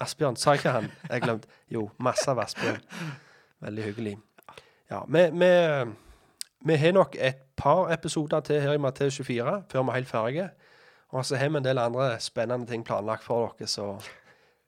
Asbjørn, 0.01 0.36
sa 0.36 0.52
ikke 0.56 0.70
han? 0.70 0.90
Jeg 1.10 1.22
glemte. 1.22 1.48
Jo, 1.68 1.90
masse 1.98 2.30
av 2.30 2.40
Asbjørn. 2.40 2.80
Veldig 3.60 3.84
hyggelig. 3.84 4.18
Ja, 4.90 5.05
vi, 5.09 5.26
vi, 5.32 5.51
vi 6.66 6.76
har 6.76 6.92
nok 6.92 7.16
et 7.20 7.42
par 7.56 7.92
episoder 7.92 8.40
til 8.40 8.60
her 8.60 8.72
i 8.72 8.78
Matteus 8.78 9.20
24 9.20 9.64
før 9.70 9.82
vi 9.82 9.88
er 9.88 9.94
helt 9.94 10.09
ferdige. 10.09 10.48
Og 11.09 11.26
så 11.26 11.36
har 11.36 11.48
vi 11.48 11.56
en 11.56 11.64
del 11.64 11.78
andre 11.78 12.20
spennende 12.20 12.66
ting 12.66 12.84
planlagt 12.84 13.24
for 13.24 13.55
dere, 13.59 13.68
så 13.68 14.01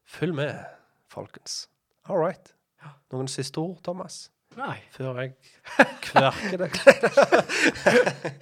følg 0.06 0.34
med, 0.34 0.54
folkens. 1.08 1.68
All 2.08 2.18
right. 2.18 2.54
Noen 3.12 3.28
siste 3.28 3.58
ord, 3.58 3.78
Thomas? 3.84 4.30
Nei. 4.58 4.76
Før 4.92 5.18
jeg 5.22 5.32
kverker 6.04 6.60
deg? 6.60 6.78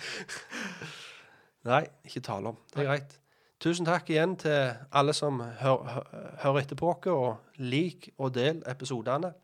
Nei, 1.71 1.83
ikke 2.09 2.23
tale 2.25 2.53
om. 2.55 2.57
Det 2.73 2.83
er 2.83 2.89
greit. 2.89 3.17
Tusen 3.61 3.85
takk 3.85 4.09
igjen 4.09 4.33
til 4.41 4.71
alle 4.97 5.13
som 5.15 5.43
hør, 5.61 5.83
hø- 5.85 6.21
hører 6.47 6.63
etter 6.63 6.79
på 6.81 6.89
oss, 6.95 7.07
og 7.13 7.61
lik 7.61 8.09
og 8.17 8.33
del 8.39 8.63
episodene. 8.71 9.35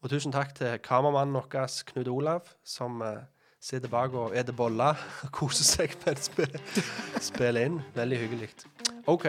Og 0.00 0.12
tusen 0.12 0.32
takk 0.32 0.54
til 0.56 0.78
kameramannen 0.86 1.34
vår, 1.34 1.48
Knut 1.90 2.08
Olav, 2.08 2.46
som 2.64 3.02
uh, 3.02 3.18
sitter 3.60 3.90
bak 3.92 4.14
og 4.14 4.30
spiser 4.32 4.56
boller 4.56 5.02
og 5.26 5.32
koser 5.36 5.66
seg 5.66 5.98
mens 6.06 6.30
vi 6.38 6.46
spille 7.20 7.66
inn. 7.66 7.82
Veldig 7.98 8.22
hyggelig. 8.22 8.52
OK. 9.10 9.26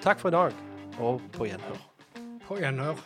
Takk 0.00 0.22
for 0.22 0.30
i 0.30 0.38
dag, 0.38 0.54
og 1.02 1.20
på 1.34 1.50
gjenhør. 1.50 1.82
På 2.46 2.62
gjenhør. 2.62 3.02